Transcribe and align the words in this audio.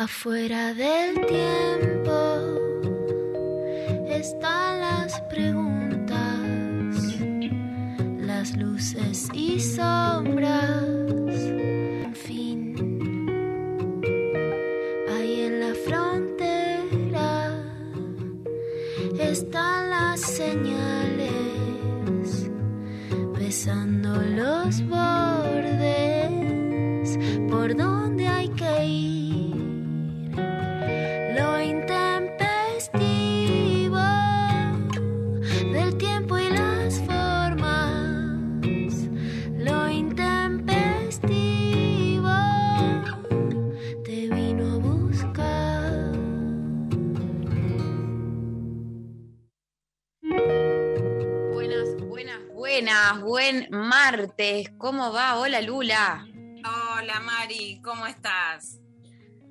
Afuera 0.00 0.74
del 0.74 1.26
tiempo 1.26 2.12
están 4.08 4.80
las 4.80 5.20
preguntas, 5.22 6.16
las 8.20 8.56
luces 8.56 9.28
y 9.34 9.58
sombras. 9.58 10.84
En 11.34 12.14
fin, 12.14 12.76
ahí 15.16 15.40
en 15.40 15.58
la 15.58 15.74
frontera 15.74 17.60
están 19.18 19.90
las 19.90 20.20
señales, 20.20 21.28
besando 23.36 24.14
los 24.14 24.80
bordes 24.88 25.27
buen 53.50 53.68
martes. 53.70 54.70
¿Cómo 54.76 55.10
va? 55.10 55.38
Hola 55.38 55.62
Lula. 55.62 56.26
Hola 56.64 57.20
Mari, 57.20 57.80
¿cómo 57.82 58.06
estás? 58.06 58.78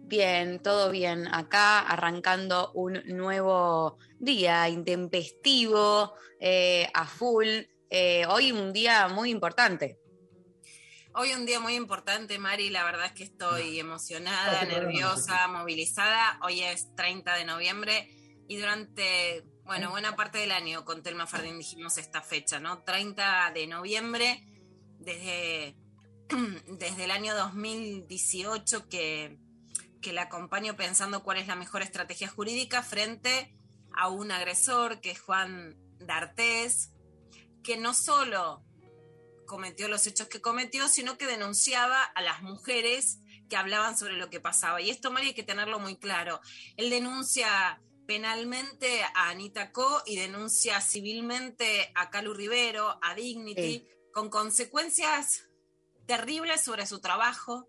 Bien, 0.03 0.61
todo 0.61 0.91
bien. 0.91 1.27
Acá 1.33 1.79
arrancando 1.79 2.71
un 2.73 3.01
nuevo 3.07 3.97
día 4.19 4.69
intempestivo, 4.69 6.13
eh, 6.39 6.87
a 6.93 7.07
full. 7.07 7.47
Eh, 7.89 8.23
hoy 8.29 8.51
un 8.51 8.71
día 8.71 9.07
muy 9.07 9.31
importante. 9.31 9.97
Hoy 11.15 11.33
un 11.33 11.47
día 11.47 11.59
muy 11.59 11.73
importante, 11.73 12.37
Mari. 12.37 12.69
La 12.69 12.83
verdad 12.83 13.07
es 13.07 13.13
que 13.13 13.23
estoy 13.23 13.79
emocionada, 13.79 14.63
nerviosa, 14.65 15.47
movilizada. 15.47 16.39
Hoy 16.43 16.61
es 16.61 16.93
30 16.95 17.33
de 17.33 17.45
noviembre 17.45 18.07
y 18.47 18.57
durante, 18.57 19.43
bueno, 19.67 19.91
buena 19.91 20.15
parte 20.15 20.37
del 20.37 20.51
año 20.51 20.85
con 20.85 21.03
Telma 21.03 21.27
Fardín 21.27 21.57
dijimos 21.57 21.97
esta 21.97 22.21
fecha, 22.21 22.57
¿no? 22.59 22.83
30 22.83 23.51
de 23.53 23.67
noviembre, 23.67 24.41
desde, 24.97 25.75
desde 26.67 27.03
el 27.03 27.11
año 27.11 27.35
2018 27.35 28.87
que, 28.87 29.37
que 30.01 30.13
la 30.13 30.23
acompaño 30.23 30.77
pensando 30.77 31.21
cuál 31.21 31.37
es 31.37 31.47
la 31.47 31.55
mejor 31.55 31.81
estrategia 31.81 32.29
jurídica 32.29 32.81
frente 32.81 33.53
a 33.93 34.07
un 34.07 34.31
agresor 34.31 35.01
que 35.01 35.11
es 35.11 35.19
Juan 35.19 35.75
D'Artés, 35.99 36.93
que 37.61 37.75
no 37.75 37.93
solo 37.93 38.63
cometió 39.45 39.89
los 39.89 40.07
hechos 40.07 40.29
que 40.29 40.39
cometió, 40.39 40.87
sino 40.87 41.17
que 41.17 41.27
denunciaba 41.27 42.03
a 42.03 42.21
las 42.21 42.41
mujeres 42.41 43.19
que 43.49 43.57
hablaban 43.57 43.97
sobre 43.97 44.13
lo 44.13 44.29
que 44.29 44.39
pasaba. 44.39 44.79
Y 44.81 44.89
esto, 44.91 45.11
Mari, 45.11 45.27
hay 45.27 45.33
que 45.33 45.43
tenerlo 45.43 45.77
muy 45.79 45.97
claro. 45.97 46.39
Él 46.77 46.89
denuncia 46.89 47.81
penalmente 48.07 49.03
a 49.13 49.29
Anita 49.29 49.71
Co 49.71 50.01
y 50.05 50.15
denuncia 50.15 50.81
civilmente 50.81 51.91
a 51.93 52.09
Calu 52.09 52.33
Rivero, 52.33 52.97
a 53.03 53.13
Dignity, 53.13 53.61
Sí. 53.61 53.87
con 54.13 54.29
consecuencias 54.29 55.43
terribles 56.07 56.63
sobre 56.63 56.87
su 56.87 56.99
trabajo, 56.99 57.67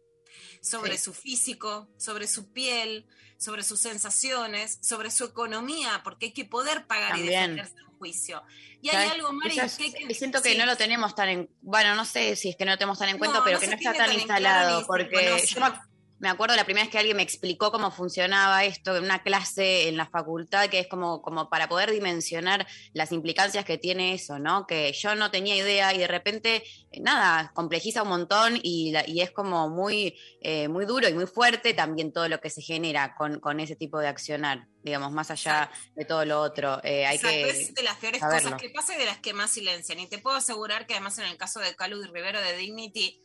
sobre 0.62 0.96
Sí. 0.96 1.04
su 1.04 1.12
físico, 1.14 1.88
sobre 1.98 2.26
su 2.28 2.52
piel, 2.52 3.06
sobre 3.36 3.62
sus 3.64 3.80
sensaciones, 3.80 4.78
sobre 4.82 5.10
su 5.10 5.24
economía, 5.24 6.00
porque 6.04 6.26
hay 6.26 6.32
que 6.32 6.44
poder 6.44 6.86
pagar 6.86 7.16
y 7.16 7.20
También. 7.20 7.56
defenderse 7.56 7.80
en 7.80 7.98
juicio. 7.98 8.42
Y 8.80 8.90
hay 8.90 9.08
algo, 9.08 9.32
Mari, 9.32 9.58
es- 9.58 9.76
que 9.76 10.14
siento 10.14 10.40
que 10.40 10.52
sí. 10.52 10.58
no 10.58 10.66
lo 10.66 10.76
tenemos 10.76 11.14
tan 11.16 11.28
en. 11.28 11.50
Bueno, 11.62 11.94
no 11.96 12.04
sé 12.04 12.36
si 12.36 12.50
es 12.50 12.56
que 12.56 12.64
no 12.64 12.70
lo 12.72 12.78
tenemos 12.78 12.98
tan 12.98 13.08
en 13.08 13.18
cuenta, 13.18 13.38
No, 13.38 13.44
pero 13.44 13.56
no 13.56 13.60
que 13.60 13.66
no 13.66 13.74
está 13.74 13.92
tan 13.92 14.06
tan 14.06 14.10
en 14.10 14.26
claro 14.26 14.38
instalado. 14.38 14.86
porque 14.86 15.44
yo 15.48 15.60
me, 15.60 15.80
me 16.18 16.28
acuerdo 16.28 16.56
la 16.56 16.64
primera 16.64 16.84
vez 16.84 16.90
que 16.90 16.98
alguien 16.98 17.16
me 17.16 17.22
explicó 17.22 17.70
cómo 17.70 17.90
funcionaba 17.90 18.64
esto 18.64 18.96
en 18.96 19.04
una 19.04 19.22
clase 19.22 19.88
en 19.88 19.96
la 19.96 20.06
facultad, 20.06 20.68
que 20.68 20.80
es 20.80 20.88
como, 20.88 21.22
como 21.22 21.48
para 21.48 21.68
poder 21.68 21.90
dimensionar 21.90 22.66
las 22.92 23.12
implicancias 23.12 23.64
que 23.64 23.78
tiene 23.78 24.14
eso, 24.14 24.38
¿no? 24.38 24.66
Que 24.66 24.92
yo 24.92 25.14
no 25.14 25.30
tenía 25.30 25.56
idea 25.56 25.94
y 25.94 25.98
de 25.98 26.08
repente, 26.08 26.64
eh, 26.90 27.00
nada, 27.00 27.52
complejiza 27.54 28.02
un 28.02 28.08
montón 28.08 28.58
y, 28.62 28.94
es 29.20 29.30
como 29.30 29.68
muy, 29.68 30.18
eh, 30.40 30.68
muy 30.68 30.86
duro 30.86 31.08
y 31.08 31.14
muy 31.14 31.26
fuerte 31.26 31.74
también 31.74 32.12
todo 32.12 32.28
lo 32.28 32.40
que 32.40 32.50
se 32.50 32.62
genera 32.62 33.14
con, 33.14 33.38
con 33.38 33.60
ese 33.60 33.76
tipo 33.76 33.98
de 34.00 34.08
accionar, 34.08 34.66
digamos, 34.82 35.12
más 35.12 35.30
allá 35.30 35.70
de 35.94 36.04
todo 36.04 36.24
lo 36.24 36.40
otro. 36.40 36.80
Eh, 36.82 37.06
hay 37.06 37.16
Exacto, 37.16 37.36
que. 37.36 37.50
es 37.50 37.74
de 37.74 37.82
las 37.82 37.96
peores 37.96 38.20
saberlo. 38.20 38.50
cosas 38.50 38.62
que 38.62 38.70
pasa 38.70 38.94
y 38.96 38.98
de 38.98 39.06
las 39.06 39.18
que 39.18 39.34
más 39.34 39.50
silencian. 39.50 40.00
Y 40.00 40.08
te 40.08 40.18
puedo 40.18 40.36
asegurar 40.36 40.86
que 40.86 40.94
además 40.94 41.18
en 41.18 41.26
el 41.26 41.36
caso 41.36 41.60
de 41.60 41.74
Calu 41.76 42.02
y 42.02 42.06
Rivero 42.06 42.40
de 42.40 42.56
Dignity, 42.56 43.22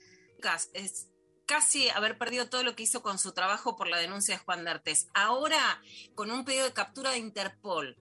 es 0.74 1.08
casi 1.54 1.88
haber 1.90 2.18
perdido 2.18 2.50
todo 2.50 2.64
lo 2.64 2.76
que 2.76 2.82
hizo 2.82 3.04
con 3.04 3.20
su 3.20 3.32
trabajo 3.32 3.76
por 3.76 3.88
la 3.88 4.00
denuncia 4.00 4.36
de 4.36 4.44
Juan 4.44 4.66
D'Artes. 4.66 5.10
Ahora, 5.14 5.80
con 6.16 6.32
un 6.32 6.46
pedido 6.46 6.64
de 6.64 6.74
captura 6.74 7.12
de 7.12 7.20
Interpol, 7.20 7.96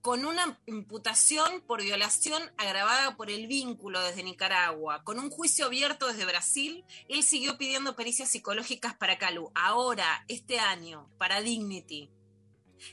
con 0.00 0.24
una 0.24 0.58
imputación 0.66 1.60
por 1.60 1.80
violación 1.80 2.42
agravada 2.58 3.16
por 3.16 3.30
el 3.30 3.46
vínculo 3.46 4.00
desde 4.00 4.24
Nicaragua, 4.24 5.04
con 5.04 5.20
un 5.20 5.30
juicio 5.30 5.66
abierto 5.66 6.08
desde 6.08 6.24
Brasil, 6.24 6.84
él 7.08 7.22
siguió 7.22 7.56
pidiendo 7.56 7.94
pericias 7.94 8.30
psicológicas 8.30 8.96
para 8.96 9.16
Calu. 9.16 9.52
Ahora, 9.54 10.24
este 10.26 10.58
año, 10.58 11.08
para 11.18 11.40
Dignity, 11.40 12.10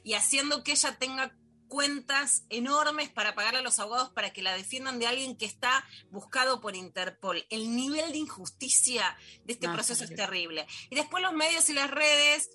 y 0.03 0.13
haciendo 0.13 0.63
que 0.63 0.73
ella 0.73 0.99
tenga 0.99 1.35
cuentas 1.69 2.43
enormes 2.49 3.09
para 3.09 3.35
pagarle 3.35 3.59
a 3.59 3.63
los 3.63 3.79
abogados 3.79 4.09
para 4.09 4.33
que 4.33 4.41
la 4.41 4.53
defiendan 4.55 4.99
de 4.99 5.07
alguien 5.07 5.37
que 5.37 5.45
está 5.45 5.85
buscado 6.09 6.59
por 6.59 6.75
Interpol. 6.75 7.45
El 7.49 7.75
nivel 7.75 8.11
de 8.11 8.17
injusticia 8.17 9.17
de 9.45 9.53
este 9.53 9.67
No, 9.67 9.73
proceso 9.73 10.03
es 10.03 10.13
terrible. 10.13 10.67
Y 10.89 10.95
después 10.95 11.23
los 11.23 11.33
medios 11.33 11.69
y 11.69 11.73
las 11.73 11.89
redes, 11.89 12.49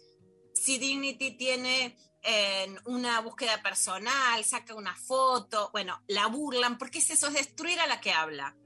si 0.54 0.78
Dignity 0.78 1.36
tiene 1.36 1.96
eh, 2.22 2.74
una 2.84 3.20
búsqueda 3.20 3.62
personal, 3.62 4.44
saca 4.44 4.74
una 4.74 4.94
foto, 4.96 5.70
bueno, 5.72 6.02
la 6.08 6.26
burlan, 6.26 6.76
porque 6.76 6.98
es 6.98 7.10
eso, 7.10 7.28
es 7.28 7.34
destruir 7.34 7.80
a 7.80 7.86
la 7.86 8.00
que 8.00 8.12
habla. 8.12 8.56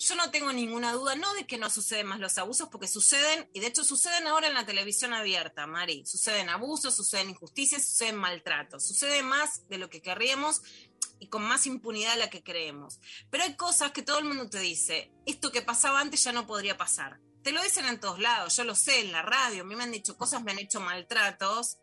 Yo 0.00 0.14
no 0.14 0.30
tengo 0.30 0.50
ninguna 0.50 0.94
duda, 0.94 1.14
no 1.14 1.34
de 1.34 1.46
que 1.46 1.58
no 1.58 1.68
suceden 1.68 2.06
más 2.06 2.20
los 2.20 2.38
abusos, 2.38 2.70
porque 2.70 2.88
suceden, 2.88 3.50
y 3.52 3.60
de 3.60 3.66
hecho 3.66 3.84
suceden 3.84 4.26
ahora 4.26 4.48
en 4.48 4.54
la 4.54 4.64
televisión 4.64 5.12
abierta, 5.12 5.66
Mari. 5.66 6.06
Suceden 6.06 6.48
abusos, 6.48 6.96
suceden 6.96 7.28
injusticias, 7.28 7.86
suceden 7.86 8.16
maltratos. 8.16 8.88
Sucede 8.88 9.22
más 9.22 9.68
de 9.68 9.76
lo 9.76 9.90
que 9.90 10.00
querríamos 10.00 10.62
y 11.18 11.28
con 11.28 11.42
más 11.42 11.66
impunidad 11.66 12.14
de 12.14 12.20
la 12.20 12.30
que 12.30 12.42
creemos. 12.42 12.98
Pero 13.28 13.44
hay 13.44 13.56
cosas 13.56 13.92
que 13.92 14.00
todo 14.00 14.18
el 14.18 14.24
mundo 14.24 14.48
te 14.48 14.58
dice, 14.58 15.12
esto 15.26 15.52
que 15.52 15.60
pasaba 15.60 16.00
antes 16.00 16.24
ya 16.24 16.32
no 16.32 16.46
podría 16.46 16.78
pasar. 16.78 17.20
Te 17.42 17.52
lo 17.52 17.62
dicen 17.62 17.84
en 17.84 18.00
todos 18.00 18.20
lados, 18.20 18.56
yo 18.56 18.64
lo 18.64 18.74
sé, 18.74 19.00
en 19.00 19.12
la 19.12 19.20
radio, 19.20 19.62
a 19.62 19.66
mí 19.66 19.76
me 19.76 19.84
han 19.84 19.92
dicho 19.92 20.16
cosas, 20.16 20.42
me 20.42 20.52
han 20.52 20.60
hecho 20.60 20.80
maltratos, 20.80 21.76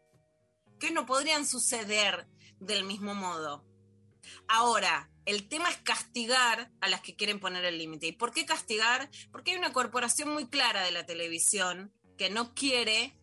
que 0.79 0.89
no 0.89 1.05
podrían 1.05 1.45
suceder 1.45 2.27
del 2.59 2.83
mismo 2.83 3.13
modo. 3.13 3.63
Ahora, 4.47 5.11
el 5.27 5.49
tema 5.49 5.69
es 5.69 5.75
castigar 5.77 6.71
a 6.79 6.87
las 6.87 7.01
que 7.01 7.17
quieren 7.17 7.41
poner 7.41 7.65
el 7.65 7.77
límite. 7.77 8.07
¿Y 8.07 8.11
por 8.13 8.31
qué 8.31 8.45
castigar? 8.45 9.09
Porque 9.29 9.51
hay 9.51 9.57
una 9.57 9.73
corporación 9.73 10.29
muy 10.29 10.47
clara 10.47 10.83
de 10.83 10.91
la 10.91 11.05
televisión 11.05 11.93
que 12.17 12.29
no 12.29 12.55
quiere 12.55 13.19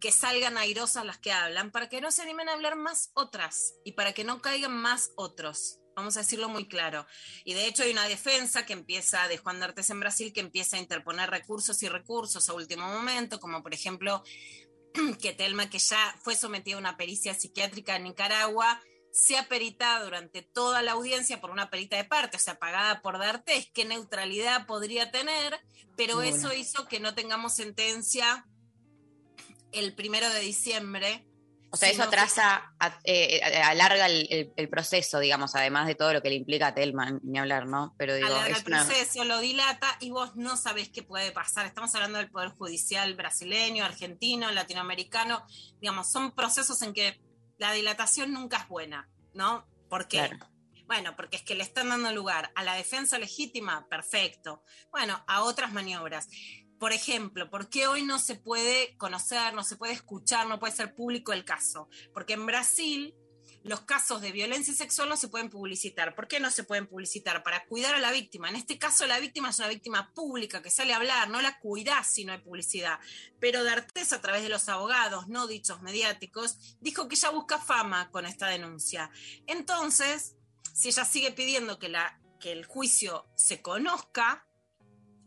que 0.00 0.10
salgan 0.10 0.58
airosas 0.58 1.06
las 1.06 1.18
que 1.18 1.30
hablan 1.30 1.70
para 1.70 1.88
que 1.88 2.00
no 2.00 2.10
se 2.10 2.22
animen 2.22 2.48
a 2.48 2.54
hablar 2.54 2.74
más 2.74 3.12
otras 3.14 3.74
y 3.84 3.92
para 3.92 4.14
que 4.14 4.24
no 4.24 4.42
caigan 4.42 4.76
más 4.76 5.12
otros. 5.14 5.78
Vamos 5.94 6.16
a 6.16 6.20
decirlo 6.20 6.48
muy 6.48 6.66
claro. 6.66 7.06
Y 7.44 7.54
de 7.54 7.68
hecho 7.68 7.84
hay 7.84 7.92
una 7.92 8.08
defensa 8.08 8.66
que 8.66 8.72
empieza 8.72 9.28
de 9.28 9.38
Juan 9.38 9.60
D'Artes 9.60 9.90
en 9.90 10.00
Brasil 10.00 10.32
que 10.32 10.40
empieza 10.40 10.76
a 10.76 10.80
interponer 10.80 11.30
recursos 11.30 11.80
y 11.84 11.88
recursos 11.88 12.48
a 12.48 12.52
último 12.52 12.84
momento, 12.88 13.38
como 13.38 13.62
por 13.62 13.72
ejemplo 13.72 14.24
que 15.22 15.34
Telma, 15.34 15.70
que 15.70 15.78
ya 15.78 16.16
fue 16.24 16.34
sometida 16.34 16.74
a 16.74 16.80
una 16.80 16.96
pericia 16.96 17.32
psiquiátrica 17.32 17.94
en 17.94 18.02
Nicaragua, 18.02 18.82
sea 19.16 19.48
peritada 19.48 20.04
durante 20.04 20.42
toda 20.42 20.82
la 20.82 20.92
audiencia 20.92 21.40
por 21.40 21.50
una 21.50 21.70
perita 21.70 21.96
de 21.96 22.04
parte, 22.04 22.36
o 22.36 22.40
sea, 22.40 22.58
pagada 22.58 23.00
por 23.00 23.18
D'Artes, 23.18 23.70
qué 23.72 23.86
neutralidad 23.86 24.66
podría 24.66 25.10
tener, 25.10 25.58
pero 25.96 26.20
eso 26.20 26.52
hizo 26.52 26.86
que 26.86 27.00
no 27.00 27.14
tengamos 27.14 27.54
sentencia 27.54 28.44
el 29.72 29.94
primero 29.94 30.28
de 30.30 30.40
diciembre. 30.40 31.26
O 31.70 31.76
sea, 31.78 31.88
eso 31.90 32.02
que- 32.02 32.08
atrasa, 32.08 32.74
a- 32.78 33.00
eh, 33.04 33.40
alarga 33.64 34.06
el, 34.06 34.26
el- 34.30 34.52
el 34.56 34.68
proceso, 34.68 35.18
digamos, 35.18 35.54
además 35.54 35.86
de 35.86 35.94
todo 35.94 36.12
lo 36.12 36.22
que 36.22 36.28
le 36.28 36.36
implica 36.36 36.68
a 36.68 36.74
Telman, 36.74 37.20
ni 37.24 37.38
hablar, 37.38 37.66
¿no? 37.66 37.94
Pero 37.98 38.14
digo, 38.14 38.28
alarga 38.28 38.56
es 38.56 38.62
el 38.62 38.66
una- 38.72 38.84
proceso, 38.84 39.24
lo 39.24 39.40
dilata 39.40 39.96
y 40.00 40.10
vos 40.10 40.36
no 40.36 40.56
sabés 40.56 40.90
qué 40.90 41.02
puede 41.02 41.32
pasar. 41.32 41.66
Estamos 41.66 41.94
hablando 41.94 42.18
del 42.18 42.30
Poder 42.30 42.50
Judicial 42.50 43.14
brasileño, 43.14 43.84
argentino, 43.84 44.50
latinoamericano. 44.52 45.44
Digamos, 45.80 46.10
son 46.10 46.32
procesos 46.32 46.80
en 46.82 46.92
que 46.94 47.20
la 47.58 47.72
dilatación 47.72 48.32
nunca 48.32 48.58
es 48.58 48.68
buena, 48.68 49.08
¿no? 49.34 49.66
¿Por 49.88 50.08
qué? 50.08 50.28
Claro. 50.28 50.50
Bueno, 50.86 51.16
porque 51.16 51.36
es 51.36 51.42
que 51.42 51.56
le 51.56 51.64
están 51.64 51.88
dando 51.88 52.12
lugar 52.12 52.52
a 52.54 52.62
la 52.62 52.74
defensa 52.74 53.18
legítima, 53.18 53.88
perfecto. 53.88 54.62
Bueno, 54.92 55.24
a 55.26 55.42
otras 55.42 55.72
maniobras. 55.72 56.28
Por 56.78 56.92
ejemplo, 56.92 57.50
¿por 57.50 57.68
qué 57.68 57.88
hoy 57.88 58.04
no 58.04 58.18
se 58.18 58.36
puede 58.36 58.96
conocer, 58.96 59.54
no 59.54 59.64
se 59.64 59.76
puede 59.76 59.94
escuchar, 59.94 60.46
no 60.46 60.60
puede 60.60 60.74
ser 60.74 60.94
público 60.94 61.32
el 61.32 61.44
caso? 61.44 61.88
Porque 62.12 62.34
en 62.34 62.46
Brasil 62.46 63.14
los 63.66 63.80
casos 63.80 64.20
de 64.20 64.30
violencia 64.30 64.72
sexual 64.72 65.08
no 65.08 65.16
se 65.16 65.26
pueden 65.26 65.50
publicitar. 65.50 66.14
¿Por 66.14 66.28
qué 66.28 66.38
no 66.38 66.52
se 66.52 66.62
pueden 66.62 66.86
publicitar? 66.86 67.42
Para 67.42 67.66
cuidar 67.66 67.96
a 67.96 67.98
la 67.98 68.12
víctima. 68.12 68.48
En 68.48 68.54
este 68.54 68.78
caso, 68.78 69.06
la 69.06 69.18
víctima 69.18 69.50
es 69.50 69.58
una 69.58 69.66
víctima 69.66 70.12
pública 70.14 70.62
que 70.62 70.70
sale 70.70 70.92
a 70.92 70.96
hablar, 70.96 71.28
no 71.30 71.42
la 71.42 71.58
cuidás 71.58 72.06
si 72.06 72.24
no 72.24 72.32
hay 72.32 72.38
publicidad. 72.38 73.00
Pero 73.40 73.64
D'Artes, 73.64 74.12
a 74.12 74.20
través 74.20 74.44
de 74.44 74.50
los 74.50 74.68
abogados, 74.68 75.26
no 75.26 75.48
dichos 75.48 75.82
mediáticos, 75.82 76.76
dijo 76.80 77.08
que 77.08 77.16
ella 77.16 77.30
busca 77.30 77.58
fama 77.58 78.08
con 78.12 78.24
esta 78.24 78.46
denuncia. 78.46 79.10
Entonces, 79.48 80.36
si 80.72 80.88
ella 80.88 81.04
sigue 81.04 81.32
pidiendo 81.32 81.80
que, 81.80 81.92
que 82.38 82.52
el 82.52 82.66
juicio 82.66 83.26
se 83.34 83.62
conozca, 83.62 84.46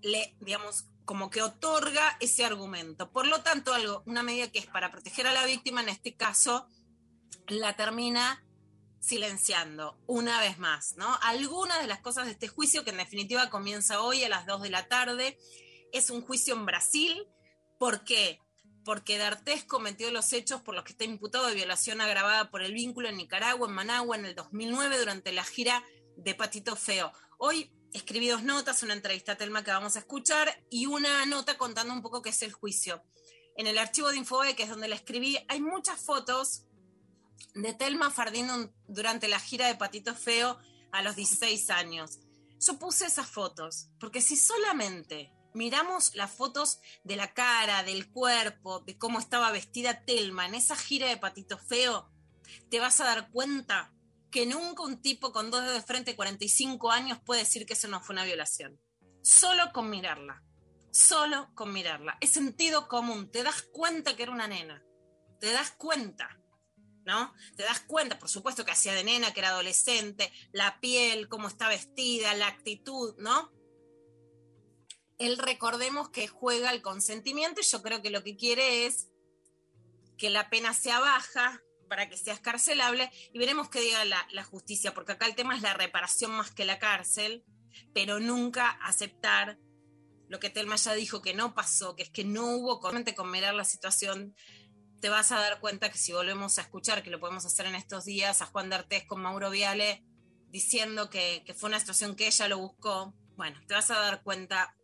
le, 0.02 0.38
digamos, 0.40 0.86
como 1.04 1.30
que 1.30 1.42
otorga 1.42 2.16
ese 2.22 2.46
argumento. 2.46 3.12
Por 3.12 3.28
lo 3.28 3.42
tanto, 3.42 3.74
algo, 3.74 4.02
una 4.06 4.24
medida 4.24 4.50
que 4.50 4.60
es 4.60 4.68
para 4.68 4.92
proteger 4.92 5.28
a 5.28 5.34
la 5.34 5.46
víctima, 5.46 5.82
en 5.82 5.90
este 5.90 6.16
caso, 6.16 6.68
la 7.48 7.76
termina 7.76 8.44
silenciando 9.00 9.98
una 10.08 10.40
vez 10.40 10.60
más, 10.60 10.96
¿no? 10.98 11.18
Algunas 11.22 11.82
de 11.82 11.88
las 11.88 12.00
cosas 12.00 12.26
de 12.26 12.32
este 12.32 12.48
juicio, 12.48 12.84
que 12.84 12.92
en 12.92 12.98
definitiva 12.98 13.50
comienza 13.50 14.02
hoy 14.02 14.24
a 14.24 14.30
las 14.30 14.46
2 14.46 14.62
de 14.62 14.70
la 14.70 14.88
tarde, 14.88 15.38
es 15.92 16.10
un 16.10 16.22
juicio 16.22 16.54
en 16.54 16.66
Brasil. 16.66 17.28
¿Por 17.78 18.04
qué? 18.04 18.40
Porque 18.84 19.18
D'Artés 19.18 19.64
cometió 19.64 20.12
los 20.12 20.34
hechos 20.34 20.62
por 20.62 20.76
los 20.76 20.84
que 20.84 20.92
está 20.92 21.06
imputado 21.06 21.48
de 21.48 21.56
violación 21.56 22.02
agravada 22.02 22.52
por 22.52 22.62
el 22.62 22.74
vínculo 22.74 23.10
en 23.10 23.18
Nicaragua, 23.18 23.68
en 23.68 23.74
Managua, 23.74 24.18
en 24.18 24.26
el 24.26 24.36
2009, 24.36 24.98
durante 25.00 25.32
la 25.32 25.44
gira 25.44 25.84
de 26.18 26.36
Patito 26.36 26.76
Feo. 26.76 27.12
Hoy 27.38 27.72
escribí 27.94 28.28
dos 28.28 28.44
notas, 28.44 28.84
una 28.84 28.94
entrevista 28.94 29.34
a 29.34 29.38
Telma 29.38 29.64
que 29.64 29.72
vamos 29.72 29.96
a 29.96 30.00
escuchar 30.00 30.64
y 30.70 30.86
una 30.86 31.26
nota 31.26 31.58
contando 31.58 31.94
un 31.94 32.02
poco 32.02 32.22
qué 32.22 32.30
es 32.30 32.42
el 32.42 32.52
juicio. 32.52 33.04
En 33.56 33.68
el 33.68 33.78
archivo 33.78 34.10
de 34.10 34.18
Infobae, 34.18 34.56
que 34.56 34.64
es 34.64 34.70
donde 34.70 34.88
la 34.88 34.96
escribí, 34.96 35.38
hay 35.48 35.62
muchas 35.62 36.00
fotos 36.00 36.66
de 37.54 37.74
Telma 37.74 38.12
Fardín 38.12 38.48
durante 38.88 39.28
la 39.28 39.40
gira 39.40 39.68
de 39.68 39.76
Patito 39.76 40.16
Feo 40.16 40.58
a 40.92 41.02
los 41.02 41.16
16 41.16 41.70
años. 41.70 42.20
Yo 42.60 42.78
puse 42.78 43.06
esas 43.06 43.28
fotos, 43.28 43.90
porque 44.00 44.22
si 44.22 44.36
solamente 44.36 45.34
miramos 45.54 46.16
las 46.16 46.32
fotos 46.32 46.80
de 47.04 47.16
la 47.16 47.34
cara, 47.34 47.84
del 47.84 48.12
cuerpo, 48.12 48.82
de 48.82 48.98
cómo 48.98 49.20
estaba 49.20 49.52
vestida 49.52 50.06
Telma 50.06 50.46
en 50.46 50.56
esa 50.56 50.76
gira 50.76 51.08
de 51.08 51.18
Patito 51.18 51.58
Feo, 51.58 52.12
te 52.70 52.80
vas 52.80 53.00
a 53.00 53.06
dar 53.06 53.32
cuenta 53.32 53.94
que 54.32 54.46
nunca 54.46 54.84
un 54.84 55.02
tipo 55.02 55.32
con 55.32 55.50
dos 55.52 55.62
dedos 55.62 55.76
de 55.76 55.82
frente, 55.82 56.16
45 56.16 56.92
años, 56.92 57.20
puede 57.26 57.42
decir 57.42 57.66
que 57.66 57.74
eso 57.74 57.88
no 57.88 58.02
fue 58.02 58.14
una 58.14 58.26
violación. 58.26 58.80
Solo 59.22 59.72
con 59.74 59.90
mirarla. 59.90 60.44
Solo 60.92 61.50
con 61.56 61.74
mirarla. 61.74 62.18
Es 62.22 62.32
sentido 62.32 62.88
común. 62.88 63.32
Te 63.32 63.44
das 63.44 63.62
cuenta 63.72 64.16
que 64.16 64.24
era 64.24 64.32
una 64.32 64.48
nena. 64.48 64.84
Te 65.40 65.52
das 65.52 65.72
cuenta. 65.72 66.39
¿No? 67.10 67.34
Te 67.58 67.64
das 67.64 67.82
cuenta, 67.82 68.18
por 68.18 68.30
supuesto, 68.30 68.64
que 68.64 68.72
hacía 68.72 68.94
de 68.94 69.04
nena, 69.04 69.34
que 69.34 69.42
era 69.42 69.50
adolescente, 69.50 70.32
la 70.52 70.80
piel, 70.80 71.28
cómo 71.28 71.48
está 71.48 71.68
vestida, 71.68 72.34
la 72.36 72.48
actitud, 72.48 73.16
¿no? 73.18 73.52
Él 75.18 75.38
recordemos 75.38 76.10
que 76.10 76.28
juega 76.28 76.72
el 76.72 76.82
consentimiento 76.82 77.60
y 77.60 77.66
yo 77.66 77.82
creo 77.82 78.02
que 78.02 78.12
lo 78.12 78.24
que 78.24 78.38
quiere 78.38 78.86
es 78.86 79.10
que 80.18 80.30
la 80.30 80.50
pena 80.50 80.74
sea 80.74 81.00
baja 81.00 81.62
para 81.90 82.08
que 82.08 82.18
sea 82.18 82.36
escarcelable 82.36 83.12
y 83.34 83.40
veremos 83.40 83.70
qué 83.70 83.82
diga 83.82 84.06
la, 84.06 84.44
justicia, 84.44 84.94
porque 84.94 85.14
acá 85.14 85.26
el 85.26 85.36
tema 85.36 85.56
es 85.56 85.62
la 85.62 85.74
reparación 85.74 86.32
más 86.32 86.52
que 86.52 86.64
la 86.64 86.80
cárcel, 86.80 87.44
pero 87.94 88.20
nunca 88.20 88.70
aceptar 88.84 89.58
lo 90.28 90.40
que 90.40 90.52
Telma 90.52 90.76
ya 90.76 90.94
dijo 90.94 91.24
que 91.24 91.34
no 91.34 91.56
pasó, 91.56 91.96
que 91.96 92.04
es 92.04 92.12
que 92.12 92.24
no 92.24 92.56
hubo, 92.56 92.80
con 92.80 93.32
mirar 93.32 93.56
la 93.56 93.66
situación 93.66 94.36
te 95.00 95.10
vas 95.10 95.32
a 95.32 95.40
dar 95.40 95.60
cuenta 95.60 95.90
que 95.90 95.98
si 95.98 96.12
volvemos 96.12 96.58
a 96.58 96.62
escuchar, 96.62 97.04
que 97.04 97.10
lo 97.10 97.20
podemos 97.20 97.46
hacer 97.46 97.66
en 97.66 97.76
estos 97.76 98.06
días, 98.06 98.42
a 98.42 98.46
Juan 98.46 98.70
de 98.70 99.08
con 99.08 99.22
Mauro 99.22 99.50
Viale 99.50 100.04
diciendo 100.50 101.10
que, 101.10 101.44
fue 101.58 101.70
una 101.70 101.80
situación 101.80 102.16
que 102.16 102.28
ella 102.28 102.48
lo 102.48 102.58
buscó, 102.58 103.14
bueno, 103.36 103.60
te 103.68 103.74
vas 103.74 103.90
a 103.92 104.00
dar 104.00 104.24
cuenta, 104.24 104.76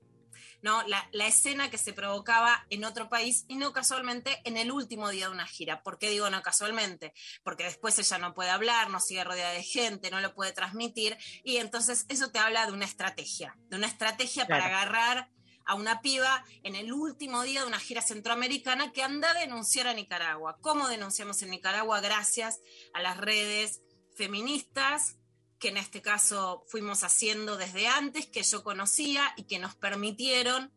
¿no? 0.61 0.83
La, 0.87 1.07
la, 1.11 1.27
escena 1.27 1.69
que 1.69 1.77
se 1.77 1.91
provocaba 1.91 2.65
en 2.69 2.85
otro 2.85 3.09
país 3.09 3.45
y 3.47 3.55
no 3.55 3.73
casualmente 3.73 4.41
en 4.45 4.57
el 4.57 4.71
último 4.71 5.09
día 5.09 5.25
de 5.25 5.33
una 5.33 5.47
gira. 5.47 5.81
¿Por 5.81 5.97
qué 5.97 6.09
digo 6.09 6.29
no 6.29 6.41
casualmente? 6.41 7.13
Porque 7.43 7.63
después 7.63 7.97
ella 7.99 8.17
no 8.19 8.33
puede 8.33 8.51
hablar, 8.51 8.89
no 8.89 8.99
sigue 8.99 9.23
rodeada 9.23 9.51
de 9.51 9.63
gente, 9.63 10.11
no 10.11 10.21
lo 10.21 10.33
puede 10.35 10.53
transmitir 10.53 11.17
y 11.43 11.57
entonces 11.57 12.05
eso 12.09 12.29
te 12.29 12.39
habla 12.39 12.65
de 12.65 12.71
una 12.71 12.85
estrategia, 12.85 13.57
de 13.69 13.77
una 13.77 13.87
estrategia 13.87 14.47
para 14.47 14.67
agarrar 14.67 15.29
a 15.65 15.75
una 15.75 16.01
piba 16.01 16.43
en 16.63 16.75
el 16.75 16.93
último 16.93 17.43
día 17.43 17.61
de 17.61 17.67
una 17.67 17.79
gira 17.79 18.01
centroamericana 18.01 18.91
que 18.91 19.03
anda 19.03 19.31
a 19.31 19.39
denunciar 19.39 19.87
a 19.87 19.93
Nicaragua. 19.93 20.57
¿Cómo 20.61 20.87
denunciamos 20.87 21.41
en 21.41 21.49
Nicaragua? 21.49 22.01
Gracias 22.01 22.61
a 22.93 23.01
las 23.01 23.17
redes 23.17 23.81
feministas 24.15 25.17
que 25.59 25.69
en 25.69 25.77
este 25.77 26.01
caso 26.01 26.63
fuimos 26.67 27.03
haciendo 27.03 27.57
desde 27.57 27.87
antes, 27.87 28.27
que 28.27 28.43
yo 28.43 28.63
conocía 28.63 29.33
y 29.37 29.43
que 29.43 29.59
nos 29.59 29.75
permitieron 29.75 30.71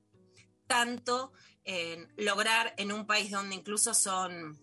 tanto 0.67 1.33
lograr 2.17 2.75
en 2.79 2.93
un 2.93 3.07
país 3.07 3.31
donde 3.31 3.55
incluso 3.55 3.93
son 3.93 4.59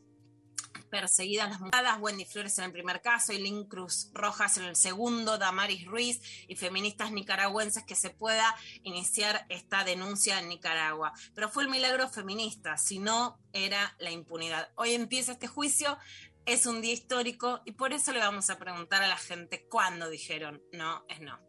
perseguidas 0.89 1.49
las 1.49 1.59
mujeres, 1.59 1.91
Wendy 1.99 2.25
Flores 2.25 2.57
en 2.59 2.65
el 2.65 2.71
primer 2.71 3.01
caso, 3.01 3.31
Eileen 3.31 3.65
Cruz 3.65 4.09
Rojas 4.13 4.57
en 4.57 4.65
el 4.65 4.75
segundo, 4.75 5.37
Damaris 5.37 5.85
Ruiz 5.85 6.21
y 6.47 6.55
feministas 6.55 7.11
nicaragüenses 7.11 7.83
que 7.83 7.95
se 7.95 8.09
pueda 8.09 8.55
iniciar 8.83 9.45
esta 9.49 9.83
denuncia 9.83 10.39
en 10.39 10.49
Nicaragua. 10.49 11.13
Pero 11.33 11.49
fue 11.49 11.63
el 11.63 11.69
milagro 11.69 12.09
feminista, 12.09 12.77
si 12.77 12.99
no 12.99 13.39
era 13.53 13.95
la 13.99 14.11
impunidad. 14.11 14.69
Hoy 14.75 14.93
empieza 14.93 15.33
este 15.33 15.47
juicio, 15.47 15.97
es 16.45 16.65
un 16.65 16.81
día 16.81 16.93
histórico 16.93 17.61
y 17.65 17.71
por 17.71 17.93
eso 17.93 18.13
le 18.13 18.19
vamos 18.19 18.49
a 18.49 18.57
preguntar 18.57 19.01
a 19.01 19.07
la 19.07 19.17
gente 19.17 19.65
cuándo 19.67 20.09
dijeron 20.09 20.61
no 20.71 21.03
es 21.09 21.21
no. 21.21 21.39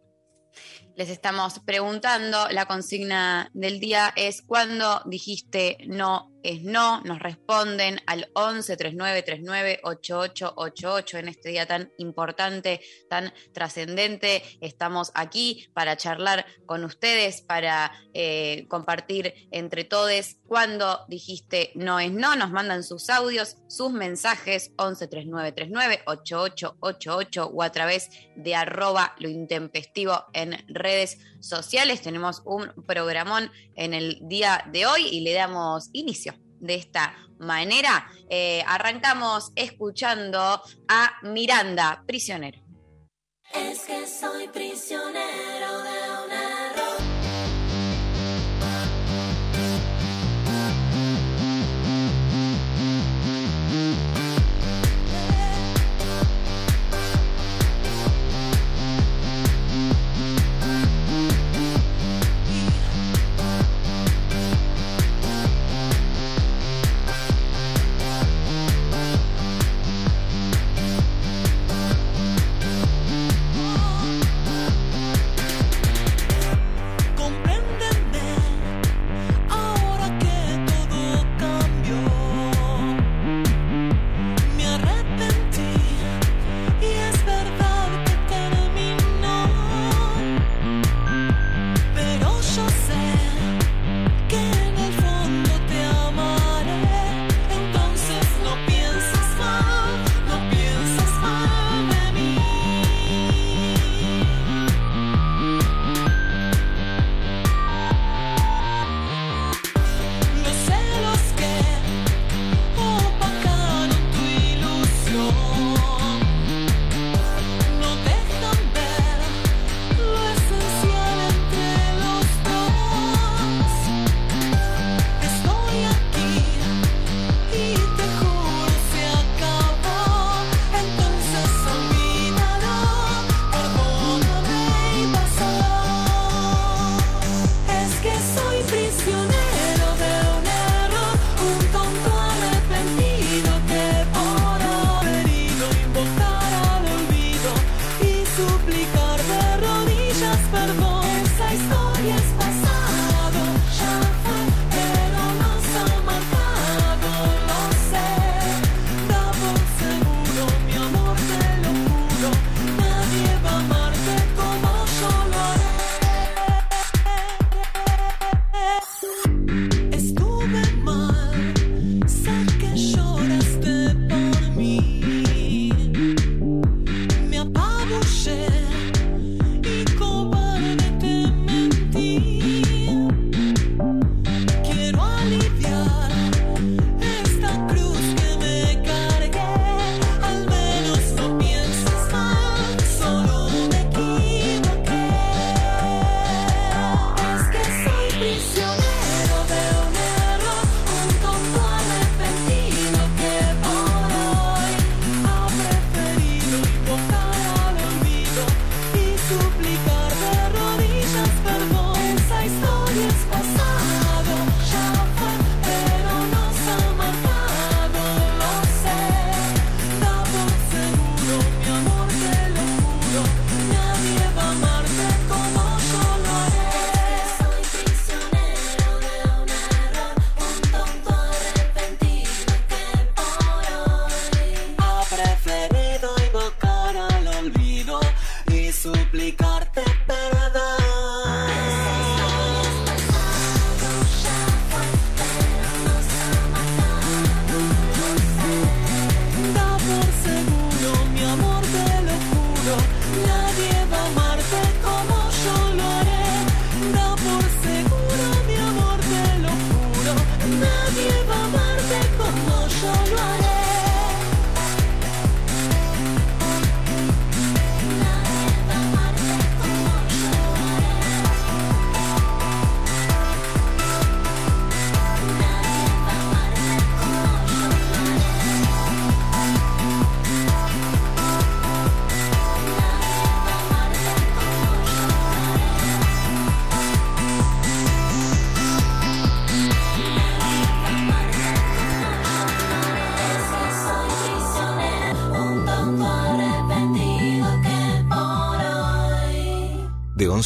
Les 0.96 1.10
estamos 1.10 1.58
preguntando, 1.60 2.48
la 2.48 2.64
consigna 2.64 3.50
del 3.52 3.78
día 3.78 4.12
es 4.16 4.40
cuándo 4.40 5.02
dijiste 5.04 5.76
no 5.86 6.32
es 6.46 6.62
no, 6.62 7.00
nos 7.00 7.18
responden 7.18 8.00
al 8.06 8.30
11 8.34 8.76
39 8.76 9.22
39 9.22 9.80
8888 9.82 11.18
en 11.18 11.28
este 11.28 11.48
día 11.48 11.66
tan 11.66 11.92
importante, 11.98 12.80
tan 13.08 13.32
trascendente. 13.52 14.44
Estamos 14.60 15.10
aquí 15.14 15.68
para 15.74 15.96
charlar 15.96 16.46
con 16.64 16.84
ustedes, 16.84 17.40
para 17.40 17.90
eh, 18.14 18.64
compartir 18.68 19.48
entre 19.50 19.82
todos. 19.82 20.36
Cuando 20.46 21.04
dijiste 21.08 21.72
no 21.74 21.98
es 21.98 22.12
no, 22.12 22.36
nos 22.36 22.52
mandan 22.52 22.84
sus 22.84 23.10
audios, 23.10 23.56
sus 23.66 23.90
mensajes 23.90 24.70
11 24.76 25.08
39 25.08 25.50
39 25.50 26.02
8888 26.06 27.50
o 27.52 27.62
a 27.64 27.72
través 27.72 28.08
de 28.36 28.54
arroba 28.54 29.16
lo 29.18 29.28
intempestivo 29.28 30.26
en 30.32 30.64
redes 30.68 31.18
sociales. 31.40 32.02
Tenemos 32.02 32.42
un 32.44 32.72
programón 32.86 33.50
en 33.74 33.94
el 33.94 34.20
día 34.28 34.64
de 34.70 34.86
hoy 34.86 35.08
y 35.08 35.20
le 35.22 35.32
damos 35.32 35.90
inicio 35.92 36.36
de 36.66 36.74
esta 36.74 37.14
manera. 37.38 38.08
Eh, 38.28 38.62
arrancamos 38.66 39.52
escuchando 39.54 40.62
a 40.88 41.12
Miranda, 41.22 42.02
prisionero. 42.06 42.60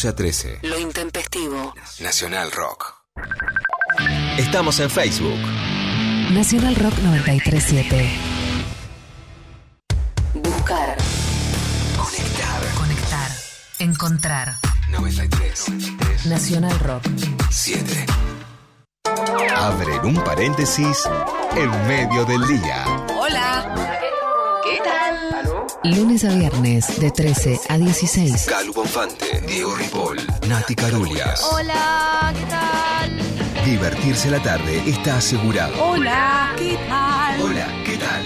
11 0.00 0.08
a 0.08 0.14
13. 0.14 0.58
Lo 0.62 0.78
intempestivo. 0.78 1.74
Nacional 1.98 2.50
Rock. 2.52 2.94
Estamos 4.38 4.80
en 4.80 4.88
Facebook. 4.88 5.38
Nacional 6.30 6.74
Rock 6.76 6.94
937. 7.02 8.10
Buscar. 10.36 10.96
Conectar. 11.98 12.74
Conectar. 12.78 13.30
Encontrar. 13.78 14.54
93. 14.88 16.24
Nacional 16.24 16.80
Rock. 16.80 17.04
7. 17.50 18.06
Abren 19.54 20.06
un 20.06 20.14
paréntesis 20.24 21.06
en 21.56 21.86
medio 21.86 22.24
del 22.24 22.46
día. 22.46 22.99
Lunes 25.82 26.24
a 26.24 26.28
viernes 26.34 27.00
de 27.00 27.10
13 27.10 27.58
a 27.68 27.78
16. 27.78 28.46
Calu 28.46 28.74
Bonfante, 28.74 29.40
Diego 29.46 29.74
Ripoll, 29.74 30.18
Nati 30.46 30.74
Carulias. 30.74 31.42
Hola, 31.50 32.34
¿qué 32.36 32.44
tal? 32.50 33.64
Divertirse 33.64 34.30
la 34.30 34.42
tarde 34.42 34.82
está 34.86 35.16
asegurado. 35.16 35.72
Hola, 35.82 36.54
¿qué 36.58 36.78
tal? 36.86 37.40
Hola, 37.40 37.66
¿qué 37.86 37.96
tal? 37.96 38.24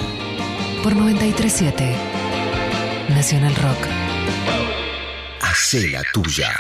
Por 0.82 0.96
937. 0.96 1.96
Nacional 3.10 3.54
Rock. 3.54 3.86
Hacé 5.40 5.88
la 5.88 6.02
tuya. 6.12 6.52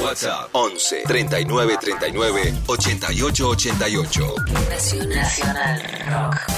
WhatsApp 0.00 0.50
11 0.52 1.02
39 1.04 1.78
39 1.80 2.54
88 2.66 3.48
88. 3.48 4.34
Nacional 5.08 5.82
Rock. 6.08 6.55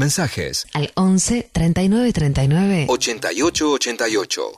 Mensajes 0.00 0.66
Al 0.72 0.90
11 0.94 1.50
39 1.52 2.12
39. 2.14 2.86
88 2.88 3.70
88. 3.72 4.52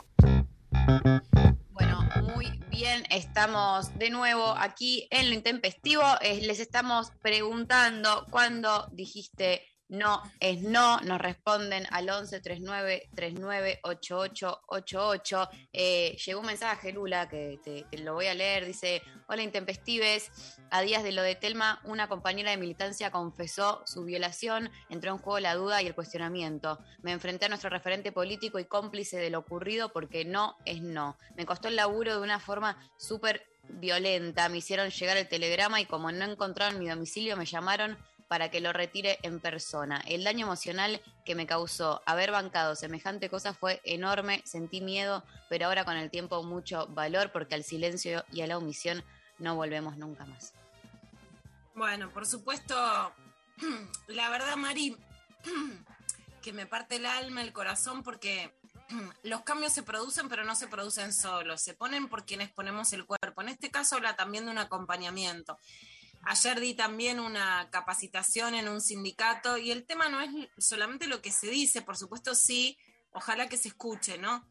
Bueno, 1.72 2.08
muy 2.32 2.60
bien, 2.70 3.02
estamos 3.10 3.92
de 3.98 4.10
nuevo 4.10 4.54
aquí 4.56 5.08
en 5.10 5.30
lo 5.30 5.34
intempestivo. 5.34 6.04
Eh, 6.20 6.42
les 6.42 6.60
estamos 6.60 7.10
preguntando 7.22 8.24
cuándo 8.30 8.88
dijiste 8.92 9.62
no 9.92 10.22
es 10.40 10.62
no. 10.62 11.00
Nos 11.00 11.20
responden 11.20 11.86
al 11.90 12.08
11 12.08 12.40
39 12.40 13.10
39 13.14 13.80
88 13.82 14.62
88. 14.66 15.48
Eh, 15.72 16.16
llegó 16.24 16.40
un 16.40 16.46
mensaje, 16.46 16.92
Lula, 16.92 17.28
que 17.28 17.60
te, 17.62 17.86
lo 17.98 18.14
voy 18.14 18.26
a 18.26 18.34
leer. 18.34 18.64
Dice: 18.64 19.02
Hola, 19.28 19.42
intempestives. 19.42 20.30
A 20.70 20.80
días 20.80 21.02
de 21.02 21.12
lo 21.12 21.22
de 21.22 21.34
Telma, 21.34 21.80
una 21.84 22.08
compañera 22.08 22.50
de 22.50 22.56
militancia 22.56 23.10
confesó 23.10 23.82
su 23.84 24.04
violación. 24.04 24.70
Entró 24.88 25.12
en 25.12 25.18
juego 25.18 25.40
la 25.40 25.54
duda 25.54 25.82
y 25.82 25.86
el 25.86 25.94
cuestionamiento. 25.94 26.78
Me 27.02 27.12
enfrenté 27.12 27.44
a 27.44 27.48
nuestro 27.50 27.68
referente 27.68 28.12
político 28.12 28.58
y 28.58 28.64
cómplice 28.64 29.18
de 29.18 29.28
lo 29.28 29.40
ocurrido 29.40 29.92
porque 29.92 30.24
no 30.24 30.56
es 30.64 30.80
no. 30.80 31.18
Me 31.36 31.44
costó 31.44 31.68
el 31.68 31.76
laburo 31.76 32.14
de 32.14 32.22
una 32.22 32.40
forma 32.40 32.78
súper 32.96 33.46
violenta. 33.68 34.48
Me 34.48 34.58
hicieron 34.58 34.90
llegar 34.90 35.16
el 35.16 35.28
telegrama 35.28 35.80
y 35.80 35.86
como 35.86 36.10
no 36.10 36.24
encontraron 36.24 36.78
mi 36.78 36.88
domicilio, 36.88 37.36
me 37.36 37.46
llamaron 37.46 37.98
para 38.32 38.50
que 38.50 38.62
lo 38.62 38.72
retire 38.72 39.18
en 39.24 39.40
persona. 39.40 40.02
El 40.06 40.24
daño 40.24 40.46
emocional 40.46 41.02
que 41.26 41.34
me 41.34 41.46
causó 41.46 42.00
haber 42.06 42.30
bancado 42.30 42.74
semejante 42.74 43.28
cosa 43.28 43.52
fue 43.52 43.82
enorme, 43.84 44.40
sentí 44.46 44.80
miedo, 44.80 45.22
pero 45.50 45.66
ahora 45.66 45.84
con 45.84 45.98
el 45.98 46.10
tiempo 46.10 46.42
mucho 46.42 46.86
valor 46.86 47.30
porque 47.30 47.56
al 47.56 47.62
silencio 47.62 48.24
y 48.32 48.40
a 48.40 48.46
la 48.46 48.56
omisión 48.56 49.04
no 49.38 49.54
volvemos 49.54 49.98
nunca 49.98 50.24
más. 50.24 50.54
Bueno, 51.74 52.08
por 52.08 52.24
supuesto, 52.24 52.74
la 54.06 54.30
verdad, 54.30 54.56
Mari, 54.56 54.96
que 56.40 56.54
me 56.54 56.64
parte 56.64 56.96
el 56.96 57.04
alma, 57.04 57.42
el 57.42 57.52
corazón, 57.52 58.02
porque 58.02 58.50
los 59.24 59.42
cambios 59.42 59.74
se 59.74 59.82
producen, 59.82 60.30
pero 60.30 60.42
no 60.44 60.56
se 60.56 60.68
producen 60.68 61.12
solos, 61.12 61.60
se 61.60 61.74
ponen 61.74 62.08
por 62.08 62.24
quienes 62.24 62.50
ponemos 62.50 62.94
el 62.94 63.04
cuerpo. 63.04 63.42
En 63.42 63.50
este 63.50 63.70
caso 63.70 63.96
habla 63.96 64.16
también 64.16 64.46
de 64.46 64.52
un 64.52 64.58
acompañamiento. 64.58 65.58
Ayer 66.24 66.60
di 66.60 66.74
también 66.74 67.18
una 67.18 67.68
capacitación 67.70 68.54
en 68.54 68.68
un 68.68 68.80
sindicato 68.80 69.58
y 69.58 69.70
el 69.70 69.84
tema 69.86 70.08
no 70.08 70.20
es 70.20 70.30
solamente 70.58 71.06
lo 71.06 71.20
que 71.20 71.32
se 71.32 71.48
dice, 71.48 71.82
por 71.82 71.96
supuesto 71.96 72.34
sí, 72.34 72.78
ojalá 73.12 73.48
que 73.48 73.56
se 73.56 73.68
escuche, 73.68 74.18
¿no? 74.18 74.48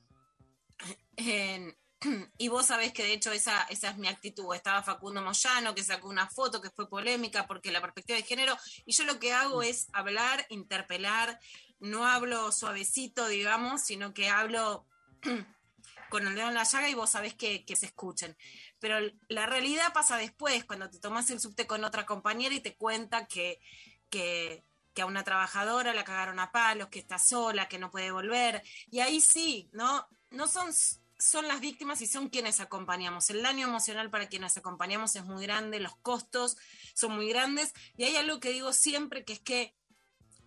Y 2.38 2.48
vos 2.48 2.66
sabés 2.66 2.94
que 2.94 3.04
de 3.04 3.14
hecho 3.14 3.32
esa, 3.32 3.64
esa 3.64 3.92
es 3.92 3.98
mi 3.98 4.08
actitud. 4.08 4.54
Estaba 4.56 4.82
Facundo 4.82 5.22
Moyano, 5.22 5.76
que 5.76 5.84
sacó 5.84 6.10
una 6.10 6.28
foto 6.28 6.60
que 6.62 6.72
fue 6.72 6.90
polémica 6.90 7.46
porque 7.46 7.72
la 7.72 7.82
perspectiva 7.82 8.18
de 8.18 8.24
género, 8.24 8.58
y 8.86 8.94
yo 8.94 9.04
lo 9.04 9.20
que 9.20 9.34
hago 9.34 9.62
es 9.62 9.88
hablar, 9.94 10.46
interpelar, 10.50 11.40
no 11.80 12.06
hablo 12.06 12.52
suavecito, 12.52 13.28
digamos, 13.28 13.84
sino 13.84 14.14
que 14.14 14.30
hablo 14.30 14.88
con 16.10 16.28
el 16.28 16.36
dedo 16.36 16.48
en 16.48 16.56
la 16.56 16.64
llaga 16.64 16.90
y 16.90 16.96
vos 16.96 17.12
sabés 17.12 17.36
que, 17.36 17.66
que 17.66 17.76
se 17.76 17.86
escuchen. 17.86 18.36
Pero 18.82 18.98
la 19.30 19.46
realidad 19.46 19.94
pasa 19.94 20.18
después, 20.18 20.66
cuando 20.66 20.90
te 20.90 21.00
tomas 21.00 21.30
el 21.30 21.40
subte 21.40 21.68
con 21.68 21.84
otra 21.84 22.06
compañera 22.06 22.56
y 22.56 22.62
te 22.62 22.76
cuenta 22.76 23.28
que, 23.28 23.62
que, 24.10 24.66
a 25.00 25.06
una 25.06 25.24
trabajadora 25.24 25.94
la 25.94 26.04
cagaron 26.04 26.40
a 26.40 26.52
palos, 26.52 26.90
que 26.90 27.00
está 27.00 27.20
sola, 27.20 27.70
que 27.70 27.78
no 27.78 27.92
puede 27.92 28.12
volver. 28.12 28.64
Y 28.90 29.00
ahí 29.00 29.22
sí, 29.22 29.70
¿no? 29.72 30.08
No 30.32 30.48
son, 30.48 30.74
son 31.20 31.48
las 31.48 31.60
víctimas 31.60 32.02
y 32.02 32.08
son 32.08 32.30
quienes 32.30 32.60
acompañamos. 32.60 33.30
El 33.30 33.44
daño 33.44 33.68
emocional 33.68 34.10
para 34.10 34.28
quienes 34.28 34.58
acompañamos 34.58 35.16
es 35.16 35.26
muy 35.26 35.44
grande, 35.44 35.80
los 35.80 35.96
costos 35.98 36.58
son 36.96 37.16
muy 37.16 37.30
grandes. 37.30 37.74
Y 37.98 38.06
hay 38.06 38.16
algo 38.16 38.40
que 38.40 38.50
digo 38.50 38.74
siempre, 38.74 39.24
que 39.24 39.34
es 39.34 39.40
que, 39.40 39.76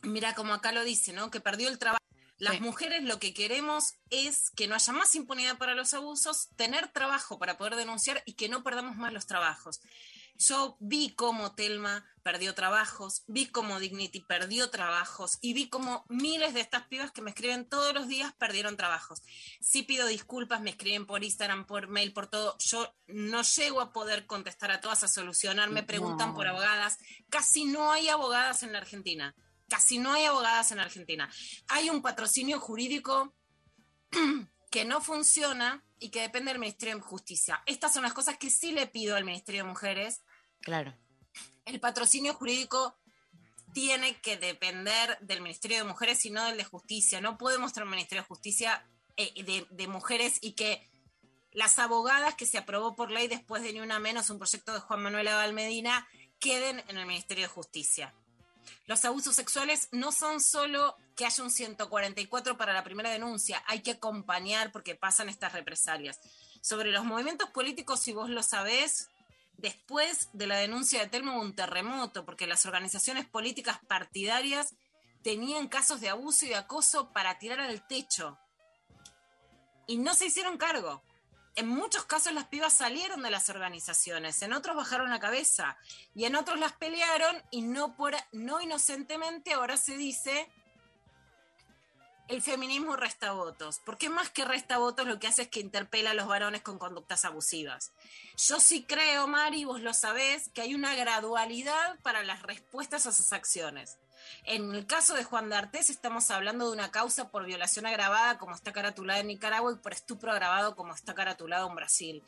mira 0.03 0.35
como 0.35 0.55
acá 0.55 0.73
lo 0.73 0.83
dice, 0.83 1.12
¿no? 1.12 1.31
Que 1.31 1.41
perdió 1.41 1.69
el 1.69 1.79
trabajo. 1.79 2.03
Las 2.38 2.55
Sí. 2.57 2.61
mujeres 2.61 3.03
lo 3.05 3.19
que 3.21 3.33
queremos 3.33 3.95
es 4.11 4.50
que 4.50 4.67
no 4.67 4.75
haya 4.75 4.93
más 4.93 5.14
impunidad 5.14 5.57
para 5.57 5.75
los 5.75 5.95
abusos, 5.95 6.49
tener 6.57 6.88
trabajo 6.88 7.38
para 7.38 7.57
poder 7.57 7.76
denunciar 7.76 8.23
y 8.26 8.35
que 8.35 8.49
no 8.49 8.62
perdamos 8.64 8.97
más 8.97 9.12
los 9.12 9.26
trabajos. 9.26 9.81
Yo 10.37 10.76
vi 10.81 11.14
cómo 11.14 11.55
Telma 11.55 12.05
perdió 12.25 12.55
trabajos, 12.57 13.23
vi 13.29 13.47
cómo 13.47 13.79
Dignity 13.79 14.19
perdió 14.21 14.69
trabajos 14.69 15.38
y 15.41 15.53
vi 15.53 15.69
cómo 15.69 16.05
miles 16.09 16.55
de 16.55 16.61
estas 16.61 16.88
pibas 16.88 17.12
que 17.12 17.23
me 17.23 17.31
escriben 17.31 17.69
todos 17.69 17.95
los 17.95 18.09
días 18.09 18.33
perdieron 18.33 18.76
trabajos. 18.76 19.23
Sí 19.61 19.85
pido 19.85 20.09
disculpas, 20.09 20.61
me 20.61 20.71
escriben 20.71 21.07
por 21.07 21.23
Instagram, 21.23 21.67
por 21.67 21.87
mail, 21.87 22.12
por 22.12 22.26
todo. 22.26 22.57
Yo 22.59 22.93
no 23.07 23.43
llego 23.43 23.81
a 23.81 23.93
poder 23.93 24.26
contestar 24.26 24.73
a 24.73 24.81
todas, 24.81 25.05
a 25.05 25.09
solucionar, 25.09 25.71
me 25.71 25.85
preguntan 25.85 26.31
No. 26.31 26.35
por 26.35 26.49
abogadas. 26.49 26.99
Casi 27.31 27.64
no 27.67 27.93
hay 27.93 28.09
abogadas 28.09 28.64
en 28.64 28.73
la 28.73 28.79
Argentina. 28.79 29.37
Casi 29.68 29.99
no 29.99 30.12
hay 30.12 30.25
abogadas 30.25 30.73
en 30.73 30.80
Argentina. 30.80 31.30
Hay 31.68 31.90
un 31.90 32.02
patrocinio 32.02 32.61
jurídico 32.61 33.35
que 34.71 34.85
no 34.85 35.00
funciona 35.00 35.85
y 35.99 36.11
que 36.11 36.21
depende 36.21 36.50
del 36.50 36.61
Ministerio 36.61 36.97
de 36.97 37.00
Justicia. 37.00 37.62
Estas 37.66 37.92
son 37.92 38.02
las 38.02 38.12
cosas 38.12 38.37
que 38.38 38.50
sí 38.50 38.73
le 38.73 38.87
pido 38.87 39.16
al 39.16 39.25
Ministerio 39.25 39.62
de 39.62 39.68
Mujeres. 39.68 40.23
Claro. 40.61 40.94
El 41.64 41.80
patrocinio 41.80 42.35
jurídico 42.35 42.99
tiene 43.73 44.21
que 44.21 44.37
depender 44.37 45.18
del 45.21 45.40
Ministerio 45.40 45.78
de 45.78 45.85
Mujeres 45.85 46.25
y 46.26 46.30
no 46.30 46.44
del 46.44 46.56
de 46.56 46.64
Justicia. 46.64 47.21
No 47.21 47.38
podemos 47.38 47.73
tener 47.73 47.85
un 47.85 47.92
Ministerio 47.92 48.23
de 48.23 48.28
Justicia 48.28 48.87
eh, 49.16 49.42
de, 49.42 49.66
de 49.71 49.88
mujeres 49.88 50.38
y 50.40 50.52
que 50.52 50.87
las 51.52 51.78
abogadas 51.78 52.35
que 52.35 52.47
se 52.47 52.59
aprobó 52.59 52.94
por 52.97 53.11
ley 53.11 53.28
después 53.28 53.62
de 53.62 53.73
Ni 53.73 53.80
Una 53.80 53.99
Menos, 54.00 54.28
un 54.28 54.38
proyecto 54.38 54.75
de 54.75 54.80
Juan 54.80 55.02
Manuel 55.02 55.28
Abal 55.28 55.52
Medina, 55.52 56.06
queden 56.40 56.83
en 56.88 56.99
el 56.99 57.06
Ministerio 57.06 57.44
de 57.44 57.49
Justicia. 57.49 58.12
Los 58.87 59.04
abusos 59.04 59.35
sexuales 59.37 59.88
no 59.92 60.12
son 60.12 60.40
solo 60.40 60.97
que 61.16 61.26
haya 61.26 61.42
un 61.42 61.50
144 61.50 62.56
para 62.56 62.73
la 62.73 62.85
primera 62.85 63.11
denuncia, 63.11 63.62
hay 63.66 63.81
que 63.83 63.92
acompañar 63.92 64.72
porque 64.72 64.94
pasan 64.94 65.29
estas 65.29 65.53
represalias. 65.53 66.20
Sobre 66.61 66.90
los 66.90 67.05
movimientos 67.05 67.50
políticos, 67.50 68.00
si 68.00 68.12
vos 68.12 68.29
lo 68.31 68.42
sabés, 68.42 69.09
después 69.59 70.29
de 70.33 70.46
la 70.46 70.57
denuncia 70.57 71.00
de 71.00 71.09
Telmo 71.09 71.35
hubo 71.35 71.42
un 71.42 71.55
terremoto, 71.55 72.24
porque 72.24 72.46
las 72.46 72.66
organizaciones 72.66 73.27
políticas 73.27 73.79
partidarias 73.87 74.74
tenían 75.22 75.68
casos 75.68 76.00
de 76.00 76.11
abuso 76.11 76.44
y 76.44 76.50
de 76.50 76.57
acoso 76.57 77.12
para 77.12 77.38
tirar 77.38 77.61
al 77.61 77.87
techo. 77.87 78.38
Y 79.87 79.98
no 79.98 80.14
se 80.14 80.27
hicieron 80.27 80.59
cargo. 80.59 81.03
En 81.57 81.69
muchos 81.69 82.05
casos 82.05 82.33
las 82.33 82.47
pibas 82.47 82.73
salieron 82.73 83.23
de 83.23 83.31
las 83.31 83.49
organizaciones, 83.49 84.43
en 84.43 84.53
otros 84.53 84.77
bajaron 84.77 85.11
la 85.11 85.21
cabeza 85.21 85.77
y 86.14 86.25
en 86.25 86.35
otros 86.35 86.59
las 86.59 86.73
pelearon 86.73 87.40
y 87.51 87.62
no, 87.62 87.97
por, 87.97 88.14
no 88.33 88.61
inocentemente 88.61 89.53
ahora 89.53 89.77
se 89.77 89.97
dice 89.97 90.49
el 92.27 92.43
feminismo 92.43 92.97
resta 92.97 93.33
votos, 93.33 93.81
porque 93.85 94.09
más 94.09 94.31
que 94.31 94.45
resta 94.45 94.79
votos 94.79 95.07
lo 95.07 95.19
que 95.21 95.27
hace 95.27 95.43
es 95.43 95.49
que 95.49 95.61
interpela 95.61 96.11
a 96.11 96.14
los 96.14 96.27
varones 96.27 96.62
con 96.62 96.79
conductas 96.79 97.25
abusivas. 97.25 97.93
Yo 98.37 98.61
sí 98.61 98.85
creo, 98.85 99.27
Mari, 99.27 99.64
vos 99.64 99.81
lo 99.81 99.93
sabés, 99.93 100.49
que 100.49 100.62
hay 100.62 100.75
una 100.75 100.95
gradualidad 100.95 101.99
para 102.01 102.23
las 102.25 102.43
respuestas 102.43 103.07
a 103.07 103.11
esas 103.11 103.33
acciones. 103.33 103.99
En 104.44 104.74
el 104.74 104.87
caso 104.87 105.14
de 105.14 105.24
Juan 105.24 105.48
de 105.48 105.56
Artés 105.56 105.90
estamos 105.90 106.30
hablando 106.30 106.66
de 106.66 106.72
una 106.72 106.90
causa 106.90 107.30
por 107.30 107.44
violación 107.44 107.87
agravada 107.87 108.38
como 108.38 108.54
está 108.54 108.72
caratulada 108.72 109.20
en 109.20 109.28
Nicaragua 109.28 109.72
y 109.72 109.76
por 109.76 109.92
estupro 109.92 110.32
agravado 110.32 110.76
como 110.76 110.94
está 110.94 111.14
caratulado 111.14 111.68
en 111.68 111.74
Brasil. 111.74 112.22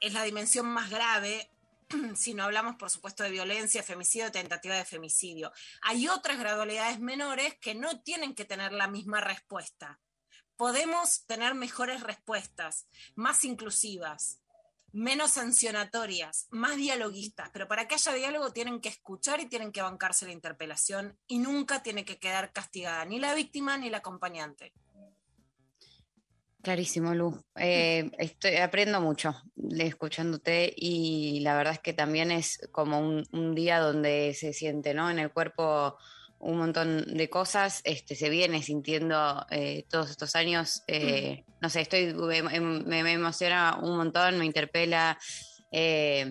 Es 0.00 0.12
la 0.12 0.22
dimensión 0.22 0.66
más 0.66 0.90
grave 0.90 1.50
si 2.14 2.34
no 2.34 2.44
hablamos, 2.44 2.76
por 2.76 2.90
supuesto, 2.90 3.22
de 3.22 3.30
violencia, 3.30 3.82
femicidio, 3.82 4.32
tentativa 4.32 4.74
de 4.74 4.84
femicidio. 4.84 5.52
Hay 5.82 6.08
otras 6.08 6.38
gradualidades 6.38 7.00
menores 7.00 7.54
que 7.60 7.74
no 7.74 8.00
tienen 8.00 8.34
que 8.34 8.44
tener 8.44 8.72
la 8.72 8.88
misma 8.88 9.20
respuesta, 9.20 9.98
podemos 10.56 11.24
tener 11.26 11.54
mejores 11.54 12.02
respuestas, 12.02 12.86
más 13.14 13.44
inclusivas, 13.44 14.38
menos 14.94 15.32
sancionatorias, 15.32 16.46
más 16.50 16.76
dialoguistas, 16.76 17.50
pero 17.52 17.66
para 17.66 17.88
que 17.88 17.96
haya 17.96 18.12
diálogo 18.12 18.52
tienen 18.52 18.80
que 18.80 18.88
escuchar 18.88 19.40
y 19.40 19.46
tienen 19.46 19.72
que 19.72 19.82
bancarse 19.82 20.24
la 20.24 20.32
interpelación 20.32 21.18
y 21.26 21.38
nunca 21.38 21.82
tiene 21.82 22.04
que 22.04 22.18
quedar 22.18 22.52
castigada 22.52 23.04
ni 23.04 23.18
la 23.18 23.34
víctima 23.34 23.76
ni 23.76 23.90
la 23.90 23.98
acompañante. 23.98 24.72
Clarísimo, 26.62 27.12
Lu. 27.12 27.44
Eh, 27.56 28.10
estoy, 28.18 28.56
aprendo 28.56 29.00
mucho 29.00 29.34
escuchándote 29.78 30.72
y 30.74 31.40
la 31.40 31.56
verdad 31.56 31.74
es 31.74 31.80
que 31.80 31.92
también 31.92 32.30
es 32.30 32.58
como 32.72 33.00
un, 33.00 33.26
un, 33.32 33.54
día 33.54 33.80
donde 33.80 34.32
se 34.32 34.54
siente 34.54 34.94
¿no? 34.94 35.10
en 35.10 35.18
el 35.18 35.30
cuerpo 35.30 35.98
un 36.44 36.58
montón 36.58 37.16
de 37.16 37.30
cosas, 37.30 37.80
este, 37.84 38.14
se 38.14 38.28
viene 38.28 38.62
sintiendo 38.62 39.46
eh, 39.50 39.86
todos 39.88 40.10
estos 40.10 40.36
años, 40.36 40.82
eh, 40.86 41.44
no 41.60 41.70
sé, 41.70 41.80
estoy, 41.80 42.12
me, 42.12 42.60
me, 42.60 43.12
emociona 43.12 43.78
un 43.80 43.96
montón, 43.96 44.38
me 44.38 44.44
interpela. 44.44 45.18
Eh, 45.72 46.30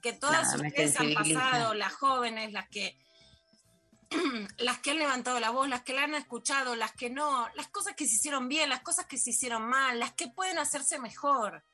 que 0.00 0.12
todas 0.14 0.54
ustedes 0.54 0.98
han 0.98 1.14
pasado, 1.14 1.74
las 1.74 1.92
jóvenes, 1.92 2.52
las 2.52 2.68
que 2.68 2.96
las 4.58 4.78
que 4.78 4.92
han 4.92 4.98
levantado 4.98 5.40
la 5.40 5.50
voz, 5.50 5.68
las 5.68 5.82
que 5.82 5.94
la 5.94 6.04
han 6.04 6.14
escuchado, 6.14 6.76
las 6.76 6.92
que 6.92 7.10
no, 7.10 7.48
las 7.54 7.68
cosas 7.68 7.94
que 7.94 8.06
se 8.06 8.14
hicieron 8.14 8.48
bien, 8.48 8.70
las 8.70 8.82
cosas 8.82 9.06
que 9.06 9.18
se 9.18 9.30
hicieron 9.30 9.68
mal, 9.68 9.98
las 9.98 10.12
que 10.12 10.28
pueden 10.28 10.58
hacerse 10.58 10.98
mejor. 10.98 11.64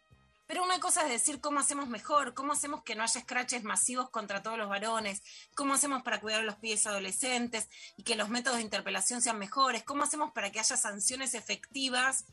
Pero 0.47 0.63
una 0.63 0.79
cosa 0.79 1.03
es 1.03 1.09
decir 1.09 1.41
cómo 1.41 1.59
hacemos 1.61 1.89
mejor, 1.89 2.35
cómo 2.35 2.53
hacemos 2.53 2.83
que 2.83 2.95
no 2.95 3.03
haya 3.03 3.21
scratches 3.21 3.65
masivos 3.65 4.11
contra 4.11 4.43
todos 4.43 4.57
los 4.57 4.69
varones, 4.69 5.23
cómo 5.55 5.75
hacemos 5.75 6.03
para 6.03 6.21
cuidar 6.21 6.41
a 6.41 6.45
los 6.45 6.57
pibes 6.57 6.87
adolescentes 6.87 7.69
y 7.97 8.05
que 8.05 8.15
los 8.15 8.29
métodos 8.29 8.59
de 8.59 8.63
interpelación 8.63 9.23
sean 9.23 9.39
mejores, 9.39 9.83
cómo 9.83 10.05
hacemos 10.05 10.33
para 10.33 10.53
que 10.53 10.61
haya 10.61 10.77
sanciones 10.77 11.35
efectivas 11.35 12.27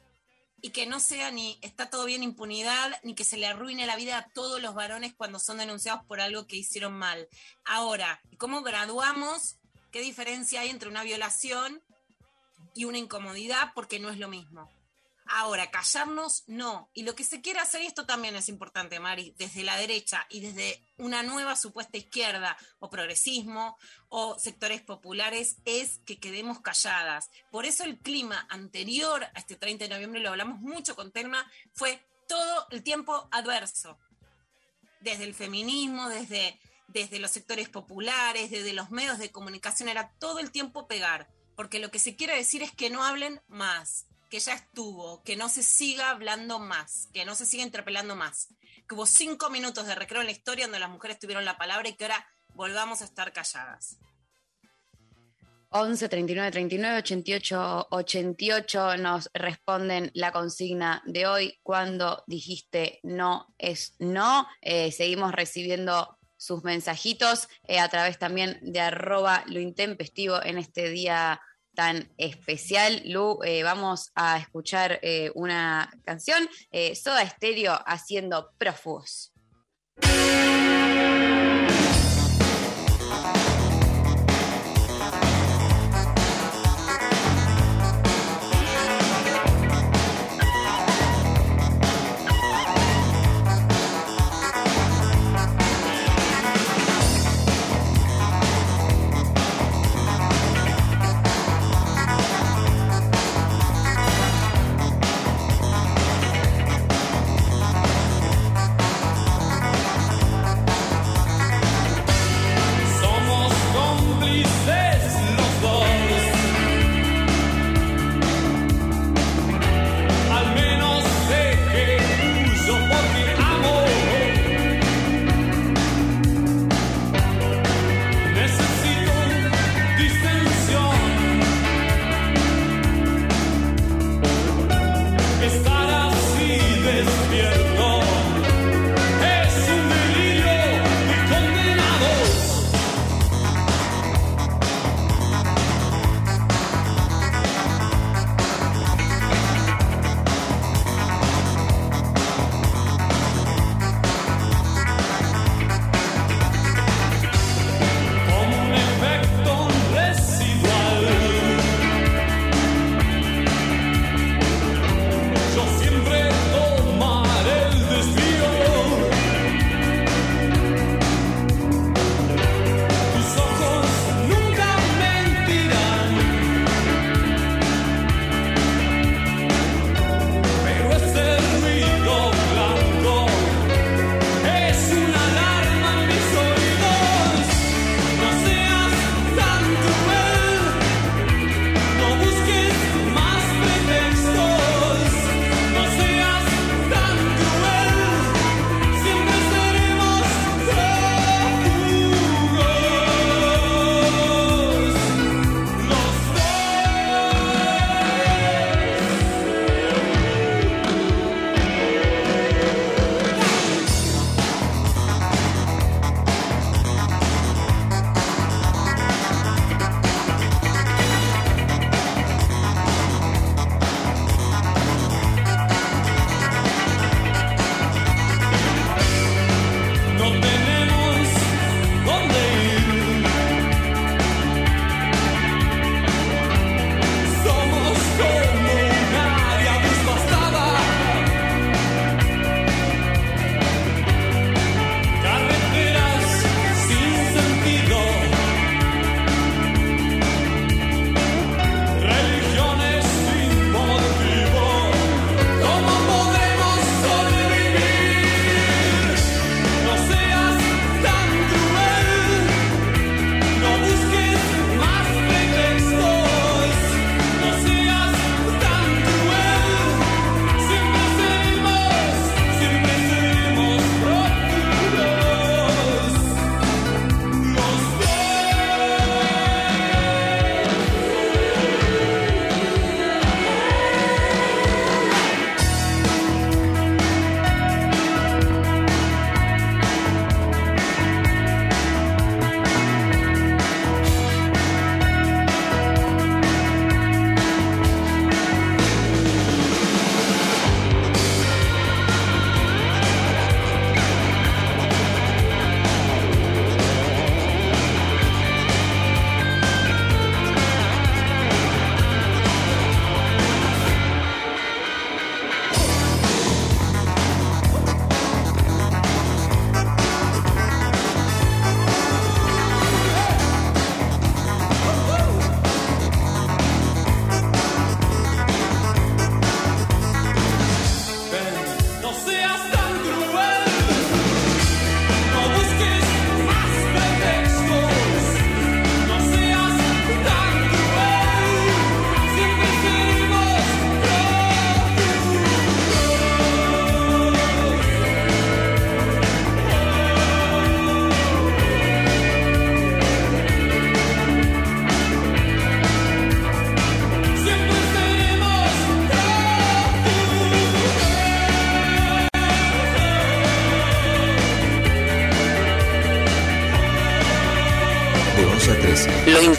y 0.62 0.70
que 0.70 0.86
no 0.86 1.00
sea 1.00 1.32
ni 1.32 1.60
está 1.62 1.90
todo 1.90 2.06
bien 2.06 2.24
impunidad, 2.24 2.98
ni 3.04 3.16
que 3.16 3.26
se 3.26 3.36
le 3.36 3.48
arruine 3.48 3.86
la 3.86 3.98
vida 3.98 4.18
a 4.18 4.30
todos 4.30 4.62
los 4.62 4.74
varones 4.74 5.14
cuando 5.14 5.40
son 5.40 5.58
denunciados 5.58 6.06
por 6.06 6.22
algo 6.22 6.48
que 6.48 6.56
hicieron 6.56 6.94
mal. 6.94 7.28
Ahora, 7.66 8.22
¿cómo 8.38 8.62
graduamos? 8.62 9.58
¿Qué 9.92 10.00
diferencia 10.00 10.62
hay 10.62 10.70
entre 10.70 10.88
una 10.88 11.04
violación 11.04 11.82
y 12.76 12.86
una 12.86 12.98
incomodidad? 12.98 13.72
Porque 13.76 14.00
no 14.00 14.10
es 14.10 14.20
lo 14.20 14.30
mismo. 14.30 14.70
Ahora, 15.26 15.72
callarnos, 15.72 16.44
no. 16.48 16.90
Y 16.94 17.04
lo 17.04 17.16
que 17.16 17.24
se 17.24 17.42
quiere 17.42 17.60
hacer, 17.60 17.82
y 17.82 17.86
esto 17.86 18.06
también 18.06 18.36
es 18.36 18.50
importante, 18.50 19.00
Mari, 19.00 19.34
desde 19.38 19.64
la 19.64 19.78
derecha 19.78 20.26
y 20.30 20.42
desde 20.42 20.86
una 20.98 21.24
nueva 21.24 21.56
supuesta 21.56 21.98
izquierda 21.98 22.58
o 22.80 22.90
progresismo 22.90 23.78
o 24.10 24.38
sectores 24.38 24.82
populares, 24.82 25.58
es 25.66 26.00
que 26.06 26.20
quedemos 26.20 26.60
calladas. 26.60 27.30
Por 27.52 27.66
eso 27.66 27.84
el 27.84 28.00
clima 28.00 28.46
anterior 28.50 29.24
a 29.24 29.40
este 29.40 29.56
30 29.56 29.86
de 29.86 29.94
noviembre, 29.94 30.22
lo 30.22 30.30
hablamos 30.30 30.60
mucho 30.60 30.96
con 30.96 31.12
Telma, 31.12 31.50
fue 31.74 32.06
todo 32.28 32.68
el 32.72 32.84
tiempo 32.84 33.28
adverso. 33.32 33.98
Desde 35.00 35.24
el 35.24 35.34
feminismo, 35.34 36.10
desde, 36.10 36.60
desde 36.88 37.20
los 37.20 37.32
sectores 37.32 37.70
populares, 37.70 38.52
desde 38.52 38.74
los 38.74 38.92
medios 38.92 39.20
de 39.20 39.32
comunicación, 39.32 39.90
era 39.90 40.12
todo 40.20 40.40
el 40.40 40.52
tiempo 40.52 40.88
pegar. 40.88 41.30
Porque 41.56 41.80
lo 41.80 41.92
que 41.92 42.00
se 42.00 42.16
quiere 42.16 42.36
decir 42.36 42.64
es 42.64 42.72
que 42.72 42.90
no 42.90 43.04
hablen 43.04 43.42
más 43.48 44.08
que 44.34 44.40
ya 44.40 44.56
estuvo, 44.56 45.22
que 45.22 45.36
no 45.36 45.48
se 45.48 45.62
siga 45.62 46.10
hablando 46.10 46.58
más, 46.58 47.08
que 47.14 47.24
no 47.24 47.36
se 47.36 47.46
siga 47.46 47.62
interpelando 47.62 48.16
más. 48.16 48.48
Que 48.90 48.96
hubo 48.96 49.06
cinco 49.06 49.52
minutos 49.52 49.86
de 49.86 49.94
recreo 49.94 50.22
en 50.22 50.26
la 50.26 50.32
historia 50.32 50.66
donde 50.66 50.80
las 50.80 50.90
mujeres 50.90 51.20
tuvieron 51.20 51.46
la 51.46 51.60
palabra 51.60 51.88
y 51.88 51.94
que 51.94 52.06
ahora 52.06 52.28
volvamos 52.56 53.04
a 53.04 53.06
estar 53.06 53.32
calladas. 53.32 54.00
11 55.70 56.10
39 56.10 56.50
39 56.50 56.98
88 56.98 57.88
88 57.92 58.98
nos 58.98 59.30
responden 59.36 60.10
la 60.16 60.32
consigna 60.32 61.04
de 61.06 61.28
hoy. 61.28 61.60
Cuando 61.62 62.24
dijiste 62.26 63.02
no 63.04 63.54
es 63.60 63.94
no, 64.00 64.48
eh, 64.62 64.92
seguimos 64.92 65.32
recibiendo 65.32 66.18
sus 66.38 66.64
mensajitos 66.64 67.50
eh, 67.68 67.78
a 67.78 67.88
través 67.88 68.18
también 68.18 68.58
de 68.64 68.80
arroba 68.80 69.44
lo 69.46 69.60
intempestivo 69.60 70.42
en 70.42 70.58
este 70.58 70.90
día 70.90 71.40
tan 71.74 72.10
especial. 72.18 73.02
Lu, 73.06 73.40
eh, 73.44 73.64
vamos 73.64 74.12
a 74.16 74.38
escuchar 74.38 75.00
eh, 75.02 75.32
una 75.36 75.92
canción, 76.06 76.48
eh, 76.72 76.96
Soda 76.96 77.28
Stereo 77.28 77.80
haciendo 77.86 78.52
Prófugos. 78.58 79.34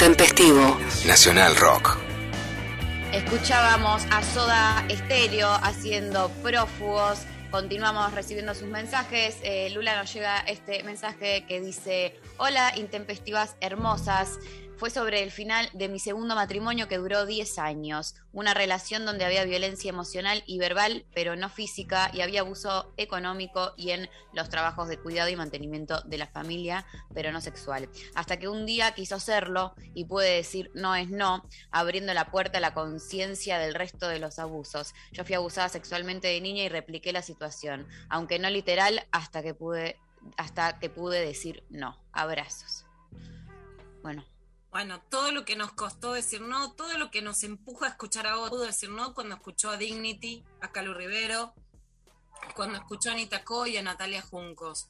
Intempestivo. 0.05 0.79
Nacional 1.07 1.57
Rock. 1.57 1.97
Escuchábamos 3.11 4.03
a 4.11 4.23
Soda 4.23 4.85
Estéreo 4.91 5.49
haciendo 5.63 6.29
prófugos. 6.43 7.21
Continuamos 7.51 8.13
recibiendo 8.13 8.55
sus 8.55 8.69
mensajes. 8.69 9.39
Eh, 9.43 9.71
Lula 9.71 9.97
nos 9.97 10.13
llega 10.13 10.41
este 10.41 10.83
mensaje 10.83 11.47
que 11.49 11.59
dice: 11.63 12.21
Hola, 12.37 12.75
intempestivas 12.77 13.57
hermosas. 13.63 14.39
Fue 14.77 14.91
sobre 14.91 15.23
el 15.23 15.31
final 15.31 15.71
de 15.73 15.89
mi 15.89 16.01
segundo 16.01 16.35
matrimonio 16.35 16.89
que 16.89 16.99
duró 16.99 17.27
10 17.27 17.59
años, 17.59 18.17
una 18.33 18.55
relación 18.55 19.07
donde 19.07 19.25
había 19.25 19.45
violencia 19.45 19.89
emocional 19.89 20.43
y 20.47 20.59
verbal, 20.59 21.07
pero 21.15 21.37
no 21.37 21.49
física, 21.49 22.11
y 22.13 22.23
había 22.23 22.41
abuso 22.41 22.93
económico 22.97 23.73
y 23.77 23.91
en 23.91 24.11
los 24.33 24.49
trabajos 24.49 24.89
de 24.89 24.99
cuidado 24.99 25.31
y 25.31 25.37
mantenimiento 25.37 26.01
de 26.03 26.19
la 26.19 26.27
familia, 26.27 26.87
pero 27.15 27.31
no 27.31 27.41
sexual. 27.41 27.89
Hasta 28.17 28.39
que 28.39 28.49
un 28.49 28.67
día 28.67 28.93
quiso 28.95 29.21
serlo 29.21 29.75
y 29.95 30.07
pude 30.07 30.29
decir 30.29 30.73
no 30.75 30.97
es 30.97 31.09
no, 31.09 31.49
abriendo 31.71 32.13
la 32.13 32.33
puerta 32.33 32.59
a 32.59 32.61
la 32.61 32.75
conciencia 32.75 33.59
del 33.59 33.75
resto 33.75 34.09
de 34.09 34.19
los 34.19 34.41
abusos. 34.41 34.93
Yo 35.13 35.25
fui 35.25 35.37
abusada 35.37 35.69
sexualmente 35.69 36.27
de 36.27 36.41
niña 36.41 36.65
y 36.65 36.69
repliqué 36.69 37.13
la 37.13 37.23
situación, 37.23 37.87
aunque 38.09 38.41
no 38.41 38.51
literal, 38.51 39.07
hasta 39.13 39.41
que 39.43 39.55
pude, 39.55 40.01
hasta 40.37 40.81
que 40.81 40.91
pude 40.91 41.25
decir 41.25 41.63
no. 41.71 42.03
Abrazos. 42.13 42.87
Bueno, 44.03 44.25
bueno, 44.75 45.01
todo 45.03 45.31
lo 45.31 45.45
que 45.45 45.55
nos 45.55 45.71
costó 45.71 46.15
decir 46.15 46.41
no, 46.41 46.73
todo 46.73 46.99
lo 46.99 47.13
que 47.13 47.23
nos 47.23 47.45
empuja 47.45 47.87
a 47.87 47.91
escuchar 47.91 48.27
a 48.27 48.39
otro, 48.39 48.59
decir 48.59 48.91
no 48.91 49.15
cuando 49.15 49.37
escuchó 49.37 49.71
a 49.71 49.77
Dignity, 49.77 50.45
a 50.61 50.73
Calu 50.73 50.95
Rivero, 50.95 51.55
cuando 52.57 52.79
escuchó 52.79 53.11
a 53.11 53.13
Anita 53.13 53.45
Coy 53.45 53.75
y 53.75 53.77
a 53.77 53.83
Natalia 53.85 54.21
Juncos. 54.21 54.89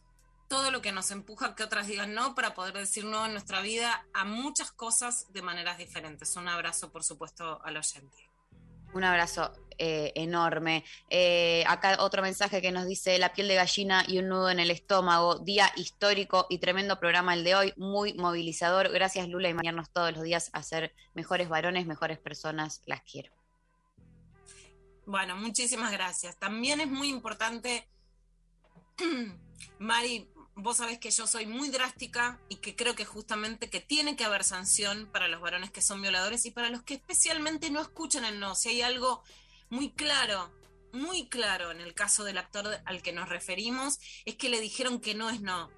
Todo 0.49 0.71
lo 0.71 0.81
que 0.81 0.91
nos 0.91 1.11
empuja 1.11 1.49
a 1.49 1.55
que 1.55 1.65
otras 1.65 1.87
digan 1.87 2.15
no 2.15 2.35
para 2.35 2.55
poder 2.55 2.73
decir 2.73 3.05
no 3.05 3.27
en 3.27 3.33
nuestra 3.33 3.61
vida 3.61 4.07
a 4.15 4.25
muchas 4.25 4.73
cosas 4.73 5.31
de 5.35 5.43
maneras 5.43 5.77
diferentes. 5.77 6.35
Un 6.37 6.49
abrazo, 6.49 6.91
por 6.91 7.05
supuesto, 7.05 7.63
al 7.63 7.77
oyente. 7.77 8.31
Un 8.95 9.05
abrazo 9.05 9.53
eh, 9.79 10.13
enorme. 10.15 10.85
Eh, 11.11 11.65
acá 11.67 11.97
otro 12.01 12.23
mensaje 12.23 12.61
que 12.61 12.73
nos 12.73 12.87
dice 12.87 13.19
la 13.19 13.33
piel 13.33 13.49
de 13.49 13.55
gallina 13.55 14.05
y 14.07 14.19
un 14.19 14.29
nudo 14.29 14.51
en 14.51 14.61
el 14.61 14.71
estómago. 14.71 15.39
Día 15.39 15.73
histórico 15.77 16.47
y 16.49 16.59
tremendo 16.59 16.99
programa 16.99 17.35
el 17.35 17.45
de 17.45 17.55
hoy, 17.55 17.73
muy 17.77 18.15
movilizador. 18.15 18.91
Gracias 18.91 19.29
Lula 19.29 19.49
y 19.49 19.55
mañana 19.55 19.85
todos 19.93 20.13
los 20.13 20.23
días 20.23 20.51
a 20.53 20.63
ser 20.63 20.95
mejores 21.15 21.49
varones, 21.49 21.87
mejores 21.87 22.19
personas. 22.19 22.83
Las 22.87 23.03
quiero. 23.03 23.33
Bueno, 25.07 25.37
muchísimas 25.37 25.93
gracias. 25.93 26.39
También 26.39 26.81
es 26.81 26.89
muy 26.89 27.09
importante, 27.09 27.89
Mari, 29.79 30.29
vos 30.57 30.79
sabés 30.79 30.99
que 30.99 31.11
yo 31.11 31.27
soy 31.27 31.47
muy 31.47 31.69
drástica 31.69 32.41
y 32.49 32.57
que 32.57 32.77
creo 32.77 32.95
que 32.95 33.05
justamente 33.05 33.69
que 33.69 33.81
tiene 33.81 34.17
que 34.17 34.25
haber 34.25 34.45
sanción 34.45 35.09
para 35.13 35.29
los 35.29 35.41
varones 35.41 35.71
que 35.71 35.83
son 35.83 36.01
violadores 36.01 36.47
y 36.47 36.53
para 36.53 36.71
los 36.71 36.83
que 36.83 36.95
especialmente 36.95 37.71
no 37.71 37.81
escuchan 37.81 38.25
el 38.25 38.41
no. 38.41 38.55
Si 38.55 38.71
hay 38.71 38.83
algo 38.83 39.23
muy 39.75 39.91
claro, 39.91 40.53
muy 40.93 41.29
claro 41.29 41.73
en 41.73 41.81
el 41.81 41.95
caso 41.95 42.23
del 42.23 42.39
actor 42.39 42.81
al 42.85 43.03
que 43.03 43.13
nos 43.13 43.29
referimos, 43.29 43.99
es 44.25 44.37
que 44.37 44.49
le 44.49 44.61
dijeron 44.61 45.01
que 45.01 45.15
no 45.15 45.29
es 45.29 45.41
no. 45.41 45.69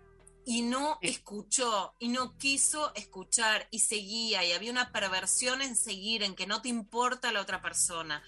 Y 0.44 0.62
no 0.62 0.98
escuchó, 1.00 1.94
y 1.98 2.08
no 2.08 2.36
quiso 2.38 2.94
escuchar, 2.94 3.66
y 3.72 3.80
seguía, 3.80 4.44
y 4.44 4.52
había 4.52 4.70
una 4.70 4.92
perversión 4.92 5.60
en 5.60 5.74
seguir, 5.74 6.22
en 6.22 6.36
que 6.36 6.46
no 6.46 6.62
te 6.62 6.68
importa 6.68 7.32
la 7.32 7.40
otra 7.40 7.60
persona 7.60 8.22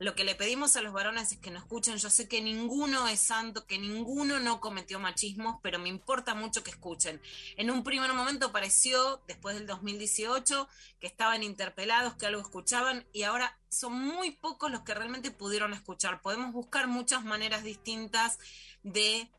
lo 0.00 0.14
que 0.14 0.24
le 0.24 0.34
pedimos 0.34 0.76
a 0.76 0.80
los 0.82 0.94
varones 0.94 1.30
es 1.30 1.38
que 1.38 1.50
nos 1.50 1.62
escuchen. 1.62 1.98
Yo 1.98 2.08
sé 2.08 2.26
que 2.26 2.40
ninguno 2.40 3.06
es 3.06 3.20
santo, 3.20 3.66
que 3.66 3.78
ninguno 3.78 4.40
no 4.40 4.58
cometió 4.58 4.98
machismos, 4.98 5.58
pero 5.62 5.78
me 5.78 5.90
importa 5.90 6.34
mucho 6.34 6.64
que 6.64 6.70
escuchen. 6.70 7.20
En 7.56 7.70
un 7.70 7.84
primer 7.84 8.14
momento 8.14 8.50
pareció, 8.50 9.22
después 9.28 9.56
del 9.56 9.66
2018, 9.66 10.66
que 10.98 11.06
estaban 11.06 11.42
interpelados, 11.42 12.14
que 12.14 12.24
algo 12.24 12.40
escuchaban, 12.40 13.06
y 13.12 13.24
ahora 13.24 13.58
son 13.68 13.92
muy 13.92 14.30
pocos 14.30 14.70
los 14.70 14.80
que 14.84 14.94
realmente 14.94 15.30
pudieron 15.30 15.74
escuchar. 15.74 16.22
Podemos 16.22 16.50
buscar 16.54 16.88
muchas 16.88 17.22
maneras 17.22 17.62
distintas 17.62 18.38
de 18.82 19.30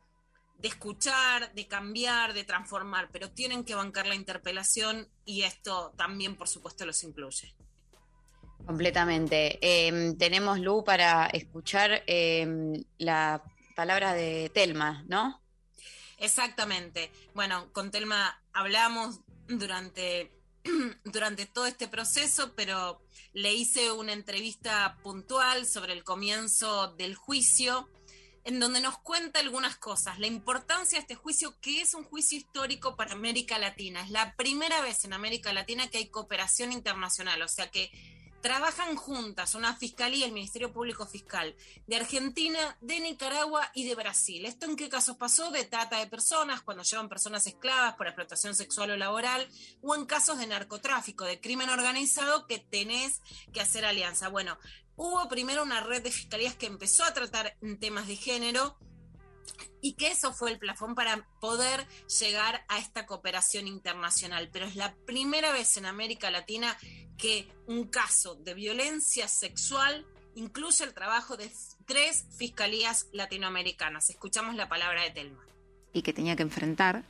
de 0.60 0.68
escuchar, 0.68 1.52
de 1.56 1.68
cambiar, 1.68 2.34
de 2.34 2.44
transformar, 2.44 3.10
pero 3.12 3.32
tienen 3.32 3.64
que 3.64 3.74
bancar 3.74 4.06
la 4.06 4.14
interpelación 4.14 5.10
y 5.26 5.42
esto 5.42 5.92
también, 5.98 6.36
por 6.36 6.48
supuesto, 6.48 6.86
los 6.86 7.04
incluye. 7.04 7.56
Completamente. 8.66 9.60
Em, 9.62 10.18
tenemos, 10.18 10.60
Lu, 10.60 10.84
para 10.84 11.28
escuchar 11.28 12.04
em, 12.08 12.84
la 12.98 13.44
palabra 13.76 14.14
de 14.14 14.50
Telma, 14.54 15.04
¿no? 15.08 15.42
Exactamente. 16.18 17.12
Bueno, 17.34 17.72
con 17.74 17.90
Telma 17.92 18.40
hablamos 18.54 19.20
durante, 19.48 20.32
durante 21.04 21.48
todo 21.48 21.66
este 21.66 21.88
proceso, 21.88 22.54
pero 22.56 23.02
le 23.34 23.54
hice 23.54 23.92
una 23.92 24.14
entrevista 24.14 24.98
puntual 25.04 25.66
sobre 25.66 25.94
el 25.94 26.04
comienzo 26.04 26.94
del 26.94 27.16
juicio, 27.16 27.90
en 28.44 28.60
donde 28.60 28.82
nos 28.82 29.00
cuenta 29.00 29.40
algunas 29.40 29.78
cosas. 29.78 30.20
La 30.20 30.28
importancia 30.28 30.98
de 30.98 31.02
este 31.02 31.16
juicio, 31.16 31.60
que 31.60 31.82
es 31.82 31.94
un 31.94 32.04
juicio 32.04 32.38
histórico 32.38 32.96
para 32.96 33.14
América 33.14 33.58
Latina. 33.58 34.02
Es 34.02 34.12
la 34.12 34.36
primera 34.36 34.82
vez 34.82 35.04
en 35.06 35.14
América 35.14 35.54
Latina 35.54 35.90
que 35.90 36.00
hay 36.00 36.10
cooperación 36.10 36.72
internacional, 36.72 37.42
o 37.42 37.48
sea 37.48 37.70
que 37.70 37.92
trabajan 38.42 38.96
juntas 38.96 39.56
una 39.56 39.76
fiscalía, 39.76 40.26
el 40.26 40.32
Ministerio 40.32 40.74
Público 40.74 41.06
Fiscal 41.06 41.56
de 41.88 41.96
Argentina, 41.96 42.78
de 42.82 43.00
Nicaragua 43.00 43.70
y 43.74 43.86
de 43.88 43.96
Brasil. 43.96 44.46
¿Esto 44.46 44.66
en 44.66 44.76
qué 44.76 44.90
casos 44.90 45.18
pasó? 45.18 45.52
De 45.52 45.64
trata 45.64 46.00
de 46.00 46.08
personas, 46.08 46.62
cuando 46.62 46.84
llevan 46.84 47.10
personas 47.10 47.46
esclavas 47.48 47.96
por 47.96 48.08
explotación 48.08 48.56
sexual 48.56 48.92
o 48.92 48.98
laboral, 48.98 49.48
o 49.82 49.96
en 49.96 50.06
casos 50.06 50.40
de 50.40 50.48
narcotráfico, 50.48 51.24
de 51.26 51.40
crimen 51.40 51.70
organizado, 51.70 52.48
que 52.48 52.60
tenés 52.60 53.22
que 53.54 53.62
hacer 53.62 53.86
alianza. 53.86 54.30
Bueno, 54.30 54.58
hubo 54.96 55.30
primero 55.30 55.64
una 55.64 55.82
red 55.82 56.02
de 56.02 56.12
fiscalías 56.12 56.56
que 56.56 56.66
empezó 56.66 57.04
a 57.04 57.14
tratar 57.14 57.58
temas 57.80 58.08
de 58.08 58.16
género 58.16 58.78
y 59.82 59.94
que 59.94 60.10
eso 60.10 60.34
fue 60.34 60.52
el 60.52 60.60
plafón 60.60 60.96
para 60.96 61.28
poder 61.40 61.88
llegar 62.20 62.64
a 62.68 62.78
esta 62.78 63.06
cooperación 63.06 63.68
internacional. 63.68 64.50
Pero 64.52 64.66
es 64.66 64.76
la 64.76 64.94
primera 65.06 65.52
vez 65.52 65.78
en 65.78 65.86
América 65.86 66.30
Latina 66.30 66.78
que 67.18 67.48
un 67.68 67.88
caso 67.88 68.36
de 68.36 68.54
violencia 68.54 69.28
sexual 69.28 70.06
incluye 70.36 70.84
el 70.86 70.94
trabajo 70.94 71.38
de 71.38 71.52
tres 71.86 72.26
fiscalías 72.38 73.08
latinoamericanas. 73.12 74.10
Escuchamos 74.10 74.56
la 74.56 74.70
palabra 74.70 75.04
de 75.04 75.12
Telma. 75.12 75.46
Y 75.94 76.04
que 76.04 76.14
tenía 76.14 76.36
que 76.36 76.44
enfrentar. 76.44 77.04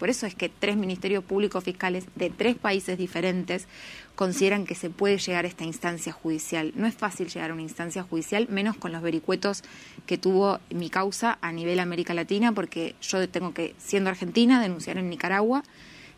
Por 0.00 0.08
eso 0.08 0.26
es 0.26 0.34
que 0.34 0.48
tres 0.48 0.78
ministerios 0.78 1.22
públicos 1.22 1.62
fiscales 1.62 2.06
de 2.14 2.30
tres 2.30 2.56
países 2.56 2.96
diferentes 2.96 3.68
consideran 4.14 4.64
que 4.64 4.74
se 4.74 4.88
puede 4.88 5.18
llegar 5.18 5.44
a 5.44 5.48
esta 5.48 5.64
instancia 5.64 6.10
judicial. 6.10 6.72
No 6.74 6.86
es 6.86 6.94
fácil 6.94 7.28
llegar 7.28 7.50
a 7.50 7.52
una 7.52 7.62
instancia 7.62 8.02
judicial, 8.02 8.46
menos 8.48 8.78
con 8.78 8.92
los 8.92 9.02
vericuetos 9.02 9.62
que 10.06 10.16
tuvo 10.16 10.58
mi 10.70 10.88
causa 10.88 11.36
a 11.42 11.52
nivel 11.52 11.78
América 11.80 12.14
Latina, 12.14 12.52
porque 12.52 12.94
yo 13.02 13.28
tengo 13.28 13.52
que, 13.52 13.74
siendo 13.76 14.08
argentina, 14.08 14.62
denunciar 14.62 14.96
en 14.96 15.10
Nicaragua. 15.10 15.64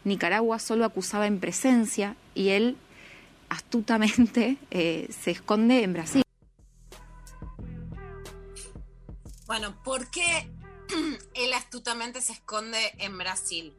Nicaragua 0.04 0.60
solo 0.60 0.84
acusaba 0.84 1.26
en 1.26 1.40
presencia 1.40 2.14
y 2.36 2.50
él 2.50 2.76
astutamente 3.48 4.58
eh, 4.70 5.08
se 5.10 5.32
esconde 5.32 5.82
en 5.82 5.92
Brasil. 5.92 6.22
Bueno, 9.48 9.74
¿por 9.82 10.08
qué 10.08 10.48
él 11.34 11.52
astutamente 11.52 12.20
se 12.20 12.32
esconde 12.32 12.92
en 12.98 13.18
Brasil? 13.18 13.74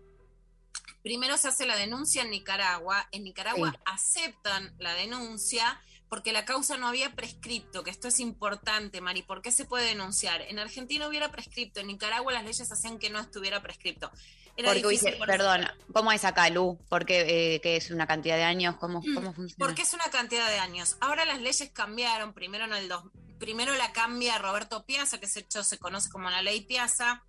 Primero 1.01 1.37
se 1.37 1.49
hace 1.49 1.65
la 1.65 1.75
denuncia 1.75 2.23
en 2.23 2.29
Nicaragua, 2.29 3.07
en 3.11 3.23
Nicaragua 3.23 3.77
aceptan 3.85 4.73
la 4.79 4.93
denuncia 4.93 5.81
porque 6.13 6.31
la 6.31 6.45
causa 6.45 6.77
no 6.77 6.87
había 6.87 7.15
prescripto, 7.15 7.83
que 7.83 7.89
esto 7.89 8.07
es 8.07 8.19
importante, 8.19 9.01
Mari, 9.01 9.23
¿por 9.23 9.41
qué 9.41 9.51
se 9.51 9.65
puede 9.65 9.87
denunciar? 9.87 10.43
En 10.43 10.59
Argentina 10.59 11.07
hubiera 11.07 11.31
prescripto, 11.31 11.79
en 11.79 11.87
Nicaragua 11.87 12.31
las 12.31 12.43
leyes 12.43 12.71
hacían 12.71 12.99
que 12.99 13.09
no 13.09 13.19
estuviera 13.19 13.63
prescripto. 13.63 14.11
porque, 14.55 15.17
perdón, 15.25 15.67
¿cómo 15.91 16.11
es 16.11 16.23
acá, 16.23 16.49
Lu? 16.51 16.77
Porque 16.87 17.55
eh, 17.55 17.61
es 17.63 17.89
una 17.89 18.05
cantidad 18.05 18.37
de 18.37 18.43
años, 18.43 18.75
¿cómo, 18.75 19.01
mm, 19.01 19.15
cómo 19.15 19.33
funciona? 19.33 19.65
Porque 19.65 19.81
es 19.81 19.93
una 19.93 20.05
cantidad 20.11 20.47
de 20.47 20.59
años. 20.59 20.97
Ahora 21.01 21.25
las 21.25 21.41
leyes 21.41 21.71
cambiaron, 21.73 22.33
primero 22.33 22.65
en 22.65 22.73
el 22.73 22.87
dos, 22.87 23.05
primero 23.43 23.75
la 23.75 23.91
cambia 23.91 24.37
Roberto 24.37 24.85
Piazza, 24.85 25.19
que 25.19 25.27
se 25.27 25.41
hecho 25.41 25.65
se 25.65 25.77
conoce 25.77 26.09
como 26.09 26.29
la 26.29 26.41
ley 26.41 26.61
Piazza, 26.61 27.25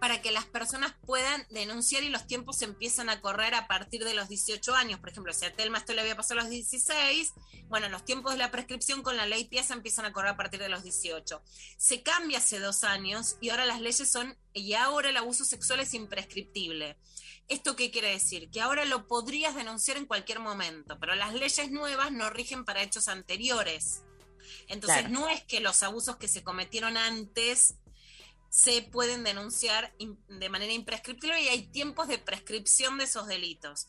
para 0.00 0.20
que 0.20 0.32
las 0.32 0.44
personas 0.44 0.92
puedan 1.06 1.46
denunciar 1.50 2.02
y 2.02 2.08
los 2.08 2.26
tiempos 2.26 2.60
empiezan 2.62 3.10
a 3.10 3.20
correr 3.20 3.54
a 3.54 3.68
partir 3.68 4.02
de 4.02 4.12
los 4.12 4.28
18 4.28 4.74
años. 4.74 4.98
Por 4.98 5.10
ejemplo, 5.10 5.32
si 5.32 5.44
a 5.44 5.54
Telma 5.54 5.78
esto 5.78 5.92
le 5.92 6.00
había 6.00 6.16
pasado 6.16 6.40
a 6.40 6.42
los 6.42 6.50
16, 6.50 7.32
bueno, 7.68 7.88
los 7.90 8.04
tiempos 8.04 8.32
de 8.32 8.38
la 8.38 8.50
prescripción 8.50 9.04
con 9.04 9.16
la 9.16 9.24
ley 9.24 9.44
Piazza 9.44 9.74
empiezan 9.74 10.04
a 10.04 10.12
correr 10.12 10.32
a 10.32 10.36
partir 10.36 10.58
de 10.58 10.68
los 10.68 10.82
18. 10.82 11.40
Se 11.76 12.02
cambia 12.02 12.38
hace 12.38 12.58
dos 12.58 12.82
años 12.82 13.36
y 13.40 13.50
ahora 13.50 13.66
las 13.66 13.80
leyes 13.80 14.10
son, 14.10 14.36
y 14.52 14.72
ahora 14.72 15.10
el 15.10 15.16
abuso 15.16 15.44
sexual 15.44 15.78
es 15.78 15.94
imprescriptible. 15.94 16.98
¿Esto 17.46 17.76
qué 17.76 17.92
quiere 17.92 18.10
decir? 18.10 18.50
Que 18.50 18.60
ahora 18.60 18.84
lo 18.84 19.06
podrías 19.06 19.54
denunciar 19.54 19.96
en 19.96 20.06
cualquier 20.06 20.40
momento, 20.40 20.98
pero 20.98 21.14
las 21.14 21.34
leyes 21.34 21.70
nuevas 21.70 22.10
no 22.10 22.30
rigen 22.30 22.64
para 22.64 22.82
hechos 22.82 23.06
anteriores. 23.06 24.02
Entonces, 24.68 25.10
no 25.10 25.28
es 25.28 25.42
que 25.44 25.60
los 25.60 25.82
abusos 25.82 26.16
que 26.16 26.28
se 26.28 26.42
cometieron 26.42 26.96
antes 26.96 27.74
se 28.50 28.82
pueden 28.82 29.22
denunciar 29.22 29.94
de 30.28 30.48
manera 30.48 30.72
imprescriptible 30.72 31.40
y 31.40 31.48
hay 31.48 31.62
tiempos 31.68 32.08
de 32.08 32.18
prescripción 32.18 32.98
de 32.98 33.04
esos 33.04 33.26
delitos. 33.28 33.86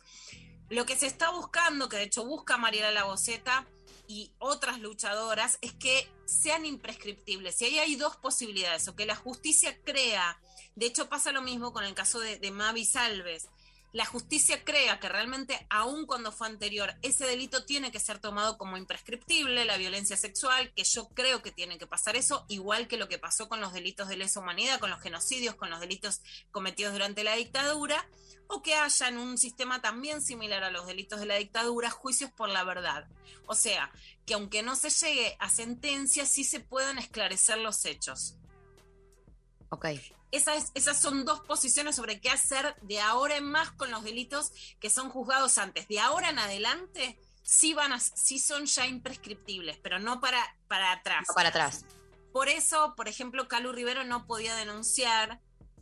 Lo 0.70 0.86
que 0.86 0.96
se 0.96 1.08
está 1.08 1.32
buscando, 1.32 1.90
que 1.90 1.98
de 1.98 2.04
hecho 2.04 2.26
busca 2.26 2.58
Mariela 2.58 2.92
Lagoceta 2.92 3.68
y 4.08 4.32
otras 4.38 4.80
luchadoras, 4.80 5.58
es 5.62 5.74
que 5.74 6.08
sean 6.26 6.66
imprescriptibles. 6.66 7.62
Y 7.62 7.66
ahí 7.66 7.80
hay 7.80 7.96
dos 7.96 8.16
posibilidades, 8.18 8.88
o 8.88 8.96
que 8.96 9.06
la 9.06 9.16
justicia 9.16 9.78
crea, 9.84 10.40
de 10.76 10.86
hecho 10.86 11.10
pasa 11.10 11.32
lo 11.32 11.42
mismo 11.42 11.74
con 11.74 11.84
el 11.84 11.94
caso 11.94 12.20
de, 12.20 12.38
de 12.38 12.52
Mavi 12.52 12.86
Salves, 12.86 13.50
la 13.94 14.06
justicia 14.06 14.64
crea 14.64 15.00
que 15.00 15.10
realmente, 15.10 15.66
aun 15.70 16.06
cuando 16.06 16.32
fue 16.32 16.48
anterior, 16.48 16.96
ese 17.02 17.26
delito 17.26 17.66
tiene 17.66 17.92
que 17.92 18.00
ser 18.00 18.20
tomado 18.20 18.58
como 18.58 18.78
imprescriptible, 18.78 19.66
la 19.66 19.76
violencia 19.76 20.16
sexual, 20.16 20.72
que 20.74 20.86
yo 20.86 21.10
creo 21.10 21.42
que 21.42 21.52
tiene 21.52 21.78
que 21.78 21.88
pasar 21.88 22.16
eso, 22.16 22.46
igual 22.48 22.88
que 22.88 22.98
lo 22.98 23.10
que 23.10 23.20
pasó 23.20 23.50
con 23.50 23.60
los 23.60 23.74
delitos 23.74 24.08
de 24.08 24.16
lesa 24.16 24.40
humanidad, 24.40 24.80
con 24.80 24.90
los 24.90 25.02
genocidios, 25.02 25.56
con 25.56 25.70
los 25.70 25.82
delitos 25.82 26.22
cometidos 26.52 26.94
durante 26.94 27.26
la 27.26 27.36
dictadura, 27.36 28.08
o 28.48 28.62
que 28.62 28.76
haya 28.76 29.08
en 29.10 29.18
un 29.18 29.38
sistema 29.38 29.82
también 29.82 30.22
similar 30.22 30.64
a 30.64 30.72
los 30.72 30.88
delitos 30.88 31.20
de 31.20 31.26
la 31.26 31.36
dictadura, 31.36 31.90
juicios 31.90 32.32
por 32.32 32.50
la 32.50 32.64
verdad. 32.64 33.08
O 33.46 33.56
sea, 33.56 33.92
que 34.26 34.36
aunque 34.36 34.64
no 34.64 34.76
se 34.78 34.90
llegue 34.90 35.36
a 35.40 35.50
sentencia, 35.50 36.26
sí 36.26 36.46
se 36.46 36.62
puedan 36.62 36.98
esclarecer 36.98 37.58
los 37.58 37.84
hechos. 37.86 38.36
Ok 39.70 39.88
esas, 40.32 40.72
esas 40.74 41.00
son 41.00 41.26
dos 41.26 41.42
posiciones 41.42 41.96
sobre 41.96 42.20
qué 42.20 42.30
hacer 42.30 42.76
de 42.82 43.00
ahora 43.00 43.38
en 43.38 43.46
más 43.46 43.72
con 43.72 43.92
los 43.92 44.04
delitos 44.04 44.52
que 44.80 44.90
son 44.90 45.10
juzgados 45.10 45.58
antes. 45.58 45.88
De 45.88 46.00
ahora 46.00 46.30
en 46.30 46.40
adelante 46.40 47.20
sí, 47.44 47.74
van 47.74 47.94
a, 47.94 48.00
sí 48.00 48.40
son 48.40 48.66
ya 48.66 48.88
imprescriptibles, 48.88 49.78
pero 49.78 50.00
no 50.00 50.20
para, 50.22 50.42
para 50.68 50.92
atrás. 50.94 51.28
para 51.36 51.50
atrás. 51.50 51.86
Por 52.32 52.48
eso, 52.48 52.94
por 52.96 53.08
ejemplo, 53.08 53.48
Calu 53.48 53.72
Rivero 53.74 54.04
no 54.06 54.26
podía 54.26 54.56
denunciar 54.56 55.42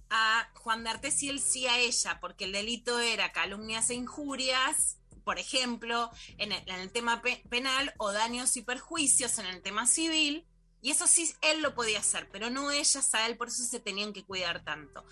a 0.10 0.50
Juan 0.56 0.84
D'Artes 0.84 1.22
y 1.22 1.30
él 1.30 1.40
sí 1.40 1.68
a 1.68 1.78
ella, 1.78 2.20
porque 2.20 2.46
el 2.46 2.52
delito 2.52 3.00
era 3.00 3.32
calumnias 3.32 3.92
e 3.92 3.94
injurias, 3.94 4.98
por 5.24 5.38
ejemplo, 5.38 6.10
en 6.40 6.52
el, 6.52 6.68
en 6.68 6.80
el 6.80 6.92
tema 6.92 7.22
penal, 7.50 7.94
o 7.98 8.12
daños 8.12 8.58
y 8.58 8.64
perjuicios 8.64 9.38
en 9.38 9.46
el 9.46 9.62
tema 9.62 9.86
civil, 9.86 10.48
y 10.82 10.92
eso 10.92 11.08
sí, 11.08 11.34
él 11.42 11.62
lo 11.62 11.76
podía 11.76 12.00
hacer, 12.00 12.30
pero 12.32 12.50
no 12.50 12.72
ellas 12.72 13.14
a 13.14 13.26
él, 13.28 13.38
por 13.38 13.50
eso 13.50 13.64
se 13.64 13.80
tenían 13.80 14.14
que 14.14 14.24
cuidar 14.24 14.64
tanto. 14.64 15.06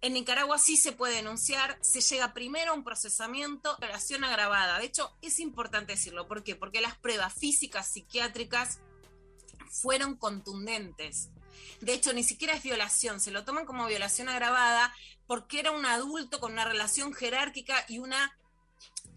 En 0.00 0.12
Nicaragua 0.12 0.58
sí 0.58 0.76
se 0.76 0.92
puede 0.92 1.16
denunciar, 1.16 1.78
se 1.80 2.00
llega 2.00 2.34
primero 2.34 2.72
a 2.72 2.74
un 2.74 2.84
procesamiento, 2.84 3.76
violación 3.78 4.24
agravada. 4.24 4.78
De 4.78 4.86
hecho, 4.86 5.16
es 5.22 5.40
importante 5.40 5.92
decirlo. 5.92 6.28
¿Por 6.28 6.44
qué? 6.44 6.54
Porque 6.54 6.80
las 6.80 6.96
pruebas 6.96 7.34
físicas, 7.34 7.88
psiquiátricas, 7.88 8.80
fueron 9.70 10.16
contundentes. 10.16 11.30
De 11.80 11.94
hecho, 11.94 12.12
ni 12.12 12.22
siquiera 12.22 12.54
es 12.54 12.62
violación, 12.62 13.20
se 13.20 13.30
lo 13.30 13.44
toman 13.44 13.66
como 13.66 13.86
violación 13.86 14.28
agravada 14.28 14.94
porque 15.26 15.60
era 15.60 15.72
un 15.72 15.86
adulto 15.86 16.40
con 16.40 16.52
una 16.52 16.64
relación 16.64 17.12
jerárquica 17.12 17.84
y 17.88 17.98
una 17.98 18.36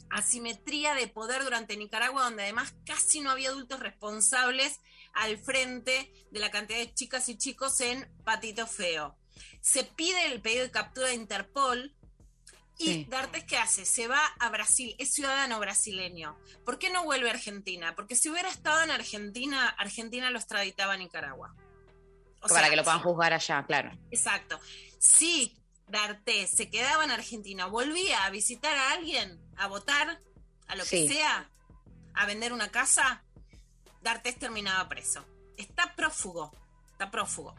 asimetría 0.09 0.95
de 0.95 1.07
poder 1.07 1.43
durante 1.43 1.77
Nicaragua, 1.77 2.23
donde 2.23 2.43
además 2.43 2.73
casi 2.85 3.21
no 3.21 3.29
había 3.29 3.49
adultos 3.49 3.79
responsables 3.79 4.79
al 5.19 5.37
frente 5.37 6.11
de 6.31 6.39
la 6.39 6.49
cantidad 6.49 6.79
de 6.79 6.93
chicas 6.93 7.27
y 7.29 7.37
chicos 7.37 7.81
en 7.81 8.09
Patito 8.23 8.65
Feo. 8.67 9.17
Se 9.61 9.83
pide 9.83 10.27
el 10.27 10.41
pedido 10.41 10.63
de 10.63 10.71
captura 10.71 11.07
de 11.07 11.15
Interpol 11.15 11.93
y 12.77 13.03
Dartes, 13.05 13.43
¿qué 13.43 13.57
hace? 13.57 13.83
Se 13.83 14.07
va 14.07 14.21
a 14.39 14.49
Brasil, 14.49 14.95
es 14.97 15.13
ciudadano 15.13 15.59
brasileño. 15.59 16.39
¿Por 16.63 16.79
qué 16.79 16.89
no 16.89 17.03
vuelve 17.03 17.29
a 17.29 17.33
Argentina? 17.33 17.93
Porque 17.95 18.15
si 18.15 18.29
hubiera 18.29 18.49
estado 18.49 18.81
en 18.81 18.91
Argentina, 18.91 19.67
Argentina 19.77 20.31
lo 20.31 20.39
extraditaba 20.39 20.93
a 20.93 20.97
Nicaragua. 20.97 21.53
Para 22.47 22.69
que 22.69 22.77
lo 22.77 22.85
puedan 22.85 23.01
juzgar 23.01 23.33
allá, 23.33 23.65
claro. 23.65 23.91
Exacto. 24.11 24.57
Si 24.97 25.57
D'Artes 25.89 26.51
se 26.51 26.69
quedaba 26.69 27.03
en 27.03 27.11
Argentina, 27.11 27.65
volvía 27.65 28.23
a 28.23 28.29
visitar 28.29 28.77
a 28.77 28.91
alguien, 28.91 29.37
a 29.57 29.67
votar, 29.67 30.21
a 30.67 30.75
lo 30.77 30.85
que 30.85 31.09
sea, 31.09 31.51
a 32.13 32.25
vender 32.25 32.53
una 32.53 32.71
casa, 32.71 33.25
D'Artes 34.01 34.39
terminaba 34.39 34.87
preso. 34.87 35.25
Está 35.57 35.95
prófugo, 35.95 36.51
está 36.91 37.11
prófugo. 37.11 37.55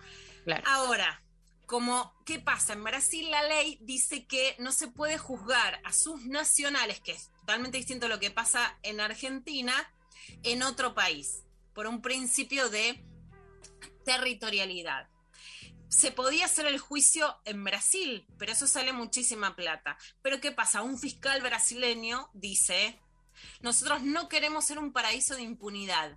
Ahora, 0.64 1.22
como, 1.66 2.12
¿qué 2.24 2.40
pasa? 2.40 2.72
En 2.72 2.82
Brasil 2.82 3.30
la 3.30 3.42
ley 3.44 3.78
dice 3.82 4.26
que 4.26 4.56
no 4.58 4.72
se 4.72 4.88
puede 4.88 5.18
juzgar 5.18 5.80
a 5.84 5.92
sus 5.92 6.24
nacionales, 6.24 7.00
que 7.00 7.12
es 7.12 7.30
totalmente 7.40 7.78
distinto 7.78 8.06
a 8.06 8.08
lo 8.08 8.18
que 8.18 8.30
pasa 8.30 8.76
en 8.82 9.00
Argentina, 9.00 9.72
en 10.42 10.62
otro 10.62 10.94
país, 10.94 11.44
por 11.74 11.86
un 11.86 12.02
principio 12.02 12.70
de 12.70 13.04
territorialidad. 14.04 15.08
Se 15.88 16.10
podía 16.10 16.46
hacer 16.46 16.66
el 16.66 16.78
juicio 16.78 17.36
en 17.44 17.62
Brasil, 17.62 18.26
pero 18.38 18.52
eso 18.52 18.66
sale 18.66 18.92
muchísima 18.92 19.54
plata. 19.54 19.96
Pero 20.22 20.40
¿qué 20.40 20.52
pasa? 20.52 20.82
Un 20.82 20.98
fiscal 20.98 21.42
brasileño 21.42 22.30
dice, 22.32 22.98
nosotros 23.60 24.02
no 24.02 24.28
queremos 24.28 24.64
ser 24.64 24.78
un 24.78 24.92
paraíso 24.92 25.34
de 25.34 25.42
impunidad. 25.42 26.16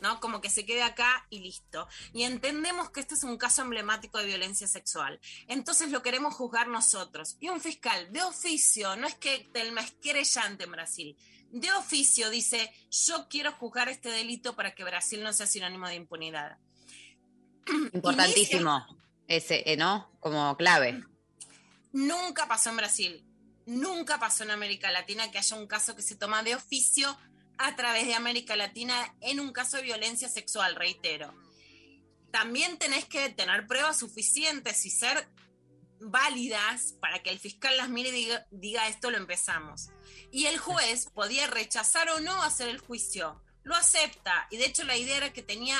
¿No? 0.00 0.20
Como 0.20 0.40
que 0.40 0.50
se 0.50 0.64
quede 0.64 0.82
acá 0.82 1.26
y 1.30 1.40
listo. 1.40 1.88
Y 2.12 2.22
entendemos 2.22 2.90
que 2.90 3.00
este 3.00 3.14
es 3.14 3.24
un 3.24 3.36
caso 3.36 3.62
emblemático 3.62 4.18
de 4.18 4.26
violencia 4.26 4.66
sexual. 4.66 5.20
Entonces 5.48 5.90
lo 5.90 6.02
queremos 6.02 6.34
juzgar 6.34 6.68
nosotros. 6.68 7.36
Y 7.40 7.48
un 7.48 7.60
fiscal 7.60 8.12
de 8.12 8.22
oficio, 8.22 8.96
no 8.96 9.06
es 9.06 9.14
que 9.14 9.48
el 9.54 9.72
más 9.72 9.92
querellante 10.02 10.64
en 10.64 10.72
Brasil, 10.72 11.16
de 11.50 11.72
oficio 11.72 12.30
dice, 12.30 12.72
yo 12.90 13.28
quiero 13.28 13.52
juzgar 13.52 13.88
este 13.88 14.10
delito 14.10 14.56
para 14.56 14.74
que 14.74 14.84
Brasil 14.84 15.22
no 15.22 15.32
sea 15.32 15.46
sinónimo 15.46 15.88
de 15.88 15.94
impunidad. 15.94 16.58
Importantísimo, 17.92 18.86
ese, 19.26 19.62
eh, 19.70 19.76
¿no? 19.76 20.10
Como 20.20 20.56
clave. 20.56 21.02
Nunca 21.92 22.46
pasó 22.46 22.70
en 22.70 22.76
Brasil, 22.76 23.24
nunca 23.64 24.18
pasó 24.18 24.44
en 24.44 24.50
América 24.50 24.90
Latina 24.90 25.30
que 25.30 25.38
haya 25.38 25.56
un 25.56 25.66
caso 25.66 25.96
que 25.96 26.02
se 26.02 26.16
toma 26.16 26.42
de 26.42 26.54
oficio 26.54 27.16
a 27.58 27.76
través 27.76 28.06
de 28.06 28.14
América 28.14 28.56
Latina 28.56 29.14
en 29.20 29.40
un 29.40 29.52
caso 29.52 29.76
de 29.76 29.84
violencia 29.84 30.28
sexual, 30.28 30.74
reitero. 30.74 31.34
También 32.30 32.78
tenés 32.78 33.06
que 33.06 33.30
tener 33.30 33.66
pruebas 33.66 33.98
suficientes 33.98 34.84
y 34.84 34.90
ser 34.90 35.28
válidas 36.00 36.94
para 37.00 37.22
que 37.22 37.30
el 37.30 37.38
fiscal 37.38 37.76
las 37.76 37.88
mire 37.88 38.10
y 38.16 38.30
diga, 38.50 38.88
esto 38.88 39.10
lo 39.10 39.16
empezamos. 39.16 39.88
Y 40.30 40.46
el 40.46 40.58
juez 40.58 41.06
podía 41.14 41.46
rechazar 41.46 42.08
o 42.10 42.20
no 42.20 42.42
hacer 42.42 42.68
el 42.68 42.78
juicio. 42.78 43.40
Lo 43.62 43.74
acepta 43.74 44.46
y 44.50 44.58
de 44.58 44.66
hecho 44.66 44.84
la 44.84 44.96
idea 44.96 45.16
era 45.16 45.32
que 45.32 45.42
tenía 45.42 45.76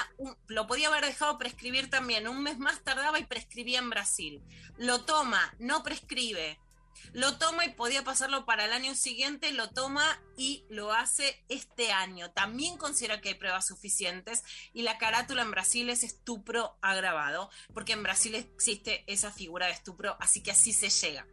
lo 0.49 0.67
podía 0.67 0.89
haber 0.89 1.05
dejado 1.05 1.39
prescribir 1.39 1.89
también. 1.89 2.27
Un 2.27 2.43
mes 2.43 2.59
más 2.59 2.83
tardaba 2.83 3.21
y 3.21 3.27
prescribía 3.27 3.79
en 3.79 3.91
Brasil. 3.91 4.43
Lo 4.77 5.05
toma, 5.05 5.55
no 5.59 5.83
prescribe 5.85 6.59
lo 7.13 7.39
toma 7.39 7.65
y 7.65 7.71
podía 7.71 8.05
pasarlo 8.05 8.45
para 8.45 8.65
el 8.65 8.73
año 8.73 8.95
siguiente, 8.95 9.53
lo 9.53 9.71
toma 9.71 10.21
y 10.37 10.65
lo 10.69 10.93
hace 10.93 11.45
este 11.49 11.93
año. 11.93 12.31
También 12.31 12.77
considera 12.77 13.21
que 13.21 13.31
hay 13.31 13.35
pruebas 13.35 13.67
suficientes 13.67 14.43
y 14.73 14.83
la 14.83 14.99
carátula 14.99 15.43
en 15.43 15.51
Brasil 15.51 15.89
es 15.91 16.03
estupro 16.03 16.77
agravado, 16.83 17.51
porque 17.73 17.93
en 17.93 18.03
Brasil 18.03 18.35
existe 18.35 19.05
esa 19.07 19.33
figura 19.33 19.67
de 19.67 19.73
estupro, 19.73 20.17
así 20.21 20.43
que 20.43 20.51
así 20.51 20.73
se 20.73 20.91
llega. 20.91 21.27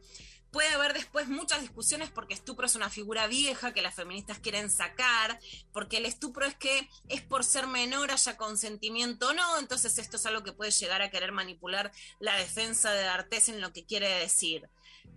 Puede 0.53 0.69
haber 0.69 0.93
después 0.93 1.27
muchas 1.29 1.61
discusiones 1.61 2.11
porque 2.11 2.35
estupro 2.35 2.67
es 2.67 2.75
una 2.75 2.91
figura 2.91 3.25
vieja 3.25 3.73
que 3.73 3.81
las 3.81 3.95
feministas 3.95 4.37
quieren 4.37 4.69
sacar, 4.69 5.39
porque 5.71 5.97
el 5.97 6.05
estupro 6.05 6.45
es 6.45 6.53
que 6.53 6.87
es 7.09 7.23
por 7.23 7.43
ser 7.43 7.65
menor 7.65 8.11
haya 8.11 8.37
consentimiento 8.37 9.29
o 9.29 9.33
no, 9.33 9.57
entonces 9.57 9.97
esto 9.97 10.17
es 10.17 10.25
algo 10.27 10.43
que 10.43 10.53
puede 10.53 10.69
llegar 10.69 11.01
a 11.01 11.09
querer 11.09 11.31
manipular 11.31 11.91
la 12.19 12.35
defensa 12.35 12.91
de 12.91 13.01
D'Artes 13.01 13.49
en 13.49 13.61
lo 13.61 13.73
que 13.73 13.83
quiere 13.83 14.07
decir 14.07 14.69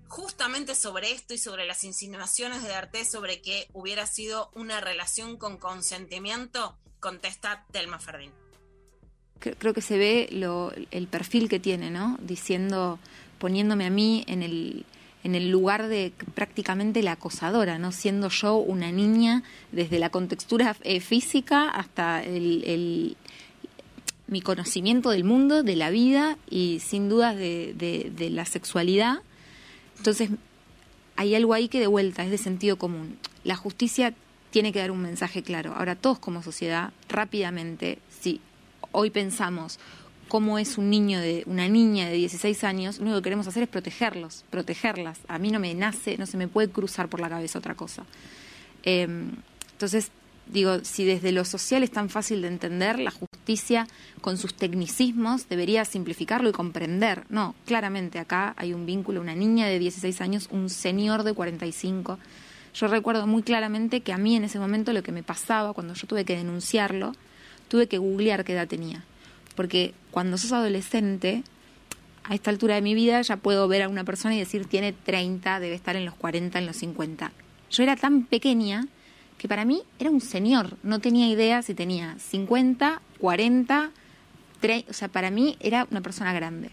justamente 0.08 0.74
sobre 0.74 1.12
esto 1.12 1.34
y 1.34 1.38
sobre 1.38 1.66
las 1.66 1.84
insinuaciones 1.84 2.62
de 2.62 2.74
Arte 2.74 3.04
sobre 3.04 3.42
que 3.42 3.68
hubiera 3.72 4.06
sido 4.06 4.50
una 4.54 4.80
relación 4.80 5.36
con 5.36 5.58
consentimiento, 5.58 6.76
contesta 7.00 7.64
Telma 7.72 7.98
Ferdín. 7.98 8.30
Creo 9.38 9.74
que 9.74 9.82
se 9.82 9.98
ve 9.98 10.28
lo, 10.32 10.72
el 10.90 11.08
perfil 11.08 11.48
que 11.48 11.60
tiene, 11.60 11.90
¿no? 11.90 12.16
Diciendo, 12.22 12.98
poniéndome 13.38 13.84
a 13.84 13.90
mí 13.90 14.24
en 14.28 14.42
el, 14.42 14.86
en 15.24 15.34
el 15.34 15.50
lugar 15.50 15.88
de 15.88 16.12
prácticamente 16.34 17.02
la 17.02 17.12
acosadora, 17.12 17.78
¿no? 17.78 17.92
Siendo 17.92 18.30
yo 18.30 18.56
una 18.56 18.90
niña 18.92 19.42
desde 19.72 19.98
la 19.98 20.08
contextura 20.08 20.76
eh, 20.82 21.00
física 21.00 21.68
hasta 21.68 22.22
el, 22.24 23.16
mi 24.26 24.40
conocimiento 24.40 25.10
del 25.10 25.24
mundo, 25.24 25.62
de 25.62 25.76
la 25.76 25.90
vida 25.90 26.38
y 26.48 26.80
sin 26.80 27.10
dudas 27.10 27.36
de, 27.36 27.74
de 27.76 28.30
la 28.30 28.46
sexualidad 28.46 29.18
entonces, 29.98 30.30
hay 31.16 31.34
algo 31.34 31.54
ahí 31.54 31.68
que 31.68 31.80
de 31.80 31.86
vuelta 31.86 32.24
es 32.24 32.30
de 32.30 32.38
sentido 32.38 32.76
común. 32.76 33.18
La 33.44 33.56
justicia 33.56 34.14
tiene 34.50 34.72
que 34.72 34.78
dar 34.78 34.90
un 34.90 35.02
mensaje 35.02 35.42
claro. 35.42 35.74
Ahora, 35.76 35.96
todos 35.96 36.18
como 36.18 36.42
sociedad, 36.42 36.92
rápidamente, 37.08 37.98
si 38.20 38.40
hoy 38.92 39.10
pensamos 39.10 39.78
cómo 40.28 40.58
es 40.58 40.78
un 40.78 40.90
niño 40.90 41.20
de 41.20 41.44
una 41.46 41.68
niña 41.68 42.08
de 42.08 42.14
16 42.14 42.64
años, 42.64 42.98
lo 42.98 43.04
único 43.04 43.18
que 43.18 43.24
queremos 43.24 43.46
hacer 43.46 43.62
es 43.62 43.68
protegerlos, 43.68 44.44
protegerlas. 44.50 45.18
A 45.28 45.38
mí 45.38 45.50
no 45.50 45.60
me 45.60 45.74
nace, 45.74 46.18
no 46.18 46.26
se 46.26 46.36
me 46.36 46.48
puede 46.48 46.68
cruzar 46.68 47.08
por 47.08 47.20
la 47.20 47.28
cabeza 47.28 47.58
otra 47.58 47.74
cosa. 47.74 48.04
Em, 48.82 49.32
entonces, 49.72 50.10
digo, 50.46 50.80
si 50.84 51.04
desde 51.04 51.32
lo 51.32 51.44
social 51.44 51.82
es 51.82 51.90
tan 51.90 52.08
fácil 52.08 52.42
de 52.42 52.48
entender, 52.48 52.98
la 52.98 53.10
justicia 53.10 53.86
con 54.20 54.38
sus 54.38 54.54
tecnicismos 54.54 55.48
debería 55.48 55.84
simplificarlo 55.84 56.48
y 56.48 56.52
comprender. 56.52 57.24
No, 57.28 57.54
claramente 57.66 58.18
acá 58.18 58.54
hay 58.56 58.72
un 58.72 58.86
vínculo, 58.86 59.20
una 59.20 59.34
niña 59.34 59.66
de 59.66 59.78
16 59.78 60.20
años, 60.20 60.48
un 60.50 60.70
señor 60.70 61.22
de 61.22 61.32
45. 61.32 62.18
Yo 62.74 62.88
recuerdo 62.88 63.26
muy 63.26 63.42
claramente 63.42 64.00
que 64.00 64.12
a 64.12 64.18
mí 64.18 64.36
en 64.36 64.44
ese 64.44 64.58
momento 64.58 64.92
lo 64.92 65.02
que 65.02 65.12
me 65.12 65.22
pasaba 65.22 65.72
cuando 65.72 65.94
yo 65.94 66.06
tuve 66.06 66.24
que 66.24 66.36
denunciarlo, 66.36 67.12
tuve 67.68 67.86
que 67.86 67.98
googlear 67.98 68.44
qué 68.44 68.52
edad 68.52 68.68
tenía. 68.68 69.04
Porque 69.54 69.94
cuando 70.10 70.36
sos 70.36 70.52
adolescente, 70.52 71.42
a 72.24 72.34
esta 72.34 72.50
altura 72.50 72.74
de 72.74 72.82
mi 72.82 72.94
vida 72.94 73.22
ya 73.22 73.36
puedo 73.36 73.66
ver 73.68 73.82
a 73.82 73.88
una 73.88 74.04
persona 74.04 74.34
y 74.34 74.38
decir 74.38 74.66
tiene 74.66 74.92
30, 74.92 75.60
debe 75.60 75.74
estar 75.74 75.96
en 75.96 76.04
los 76.04 76.14
40, 76.14 76.58
en 76.58 76.66
los 76.66 76.76
50. 76.76 77.32
Yo 77.70 77.82
era 77.82 77.96
tan 77.96 78.24
pequeña 78.24 78.86
que 79.38 79.48
para 79.48 79.64
mí 79.64 79.82
era 79.98 80.10
un 80.10 80.20
señor, 80.20 80.76
no 80.82 81.00
tenía 81.00 81.28
idea 81.28 81.62
si 81.62 81.74
tenía 81.74 82.18
50, 82.18 83.02
40, 83.18 83.90
30, 84.60 84.90
o 84.90 84.94
sea, 84.94 85.08
para 85.08 85.30
mí 85.30 85.56
era 85.60 85.86
una 85.90 86.00
persona 86.00 86.32
grande. 86.32 86.70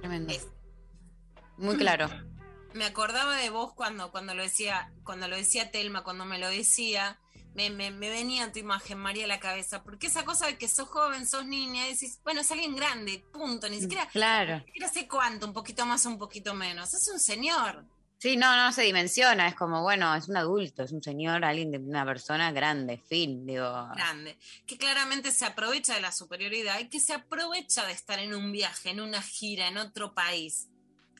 Tremendo. 0.00 0.34
Muy 1.56 1.76
claro. 1.76 2.08
Me 2.74 2.84
acordaba 2.84 3.36
de 3.36 3.50
vos 3.50 3.74
cuando, 3.74 4.10
cuando 4.10 4.34
lo 4.34 4.42
decía, 4.42 4.90
cuando 5.04 5.28
lo 5.28 5.36
decía 5.36 5.70
Telma, 5.70 6.02
cuando 6.02 6.24
me 6.24 6.38
lo 6.38 6.48
decía, 6.48 7.18
me, 7.54 7.68
me, 7.68 7.90
me, 7.90 8.08
venía 8.08 8.50
tu 8.50 8.60
imagen, 8.60 8.98
María, 8.98 9.26
a 9.26 9.28
la 9.28 9.40
cabeza, 9.40 9.82
porque 9.82 10.06
esa 10.06 10.24
cosa 10.24 10.46
de 10.46 10.56
que 10.56 10.68
sos 10.68 10.88
joven, 10.88 11.26
sos 11.26 11.44
niña, 11.44 11.86
y 11.86 11.92
decís, 11.92 12.18
bueno, 12.24 12.40
es 12.40 12.50
alguien 12.50 12.74
grande, 12.74 13.22
punto, 13.30 13.68
ni 13.68 13.78
siquiera, 13.78 14.08
claro. 14.08 14.56
ni 14.60 14.64
siquiera 14.64 14.88
sé 14.88 15.06
cuánto, 15.06 15.46
un 15.46 15.52
poquito 15.52 15.84
más 15.84 16.06
o 16.06 16.08
un 16.08 16.18
poquito 16.18 16.54
menos, 16.54 16.94
es 16.94 17.08
un 17.12 17.20
señor. 17.20 17.84
Sí, 18.22 18.36
no, 18.36 18.56
no 18.56 18.70
se 18.72 18.82
dimensiona, 18.82 19.48
es 19.48 19.56
como, 19.56 19.82
bueno, 19.82 20.14
es 20.14 20.28
un 20.28 20.36
adulto, 20.36 20.84
es 20.84 20.92
un 20.92 21.02
señor, 21.02 21.44
alguien 21.44 21.72
de 21.72 21.78
una 21.78 22.04
persona 22.04 22.52
grande, 22.52 22.96
fin, 22.96 23.44
digo. 23.44 23.88
Grande, 23.96 24.38
que 24.64 24.78
claramente 24.78 25.32
se 25.32 25.44
aprovecha 25.44 25.96
de 25.96 26.02
la 26.02 26.12
superioridad 26.12 26.78
y 26.78 26.88
que 26.88 27.00
se 27.00 27.14
aprovecha 27.14 27.84
de 27.84 27.90
estar 27.90 28.20
en 28.20 28.32
un 28.32 28.52
viaje, 28.52 28.90
en 28.90 29.00
una 29.00 29.20
gira, 29.20 29.66
en 29.66 29.76
otro 29.76 30.14
país. 30.14 30.68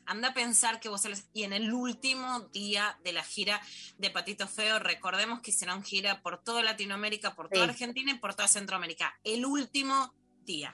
Anda 0.05 0.29
a 0.29 0.33
pensar 0.33 0.79
que 0.79 0.87
vos 0.87 1.01
y 1.33 1.43
en 1.43 1.51
el 1.51 1.73
último 1.73 2.39
día 2.53 2.97
de 3.03 3.11
la 3.11 3.23
gira 3.23 3.59
de 3.97 4.09
Patito 4.09 4.47
Feo, 4.47 4.79
recordemos 4.79 5.41
que 5.41 5.51
hicieron 5.51 5.83
gira 5.83 6.21
por 6.21 6.41
toda 6.41 6.63
Latinoamérica, 6.63 7.35
por 7.35 7.49
toda 7.49 7.65
Sí. 7.65 7.71
Argentina 7.71 8.13
y 8.13 8.17
por 8.19 8.33
toda 8.33 8.47
Centroamérica. 8.47 9.13
El 9.25 9.45
último 9.45 10.13
día. 10.45 10.73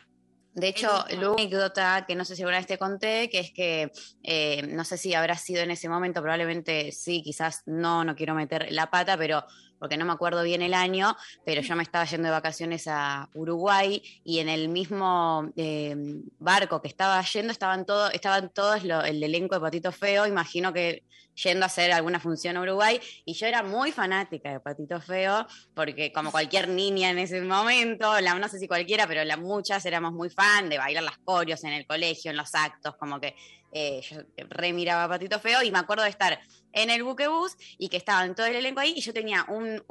De 0.53 0.67
hecho, 0.67 0.87
la 0.87 1.31
anécdota 1.31 2.05
que 2.07 2.15
no 2.15 2.25
sé 2.25 2.35
si 2.35 2.41
alguna 2.41 2.57
vez 2.57 2.67
te 2.67 2.77
conté, 2.77 3.29
que 3.29 3.39
es 3.39 3.51
que 3.51 3.91
eh, 4.23 4.63
no 4.67 4.83
sé 4.83 4.97
si 4.97 5.13
habrá 5.13 5.37
sido 5.37 5.61
en 5.61 5.71
ese 5.71 5.87
momento, 5.87 6.21
probablemente 6.21 6.91
sí, 6.91 7.21
quizás 7.21 7.63
no, 7.65 8.03
no 8.03 8.15
quiero 8.15 8.33
meter 8.33 8.67
la 8.71 8.89
pata, 8.89 9.17
pero 9.17 9.45
porque 9.79 9.97
no 9.97 10.05
me 10.05 10.13
acuerdo 10.13 10.43
bien 10.43 10.61
el 10.61 10.73
año, 10.73 11.15
pero 11.45 11.61
yo 11.61 11.75
me 11.75 11.83
estaba 11.83 12.05
yendo 12.05 12.27
de 12.27 12.31
vacaciones 12.31 12.87
a 12.87 13.29
Uruguay 13.33 14.01
y 14.23 14.39
en 14.39 14.49
el 14.49 14.69
mismo 14.69 15.51
eh, 15.55 15.95
barco 16.39 16.81
que 16.81 16.87
estaba 16.89 17.21
yendo 17.23 17.51
estaban 17.51 17.85
todos, 17.85 18.13
estaban 18.13 18.49
todos 18.49 18.83
el 18.83 19.23
elenco 19.23 19.55
de 19.55 19.61
Patito 19.61 19.91
Feo, 19.91 20.25
imagino 20.27 20.73
que 20.73 21.03
yendo 21.43 21.63
a 21.63 21.67
hacer 21.67 21.91
alguna 21.91 22.19
función 22.19 22.57
a 22.57 22.61
Uruguay, 22.61 22.99
y 23.25 23.33
yo 23.33 23.47
era 23.47 23.63
muy 23.63 23.91
fanática 23.91 24.51
de 24.51 24.59
Patito 24.59 24.99
Feo, 24.99 25.47
porque 25.73 26.11
como 26.11 26.31
cualquier 26.31 26.67
niña 26.67 27.09
en 27.09 27.19
ese 27.19 27.41
momento, 27.41 28.19
la, 28.19 28.35
no 28.35 28.49
sé 28.49 28.59
si 28.59 28.67
cualquiera, 28.67 29.07
pero 29.07 29.23
la, 29.23 29.37
muchas 29.37 29.85
éramos 29.85 30.13
muy 30.13 30.29
fan 30.29 30.69
de 30.69 30.77
bailar 30.77 31.03
las 31.03 31.17
corios 31.19 31.63
en 31.63 31.73
el 31.73 31.85
colegio, 31.85 32.31
en 32.31 32.37
los 32.37 32.53
actos, 32.55 32.95
como 32.97 33.19
que 33.19 33.35
eh, 33.71 34.01
yo 34.01 34.17
re 34.49 34.73
miraba 34.73 35.03
a 35.03 35.09
Patito 35.09 35.39
Feo 35.39 35.61
y 35.61 35.71
me 35.71 35.79
acuerdo 35.79 36.03
de 36.03 36.09
estar 36.09 36.39
en 36.73 36.89
el 36.89 37.03
buquebús 37.03 37.57
y 37.77 37.89
que 37.89 37.97
estaban 37.97 38.35
todo 38.35 38.45
el 38.45 38.55
elenco 38.55 38.79
ahí 38.79 38.93
y 38.95 39.01
yo 39.01 39.13
tenía 39.13 39.45
un, 39.47 39.83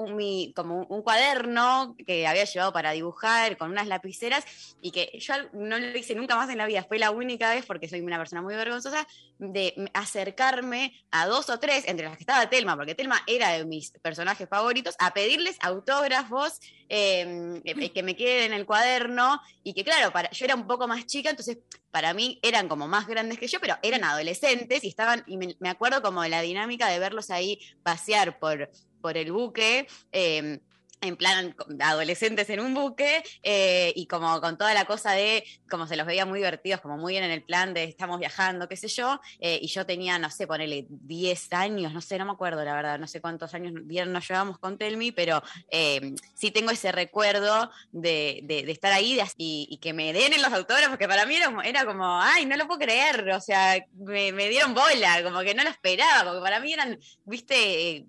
como 0.54 0.84
un 0.84 1.02
cuaderno 1.02 1.96
que 2.06 2.26
había 2.26 2.44
llevado 2.44 2.72
para 2.72 2.92
dibujar 2.92 3.56
con 3.56 3.70
unas 3.70 3.86
lapiceras 3.86 4.44
y 4.80 4.90
que 4.90 5.18
yo 5.18 5.34
no 5.52 5.78
lo 5.78 5.98
hice 5.98 6.14
nunca 6.14 6.36
más 6.36 6.50
en 6.50 6.58
la 6.58 6.66
vida, 6.66 6.84
fue 6.84 6.98
la 6.98 7.10
única 7.10 7.50
vez 7.50 7.66
porque 7.66 7.88
soy 7.88 8.00
una 8.00 8.18
persona 8.18 8.42
muy 8.42 8.54
vergonzosa 8.54 9.06
de 9.38 9.90
acercarme 9.94 10.92
a 11.10 11.26
dos 11.26 11.48
o 11.50 11.58
tres, 11.58 11.84
entre 11.86 12.06
las 12.06 12.16
que 12.16 12.22
estaba 12.22 12.48
Telma, 12.50 12.76
porque 12.76 12.94
Telma 12.94 13.22
era 13.26 13.50
de 13.52 13.64
mis 13.64 13.90
personajes 14.02 14.48
favoritos, 14.48 14.94
a 14.98 15.12
pedirles 15.14 15.56
autógrafos 15.60 16.58
eh, 16.88 17.60
que- 17.64 18.02
me 18.02 18.16
queden 18.16 18.52
en 18.52 18.58
el 18.58 18.66
cuaderno 18.66 19.40
y 19.62 19.74
que 19.74 19.84
claro, 19.84 20.12
para, 20.12 20.30
yo 20.30 20.44
era 20.44 20.54
un 20.54 20.66
poco 20.66 20.88
más 20.88 21.06
chica, 21.06 21.30
entonces 21.30 21.58
para 21.90 22.14
mí 22.14 22.38
eran 22.42 22.68
como 22.68 22.88
más 22.88 23.06
grandes 23.06 23.38
que 23.38 23.46
yo, 23.46 23.60
pero 23.60 23.76
eran 23.82 24.04
adolescentes 24.04 24.82
y 24.84 24.88
estaban, 24.88 25.22
y 25.26 25.36
me, 25.36 25.56
me 25.60 25.68
acuerdo 25.68 26.02
como 26.02 26.22
de 26.22 26.28
la 26.30 26.40
dinámica 26.42 26.88
de 26.88 26.98
verlos 26.98 27.30
ahí 27.30 27.58
pasear 27.82 28.38
por, 28.38 28.70
por 29.00 29.16
el 29.16 29.32
buque. 29.32 29.86
eh, 30.12 30.60
en 31.00 31.16
plan 31.16 31.54
adolescentes 31.80 32.50
en 32.50 32.60
un 32.60 32.74
buque 32.74 33.22
eh, 33.42 33.92
y 33.94 34.06
como 34.06 34.40
con 34.40 34.58
toda 34.58 34.74
la 34.74 34.84
cosa 34.84 35.12
de 35.12 35.44
como 35.70 35.86
se 35.86 35.96
los 35.96 36.06
veía 36.06 36.26
muy 36.26 36.38
divertidos, 36.38 36.80
como 36.80 36.96
muy 36.96 37.14
bien 37.14 37.24
en 37.24 37.30
el 37.30 37.42
plan 37.42 37.74
de 37.74 37.84
estamos 37.84 38.18
viajando, 38.18 38.68
qué 38.68 38.76
sé 38.76 38.88
yo, 38.88 39.20
eh, 39.40 39.58
y 39.62 39.68
yo 39.68 39.86
tenía, 39.86 40.18
no 40.18 40.30
sé, 40.30 40.46
ponele 40.46 40.86
10 40.88 41.52
años, 41.52 41.92
no 41.92 42.00
sé, 42.00 42.18
no 42.18 42.24
me 42.24 42.32
acuerdo 42.32 42.64
la 42.64 42.74
verdad, 42.74 42.98
no 42.98 43.06
sé 43.06 43.20
cuántos 43.20 43.54
años 43.54 43.72
bien 43.84 44.12
nos 44.12 44.28
llevamos 44.28 44.58
con 44.58 44.78
Telmi, 44.78 45.12
pero 45.12 45.42
eh, 45.70 46.14
sí 46.34 46.50
tengo 46.50 46.70
ese 46.70 46.92
recuerdo 46.92 47.70
de, 47.92 48.40
de- 48.44 48.68
estar 48.70 48.92
ahí 48.92 49.18
y, 49.36 49.78
que 49.80 49.92
me 49.92 50.12
den 50.12 50.32
en 50.32 50.42
los 50.42 50.52
autógrafos, 50.52 50.98
que 50.98 51.08
para 51.08 51.24
mí 51.24 51.36
era, 51.36 51.52
era 51.64 51.84
como, 51.84 52.20
ay, 52.20 52.46
no 52.46 52.56
lo 52.56 52.66
puedo 52.66 52.80
creer, 52.80 53.28
o 53.30 53.40
sea, 53.40 53.82
me, 53.94 54.32
me 54.32 54.48
dieron 54.48 54.74
bola, 54.74 55.22
como 55.22 55.40
que 55.40 55.54
no 55.54 55.64
lo 55.64 55.70
esperaba, 55.70 56.24
porque 56.24 56.42
para 56.42 56.60
mí 56.60 56.72
eran, 56.72 56.98
viste, 57.24 58.06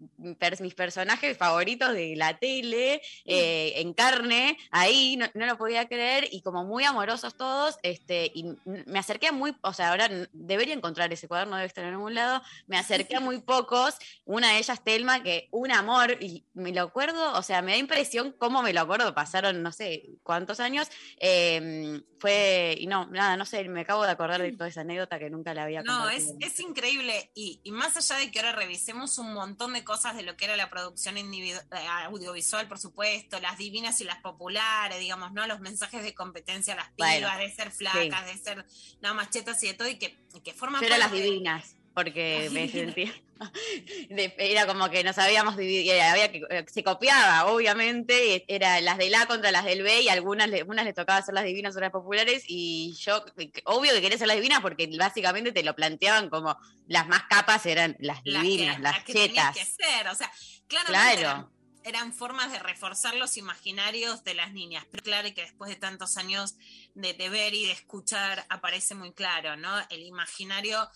mis 0.60 0.76
personajes 0.76 1.38
favoritos 1.38 1.94
de 1.94 2.16
la 2.16 2.38
tele, 2.38 2.79
eh, 3.26 3.74
en 3.76 3.94
carne, 3.94 4.58
ahí, 4.72 5.18
no, 5.18 5.28
no 5.34 5.46
lo 5.46 5.58
podía 5.58 5.88
creer, 5.88 6.28
y 6.32 6.42
como 6.42 6.64
muy 6.64 6.84
amorosos 6.84 7.36
todos, 7.36 7.78
este, 7.84 8.32
y 8.34 8.46
me 8.66 9.00
acerqué 9.00 9.28
a 9.28 9.32
muy, 9.32 9.56
o 9.62 9.74
sea, 9.74 9.90
ahora 9.92 10.10
debería 10.34 10.74
encontrar 10.74 11.12
ese 11.14 11.28
cuaderno, 11.28 11.56
debe 11.56 11.68
estar 11.68 11.84
en 11.84 11.94
algún 11.94 12.16
lado, 12.16 12.42
me 12.68 12.78
acerqué 12.78 13.16
a 13.16 13.20
muy 13.20 13.40
pocos, 13.42 13.96
una 14.26 14.54
de 14.54 14.60
ellas 14.60 14.84
Telma, 14.84 15.24
que 15.24 15.48
un 15.52 15.72
amor, 15.72 16.18
y 16.22 16.46
me 16.54 16.72
lo 16.72 16.84
acuerdo, 16.84 17.34
o 17.34 17.42
sea, 17.44 17.62
me 17.62 17.72
da 17.72 17.78
impresión 17.78 18.36
cómo 18.38 18.62
me 18.62 18.74
lo 18.74 18.82
acuerdo, 18.82 19.14
pasaron 19.14 19.62
no 19.62 19.72
sé 19.72 20.10
cuántos 20.24 20.60
años, 20.60 20.88
eh, 21.20 22.02
fue, 22.20 22.76
y 22.78 22.88
no, 22.88 23.08
nada, 23.08 23.38
no 23.38 23.46
sé, 23.46 23.64
me 23.70 23.82
acabo 23.82 24.04
de 24.04 24.12
acordar 24.12 24.42
de 24.42 24.52
toda 24.52 24.68
esa 24.68 24.82
anécdota 24.82 25.20
que 25.20 25.30
nunca 25.30 25.54
la 25.54 25.64
había 25.64 25.82
No, 25.84 26.10
es, 26.10 26.34
es 26.40 26.60
increíble. 26.60 27.32
Y, 27.34 27.62
y 27.64 27.72
más 27.72 27.96
allá 27.96 28.20
de 28.20 28.30
que 28.30 28.40
ahora 28.40 28.52
revisemos 28.52 29.18
un 29.18 29.34
montón 29.34 29.74
de 29.74 29.84
cosas 29.84 30.16
de 30.16 30.24
lo 30.24 30.36
que 30.36 30.46
era 30.46 30.58
la 30.58 30.70
producción 30.70 31.16
individu- 31.16 31.64
eh, 31.72 31.88
audiovisual, 32.06 32.68
por 32.70 32.80
supuesto, 32.80 33.40
las 33.42 33.58
divinas 33.58 34.00
y 34.00 34.06
las 34.06 34.18
populares, 34.20 35.00
digamos, 35.00 35.34
¿no? 35.34 35.46
Los 35.48 35.60
mensajes 35.60 36.04
de 36.04 36.14
competencia 36.14 36.74
a 36.74 36.78
las 36.78 36.90
pibas, 36.92 37.20
Bueno, 37.20 37.38
de 37.38 37.52
ser 37.52 37.72
flacas, 37.72 38.26
de 38.28 38.38
ser 38.38 38.66
no, 39.02 39.14
machetas 39.16 39.62
y 39.64 39.68
de 39.68 39.74
todo, 39.74 39.88
y 39.90 39.98
que, 39.98 40.18
que 40.44 40.54
forman 40.54 40.84
era 40.84 40.98
las 40.98 41.12
de- 41.12 41.22
divinas, 41.22 41.76
porque 41.94 42.44
Las 42.46 42.54
me 42.54 42.68
divinas. 42.68 42.94
sentía. 42.96 43.14
era 44.38 44.68
como 44.68 44.90
que 44.90 45.04
nos 45.04 45.18
habíamos 45.18 45.56
dividido, 45.58 45.96
y 45.96 46.00
había 46.00 46.32
que, 46.32 46.42
eh, 46.50 46.66
se 46.72 46.84
copiaba, 46.84 47.46
obviamente, 47.48 48.36
y 48.36 48.44
era 48.48 48.82
las 48.82 48.98
del 48.98 49.16
A 49.16 49.26
contra 49.28 49.52
las 49.52 49.64
del 49.66 49.82
B, 49.84 50.02
y 50.02 50.10
algunas 50.10 50.50
le, 50.50 50.64
unas 50.64 50.86
les 50.86 50.94
tocaba 50.96 51.22
ser 51.22 51.34
las 51.36 51.46
divinas, 51.46 51.76
otras 51.76 51.92
populares, 51.92 52.44
y 52.48 52.96
yo, 53.00 53.24
obvio 53.66 53.94
que 53.94 54.02
quería 54.02 54.18
ser 54.18 54.28
las 54.28 54.36
divinas, 54.38 54.60
porque 54.62 54.90
básicamente 54.98 55.52
te 55.52 55.64
lo 55.64 55.76
planteaban 55.76 56.30
como 56.30 56.58
las 56.88 57.08
más 57.08 57.24
capas 57.30 57.66
eran 57.66 57.96
las 58.00 58.20
las 58.26 58.44
que- 58.44 58.50
divinas, 58.50 58.80
las, 58.80 58.96
las 58.96 59.04
que 59.06 59.14
chetas. 59.14 59.56
que 59.58 59.66
ser. 59.66 60.08
O 60.12 60.16
sea, 60.16 60.32
Claro. 60.68 61.52
Eran, 61.84 62.14
formas 62.14 62.52
de 62.52 62.60
reforzar 62.60 63.16
los 63.16 63.38
imaginarios 63.38 64.24
de 64.24 64.34
las 64.34 64.52
niñas. 64.54 64.86
Pero 64.92 65.04
claro 65.04 65.34
que 65.34 65.42
después 65.42 65.70
de 65.70 65.76
tantos 65.76 66.18
años 66.18 66.56
de, 66.96 67.14
ver 67.30 67.54
y 67.54 67.66
de 67.66 67.72
escuchar, 67.72 68.46
aparece 68.50 68.96
muy 68.96 69.14
claro, 69.14 69.56
¿no? 69.56 69.72
El 69.90 70.04
imaginario 70.04 70.90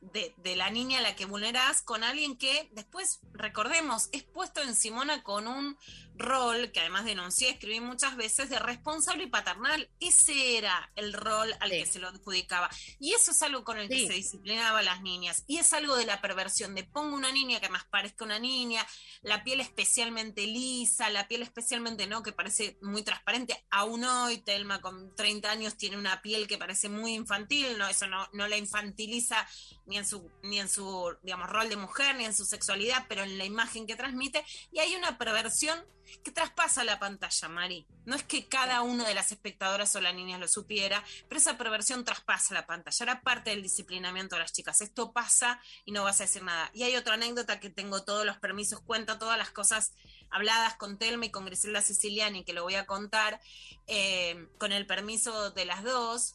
de, 0.00 0.32
de 0.36 0.56
la 0.56 0.70
niña 0.70 0.98
a 0.98 1.02
la 1.02 1.16
que 1.16 1.26
vulneras 1.26 1.82
con 1.82 2.04
alguien 2.04 2.36
que 2.36 2.68
después, 2.72 3.20
recordemos, 3.32 4.08
es 4.12 4.22
puesto 4.22 4.62
en 4.62 4.74
Simona 4.74 5.22
con 5.22 5.48
un 5.48 5.76
rol 6.18 6.70
que 6.72 6.80
además 6.80 7.04
denuncié, 7.04 7.50
escribí 7.50 7.80
muchas 7.80 8.16
veces, 8.16 8.50
de 8.50 8.58
responsable 8.58 9.24
y 9.24 9.28
paternal. 9.28 9.88
Ese 10.00 10.56
era 10.58 10.90
el 10.96 11.12
rol 11.12 11.54
al 11.60 11.70
Sí. 11.70 11.78
que 11.78 11.86
se 11.86 11.98
lo 11.98 12.08
adjudicaba. 12.08 12.68
Y 12.98 13.12
eso 13.14 13.30
es 13.30 13.42
algo 13.42 13.64
con 13.64 13.78
el 13.78 13.88
que 13.88 14.06
se 14.06 14.12
disciplinaba 14.14 14.80
a 14.80 14.82
las 14.82 15.02
niñas. 15.02 15.44
Y 15.46 15.58
es 15.58 15.72
algo 15.72 15.96
de 15.96 16.06
la 16.06 16.20
perversión, 16.20 16.74
de 16.74 16.84
pongo 16.84 17.14
una 17.14 17.32
niña 17.32 17.60
que 17.60 17.68
más 17.68 17.84
parezca 17.86 18.24
una 18.24 18.38
niña, 18.38 18.86
la 19.22 19.44
piel 19.44 19.60
especialmente 19.60 20.46
lisa, 20.46 21.10
la 21.10 21.28
piel 21.28 21.42
especialmente 21.42 22.06
no, 22.06 22.22
que 22.22 22.32
parece 22.32 22.78
muy 22.82 23.02
transparente. 23.02 23.64
Aún 23.70 24.04
hoy, 24.04 24.38
Telma 24.38 24.80
con 24.80 25.14
30 25.14 25.50
años 25.50 25.76
tiene 25.76 25.96
una 25.96 26.22
piel 26.22 26.46
que 26.46 26.58
parece 26.58 26.88
muy 26.88 27.14
infantil, 27.14 27.76
no, 27.78 27.88
eso 27.88 28.06
no, 28.06 28.28
no 28.32 28.48
la 28.48 28.56
infantiliza 28.56 29.46
ni 29.86 29.98
en 29.98 30.06
su, 30.06 30.30
ni 30.42 30.58
en 30.58 30.68
su, 30.68 31.16
digamos, 31.22 31.48
rol 31.48 31.68
de 31.68 31.76
mujer, 31.76 32.16
ni 32.16 32.24
en 32.24 32.34
su 32.34 32.44
sexualidad, 32.44 33.06
pero 33.08 33.22
en 33.22 33.38
la 33.38 33.44
imagen 33.44 33.86
que 33.86 33.96
transmite. 33.96 34.44
Y 34.72 34.78
hay 34.80 34.94
una 34.94 35.18
perversión 35.18 35.78
que 36.22 36.32
traspasa 36.32 36.84
la 36.84 36.98
pantalla, 36.98 37.48
Mari. 37.48 37.86
No 38.04 38.14
es 38.14 38.22
que 38.22 38.48
cada 38.48 38.82
una 38.82 39.06
de 39.06 39.14
las 39.14 39.32
espectadoras 39.32 39.94
o 39.96 40.00
las 40.00 40.14
niñas 40.14 40.40
lo 40.40 40.48
supiera, 40.48 41.04
pero 41.28 41.38
esa 41.38 41.58
perversión 41.58 42.04
traspasa 42.04 42.54
la 42.54 42.66
pantalla. 42.66 42.96
Era 43.02 43.22
parte 43.22 43.50
del 43.50 43.62
disciplinamiento 43.62 44.36
de 44.36 44.42
las 44.42 44.52
chicas. 44.52 44.80
Esto 44.80 45.12
pasa 45.12 45.60
y 45.84 45.92
no 45.92 46.04
vas 46.04 46.20
a 46.20 46.24
decir 46.24 46.42
nada. 46.42 46.70
Y 46.74 46.82
hay 46.82 46.96
otra 46.96 47.14
anécdota 47.14 47.60
que 47.60 47.70
tengo 47.70 48.04
todos 48.04 48.24
los 48.24 48.38
permisos, 48.38 48.80
cuento 48.80 49.18
todas 49.18 49.38
las 49.38 49.50
cosas 49.50 49.92
habladas 50.30 50.74
con 50.76 50.98
Telma 50.98 51.26
y 51.26 51.30
con 51.30 51.44
Griselda 51.44 51.82
Siciliani, 51.82 52.44
que 52.44 52.52
lo 52.52 52.62
voy 52.62 52.74
a 52.74 52.86
contar, 52.86 53.40
eh, 53.86 54.48
con 54.58 54.72
el 54.72 54.86
permiso 54.86 55.50
de 55.50 55.64
las 55.64 55.82
dos. 55.84 56.34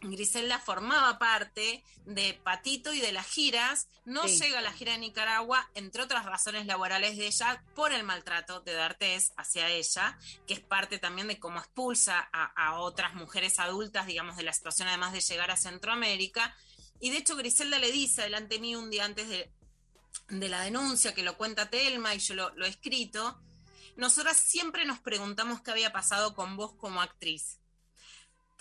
Griselda 0.00 0.58
formaba 0.58 1.18
parte 1.18 1.84
de 2.04 2.34
Patito 2.42 2.92
y 2.92 3.00
de 3.00 3.12
las 3.12 3.26
giras. 3.26 3.88
No 4.04 4.26
llega 4.26 4.58
a 4.58 4.62
la 4.62 4.72
gira 4.72 4.92
de 4.92 4.98
Nicaragua, 4.98 5.68
entre 5.74 6.02
otras 6.02 6.24
razones 6.24 6.66
laborales 6.66 7.16
de 7.16 7.26
ella, 7.26 7.62
por 7.74 7.92
el 7.92 8.02
maltrato 8.02 8.60
de 8.60 8.72
D'Artés 8.72 9.32
hacia 9.36 9.70
ella, 9.70 10.18
que 10.46 10.54
es 10.54 10.60
parte 10.60 10.98
también 10.98 11.28
de 11.28 11.38
cómo 11.38 11.60
expulsa 11.60 12.28
a, 12.32 12.80
otras 12.80 13.14
mujeres 13.14 13.58
adultas, 13.58 14.06
digamos, 14.06 14.36
de 14.36 14.42
la 14.42 14.52
situación, 14.52 14.88
además 14.88 15.12
de 15.12 15.20
llegar 15.20 15.50
a 15.50 15.56
Centroamérica. 15.56 16.56
Y 17.00 17.10
de 17.10 17.18
hecho, 17.18 17.36
Griselda 17.36 17.78
le 17.78 17.92
dice 17.92 18.22
delante 18.22 18.58
mío 18.58 18.78
un 18.78 18.90
día 18.90 19.04
antes 19.04 19.28
de, 19.28 19.50
la 20.28 20.60
denuncia, 20.60 21.14
que 21.14 21.22
lo 21.22 21.36
cuenta 21.36 21.70
Telma 21.70 22.14
y 22.14 22.18
yo 22.18 22.34
lo, 22.34 22.54
lo 22.56 22.66
he 22.66 22.68
escrito. 22.68 23.40
Nosotras 23.96 24.36
siempre 24.36 24.84
nos 24.84 25.00
preguntamos 25.00 25.60
qué 25.60 25.70
había 25.70 25.92
pasado 25.92 26.34
con 26.34 26.56
vos 26.56 26.74
como 26.74 27.02
actriz 27.02 27.61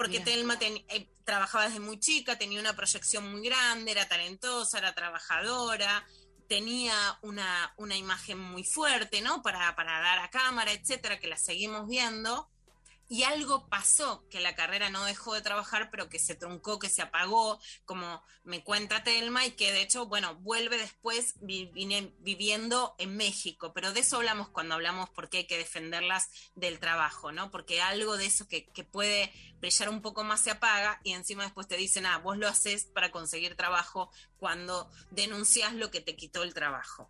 porque 0.01 0.19
Telma 0.19 0.57
eh, 0.59 1.07
trabajaba 1.23 1.65
desde 1.65 1.79
muy 1.79 1.99
chica, 1.99 2.35
tenía 2.35 2.59
una 2.59 2.75
proyección 2.75 3.31
muy 3.31 3.47
grande, 3.47 3.91
era 3.91 4.07
talentosa, 4.07 4.79
era 4.79 4.95
trabajadora, 4.95 6.03
tenía 6.49 6.95
una, 7.21 7.71
una 7.77 7.95
imagen 7.95 8.39
muy 8.39 8.63
fuerte, 8.63 9.21
¿no? 9.21 9.43
Para, 9.43 9.75
para 9.75 9.99
dar 9.99 10.17
a 10.17 10.31
cámara, 10.31 10.71
etcétera, 10.71 11.19
que 11.19 11.27
la 11.27 11.37
seguimos 11.37 11.87
viendo 11.87 12.49
y 13.11 13.23
algo 13.23 13.67
pasó, 13.67 14.25
que 14.29 14.39
la 14.39 14.55
carrera 14.55 14.89
no 14.89 15.03
dejó 15.03 15.33
de 15.33 15.41
trabajar, 15.41 15.89
pero 15.91 16.07
que 16.07 16.17
se 16.17 16.33
truncó, 16.33 16.79
que 16.79 16.87
se 16.87 17.01
apagó, 17.01 17.59
como 17.83 18.23
me 18.45 18.63
cuenta 18.63 19.03
Telma, 19.03 19.45
y 19.45 19.51
que 19.51 19.73
de 19.73 19.81
hecho, 19.81 20.05
bueno, 20.05 20.35
vuelve 20.35 20.77
después 20.77 21.35
viviendo 21.41 22.95
en 22.99 23.17
México, 23.17 23.73
pero 23.73 23.91
de 23.91 23.99
eso 23.99 24.15
hablamos 24.15 24.47
cuando 24.47 24.75
hablamos 24.75 25.09
porque 25.09 25.39
hay 25.39 25.43
que 25.45 25.57
defenderlas 25.57 26.29
del 26.55 26.79
trabajo, 26.79 27.33
¿no? 27.33 27.51
Porque 27.51 27.81
algo 27.81 28.15
de 28.15 28.27
eso 28.27 28.47
que, 28.47 28.71
puede 28.89 29.33
brillar 29.59 29.89
un 29.89 30.01
poco 30.01 30.23
más 30.23 30.39
se 30.39 30.51
apaga 30.51 31.01
y 31.03 31.11
encima 31.11 31.43
después 31.43 31.67
te 31.67 31.75
dicen, 31.75 32.05
ah, 32.05 32.17
vos 32.19 32.37
lo 32.37 32.47
haces 32.47 32.85
para 32.85 33.11
conseguir 33.11 33.57
trabajo 33.57 34.09
cuando 34.37 34.89
denuncias 35.09 35.73
lo 35.73 35.91
que 35.91 35.99
te 35.99 36.15
quitó 36.15 36.43
el 36.43 36.53
trabajo. 36.53 37.09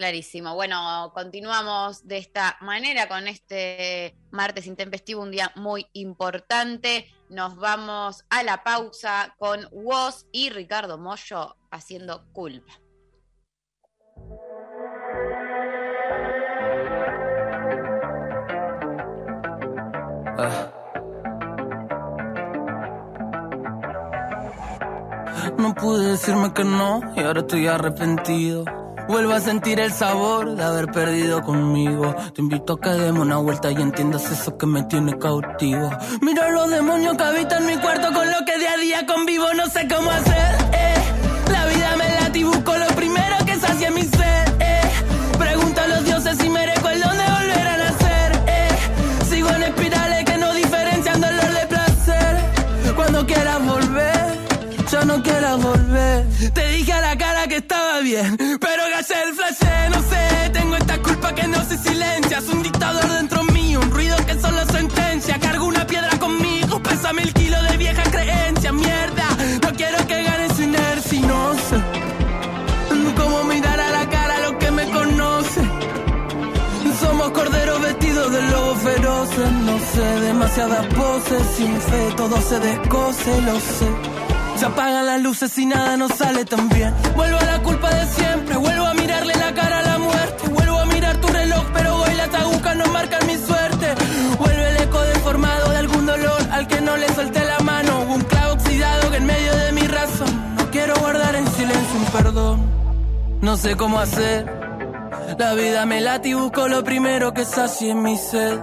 Clarísimo. 0.00 0.54
Bueno, 0.54 1.12
continuamos 1.12 2.08
de 2.08 2.16
esta 2.16 2.56
manera 2.62 3.06
con 3.06 3.28
este 3.28 4.16
martes 4.30 4.66
intempestivo, 4.66 5.20
un 5.20 5.30
día 5.30 5.52
muy 5.56 5.88
importante. 5.92 7.06
Nos 7.28 7.56
vamos 7.56 8.24
a 8.30 8.42
la 8.42 8.64
pausa 8.64 9.34
con 9.38 9.68
Woz 9.70 10.24
y 10.32 10.48
Ricardo 10.48 10.96
Mollo 10.96 11.54
haciendo 11.70 12.24
culpa. 12.32 12.72
Ah. 20.38 20.72
No 25.58 25.74
pude 25.74 26.12
decirme 26.12 26.54
que 26.54 26.64
no 26.64 27.02
y 27.14 27.20
ahora 27.20 27.40
estoy 27.40 27.66
arrepentido. 27.66 28.79
Vuelvo 29.08 29.32
a 29.32 29.40
sentir 29.40 29.80
el 29.80 29.92
sabor 29.92 30.54
de 30.54 30.62
haber 30.62 30.86
perdido 30.86 31.42
conmigo. 31.42 32.14
Te 32.34 32.40
invito 32.40 32.74
a 32.74 32.80
que 32.80 32.90
demos 32.90 33.22
una 33.22 33.36
vuelta 33.38 33.70
y 33.70 33.74
entiendas 33.74 34.30
eso 34.30 34.56
que 34.56 34.66
me 34.66 34.82
tiene 34.84 35.18
cautivo. 35.18 35.90
Mira 36.20 36.50
los 36.50 36.70
demonios 36.70 37.16
que 37.16 37.22
habitan 37.22 37.66
mi 37.66 37.76
cuarto 37.78 38.12
con 38.12 38.30
lo 38.30 38.44
que 38.46 38.58
día 38.58 38.72
a 38.72 38.76
día 38.76 39.06
convivo. 39.06 39.52
No 39.54 39.66
sé 39.66 39.86
cómo 39.88 40.10
hacer, 40.10 40.54
eh. 40.72 40.94
La 41.50 41.66
vida 41.66 41.96
me 41.96 42.08
late 42.20 42.38
y 42.38 42.44
busco 42.44 42.76
lo 42.76 42.86
primero 42.88 43.36
que 43.44 43.56
sacia 43.58 43.90
mi 43.90 44.02
sed, 44.02 44.60
eh. 44.60 44.80
Pregunto 45.38 45.80
a 45.80 45.86
los 45.88 46.04
dioses 46.04 46.38
si 46.38 46.48
merezco 46.48 46.88
el 46.88 47.00
don 47.00 47.16
de 47.16 47.24
volver 47.24 47.68
a 47.68 47.76
nacer, 47.76 48.42
eh. 48.46 48.68
Sigo 49.28 49.50
en 49.50 49.62
espirales 49.64 50.24
que 50.24 50.36
no 50.38 50.54
diferencian 50.54 51.20
dolor 51.20 51.52
de 51.52 51.66
placer. 51.66 52.36
Cuando 52.94 53.26
quieras 53.26 53.66
volver, 53.66 54.38
yo 54.90 55.04
no 55.04 55.22
quiero 55.22 55.58
volver. 55.58 56.26
Te 56.54 56.68
dije 56.68 56.92
a 56.92 57.00
la 57.00 57.18
cara 57.18 57.46
que 57.48 57.56
estaba 57.56 58.00
bien, 58.00 58.36
que 61.34 61.46
no 61.48 61.64
se 61.64 61.78
silencia. 61.78 62.38
Es 62.38 62.48
un 62.48 62.62
dictador 62.62 63.08
dentro 63.12 63.42
mío, 63.44 63.80
un 63.80 63.90
ruido 63.90 64.16
que 64.26 64.38
solo 64.40 64.64
sentencia. 64.66 65.38
Cargo 65.38 65.66
una 65.66 65.86
piedra 65.86 66.18
conmigo, 66.18 66.82
pesa 66.82 67.12
mil 67.12 67.32
kilos 67.32 67.62
de 67.68 67.76
vieja 67.76 68.02
creencia. 68.02 68.72
Mierda, 68.72 69.28
no 69.62 69.72
quiero 69.74 70.06
que 70.06 70.22
gane 70.22 70.54
su 70.54 70.62
inercia. 70.62 71.20
No 71.20 71.54
sé 71.54 71.76
cómo 73.16 73.44
mirar 73.44 73.78
a 73.78 73.90
la 73.90 74.08
cara 74.08 74.36
a 74.36 74.40
lo 74.50 74.58
que 74.58 74.70
me 74.70 74.90
conoce. 74.90 75.60
Somos 77.00 77.30
corderos 77.30 77.80
vestidos 77.80 78.32
de 78.32 78.42
lobos 78.42 78.78
feroces. 78.78 79.52
No 79.52 79.78
sé, 79.78 80.20
demasiadas 80.20 80.86
poses. 80.94 81.42
Sin 81.56 81.80
fe 81.80 82.14
todo 82.16 82.40
se 82.40 82.58
descoce, 82.60 83.42
lo 83.42 83.60
sé. 83.60 83.88
Se 84.56 84.66
apagan 84.66 85.06
las 85.06 85.20
luces 85.22 85.56
y 85.58 85.66
nada 85.66 85.96
nos 85.96 86.12
sale 86.12 86.44
tan 86.44 86.68
bien. 86.68 86.94
Vuelvo 87.16 87.38
a 87.38 87.44
la 87.44 87.62
culpa 87.62 87.88
de 87.94 88.06
siempre, 88.08 88.56
vuelvo 88.56 88.84
a 88.84 88.94
mirarle 88.94 89.34
la 89.34 89.54
cara 89.54 89.79
perdón. 102.12 102.60
No 103.40 103.56
sé 103.56 103.76
cómo 103.76 103.98
hacer. 103.98 104.46
La 105.38 105.54
vida 105.54 105.86
me 105.86 106.00
late 106.00 106.30
y 106.30 106.34
busco 106.34 106.68
lo 106.68 106.84
primero 106.84 107.32
que 107.32 107.44
sacie 107.44 107.90
en 107.92 108.02
mi 108.02 108.16
sed. 108.16 108.58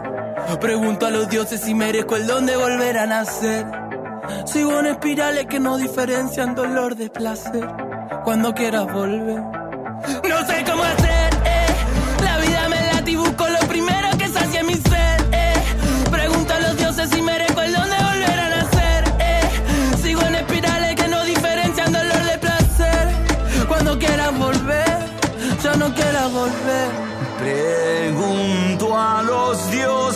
Pregunto 0.60 1.06
a 1.06 1.12
los 1.12 1.30
dioses 1.30 1.62
si 1.62 1.74
merezco 1.74 2.16
el 2.16 2.28
don 2.28 2.46
de 2.46 2.56
volver 2.56 2.98
a 2.98 3.06
nacer. 3.06 3.66
Sigo 4.46 4.80
en 4.80 4.88
espirales 4.88 5.46
que 5.48 5.60
no 5.60 5.78
diferencian 5.78 6.56
dolor 6.56 6.96
de 6.96 7.10
placer. 7.10 7.68
Cuando 8.24 8.54
quieras 8.54 8.92
volver, 8.92 9.42
no 9.42 10.48
sé 10.48 10.64
cómo 10.66 10.84
hacer. 10.84 11.07
A 28.98 29.22
los 29.22 29.72
dioses 29.72 30.07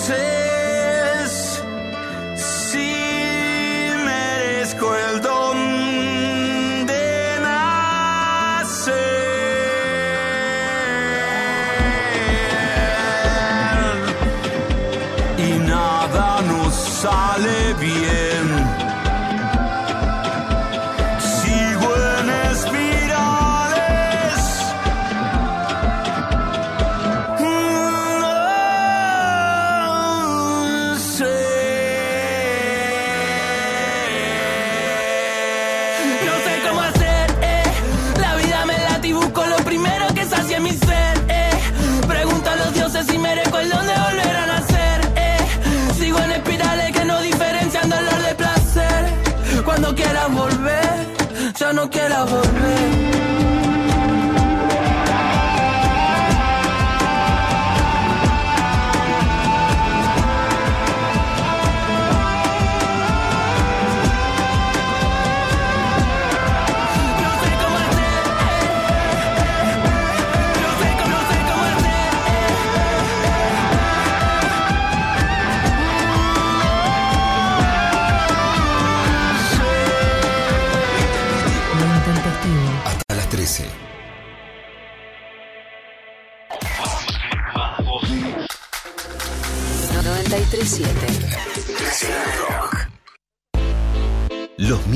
no 51.91 51.99
quiera 51.99 52.23
volver. 52.25 52.40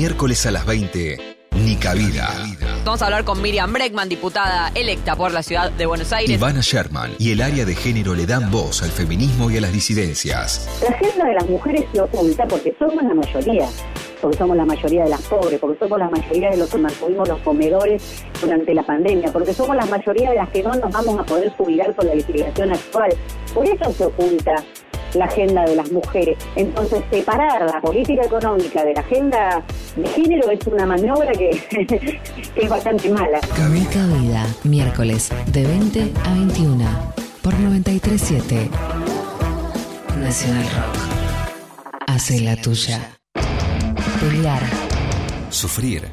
Miércoles 0.06 0.46
a 0.46 0.52
las 0.52 0.64
20, 0.64 1.18
Ni 1.64 1.74
Cabida. 1.74 2.28
Vamos 2.84 3.02
a 3.02 3.06
hablar 3.06 3.24
con 3.24 3.42
Miriam 3.42 3.72
Breckman, 3.72 4.08
diputada 4.08 4.70
electa 4.76 5.16
por 5.16 5.32
la 5.32 5.42
ciudad 5.42 5.72
de 5.72 5.84
Buenos 5.84 6.12
Aires. 6.12 6.30
Ivana 6.30 6.60
Sherman 6.60 7.16
y 7.18 7.32
el 7.32 7.42
área 7.42 7.64
de 7.64 7.74
género 7.74 8.14
le 8.14 8.24
dan 8.24 8.48
voz 8.48 8.84
al 8.84 8.90
feminismo 8.90 9.50
y 9.50 9.56
a 9.56 9.60
las 9.60 9.72
disidencias. 9.72 10.68
La 10.80 10.90
agenda 10.90 11.24
de 11.24 11.34
las 11.34 11.48
mujeres 11.48 11.86
se 11.92 12.00
oculta 12.00 12.46
porque 12.46 12.72
somos 12.78 13.02
la 13.02 13.14
mayoría, 13.14 13.68
porque 14.22 14.38
somos 14.38 14.56
la 14.56 14.64
mayoría 14.64 15.02
de 15.02 15.10
las 15.10 15.22
pobres, 15.22 15.58
porque 15.58 15.76
somos 15.80 15.98
la 15.98 16.08
mayoría 16.08 16.50
de 16.50 16.56
los 16.56 16.70
que 16.70 16.78
mantuvimos 16.78 17.28
los 17.28 17.40
comedores 17.40 18.24
durante 18.40 18.74
la 18.74 18.84
pandemia, 18.84 19.32
porque 19.32 19.52
somos 19.54 19.74
la 19.74 19.86
mayoría 19.86 20.30
de 20.30 20.36
las 20.36 20.48
que 20.50 20.62
no 20.62 20.72
nos 20.72 20.92
vamos 20.92 21.18
a 21.18 21.24
poder 21.24 21.50
jubilar 21.56 21.92
con 21.96 22.06
la 22.06 22.14
legislación 22.14 22.72
actual. 22.72 23.12
Por 23.52 23.66
eso 23.66 23.92
se 23.92 24.04
oculta 24.04 24.54
la 25.14 25.26
agenda 25.26 25.64
de 25.64 25.76
las 25.76 25.90
mujeres. 25.92 26.36
Entonces, 26.56 27.02
separar 27.10 27.62
la 27.62 27.80
política 27.80 28.24
económica 28.24 28.84
de 28.84 28.94
la 28.94 29.00
agenda 29.00 29.62
de 29.96 30.08
género 30.08 30.50
es 30.50 30.66
una 30.66 30.86
maniobra 30.86 31.32
que, 31.32 31.50
que 32.54 32.62
es 32.62 32.68
bastante 32.68 33.08
mala. 33.10 33.40
Mi 33.70 33.84
Cabida, 33.86 34.46
miércoles 34.64 35.30
de 35.46 35.64
20 35.64 36.12
a 36.24 36.34
21 36.34 36.84
por 37.42 37.54
937 37.54 38.70
Nacional 40.20 40.64
Rock. 40.64 40.96
Hace 42.06 42.40
la 42.40 42.56
tuya. 42.56 43.12
Pelear, 44.20 44.62
Sufrir. 45.50 46.10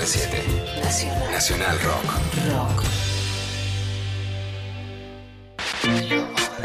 937 0.00 0.80
Nacional 0.82 1.30
Nacional 1.30 1.78
Rock. 1.80 2.04
Rock. 2.48 2.84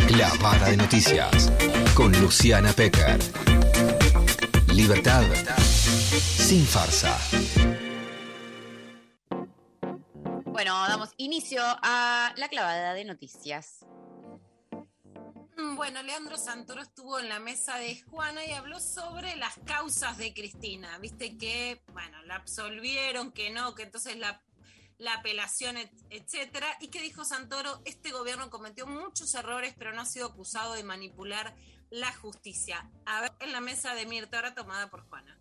Clavada 0.08 0.70
de 0.70 0.78
noticias 0.78 1.52
con 1.94 2.14
Luciana 2.22 2.72
Pecker. 2.72 3.20
Libertad 4.74 5.24
sin 6.14 6.66
farsa. 6.66 7.18
Bueno, 10.46 10.74
damos 10.88 11.10
inicio 11.18 11.62
a 11.62 12.32
la 12.38 12.48
clavada 12.48 12.94
de 12.94 13.04
noticias. 13.04 13.86
Mm, 15.58 15.76
Bueno, 15.76 16.04
Leandro 16.04 16.38
Santoro 16.38 16.82
estuvo 16.82 17.20
en 17.20 17.30
la 17.30 17.40
mesa 17.40 17.78
de 17.78 18.02
Juana 18.04 18.44
y 18.46 18.52
habló 18.52 18.80
sobre 18.80 19.36
las 19.36 19.56
causas 19.66 20.18
de 20.18 20.34
Cristina. 20.34 20.98
Viste 21.00 21.38
que, 21.38 21.82
bueno, 21.94 22.22
la 22.24 22.36
absolvieron, 22.36 23.32
que 23.32 23.50
no, 23.52 23.74
que 23.76 23.84
entonces 23.84 24.18
la, 24.18 24.42
la 24.98 25.16
apelación, 25.16 25.78
et- 25.78 25.92
etcétera. 26.10 26.68
Y 26.82 26.90
que 26.90 27.02
dijo 27.02 27.24
Santoro, 27.26 27.82
este 27.86 28.12
gobierno 28.12 28.50
cometió 28.50 28.86
muchos 28.88 29.34
errores, 29.36 29.74
pero 29.78 29.94
no 29.94 30.02
ha 30.02 30.06
sido 30.06 30.28
acusado 30.28 30.74
de 30.74 30.84
manipular 30.84 31.56
la 31.90 32.14
justicia. 32.14 32.90
A 33.06 33.22
ver, 33.22 33.32
en 33.40 33.52
la 33.52 33.62
mesa 33.62 33.94
de 33.96 34.06
Mirta, 34.06 34.38
ahora 34.38 34.54
tomada 34.56 34.90
por 34.90 35.08
Juana. 35.08 35.35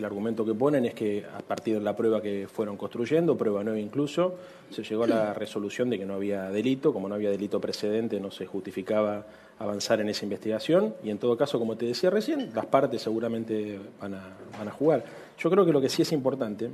El 0.00 0.06
argumento 0.06 0.46
que 0.46 0.54
ponen 0.54 0.86
es 0.86 0.94
que 0.94 1.26
a 1.26 1.40
partir 1.40 1.74
de 1.74 1.80
la 1.80 1.94
prueba 1.94 2.22
que 2.22 2.48
fueron 2.50 2.78
construyendo, 2.78 3.36
prueba 3.36 3.62
nueva 3.62 3.78
incluso, 3.78 4.34
se 4.70 4.82
llegó 4.82 5.04
a 5.04 5.06
la 5.06 5.34
resolución 5.34 5.90
de 5.90 5.98
que 5.98 6.06
no 6.06 6.14
había 6.14 6.48
delito, 6.48 6.92
como 6.94 7.06
no 7.06 7.16
había 7.16 7.28
delito 7.30 7.60
precedente 7.60 8.18
no 8.18 8.30
se 8.30 8.46
justificaba 8.46 9.26
avanzar 9.58 10.00
en 10.00 10.08
esa 10.08 10.24
investigación 10.24 10.94
y 11.04 11.10
en 11.10 11.18
todo 11.18 11.36
caso, 11.36 11.58
como 11.58 11.76
te 11.76 11.84
decía 11.84 12.08
recién, 12.08 12.50
las 12.54 12.64
partes 12.64 13.02
seguramente 13.02 13.78
van 14.00 14.14
a, 14.14 14.36
van 14.56 14.68
a 14.68 14.70
jugar. 14.70 15.04
Yo 15.38 15.50
creo 15.50 15.66
que 15.66 15.72
lo 15.72 15.82
que 15.82 15.90
sí 15.90 16.00
es 16.00 16.12
importante, 16.12 16.70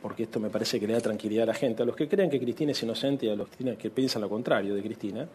porque 0.00 0.22
esto 0.22 0.40
me 0.40 0.48
parece 0.48 0.80
que 0.80 0.86
le 0.86 0.94
da 0.94 1.00
tranquilidad 1.00 1.42
a 1.42 1.46
la 1.46 1.54
gente, 1.54 1.82
a 1.82 1.86
los 1.86 1.94
que 1.94 2.08
creen 2.08 2.30
que 2.30 2.40
Cristina 2.40 2.72
es 2.72 2.82
inocente 2.82 3.26
y 3.26 3.28
a 3.28 3.36
los 3.36 3.48
que 3.50 3.90
piensan 3.90 4.22
lo 4.22 4.30
contrario 4.30 4.74
de 4.74 4.82
Cristina, 4.82 5.28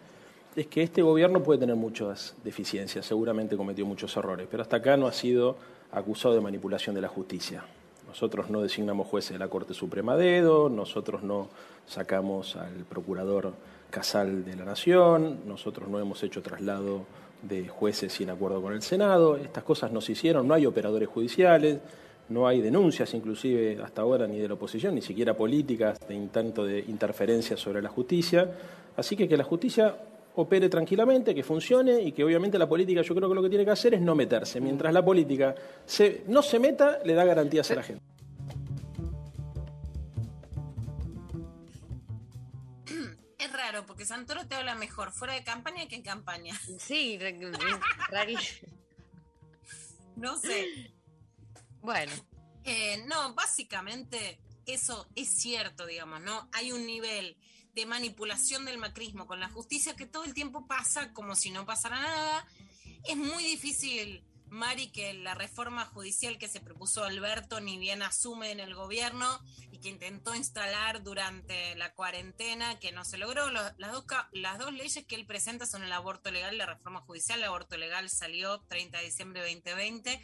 es 0.56 0.68
que 0.68 0.82
este 0.82 1.02
gobierno 1.02 1.44
puede 1.44 1.60
tener 1.60 1.76
muchas 1.76 2.36
deficiencias, 2.44 3.06
seguramente 3.06 3.56
cometió 3.56 3.86
muchos 3.86 4.16
errores, 4.18 4.48
pero 4.50 4.64
hasta 4.64 4.78
acá 4.78 4.98
no 4.98 5.08
ha 5.08 5.14
sido 5.14 5.56
acusado 5.92 6.36
de 6.36 6.42
manipulación 6.42 6.96
de 6.96 7.02
la 7.02 7.08
justicia. 7.08 7.64
Nosotros 8.08 8.50
no 8.50 8.62
designamos 8.62 9.08
jueces 9.08 9.32
de 9.34 9.40
la 9.40 9.48
Corte 9.48 9.74
Suprema 9.74 10.18
dedo, 10.18 10.70
nosotros 10.70 11.24
no 11.24 11.48
sacamos 11.88 12.56
al 12.56 12.86
procurador 12.90 13.54
Casal 13.90 14.44
de 14.46 14.56
la 14.56 14.66
Nación, 14.66 15.42
nosotros 15.46 15.90
no 15.90 16.00
hemos 16.00 16.22
hecho 16.24 16.42
traslado 16.42 17.06
de 17.42 17.68
jueces 17.68 18.14
sin 18.14 18.30
acuerdo 18.30 18.62
con 18.62 18.74
el 18.74 18.82
Senado, 18.82 19.38
estas 19.38 19.64
cosas 19.64 19.92
no 19.92 20.02
se 20.02 20.12
hicieron, 20.12 20.48
no 20.48 20.54
hay 20.54 20.66
operadores 20.66 21.10
judiciales, 21.10 21.80
no 22.30 22.48
hay 22.48 22.62
denuncias 22.62 23.14
inclusive 23.14 23.80
hasta 23.84 24.02
ahora 24.02 24.28
ni 24.28 24.40
de 24.40 24.48
la 24.48 24.54
oposición, 24.54 24.96
ni 24.96 25.02
siquiera 25.02 25.36
políticas 25.36 26.00
de 26.08 26.16
intento 26.16 26.66
de 26.66 26.80
interferencia 26.80 27.58
sobre 27.58 27.82
la 27.82 27.90
justicia, 27.90 28.50
así 28.96 29.16
que 29.16 29.28
que 29.28 29.38
la 29.38 29.44
justicia 29.44 29.96
opere 30.36 30.70
tranquilamente, 30.70 31.36
que 31.36 31.44
funcione 31.44 32.02
y 32.02 32.12
que 32.12 32.24
obviamente 32.24 32.58
la 32.58 32.68
política 32.70 33.02
yo 33.02 33.14
creo 33.16 33.28
que 33.30 33.36
lo 33.36 33.44
que 33.44 33.50
tiene 33.50 33.66
que 33.66 33.72
hacer 33.72 33.94
es 33.94 34.02
no 34.02 34.16
meterse. 34.16 34.60
Mientras 34.62 34.94
la 34.94 35.04
política 35.04 35.56
se, 35.86 36.24
no 36.28 36.42
se 36.42 36.60
meta, 36.60 37.00
le 37.04 37.14
da 37.14 37.26
garantías 37.26 37.70
a 37.72 37.76
la 37.76 37.84
gente. 37.84 38.04
Es 43.38 43.52
raro, 43.52 43.86
porque 43.86 44.06
Santoro 44.06 44.46
te 44.48 44.56
habla 44.56 44.76
mejor 44.76 45.12
fuera 45.12 45.34
de 45.34 45.44
campaña 45.44 45.88
que 45.88 45.96
en 45.96 46.04
campaña. 46.04 46.54
Sí, 46.80 47.18
rari- 47.18 48.68
No 50.16 50.38
sé. 50.38 50.92
Bueno, 51.82 52.12
Eh, 52.64 53.04
no, 53.08 53.34
básicamente 53.34 54.40
eso 54.68 55.08
es 55.16 55.30
cierto, 55.30 55.88
digamos, 55.88 56.22
¿no? 56.22 56.48
Hay 56.54 56.72
un 56.72 56.86
nivel 56.86 57.36
de 57.74 57.86
manipulación 57.86 58.66
del 58.66 58.78
macrismo 58.78 59.28
con 59.28 59.40
la 59.40 59.50
justicia 59.50 59.96
que 59.96 60.06
todo 60.06 60.24
el 60.24 60.34
tiempo 60.34 60.68
pasa 60.68 61.14
como 61.14 61.36
si 61.36 61.52
no 61.52 61.66
pasara 61.66 62.00
nada. 62.02 62.46
Es 63.06 63.16
muy 63.18 63.44
difícil, 63.44 64.24
Mari, 64.50 64.92
que 64.92 65.14
la 65.14 65.34
reforma 65.34 65.86
judicial 65.86 66.38
que 66.38 66.50
se 66.50 66.60
propuso 66.60 67.04
Alberto 67.04 67.62
ni 67.62 67.78
bien 67.78 68.02
asume 68.02 68.52
en 68.52 68.60
el 68.60 68.76
gobierno 68.76 69.40
y 69.72 69.80
que 69.80 69.90
intentó 69.90 70.36
instalar 70.36 71.02
durante 71.04 71.74
la 71.76 71.94
cuarentena, 71.94 72.78
que 72.80 72.92
no 72.92 73.06
se 73.06 73.18
logró. 73.18 73.50
Lo- 73.50 73.62
las, 73.78 73.92
dos, 73.94 74.06
las 74.34 74.60
dos 74.60 74.74
leyes 74.74 75.06
que 75.06 75.16
él 75.16 75.26
presenta 75.26 75.66
son 75.66 75.84
el 75.84 75.92
aborto 75.94 76.30
legal 76.32 76.58
la 76.58 76.66
reforma 76.66 77.00
judicial. 77.02 77.40
El 77.40 77.46
aborto 77.46 77.78
legal 77.78 78.10
salió 78.10 78.60
30 78.68 78.98
de 79.00 79.06
diciembre 79.06 79.42
de 79.42 79.54
2020 79.56 80.22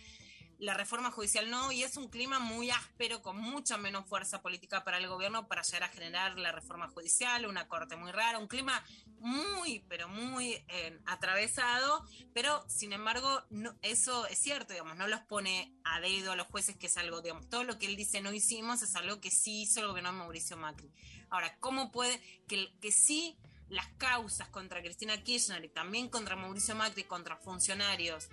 la 0.59 0.73
reforma 0.73 1.11
judicial 1.11 1.49
no, 1.49 1.71
y 1.71 1.83
es 1.83 1.97
un 1.97 2.09
clima 2.09 2.39
muy 2.39 2.71
áspero, 2.71 3.21
con 3.21 3.37
mucha 3.37 3.77
menos 3.77 4.07
fuerza 4.07 4.41
política 4.41 4.83
para 4.83 4.97
el 4.97 5.07
gobierno 5.07 5.47
para 5.47 5.61
llegar 5.61 5.83
a 5.83 5.89
generar 5.89 6.37
la 6.37 6.51
reforma 6.51 6.87
judicial, 6.87 7.45
una 7.45 7.67
corte 7.67 7.95
muy 7.95 8.11
rara, 8.11 8.39
un 8.39 8.47
clima 8.47 8.83
muy, 9.19 9.83
pero 9.87 10.07
muy 10.07 10.63
eh, 10.67 10.99
atravesado, 11.05 12.03
pero 12.33 12.63
sin 12.67 12.93
embargo, 12.93 13.43
eso 13.81 14.25
es 14.27 14.39
cierto, 14.39 14.73
digamos, 14.73 14.97
no 14.97 15.07
los 15.07 15.21
pone 15.21 15.73
a 15.83 15.99
dedo 15.99 16.31
a 16.31 16.35
los 16.35 16.47
jueces, 16.47 16.75
que 16.75 16.87
es 16.87 16.97
algo, 16.97 17.21
digamos, 17.21 17.49
todo 17.49 17.63
lo 17.63 17.77
que 17.77 17.85
él 17.85 17.95
dice 17.95 18.21
no 18.21 18.33
hicimos 18.33 18.81
es 18.81 18.95
algo 18.95 19.21
que 19.21 19.31
sí 19.31 19.61
hizo 19.63 19.81
el 19.81 19.87
gobierno 19.87 20.11
de 20.11 20.17
Mauricio 20.17 20.57
Macri. 20.57 20.91
Ahora, 21.29 21.57
¿cómo 21.59 21.91
puede 21.91 22.19
que, 22.47 22.73
que 22.81 22.91
sí 22.91 23.37
las 23.69 23.87
causas 23.97 24.47
contra 24.49 24.81
Cristina 24.81 25.21
Kirchner 25.23 25.63
y 25.65 25.69
también 25.69 26.09
contra 26.09 26.35
Mauricio 26.35 26.75
Macri, 26.75 27.03
contra 27.03 27.35
funcionarios, 27.35 28.29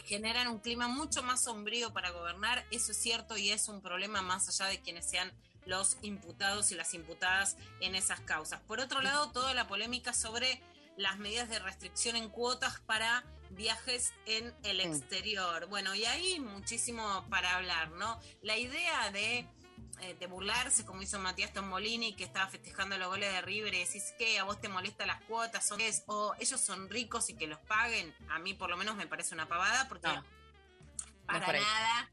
generan 0.00 0.48
un 0.48 0.58
clima 0.58 0.88
mucho 0.88 1.22
más 1.22 1.44
sombrío 1.44 1.92
para 1.92 2.10
gobernar, 2.10 2.64
eso 2.70 2.92
es 2.92 2.98
cierto 2.98 3.36
y 3.36 3.50
es 3.50 3.68
un 3.68 3.80
problema 3.80 4.22
más 4.22 4.48
allá 4.48 4.70
de 4.70 4.80
quienes 4.80 5.08
sean 5.08 5.32
los 5.66 5.96
imputados 6.02 6.72
y 6.72 6.74
las 6.74 6.94
imputadas 6.94 7.56
en 7.80 7.94
esas 7.94 8.20
causas. 8.20 8.60
Por 8.62 8.80
otro 8.80 9.00
lado, 9.00 9.30
toda 9.30 9.54
la 9.54 9.66
polémica 9.66 10.12
sobre 10.12 10.60
las 10.96 11.18
medidas 11.18 11.48
de 11.48 11.58
restricción 11.58 12.16
en 12.16 12.28
cuotas 12.28 12.80
para 12.80 13.24
viajes 13.50 14.12
en 14.26 14.54
el 14.62 14.80
exterior. 14.80 15.66
Bueno, 15.66 15.94
y 15.94 16.04
ahí 16.04 16.40
muchísimo 16.40 17.24
para 17.30 17.56
hablar, 17.56 17.90
¿no? 17.92 18.20
La 18.42 18.56
idea 18.56 19.10
de, 19.10 19.46
de 20.12 20.26
burlarse, 20.26 20.84
como 20.84 21.00
hizo 21.00 21.18
Matías 21.18 21.52
Tombolini, 21.54 22.14
que 22.14 22.24
estaba 22.24 22.48
festejando 22.50 22.98
los 22.98 23.08
goles 23.08 23.32
de 23.32 23.40
River 23.40 23.72
y 23.72 23.78
decís 23.84 24.12
que 24.18 24.38
a 24.38 24.44
vos 24.44 24.60
te 24.60 24.68
molesta 24.68 25.06
las 25.06 25.22
cuotas, 25.22 25.72
o, 25.72 25.78
es, 25.78 26.02
o 26.06 26.34
ellos 26.38 26.60
son 26.60 26.90
ricos 26.90 27.30
y 27.30 27.34
que 27.34 27.46
los 27.46 27.58
paguen, 27.60 28.14
a 28.28 28.38
mí 28.38 28.52
por 28.52 28.68
lo 28.68 28.76
menos 28.76 28.96
me 28.96 29.06
parece 29.06 29.34
una 29.34 29.48
pavada, 29.48 29.88
porque 29.88 30.08
No. 30.08 30.24
para 31.26 31.52
nada. 31.52 32.10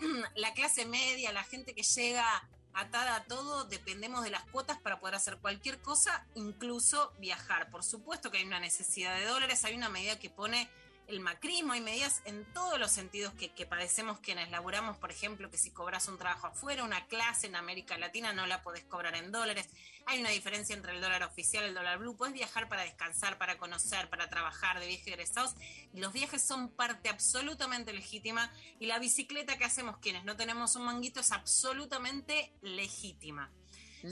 La 0.34 0.52
clase 0.54 0.84
media, 0.86 1.30
la 1.32 1.44
gente 1.44 1.72
que 1.74 1.82
llega 1.84 2.48
atada 2.74 3.14
a 3.16 3.24
todo, 3.24 3.64
dependemos 3.64 4.24
de 4.24 4.30
las 4.30 4.42
cuotas 4.46 4.78
para 4.80 4.98
poder 4.98 5.14
hacer 5.14 5.38
cualquier 5.38 5.80
cosa, 5.80 6.26
incluso 6.34 7.12
viajar. 7.20 7.70
Por 7.70 7.84
supuesto 7.84 8.30
que 8.32 8.38
hay 8.38 8.44
una 8.44 8.58
necesidad 8.58 9.16
de 9.16 9.24
dólares, 9.26 9.64
hay 9.64 9.76
una 9.76 9.88
medida 9.88 10.18
que 10.18 10.28
pone 10.30 10.68
el 11.06 11.20
macrismo, 11.20 11.72
hay 11.72 11.80
medidas 11.80 12.22
en 12.24 12.44
todos 12.52 12.78
los 12.78 12.90
sentidos 12.90 13.32
que, 13.34 13.52
que, 13.52 13.66
padecemos 13.66 14.20
quienes 14.20 14.50
laburamos, 14.50 14.96
por 14.96 15.10
ejemplo, 15.10 15.50
que 15.50 15.58
si 15.58 15.70
cobras 15.70 16.08
un 16.08 16.18
trabajo 16.18 16.46
afuera, 16.46 16.84
una 16.84 17.06
clase 17.06 17.46
en 17.46 17.56
América 17.56 17.98
Latina 17.98 18.32
no 18.32 18.46
la 18.46 18.62
podés 18.62 18.84
cobrar 18.84 19.14
en 19.14 19.32
dólares. 19.32 19.68
Hay 20.06 20.20
una 20.20 20.30
diferencia 20.30 20.74
entre 20.74 20.92
el 20.92 21.00
dólar 21.00 21.22
oficial 21.22 21.64
y 21.64 21.68
el 21.68 21.74
dólar 21.74 21.98
blue. 21.98 22.16
Puedes 22.16 22.34
viajar 22.34 22.68
para 22.68 22.82
descansar, 22.82 23.38
para 23.38 23.58
conocer, 23.58 24.08
para 24.10 24.28
trabajar 24.28 24.80
de 24.80 24.86
viaje 24.86 25.10
egresados. 25.10 25.54
Y 25.92 26.00
los 26.00 26.12
viajes 26.12 26.42
son 26.42 26.70
parte 26.70 27.08
absolutamente 27.08 27.92
legítima. 27.92 28.52
Y 28.78 28.86
la 28.86 28.98
bicicleta 28.98 29.56
que 29.56 29.64
hacemos 29.64 29.98
quienes 29.98 30.24
no 30.24 30.36
tenemos 30.36 30.76
un 30.76 30.84
manguito 30.84 31.20
es 31.20 31.32
absolutamente 31.32 32.52
legítima. 32.60 33.50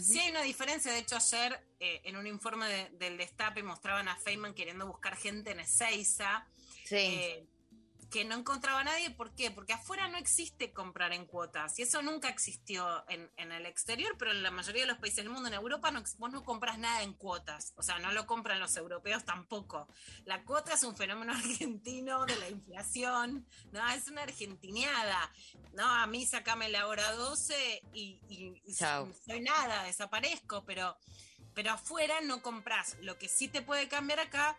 Sí 0.01 0.19
hay 0.19 0.31
una 0.31 0.41
diferencia, 0.41 0.91
de 0.91 1.01
hecho 1.01 1.17
ayer 1.17 1.63
eh, 1.79 2.01
en 2.05 2.17
un 2.17 2.27
informe 2.27 2.67
de, 2.67 2.89
del 2.99 3.19
Destape 3.19 3.63
mostraban 3.63 4.09
a 4.09 4.17
Feynman 4.17 4.55
queriendo 4.55 4.87
buscar 4.87 5.17
gente 5.17 5.51
en 5.51 5.61
Ezeiza, 5.61 6.47
Sí. 6.93 7.07
eh, 7.07 7.47
que 8.11 8.27
no 8.27 8.35
encontraba 8.37 8.81
a 8.81 8.85
nadie. 8.85 9.11
¿Por 9.11 9.35
qué? 9.35 9.51
Porque 9.51 9.73
afuera 9.73 10.07
no 10.09 10.19
existe 10.19 10.71
comprar 10.75 11.15
en 11.15 11.25
cuotas. 11.25 11.79
Y 11.79 11.83
eso 11.83 12.03
nunca 12.03 12.29
existió 12.29 13.09
en, 13.09 13.31
en 13.39 13.53
el 13.53 13.65
exterior, 13.65 14.15
pero 14.19 14.33
en 14.33 14.43
la 14.43 14.51
mayoría 14.51 14.83
de 14.83 14.89
los 14.89 14.99
países 14.99 15.17
del 15.25 15.31
mundo, 15.31 15.49
en 15.49 15.55
Europa, 15.55 15.91
no, 15.91 16.03
vos 16.19 16.31
no 16.31 16.45
compras 16.45 16.77
nada 16.79 17.03
en 17.05 17.15
cuotas. 17.15 17.73
O 17.79 17.83
sea, 17.83 17.99
no 18.01 18.13
lo 18.13 18.27
compran 18.27 18.61
los 18.61 18.77
europeos 18.77 19.25
tampoco. 19.25 19.89
La 20.27 20.45
cuota 20.45 20.75
es 20.75 20.83
un 20.83 20.95
fenómeno 20.95 21.33
argentino 21.73 22.27
de 22.27 22.37
la 22.37 22.51
inflación, 22.51 23.47
¿no? 23.73 23.89
Es 23.93 24.07
una 24.09 24.25
argentineada. 24.25 25.33
No, 25.73 25.89
a 25.89 26.07
mí 26.07 26.27
sacame 26.27 26.69
la 26.69 26.89
hora 26.89 27.13
12 27.13 27.83
y, 27.95 28.21
y- 28.29 28.61
y 28.67 28.75
soy 28.75 29.41
nada, 29.41 29.85
desaparezco, 29.85 30.67
pero, 30.67 30.99
pero 31.55 31.71
afuera 31.71 32.21
no 32.21 32.43
compras. 32.43 32.99
Lo 33.01 33.17
que 33.17 33.31
sí 33.31 33.49
te 33.49 33.63
puede 33.63 33.89
cambiar 33.89 34.21
acá 34.21 34.59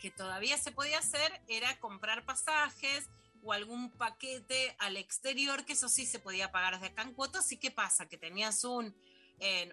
que 0.00 0.10
todavía 0.10 0.58
se 0.58 0.72
podía 0.72 0.98
hacer 0.98 1.40
era 1.48 1.78
comprar 1.80 2.24
pasajes 2.24 3.08
o 3.42 3.52
algún 3.52 3.90
paquete 3.90 4.76
al 4.78 4.96
exterior, 4.96 5.64
que 5.64 5.74
eso 5.74 5.88
sí 5.88 6.06
se 6.06 6.18
podía 6.18 6.52
pagar 6.52 6.74
desde 6.74 6.88
acá 6.88 7.02
en 7.02 7.14
cuotas. 7.14 7.50
¿Y 7.52 7.56
qué 7.56 7.70
pasa? 7.70 8.08
Que 8.08 8.18
tenías 8.18 8.64
un, 8.64 8.94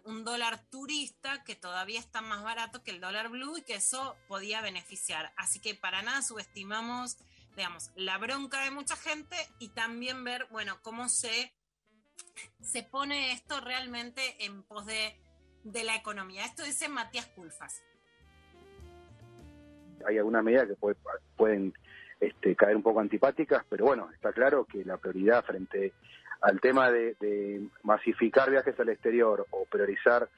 un 0.05 0.23
dólar 0.23 0.63
turista 0.69 1.43
que 1.43 1.55
todavía 1.55 1.99
está 1.99 2.21
más 2.21 2.43
barato 2.43 2.83
que 2.83 2.91
el 2.91 3.01
dólar 3.01 3.29
blue 3.29 3.57
y 3.57 3.63
que 3.63 3.75
eso 3.75 4.15
podía 4.27 4.61
beneficiar. 4.61 5.33
Así 5.37 5.59
que 5.59 5.75
para 5.75 6.01
nada 6.01 6.21
subestimamos, 6.21 7.17
digamos, 7.55 7.91
la 7.95 8.17
bronca 8.17 8.63
de 8.63 8.71
mucha 8.71 8.95
gente 8.95 9.35
y 9.59 9.69
también 9.69 10.23
ver, 10.23 10.47
bueno, 10.51 10.79
cómo 10.81 11.09
se, 11.09 11.53
se 12.61 12.83
pone 12.83 13.31
esto 13.31 13.59
realmente 13.61 14.45
en 14.45 14.63
pos 14.63 14.85
de, 14.85 15.19
de 15.63 15.83
la 15.83 15.95
economía. 15.95 16.45
Esto 16.45 16.63
dice 16.63 16.87
Matías 16.87 17.27
Culfas. 17.27 17.81
Hay 20.07 20.17
algunas 20.17 20.43
medidas 20.43 20.67
que 20.67 20.75
puede- 20.75 20.97
pueden 21.35 21.73
este, 22.19 22.55
caer 22.55 22.75
un 22.75 22.83
poco 22.83 22.99
antipáticas, 23.01 23.63
pero 23.69 23.85
bueno, 23.85 24.09
está 24.13 24.31
claro 24.31 24.65
que 24.65 24.83
la 24.85 24.97
prioridad 24.97 25.43
frente 25.43 25.93
al 26.41 26.59
tema 26.61 26.91
de, 26.91 27.15
de 27.19 27.67
masificar 27.83 28.49
viajes 28.49 28.79
al 28.79 28.89
exterior 28.89 29.45
o 29.51 29.65
priorizar 29.65 30.29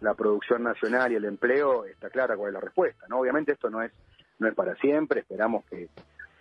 la 0.00 0.14
producción 0.14 0.62
nacional 0.62 1.12
y 1.12 1.16
el 1.16 1.24
empleo, 1.24 1.84
está 1.86 2.10
clara 2.10 2.36
cuál 2.36 2.48
es 2.50 2.54
la 2.54 2.60
respuesta. 2.60 3.06
¿no? 3.08 3.20
Obviamente 3.20 3.52
esto 3.52 3.70
no 3.70 3.82
es, 3.82 3.92
no 4.38 4.48
es 4.48 4.54
para 4.54 4.74
siempre, 4.76 5.20
esperamos 5.20 5.64
que 5.66 5.84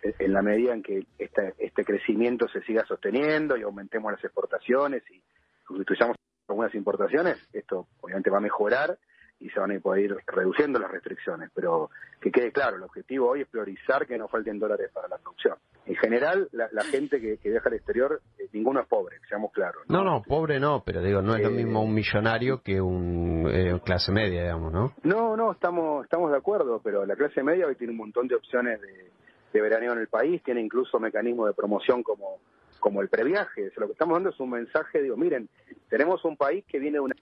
eh, 0.03 0.15
en 0.19 0.34
la 0.34 0.41
medida 0.41 0.74
en 0.74 0.84
que 0.84 1.05
este, 1.17 1.53
este 1.57 1.86
crecimiento 1.86 2.47
se 2.49 2.61
siga 2.63 2.84
sosteniendo 2.86 3.55
y 3.55 3.61
aumentemos 3.61 4.11
las 4.11 4.24
exportaciones 4.24 5.03
y 5.11 5.21
sustituyamos 5.65 6.17
algunas 6.47 6.76
importaciones, 6.76 7.38
esto 7.53 7.88
obviamente 8.01 8.30
va 8.30 8.38
a 8.39 8.41
mejorar 8.41 8.97
y 9.43 9.49
se 9.49 9.59
van 9.59 9.75
a 9.75 9.79
poder 9.79 10.05
ir 10.05 10.15
reduciendo 10.25 10.79
las 10.79 10.89
restricciones, 10.89 11.49
pero 11.53 11.89
que 12.21 12.31
quede 12.31 12.51
claro, 12.53 12.77
el 12.77 12.83
objetivo 12.83 13.29
hoy 13.29 13.41
es 13.41 13.47
priorizar 13.49 14.07
que 14.07 14.17
no 14.17 14.29
falten 14.29 14.57
dólares 14.57 14.89
para 14.93 15.09
la 15.09 15.17
producción. 15.17 15.57
En 15.85 15.95
general, 15.97 16.47
la, 16.53 16.69
la 16.71 16.83
gente 16.83 17.19
que, 17.19 17.37
que 17.37 17.49
viaja 17.49 17.67
al 17.67 17.75
exterior, 17.75 18.21
eh, 18.39 18.47
ninguno 18.53 18.79
es 18.79 18.87
pobre, 18.87 19.17
seamos 19.27 19.51
claros. 19.51 19.83
No, 19.89 20.01
no, 20.03 20.23
pobre 20.23 20.61
no, 20.61 20.81
pero 20.85 21.01
digo, 21.01 21.21
no 21.21 21.35
es 21.35 21.43
lo 21.43 21.49
Eh, 21.49 21.51
mismo 21.51 21.83
un 21.83 21.93
millonario 21.93 22.61
que 22.61 22.79
un 22.79 23.49
eh, 23.51 23.77
clase 23.83 24.13
media, 24.13 24.43
digamos, 24.43 24.71
¿no? 24.71 24.93
No, 25.03 25.35
no, 25.35 25.51
estamos, 25.51 26.05
estamos 26.05 26.31
de 26.31 26.37
acuerdo, 26.37 26.79
pero 26.81 27.05
la 27.05 27.17
clase 27.17 27.43
media 27.43 27.67
hoy 27.67 27.75
tiene 27.75 27.91
un 27.91 27.97
montón 27.97 28.29
de 28.29 28.35
opciones 28.35 28.79
de, 28.79 29.11
de 29.51 29.61
veraneo 29.61 29.91
en 29.91 29.99
el 29.99 30.07
país, 30.07 30.41
tiene 30.41 30.61
incluso 30.61 31.01
mecanismos 31.01 31.47
de 31.47 31.53
promoción 31.53 32.01
como, 32.01 32.39
como 32.79 33.01
el 33.01 33.09
previaje. 33.09 33.67
O 33.67 33.71
sea, 33.71 33.81
lo 33.81 33.87
que 33.87 33.93
estamos 33.93 34.15
dando 34.15 34.29
es 34.29 34.39
un 34.39 34.51
mensaje, 34.51 35.01
digo, 35.01 35.17
miren, 35.17 35.49
tenemos 35.89 36.23
un 36.23 36.37
país 36.37 36.63
que 36.65 36.79
viene 36.79 36.99
de 36.99 37.01
una, 37.01 37.15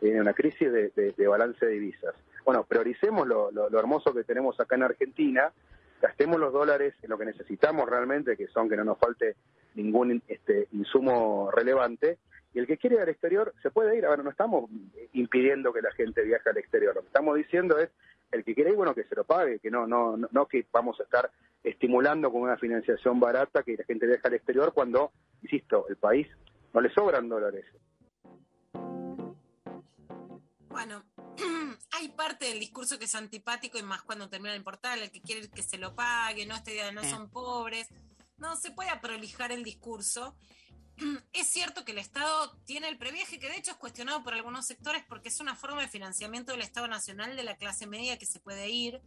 viene 0.00 0.16
de 0.16 0.22
una 0.22 0.34
crisis 0.34 0.70
de, 0.72 0.90
de- 0.90 1.26
balance 1.28 1.64
de 1.64 1.72
divisas. 1.72 2.14
Bueno, 2.44 2.64
prioricemos 2.64 3.26
lo, 3.26 3.50
hermoso 3.78 4.14
que 4.14 4.24
tenemos 4.24 4.58
acá 4.60 4.76
en 4.76 4.84
Argentina, 4.84 5.52
gastemos 6.00 6.38
los 6.38 6.52
dólares 6.52 6.94
en 7.02 7.10
lo 7.10 7.18
que 7.18 7.26
necesitamos 7.26 7.88
realmente, 7.88 8.36
que 8.36 8.46
son 8.48 8.68
que 8.68 8.76
no 8.76 8.84
nos 8.84 8.98
falte 8.98 9.36
ningún 9.74 10.22
este, 10.28 10.68
insumo 10.72 11.50
relevante, 11.50 12.18
y 12.54 12.58
el 12.58 12.66
que 12.66 12.78
quiere 12.78 12.96
ir 12.96 13.02
al 13.02 13.08
exterior 13.10 13.52
se 13.62 13.70
puede 13.70 13.98
ir. 13.98 14.06
A 14.06 14.16
no 14.16 14.30
estamos 14.30 14.70
impidiendo 15.12 15.72
que 15.72 15.82
la 15.82 15.92
gente 15.92 16.22
viaje 16.22 16.48
al 16.48 16.56
exterior. 16.56 16.94
Lo 16.94 17.02
que 17.02 17.08
estamos 17.08 17.36
diciendo 17.36 17.78
es, 17.78 17.90
el 18.32 18.44
que 18.44 18.54
quiere 18.54 18.70
ir, 18.70 18.76
bueno, 18.76 18.94
que 18.94 19.04
se 19.04 19.14
lo 19.14 19.24
pague, 19.24 19.58
que 19.58 19.70
no, 19.70 19.86
no, 19.86 20.16
no, 20.16 20.28
no 20.30 20.46
que 20.46 20.64
vamos 20.72 20.98
a 21.00 21.02
estar 21.02 21.30
estimulando 21.62 22.30
con 22.30 22.42
una 22.42 22.56
financiación 22.56 23.20
barata 23.20 23.62
que 23.62 23.76
la 23.76 23.84
gente 23.84 24.06
viaje 24.06 24.26
al 24.26 24.34
exterior 24.34 24.72
cuando, 24.72 25.12
insisto, 25.42 25.86
el 25.88 25.96
país 25.96 26.26
no 26.72 26.80
le 26.80 26.90
sobran 26.90 27.28
dólares. 27.28 27.64
Bueno, 30.68 31.04
hay 31.92 32.08
parte 32.10 32.46
del 32.46 32.60
discurso 32.60 32.98
que 32.98 33.06
es 33.06 33.14
antipático 33.14 33.78
y 33.78 33.82
más 33.82 34.02
cuando 34.02 34.28
termina 34.28 34.54
el 34.54 34.62
portal, 34.62 35.00
el 35.02 35.10
que 35.10 35.22
quiere 35.22 35.48
que 35.50 35.62
se 35.62 35.78
lo 35.78 35.94
pague, 35.94 36.46
no 36.46 36.54
este 36.54 36.72
día 36.72 36.92
no 36.92 37.02
Sí. 37.02 37.10
son 37.10 37.30
pobres. 37.30 37.88
No, 38.36 38.56
se 38.56 38.70
puede 38.70 38.96
prolijar 39.00 39.50
el 39.52 39.64
discurso. 39.64 40.36
Es 41.32 41.48
cierto 41.50 41.84
que 41.84 41.92
el 41.92 41.98
Estado 41.98 42.56
tiene 42.64 42.88
el 42.88 42.98
previaje, 42.98 43.38
que 43.38 43.48
de 43.48 43.56
hecho 43.56 43.72
es 43.72 43.76
cuestionado 43.76 44.22
por 44.22 44.34
algunos 44.34 44.66
sectores 44.66 45.04
porque 45.08 45.28
es 45.28 45.40
una 45.40 45.54
forma 45.56 45.80
de 45.80 45.88
financiamiento 45.88 46.52
del 46.52 46.62
Estado 46.62 46.88
Nacional 46.88 47.36
de 47.36 47.44
la 47.44 47.56
clase 47.56 47.86
media 47.86 48.18
que 48.18 48.26
se 48.26 48.40
puede 48.40 48.68
ir, 48.68 49.00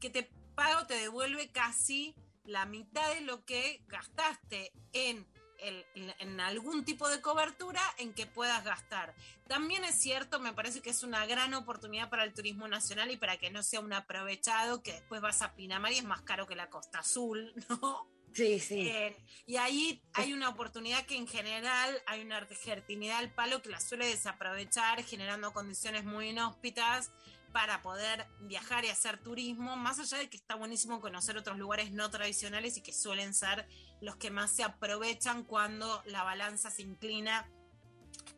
que 0.00 0.10
te 0.10 0.30
paga 0.54 0.80
o 0.80 0.86
te 0.86 0.94
devuelve 0.94 1.50
casi 1.50 2.14
la 2.44 2.66
mitad 2.66 3.12
de 3.14 3.20
lo 3.22 3.44
que 3.44 3.82
gastaste 3.86 4.72
en, 4.92 5.26
en- 5.62 6.14
en 6.18 6.40
algún 6.40 6.84
tipo 6.84 7.08
de 7.08 7.20
cobertura 7.20 7.80
en 7.98 8.12
que 8.14 8.26
puedas 8.26 8.64
gastar. 8.64 9.14
También 9.46 9.84
es 9.84 10.00
cierto, 10.00 10.40
me 10.40 10.52
parece 10.52 10.80
que 10.82 10.90
es 10.90 11.02
una 11.02 11.24
gran 11.26 11.54
oportunidad 11.54 12.08
para 12.10 12.24
el 12.24 12.32
turismo 12.34 12.68
nacional 12.68 13.10
y 13.10 13.16
para 13.16 13.36
que 13.36 13.50
no 13.50 13.62
sea 13.62 13.80
un 13.80 13.92
aprovechado 13.92 14.82
que 14.82 14.92
después 14.92 15.20
vas 15.20 15.42
a 15.42 15.54
Pinamar 15.54 15.92
y 15.92 15.98
es 15.98 16.04
más 16.04 16.22
caro 16.22 16.46
que 16.46 16.56
la 16.56 16.70
Costa 16.70 17.00
Azul, 17.00 17.52
¿no? 17.68 18.08
Sí, 18.34 18.58
sí. 18.60 18.88
Eh, 18.88 19.14
y 19.44 19.56
ahí 19.56 20.02
hay 20.14 20.32
una 20.32 20.48
oportunidad 20.48 21.04
que 21.04 21.16
en 21.16 21.26
general 21.26 22.02
hay 22.06 22.22
una 22.22 22.38
argentinidad 22.38 23.18
al 23.18 23.30
palo 23.34 23.60
que 23.60 23.68
la 23.68 23.78
suele 23.78 24.06
desaprovechar, 24.06 25.04
generando 25.04 25.52
condiciones 25.52 26.04
muy 26.04 26.30
inhóspitas 26.30 27.12
para 27.52 27.82
poder 27.82 28.26
viajar 28.40 28.84
y 28.84 28.88
hacer 28.88 29.22
turismo, 29.22 29.76
más 29.76 29.98
allá 29.98 30.18
de 30.18 30.28
que 30.28 30.36
está 30.36 30.54
buenísimo 30.54 31.00
conocer 31.00 31.36
otros 31.36 31.58
lugares 31.58 31.92
no 31.92 32.10
tradicionales 32.10 32.76
y 32.76 32.82
que 32.82 32.92
suelen 32.92 33.34
ser 33.34 33.68
los 34.00 34.16
que 34.16 34.30
más 34.30 34.50
se 34.50 34.64
aprovechan 34.64 35.44
cuando 35.44 36.02
la 36.06 36.22
balanza 36.22 36.70
se 36.70 36.82
inclina 36.82 37.48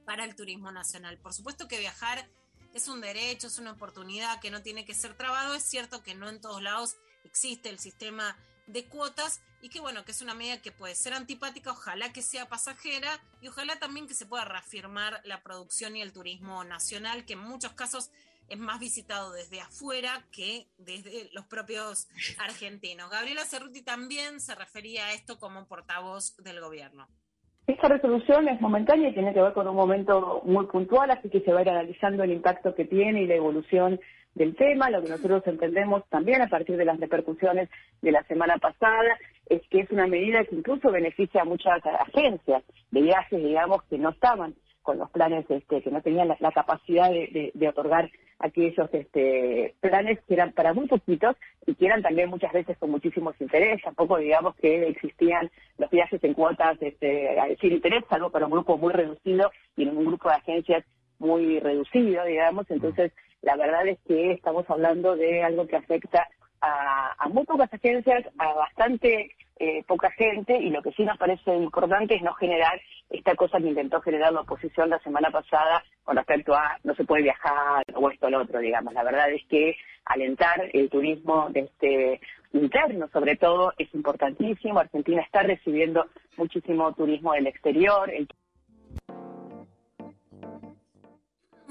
para 0.05 0.25
el 0.25 0.35
turismo 0.35 0.71
nacional. 0.73 1.19
Por 1.19 1.33
supuesto 1.33 1.69
que 1.69 1.79
viajar 1.79 2.29
es 2.75 2.89
un 2.89 3.01
derecho, 3.01 3.47
es 3.47 3.59
una 3.59 3.73
oportunidad 3.73 4.41
que 4.41 4.51
no 4.51 4.63
tiene 4.63 4.85
que 4.85 4.95
ser 4.95 5.17
trabado. 5.17 5.55
Es 5.55 5.63
cierto 5.63 6.03
que 6.03 6.15
no 6.15 6.29
en 6.29 6.41
todos 6.41 6.63
lados 6.63 6.97
existe 7.25 7.69
el 7.71 7.79
sistema 7.79 8.37
de 8.67 8.87
cuotas 8.87 9.41
y 9.61 9.69
que 9.69 9.81
bueno, 9.81 10.05
que 10.05 10.13
es 10.13 10.21
una 10.21 10.35
medida 10.35 10.61
que 10.61 10.73
puede 10.73 10.95
ser 10.95 11.15
antipática, 11.15 11.71
ojalá 11.71 12.13
que 12.13 12.23
sea 12.23 12.49
pasajera 12.49 13.23
y 13.41 13.49
ojalá 13.49 13.79
también 13.79 14.07
que 14.07 14.15
se 14.15 14.27
pueda 14.27 14.45
reafirmar 14.45 15.21
la 15.25 15.43
producción 15.43 15.97
y 15.97 16.03
el 16.03 16.13
turismo 16.13 16.65
nacional, 16.65 17.25
que 17.25 17.35
en 17.35 17.41
muchos 17.41 17.73
casos 17.73 18.11
es 18.49 18.59
más 18.59 18.79
visitado 18.81 19.33
desde 19.33 19.61
afuera 19.61 20.23
que 20.31 20.67
desde 20.79 21.31
los 21.33 21.47
propios 21.47 22.09
argentinos. 22.39 23.11
Gabriela 23.11 23.45
Cerruti 23.45 23.83
también 23.83 24.41
se 24.41 24.55
refería 24.55 25.07
a 25.07 25.13
esto 25.13 25.39
como 25.39 25.67
portavoz 25.67 26.37
del 26.39 26.61
gobierno. 26.61 27.07
Esta 27.67 27.89
resolución 27.89 28.47
es 28.49 28.61
momentánea 28.61 29.09
y 29.09 29.15
tiene 29.15 29.33
que 29.33 29.41
ver 29.41 29.55
con 29.55 29.67
un 29.67 29.75
momento 29.77 30.43
muy 30.45 30.67
puntual, 30.67 31.11
así 31.11 31.31
que 31.31 31.41
se 31.41 31.53
va 31.53 31.61
a 31.61 31.63
ir 31.63 31.71
analizando 31.71 32.23
el 32.23 32.33
impacto 32.33 32.75
que 32.75 32.85
tiene 32.85 33.23
y 33.23 33.27
la 33.27 33.37
evolución 33.37 33.99
del 34.35 34.55
tema. 34.55 34.91
Lo 34.91 35.03
que 35.03 35.09
nosotros 35.09 35.43
entendemos 35.47 36.03
también 36.11 36.43
a 36.43 36.49
partir 36.49 36.77
de 36.77 36.85
las 36.85 37.01
repercusiones 37.01 37.71
de 38.03 38.13
la 38.13 38.23
semana 38.25 38.59
pasada 38.59 39.19
es 39.47 39.63
que 39.71 39.81
es 39.81 39.91
una 39.91 40.07
medida 40.07 40.45
que 40.45 40.57
incluso 40.57 40.91
beneficia 40.91 41.41
a 41.41 41.47
muchas 41.47 41.81
agencias 41.87 42.63
de 42.91 43.01
viajes, 43.01 43.43
digamos, 43.43 43.83
que 43.85 43.97
no 43.97 44.11
estaban 44.11 44.55
con 44.83 44.99
los 44.99 45.11
planes, 45.11 45.47
este, 45.49 45.83
que 45.83 45.91
no 45.91 46.03
tenían 46.03 46.29
la, 46.29 46.37
la 46.41 46.53
capacidad 46.53 47.09
de, 47.09 47.29
de- 47.29 47.51
de 47.55 47.69
otorgar 47.69 48.11
aquellos 48.45 48.93
este, 48.93 49.75
planes 49.81 50.19
que 50.29 50.35
eran 50.35 50.53
para 50.53 50.75
muy 50.75 50.87
poquitos 50.87 51.35
y 51.67 51.75
que 51.75 51.87
eran 51.87 52.03
también 52.03 52.29
muchas 52.29 52.53
veces 52.53 52.77
con 52.77 52.91
muchísimos 52.91 53.35
intereses. 53.41 53.83
Tampoco 53.83 54.19
digamos 54.19 54.55
que 54.57 54.87
existían 54.89 55.51
los 55.79 55.91
viajes 55.91 56.23
en 56.23 56.35
cuotas 56.35 56.77
este, 56.83 57.37
sin 57.59 57.73
interés, 57.73 58.05
salvo 58.11 58.29
para 58.29 58.45
un 58.45 58.53
grupo 58.53 58.77
muy 58.77 58.93
reducido 58.93 59.51
y 59.77 59.85
en 59.85 59.97
un 59.97 60.05
grupo 60.05 60.29
de 60.29 60.35
agencias 60.35 60.85
muy 61.19 61.59
reducido, 61.59 62.23
digamos. 62.25 62.71
Entonces, 62.71 63.13
la 63.41 63.57
verdad 63.57 63.89
es 63.89 63.99
que 64.07 64.33
estamos 64.33 64.69
hablando 64.69 65.17
de 65.17 65.43
algo 65.43 65.67
que 65.67 65.77
afecta 65.77 66.29
a, 66.61 67.15
a 67.19 67.29
muy 67.29 67.45
pocas 67.45 67.73
agencias, 67.73 68.27
a 68.37 68.53
bastante 68.53 69.35
eh, 69.59 69.85
poca 69.87 70.11
gente 70.11 70.57
y 70.57 70.71
lo 70.71 70.83
que 70.83 70.93
sí 70.93 71.05
nos 71.05 71.17
parece 71.17 71.55
importante 71.55 72.17
es 72.17 72.23
no 72.23 72.35
generar 72.35 72.81
esta 73.11 73.35
cosa 73.37 73.59
que 73.59 73.69
intentó 73.69 74.01
generar 74.01 74.33
la 74.33 74.41
oposición 74.41 74.91
la 74.91 74.99
semana 74.99 75.31
pasada 75.31 75.85
con 76.03 76.17
respecto 76.17 76.55
a 76.55 76.79
no 76.83 76.95
se 76.95 77.05
puede 77.05 77.23
viajar 77.23 77.85
o 77.95 78.11
esto 78.11 78.27
o 78.27 78.31
lo 78.31 78.43
otro, 78.43 78.59
digamos. 78.59 78.93
La 78.95 79.05
verdad 79.05 79.31
es 79.31 79.45
que 79.49 79.77
alentar 80.05 80.71
el 80.73 80.91
turismo 80.91 81.49
de 81.51 81.61
este 81.61 82.21
interno, 82.53 83.09
sobre 83.13 83.37
todo, 83.37 83.73
es 83.79 83.93
importantísimo. 83.95 84.81
Argentina 84.81 85.23
está 85.23 85.43
recibiendo 85.43 86.07
muchísimo 86.37 86.93
turismo 86.95 87.33
del 87.33 87.47
exterior. 87.47 88.11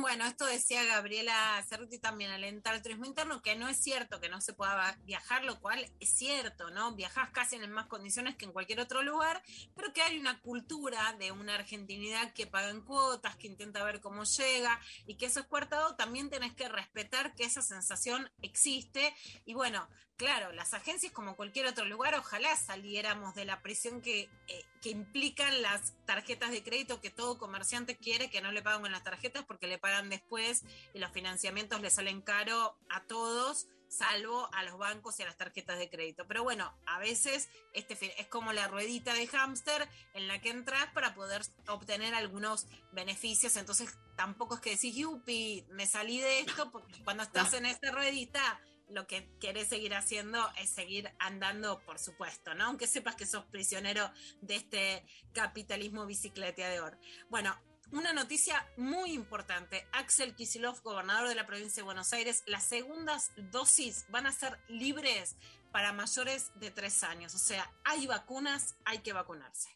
Bueno, 0.03 0.25
esto 0.25 0.45
decía 0.45 0.83
Gabriela 0.83 1.63
Cerruti 1.65 1.97
también, 1.97 2.29
alentar 2.29 2.75
el 2.75 2.81
turismo 2.81 3.05
interno, 3.05 3.41
que 3.41 3.55
no 3.55 3.69
es 3.69 3.77
cierto 3.77 4.19
que 4.19 4.27
no 4.27 4.41
se 4.41 4.51
pueda 4.51 4.99
viajar, 5.05 5.45
lo 5.45 5.61
cual 5.61 5.89
es 6.01 6.09
cierto, 6.09 6.69
¿no? 6.71 6.93
Viajas 6.93 7.29
casi 7.31 7.55
en 7.55 7.61
las 7.61 7.69
mismas 7.69 7.87
condiciones 7.87 8.35
que 8.35 8.43
en 8.43 8.51
cualquier 8.51 8.81
otro 8.81 9.01
lugar, 9.01 9.41
pero 9.73 9.93
que 9.93 10.01
hay 10.01 10.19
una 10.19 10.41
cultura 10.41 11.13
de 11.19 11.31
una 11.31 11.55
argentinidad 11.55 12.33
que 12.33 12.47
paga 12.47 12.69
en 12.69 12.81
cuotas, 12.81 13.37
que 13.37 13.47
intenta 13.47 13.81
ver 13.85 14.01
cómo 14.01 14.25
llega 14.25 14.77
y 15.07 15.15
que 15.15 15.27
eso 15.27 15.39
es 15.39 15.45
cuartado, 15.45 15.95
también 15.95 16.29
tenés 16.29 16.51
que 16.51 16.67
respetar 16.67 17.33
que 17.33 17.45
esa 17.45 17.61
sensación 17.61 18.29
existe. 18.41 19.15
Y 19.45 19.53
bueno, 19.53 19.87
claro, 20.17 20.51
las 20.51 20.73
agencias 20.73 21.11
como 21.11 21.35
cualquier 21.35 21.65
otro 21.65 21.85
lugar, 21.85 22.15
ojalá 22.15 22.55
saliéramos 22.55 23.35
de 23.35 23.45
la 23.45 23.61
presión 23.61 24.01
que, 24.01 24.29
eh, 24.47 24.65
que 24.81 24.89
implican 24.89 25.61
las 25.61 25.93
tarjetas 26.05 26.51
de 26.51 26.63
crédito 26.63 27.01
que 27.01 27.09
todo 27.09 27.37
comerciante 27.37 27.97
quiere 27.97 28.29
que 28.29 28.41
no 28.41 28.51
le 28.51 28.61
paguen 28.61 28.81
con 28.81 28.91
las 28.91 29.03
tarjetas 29.03 29.45
porque 29.45 29.67
le 29.67 29.77
pagan 29.77 30.09
después 30.09 30.63
y 30.93 30.99
los 30.99 31.11
financiamientos 31.11 31.81
le 31.81 31.89
salen 31.89 32.21
caro 32.21 32.77
a 32.89 33.03
todos, 33.05 33.67
salvo 33.93 34.49
a 34.53 34.63
los 34.63 34.77
bancos 34.77 35.19
y 35.19 35.23
a 35.23 35.25
las 35.27 35.37
tarjetas 35.37 35.77
de 35.77 35.89
crédito. 35.89 36.25
Pero 36.27 36.43
bueno, 36.43 36.73
a 36.85 36.99
veces 36.99 37.49
este 37.73 37.97
es 38.17 38.27
como 38.27 38.53
la 38.53 38.67
ruedita 38.67 39.13
de 39.13 39.27
hámster 39.27 39.87
en 40.13 40.27
la 40.27 40.41
que 40.41 40.49
entras 40.49 40.87
para 40.93 41.13
poder 41.13 41.41
obtener 41.67 42.13
algunos 42.15 42.67
beneficios. 42.91 43.55
Entonces 43.55 43.95
tampoco 44.15 44.55
es 44.55 44.61
que 44.61 44.71
decís, 44.71 44.95
yupi, 44.95 45.65
me 45.69 45.85
salí 45.85 46.19
de 46.19 46.39
esto, 46.39 46.71
porque 46.71 47.03
cuando 47.03 47.23
estás 47.23 47.53
en 47.53 47.65
esta 47.65 47.91
ruedita 47.91 48.59
lo 48.89 49.07
que 49.07 49.29
querés 49.39 49.69
seguir 49.69 49.93
haciendo 49.95 50.39
es 50.61 50.69
seguir 50.69 51.11
andando, 51.19 51.79
por 51.85 51.99
supuesto, 51.99 52.53
¿no? 52.53 52.65
Aunque 52.65 52.87
sepas 52.87 53.15
que 53.15 53.25
sos 53.25 53.45
prisionero 53.45 54.09
de 54.41 54.55
este 54.55 55.05
capitalismo 55.33 56.05
bicicleteador. 56.05 56.97
Bueno, 57.29 57.55
una 57.91 58.11
noticia 58.11 58.65
muy 58.77 59.13
importante. 59.13 59.85
Axel 59.91 60.35
Kisilov, 60.35 60.81
gobernador 60.81 61.27
de 61.29 61.35
la 61.35 61.45
provincia 61.45 61.81
de 61.81 61.85
Buenos 61.85 62.11
Aires, 62.13 62.43
las 62.47 62.63
segundas 62.63 63.31
dosis 63.51 64.05
van 64.09 64.25
a 64.25 64.31
ser 64.31 64.59
libres 64.67 65.35
para 65.71 65.93
mayores 65.93 66.51
de 66.55 66.71
tres 66.71 67.03
años. 67.03 67.35
O 67.35 67.39
sea, 67.39 67.71
hay 67.83 68.07
vacunas, 68.07 68.75
hay 68.85 68.99
que 68.99 69.13
vacunarse. 69.13 69.69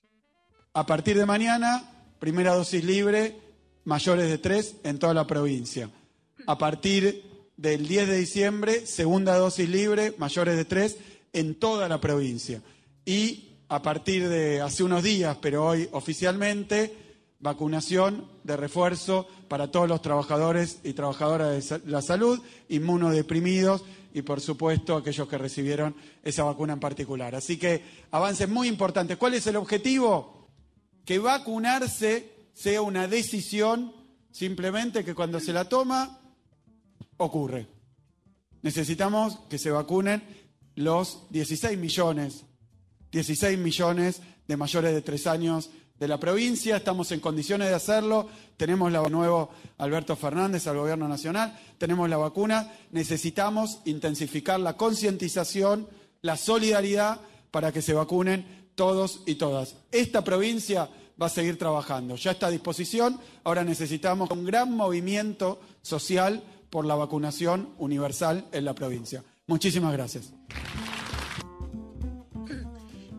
A 0.73 0.85
partir 0.85 1.17
de 1.17 1.25
mañana, 1.25 1.91
primera 2.19 2.53
dosis 2.53 2.83
libre, 2.83 3.39
mayores 3.83 4.29
de 4.29 4.37
tres 4.37 4.75
en 4.83 4.99
toda 4.99 5.13
la 5.13 5.27
provincia. 5.27 5.89
A 6.45 6.57
partir 6.57 7.36
del 7.57 7.87
10 7.87 8.07
de 8.07 8.17
diciembre, 8.17 8.85
segunda 8.85 9.35
dosis 9.35 9.67
libre, 9.67 10.13
mayores 10.17 10.55
de 10.55 10.65
3, 10.65 10.97
en 11.33 11.55
toda 11.55 11.89
la 11.89 11.99
provincia. 11.99 12.61
Y 13.03 13.57
a 13.67 13.81
partir 13.81 14.29
de 14.29 14.61
hace 14.61 14.83
unos 14.83 15.03
días, 15.03 15.37
pero 15.41 15.65
hoy 15.65 15.89
oficialmente, 15.91 16.95
vacunación 17.39 18.29
de 18.43 18.57
refuerzo 18.57 19.27
para 19.47 19.69
todos 19.69 19.87
los 19.89 20.01
trabajadores 20.01 20.79
y 20.83 20.93
trabajadoras 20.93 21.69
de 21.69 21.81
la 21.85 22.01
salud, 22.01 22.39
inmunodeprimidos 22.69 23.83
y, 24.13 24.21
por 24.21 24.39
supuesto, 24.39 24.95
aquellos 24.95 25.27
que 25.27 25.37
recibieron 25.37 25.95
esa 26.23 26.43
vacuna 26.43 26.73
en 26.73 26.79
particular. 26.79 27.35
Así 27.35 27.57
que 27.57 27.83
avances 28.11 28.47
muy 28.47 28.67
importantes. 28.67 29.17
¿Cuál 29.17 29.33
es 29.33 29.45
el 29.47 29.55
objetivo? 29.55 30.47
Que 31.05 31.19
vacunarse 31.19 32.31
sea 32.53 32.81
una 32.81 33.07
decisión 33.07 33.93
simplemente 34.31 35.03
que 35.03 35.15
cuando 35.15 35.39
se 35.39 35.53
la 35.53 35.67
toma 35.69 36.19
ocurre. 37.17 37.67
Necesitamos 38.61 39.39
que 39.49 39.57
se 39.57 39.71
vacunen 39.71 40.23
los 40.75 41.23
16 41.31 41.77
millones, 41.77 42.43
16 43.11 43.57
millones 43.57 44.21
de 44.47 44.57
mayores 44.57 44.93
de 44.93 45.01
tres 45.01 45.27
años 45.27 45.69
de 45.99 46.07
la 46.07 46.19
provincia. 46.19 46.77
Estamos 46.77 47.11
en 47.11 47.19
condiciones 47.19 47.69
de 47.69 47.75
hacerlo. 47.75 48.27
Tenemos 48.55 48.91
la 48.91 49.07
nuevo 49.09 49.49
Alberto 49.77 50.15
Fernández 50.15 50.67
al 50.67 50.77
gobierno 50.77 51.07
nacional. 51.07 51.57
Tenemos 51.77 52.09
la 52.09 52.17
vacuna. 52.17 52.71
Necesitamos 52.91 53.79
intensificar 53.85 54.59
la 54.59 54.77
concientización, 54.77 55.87
la 56.21 56.37
solidaridad 56.37 57.19
para 57.51 57.71
que 57.71 57.81
se 57.81 57.93
vacunen 57.93 58.69
todos 58.75 59.23
y 59.25 59.35
todas. 59.35 59.75
Esta 59.91 60.23
provincia 60.23 60.89
va 61.19 61.27
a 61.27 61.29
seguir 61.29 61.57
trabajando. 61.57 62.15
Ya 62.15 62.31
está 62.31 62.47
a 62.47 62.51
disposición. 62.51 63.19
Ahora 63.43 63.63
necesitamos 63.63 64.29
un 64.29 64.45
gran 64.45 64.71
movimiento 64.75 65.59
social 65.81 66.43
por 66.69 66.85
la 66.85 66.95
vacunación 66.95 67.73
universal 67.77 68.45
en 68.51 68.65
la 68.65 68.73
provincia. 68.73 69.23
Muchísimas 69.47 69.93
gracias. 69.93 70.33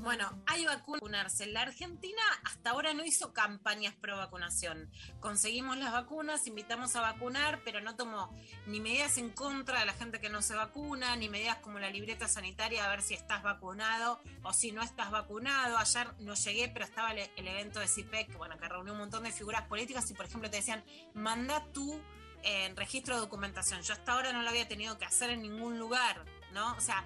Bueno, 0.03 0.43
hay 0.47 0.65
vacunarse. 0.65 1.47
La 1.47 1.63
Argentina 1.63 2.23
hasta 2.45 2.71
ahora 2.71 2.95
no 2.95 3.05
hizo 3.05 3.33
campañas 3.33 3.95
pro 3.95 4.17
vacunación. 4.17 4.91
Conseguimos 5.21 5.77
las 5.77 5.93
vacunas, 5.93 6.47
invitamos 6.47 6.97
a 6.97 7.01
vacunar, 7.01 7.61
pero 7.65 7.81
no 7.81 7.97
tomó 7.97 8.35
ni 8.67 8.81
medidas 8.81 9.19
en 9.19 9.31
contra 9.31 9.81
de 9.81 9.87
la 9.87 9.93
gente 9.93 10.21
que 10.21 10.31
no 10.31 10.43
se 10.43 10.55
vacuna, 10.55 11.17
ni 11.17 11.29
medidas 11.29 11.57
como 11.59 11.79
la 11.79 11.91
libreta 11.91 12.29
sanitaria 12.29 12.85
a 12.85 12.91
ver 12.91 13.03
si 13.03 13.15
estás 13.15 13.43
vacunado 13.43 14.21
o 14.43 14.53
si 14.53 14.73
no 14.73 14.83
estás 14.83 15.11
vacunado. 15.11 15.79
Ayer 15.79 16.09
no 16.21 16.35
llegué, 16.35 16.69
pero 16.69 16.85
estaba 16.85 17.13
el, 17.13 17.49
evento 17.49 17.81
de 17.81 17.89
CIPEC, 17.89 18.37
bueno, 18.37 18.59
que 18.59 18.69
reunió 18.69 18.93
un 18.93 18.99
montón 18.99 19.25
de 19.25 19.33
figuras 19.33 19.63
políticas 19.63 20.11
y, 20.11 20.15
por 20.15 20.27
ejemplo, 20.27 20.51
te 20.51 20.59
decían, 20.59 20.85
manda 21.15 21.65
tú 21.73 22.01
en 22.43 22.77
registro 22.77 23.15
de 23.15 23.21
documentación. 23.21 23.83
Yo 23.83 23.93
hasta 23.93 24.13
ahora 24.13 24.33
no 24.33 24.43
lo 24.43 24.49
había 24.49 24.67
tenido 24.69 24.99
que 24.99 25.05
hacer 25.05 25.31
en 25.31 25.43
ningún 25.43 25.79
lugar, 25.79 26.25
¿no? 26.53 26.75
O 26.77 26.81
sea, 26.81 27.05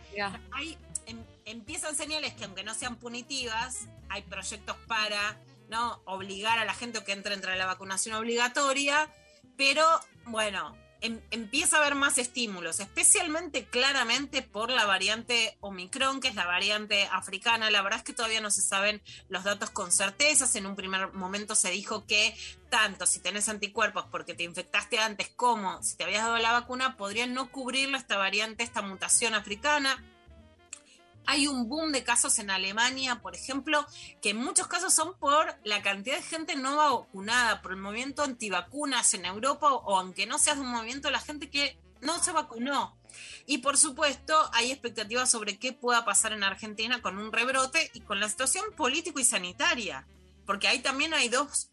hay, 0.53 0.79
em, 1.07 1.25
empiezan 1.45 1.97
señales 1.97 2.35
que 2.35 2.45
aunque 2.45 2.65
no 2.65 2.75
sean 2.75 2.97
punitivas, 2.97 3.89
hay 4.09 4.23
proyectos 4.23 4.77
para 4.87 5.39
no 5.69 6.01
obligar 6.05 6.59
a 6.59 6.65
la 6.65 6.75
gente 6.75 7.03
que 7.05 7.13
entre 7.13 7.35
entre 7.35 7.57
la 7.57 7.67
vacunación 7.67 8.15
obligatoria, 8.15 9.09
pero 9.57 9.87
bueno, 10.27 10.77
em, 11.03 11.21
empieza 11.31 11.77
a 11.77 11.81
haber 11.81 11.95
más 11.95 12.17
estímulos, 12.19 12.81
especialmente 12.81 13.65
claramente 13.67 14.43
por 14.43 14.71
la 14.71 14.87
variante 14.87 15.57
Omicron, 15.61 16.21
que 16.21 16.29
es 16.29 16.35
la 16.35 16.47
variante 16.47 17.09
africana. 17.13 17.71
La 17.71 17.83
verdad 17.83 17.99
es 17.99 18.05
que 18.05 18.13
todavía 18.13 18.41
no 18.41 18.51
se 18.51 18.63
saben 18.63 19.03
los 19.29 19.45
datos 19.45 19.71
con 19.71 19.93
certezas. 19.93 20.55
En 20.57 20.67
un 20.67 20.77
primer 20.77 21.13
momento 21.13 21.55
se 21.55 21.71
dijo 21.71 22.07
que 22.07 22.35
tanto 22.71 23.05
si 23.05 23.21
tenés 23.21 23.49
anticuerpos 23.49 24.07
porque 24.11 24.35
te 24.35 24.45
infectaste 24.45 24.99
antes 24.99 25.29
como 25.37 25.83
si 25.83 25.97
te 25.97 26.05
habías 26.05 26.23
dado 26.23 26.39
la 26.39 26.53
vacuna, 26.53 26.97
podrían 26.97 27.35
no 27.35 27.51
cubrirlo 27.51 27.99
esta 27.99 28.17
variante, 28.17 28.65
esta 28.65 28.81
mutación 28.81 29.35
africana. 29.35 30.03
Hay 31.27 31.47
un 31.47 31.69
boom 31.69 31.93
de 31.93 32.05
casos 32.05 32.39
en 32.39 32.51
Alemania, 32.51 33.21
por 33.23 33.35
ejemplo, 33.35 33.87
que 34.21 34.31
en 34.31 34.39
muchos 34.39 34.67
casos 34.67 34.93
son 34.93 35.17
por 35.19 35.57
la 35.65 35.83
cantidad 35.83 36.17
de 36.17 36.23
gente 36.23 36.57
no 36.57 36.77
vacunada, 36.77 37.63
por 37.63 37.73
el 37.73 37.79
movimiento 37.79 38.23
antivacunas 38.23 39.15
en 39.15 39.25
Europa, 39.25 39.73
o 39.73 39.99
aunque 39.99 40.27
no 40.27 40.39
seas 40.39 40.57
de 40.57 40.63
un 40.63 40.73
movimiento, 40.73 41.11
la 41.11 41.21
gente 41.21 41.49
que 41.49 41.79
no 42.01 42.23
se 42.23 42.33
vacunó. 42.33 42.97
Y 43.47 43.59
por 43.59 43.79
supuesto, 43.79 44.35
hay 44.53 44.73
expectativas 44.73 45.31
sobre 45.31 45.59
qué 45.59 45.73
pueda 45.73 46.05
pasar 46.05 46.33
en 46.33 46.45
Argentina 46.45 47.03
con 47.03 47.19
un 47.19 47.33
rebrote 47.33 47.91
y 47.95 48.01
con 48.01 48.21
la 48.21 48.29
situación 48.29 48.65
político 48.77 49.21
y 49.21 49.25
sanitaria, 49.25 50.07
porque 50.47 50.69
ahí 50.69 50.81
también 50.81 51.15
hay 51.15 51.29
dos 51.29 51.69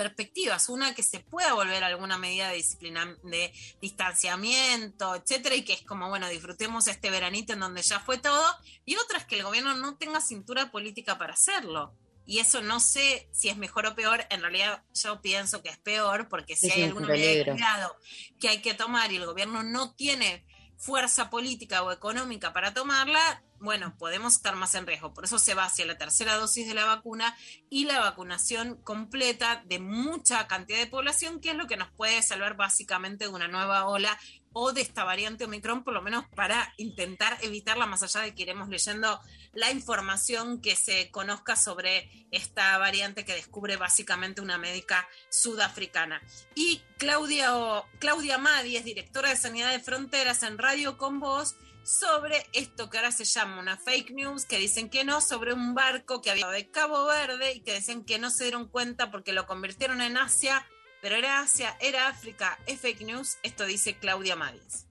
perspectivas, 0.00 0.70
una 0.70 0.94
que 0.94 1.02
se 1.02 1.20
pueda 1.20 1.52
volver 1.52 1.84
a 1.84 1.88
alguna 1.88 2.16
medida 2.16 2.48
de 2.48 2.56
disciplina, 2.56 3.18
de 3.22 3.52
distanciamiento, 3.82 5.14
etcétera, 5.14 5.54
y 5.56 5.62
que 5.62 5.74
es 5.74 5.82
como, 5.82 6.08
bueno, 6.08 6.26
disfrutemos 6.30 6.88
este 6.88 7.10
veranito 7.10 7.52
en 7.52 7.60
donde 7.60 7.82
ya 7.82 8.00
fue 8.00 8.16
todo, 8.16 8.46
y 8.86 8.96
otra 8.96 9.18
es 9.18 9.26
que 9.26 9.36
el 9.36 9.42
gobierno 9.42 9.74
no 9.76 9.98
tenga 9.98 10.22
cintura 10.22 10.70
política 10.70 11.18
para 11.18 11.34
hacerlo. 11.34 11.94
Y 12.24 12.38
eso 12.38 12.62
no 12.62 12.80
sé 12.80 13.28
si 13.32 13.50
es 13.50 13.58
mejor 13.58 13.84
o 13.86 13.94
peor, 13.94 14.24
en 14.30 14.40
realidad 14.40 14.82
yo 14.94 15.20
pienso 15.20 15.62
que 15.62 15.68
es 15.68 15.78
peor, 15.78 16.28
porque 16.30 16.56
si 16.56 16.68
Es 16.68 16.76
hay 16.76 16.82
un 16.84 16.88
alguna 16.88 17.08
medida 17.08 17.44
de 17.44 17.52
cuidado 17.52 17.96
que 18.40 18.48
hay 18.48 18.62
que 18.62 18.72
tomar 18.72 19.12
y 19.12 19.16
el 19.16 19.26
gobierno 19.26 19.62
no 19.62 19.94
tiene 19.94 20.46
fuerza 20.80 21.28
política 21.28 21.82
o 21.82 21.92
económica 21.92 22.54
para 22.54 22.72
tomarla, 22.72 23.42
bueno, 23.58 23.94
podemos 23.98 24.36
estar 24.36 24.56
más 24.56 24.74
en 24.74 24.86
riesgo. 24.86 25.12
Por 25.12 25.24
eso 25.24 25.38
se 25.38 25.52
va 25.52 25.64
hacia 25.64 25.84
la 25.84 25.98
tercera 25.98 26.36
dosis 26.36 26.66
de 26.66 26.72
la 26.72 26.86
vacuna 26.86 27.36
y 27.68 27.84
la 27.84 28.00
vacunación 28.00 28.76
completa 28.82 29.62
de 29.66 29.78
mucha 29.78 30.46
cantidad 30.46 30.78
de 30.78 30.86
población, 30.86 31.40
que 31.40 31.50
es 31.50 31.56
lo 31.56 31.66
que 31.66 31.76
nos 31.76 31.90
puede 31.90 32.22
salvar 32.22 32.56
básicamente 32.56 33.24
de 33.24 33.30
una 33.30 33.48
nueva 33.48 33.86
ola 33.86 34.18
o 34.52 34.72
de 34.72 34.80
esta 34.80 35.04
variante 35.04 35.44
Omicron, 35.44 35.84
por 35.84 35.94
lo 35.94 36.02
menos 36.02 36.24
para 36.34 36.74
intentar 36.76 37.38
evitarla, 37.42 37.86
más 37.86 38.02
allá 38.02 38.22
de 38.22 38.34
que 38.34 38.42
iremos 38.42 38.68
leyendo 38.68 39.20
la 39.52 39.70
información 39.70 40.60
que 40.60 40.76
se 40.76 41.10
conozca 41.10 41.56
sobre 41.56 42.26
esta 42.30 42.76
variante 42.78 43.24
que 43.24 43.34
descubre 43.34 43.76
básicamente 43.76 44.40
una 44.40 44.58
médica 44.58 45.08
sudafricana. 45.28 46.20
Y 46.54 46.82
Claudia, 46.98 47.52
Claudia 47.98 48.38
Madi 48.38 48.76
es 48.76 48.84
directora 48.84 49.30
de 49.30 49.36
Sanidad 49.36 49.70
de 49.70 49.80
Fronteras 49.80 50.42
en 50.42 50.58
Radio 50.58 50.98
Con 50.98 51.20
Voz 51.20 51.56
sobre 51.84 52.46
esto 52.52 52.90
que 52.90 52.98
ahora 52.98 53.12
se 53.12 53.24
llama 53.24 53.58
una 53.58 53.76
fake 53.76 54.10
news, 54.12 54.44
que 54.44 54.58
dicen 54.58 54.90
que 54.90 55.04
no, 55.04 55.20
sobre 55.20 55.52
un 55.52 55.74
barco 55.74 56.20
que 56.20 56.30
había 56.30 56.48
de 56.48 56.68
Cabo 56.70 57.06
Verde 57.06 57.52
y 57.54 57.60
que 57.60 57.72
decían 57.72 58.04
que 58.04 58.18
no 58.18 58.30
se 58.30 58.44
dieron 58.44 58.68
cuenta 58.68 59.10
porque 59.10 59.32
lo 59.32 59.46
convirtieron 59.46 60.00
en 60.00 60.16
Asia, 60.16 60.66
pero 61.00 61.16
era 61.16 61.40
Asia, 61.40 61.76
era 61.80 62.08
África, 62.08 62.58
es 62.66 62.80
fake 62.80 63.02
news, 63.02 63.38
esto 63.42 63.66
dice 63.66 63.96
Claudia 63.96 64.36
Madis. 64.36 64.86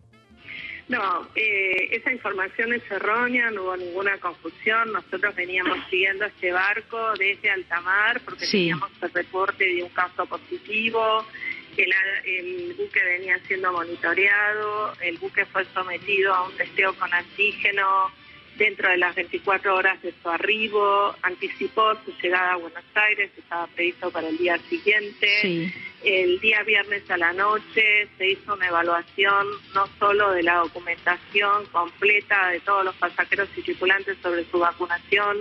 No, 0.90 1.30
eh, 1.36 1.90
esa 1.92 2.12
información 2.12 2.74
es 2.74 2.82
errónea, 2.90 3.52
no 3.52 3.62
hubo 3.62 3.78
ninguna 3.78 4.18
confusión. 4.18 4.92
Nosotros 4.92 5.36
veníamos 5.36 5.78
siguiendo 5.90 6.26
este 6.26 6.52
barco 6.52 7.14
desde 7.14 7.52
altamar 7.52 8.22
porque 8.22 8.48
teníamos 8.48 8.90
el 9.00 9.14
reporte 9.14 9.66
de 9.66 9.84
un 9.84 9.90
caso 9.90 10.26
positivo. 10.26 11.26
El, 11.78 11.94
el 12.26 12.74
buque 12.74 13.02
venía 13.04 13.40
siendo 13.48 13.72
monitoreado, 13.72 14.94
el 15.02 15.18
buque 15.20 15.46
fue 15.46 15.64
sometido 15.74 16.34
a 16.34 16.48
un 16.48 16.58
testeo 16.58 16.94
con 16.96 17.14
antígeno 17.14 18.12
dentro 18.60 18.90
de 18.90 18.98
las 18.98 19.16
24 19.16 19.74
horas 19.74 20.02
de 20.04 20.14
su 20.22 20.30
arribo, 20.30 21.16
anticipó 21.24 21.96
su 22.04 22.12
llegada 22.22 22.54
a 22.54 22.58
Buenos 22.58 22.84
Aires, 22.94 23.32
estaba 23.36 23.66
previsto 23.68 24.12
para 24.12 24.28
el 24.28 24.38
día 24.38 24.60
siguiente. 24.70 25.74
El 26.04 26.40
día 26.40 26.62
viernes 26.64 27.10
a 27.10 27.18
la 27.18 27.34
noche 27.34 28.08
se 28.18 28.32
hizo 28.32 28.54
una 28.54 28.68
evaluación 28.68 29.48
no 29.74 29.88
solo 29.98 30.32
de 30.32 30.44
la 30.44 30.58
documentación 30.58 31.66
completa 31.72 32.50
de 32.50 32.60
todos 32.60 32.86
los 32.86 32.96
pasajeros 32.96 33.50
y 33.56 33.62
tripulantes 33.62 34.18
sobre 34.22 34.46
su 34.52 34.60
vacunación, 34.60 35.38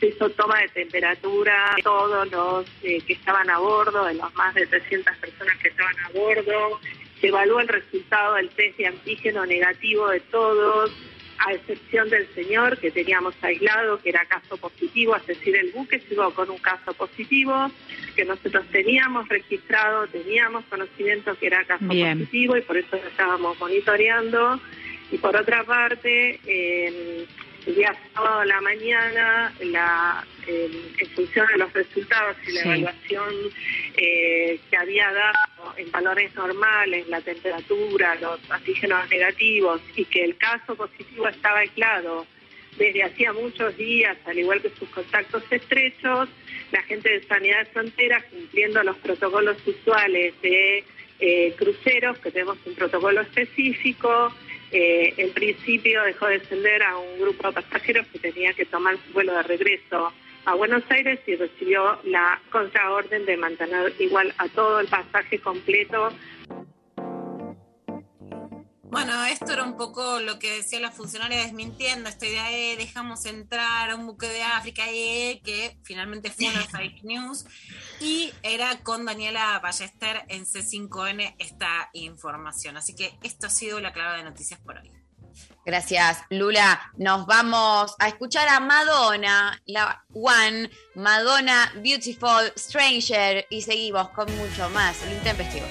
se 0.00 0.08
hizo 0.08 0.28
toma 0.30 0.60
de 0.60 0.68
temperatura 0.68 1.74
de 1.76 1.82
todos 1.82 2.30
los 2.30 2.66
eh, 2.82 3.00
que 3.06 3.12
estaban 3.12 3.48
a 3.50 3.58
bordo, 3.58 4.04
de 4.04 4.14
las 4.14 4.34
más 4.34 4.54
de 4.54 4.66
300 4.66 5.16
personas 5.16 5.56
que 5.58 5.68
estaban 5.68 5.96
a 6.00 6.08
bordo, 6.10 6.80
se 7.20 7.28
evaluó 7.28 7.60
el 7.60 7.68
resultado 7.68 8.34
del 8.34 8.48
test 8.50 8.78
de 8.78 8.86
antígeno 8.86 9.46
negativo 9.46 10.08
de 10.08 10.20
todos, 10.20 10.92
a 11.38 11.52
excepción 11.52 12.10
del 12.10 12.26
señor 12.34 12.78
que 12.78 12.90
teníamos 12.90 13.34
aislado, 13.42 14.00
que 14.00 14.10
era 14.10 14.24
caso 14.26 14.56
positivo, 14.56 15.16
es 15.16 15.26
decir, 15.26 15.56
el 15.56 15.70
buque 15.70 16.02
llegó 16.08 16.32
con 16.34 16.50
un 16.50 16.58
caso 16.58 16.92
positivo 16.94 17.70
que 18.16 18.24
nosotros 18.24 18.66
teníamos 18.72 19.28
registrado, 19.28 20.06
teníamos 20.08 20.64
conocimiento 20.64 21.36
que 21.38 21.46
era 21.46 21.64
caso 21.64 21.86
positivo 21.86 22.56
y 22.56 22.62
por 22.62 22.76
eso 22.76 22.96
lo 22.96 23.08
estábamos 23.08 23.58
monitoreando. 23.58 24.60
Y 25.10 25.18
por 25.18 25.36
otra 25.36 25.64
parte, 25.64 26.38
eh, 26.46 27.26
el 27.66 27.74
día 27.74 27.94
sábado 28.14 28.40
a 28.40 28.46
la 28.46 28.60
mañana, 28.60 29.54
la, 29.60 30.26
en 30.46 31.10
función 31.14 31.46
de 31.48 31.58
los 31.58 31.72
resultados 31.72 32.36
y 32.46 32.52
la 32.52 32.62
evaluación 32.62 33.34
eh, 33.96 34.58
que 34.70 34.76
había 34.76 35.12
dado 35.12 35.38
en 35.76 35.90
valores 35.90 36.34
normales, 36.34 37.06
la 37.08 37.20
temperatura, 37.20 38.14
los 38.16 38.38
antígenos 38.50 39.08
negativos, 39.10 39.80
y 39.96 40.04
que 40.04 40.24
el 40.24 40.36
caso 40.36 40.74
positivo 40.74 41.28
estaba 41.28 41.60
aislado 41.60 42.26
desde 42.78 43.02
hacía 43.02 43.32
muchos 43.32 43.76
días, 43.76 44.16
al 44.24 44.38
igual 44.38 44.62
que 44.62 44.70
sus 44.70 44.88
contactos 44.90 45.42
estrechos, 45.50 46.28
la 46.70 46.82
gente 46.82 47.08
de 47.08 47.22
Sanidad 47.24 47.60
de 47.60 47.64
Fronteras, 47.66 48.24
cumpliendo 48.24 48.82
los 48.82 48.96
protocolos 48.98 49.56
usuales 49.66 50.34
de 50.42 50.84
eh, 51.18 51.54
cruceros, 51.58 52.18
que 52.18 52.30
tenemos 52.30 52.58
un 52.64 52.74
protocolo 52.74 53.20
específico, 53.22 54.32
eh, 54.70 55.14
en 55.16 55.32
principio 55.32 56.02
dejó 56.02 56.26
descender 56.26 56.82
a 56.82 56.96
un 56.98 57.20
grupo 57.20 57.48
de 57.48 57.54
pasajeros 57.54 58.06
que 58.08 58.18
tenía 58.18 58.52
que 58.52 58.66
tomar 58.66 58.96
su 58.96 59.12
vuelo 59.12 59.34
de 59.34 59.42
regreso 59.42 60.12
a 60.48 60.54
Buenos 60.54 60.82
Aires 60.90 61.20
y 61.26 61.36
recibió 61.36 61.98
la 62.04 62.40
contraorden 62.50 63.26
de 63.26 63.36
mantener 63.36 63.94
igual 63.98 64.34
a 64.38 64.48
todo 64.48 64.80
el 64.80 64.88
pasaje 64.88 65.38
completo 65.40 66.08
bueno, 68.90 69.22
esto 69.26 69.52
era 69.52 69.64
un 69.64 69.76
poco 69.76 70.18
lo 70.20 70.38
que 70.38 70.50
decía 70.50 70.80
la 70.80 70.90
funcionaria 70.90 71.42
desmintiendo 71.42 72.08
esta 72.08 72.26
idea 72.26 72.48
de 72.48 72.76
dejamos 72.78 73.26
entrar 73.26 73.90
a 73.90 73.94
un 73.94 74.06
buque 74.06 74.26
de 74.26 74.42
África 74.42 74.84
eh, 74.88 75.42
que 75.44 75.76
finalmente 75.82 76.30
fue 76.30 76.48
una 76.48 76.62
fake 76.72 77.04
news 77.04 77.44
y 78.00 78.32
era 78.42 78.82
con 78.82 79.04
Daniela 79.04 79.60
Ballester 79.62 80.22
en 80.28 80.46
C5N 80.46 81.34
esta 81.38 81.90
información. 81.92 82.78
Así 82.78 82.96
que 82.96 83.12
esto 83.22 83.48
ha 83.48 83.50
sido 83.50 83.78
la 83.80 83.92
clave 83.92 84.18
de 84.18 84.24
noticias 84.24 84.58
por 84.60 84.78
hoy. 84.78 84.90
Gracias, 85.68 86.22
Lula. 86.30 86.80
Nos 86.96 87.26
vamos 87.26 87.94
a 87.98 88.08
escuchar 88.08 88.48
a 88.48 88.58
Madonna, 88.58 89.60
la 89.66 90.02
One, 90.14 90.70
Madonna 90.94 91.70
Beautiful 91.82 92.50
Stranger 92.56 93.46
y 93.50 93.60
seguimos 93.60 94.08
con 94.08 94.34
mucho 94.38 94.70
más. 94.70 94.96
Intempestivo. 95.12 95.66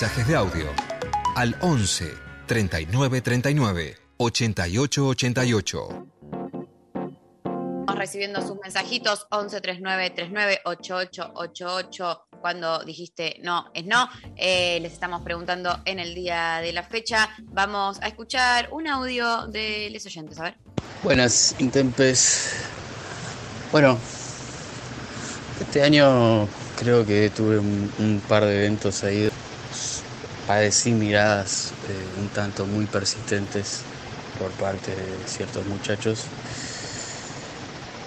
Mensajes 0.00 0.28
de 0.28 0.36
audio 0.36 0.66
al 1.34 1.56
11 1.60 2.14
39 2.46 3.20
39 3.20 3.96
88 4.18 5.08
88. 5.08 6.06
Estamos 7.80 7.96
recibiendo 7.96 8.40
sus 8.46 8.60
mensajitos 8.62 9.26
11 9.32 9.60
39 9.60 10.10
39 10.10 10.60
88 10.66 11.32
88 11.34 12.28
cuando 12.40 12.84
dijiste 12.84 13.40
no 13.42 13.72
es 13.74 13.86
no. 13.86 14.08
Eh, 14.36 14.78
les 14.82 14.92
estamos 14.92 15.22
preguntando 15.22 15.80
en 15.84 15.98
el 15.98 16.14
día 16.14 16.60
de 16.62 16.72
la 16.72 16.84
fecha. 16.84 17.30
Vamos 17.46 17.98
a 18.00 18.06
escuchar 18.06 18.68
un 18.70 18.86
audio 18.86 19.48
de 19.48 19.90
los 19.92 20.06
oyentes, 20.06 20.38
a 20.38 20.44
ver. 20.44 20.58
Buenas, 21.02 21.56
Intempes. 21.58 22.52
Bueno, 23.72 23.98
este 25.60 25.82
año 25.82 26.46
creo 26.78 27.04
que 27.04 27.30
tuve 27.30 27.58
un, 27.58 27.92
un 27.98 28.22
par 28.28 28.44
de 28.44 28.58
eventos 28.58 29.02
ahí. 29.02 29.28
Padecí 30.48 30.92
miradas 30.92 31.74
eh, 31.88 32.20
un 32.20 32.28
tanto 32.30 32.66
muy 32.66 32.86
persistentes 32.86 33.82
por 34.38 34.50
parte 34.52 34.96
de 34.96 35.28
ciertos 35.28 35.66
muchachos. 35.66 36.24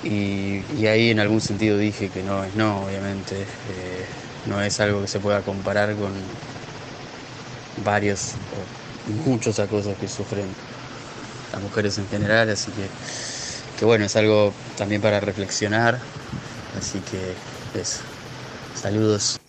Y, 0.03 0.63
ahí 0.87 1.11
en 1.11 1.19
algún 1.19 1.39
sentido 1.39 1.77
dije 1.77 2.09
que 2.09 2.23
no 2.23 2.43
es 2.43 2.55
no, 2.55 2.85
obviamente. 2.85 3.43
eh, 3.69 4.05
no 4.45 4.61
es 4.61 4.79
algo 4.79 5.01
que 5.01 5.07
se 5.07 5.19
pueda 5.19 5.41
comparar 5.41 5.95
con 5.95 6.13
varios 7.83 8.33
o 9.07 9.11
muchos 9.29 9.59
acosos 9.59 9.95
que 9.97 10.07
sufren 10.07 10.47
las 11.53 11.61
mujeres 11.61 11.97
en 11.97 12.07
general, 12.07 12.49
así 12.49 12.71
que, 12.71 12.87
que 13.77 13.85
bueno, 13.85 14.05
es 14.05 14.15
algo 14.15 14.53
también 14.77 15.01
para 15.01 15.19
reflexionar, 15.19 15.99
así 16.77 16.99
que 16.99 17.35
eso. 17.79 18.01
Saludos. 18.75 19.39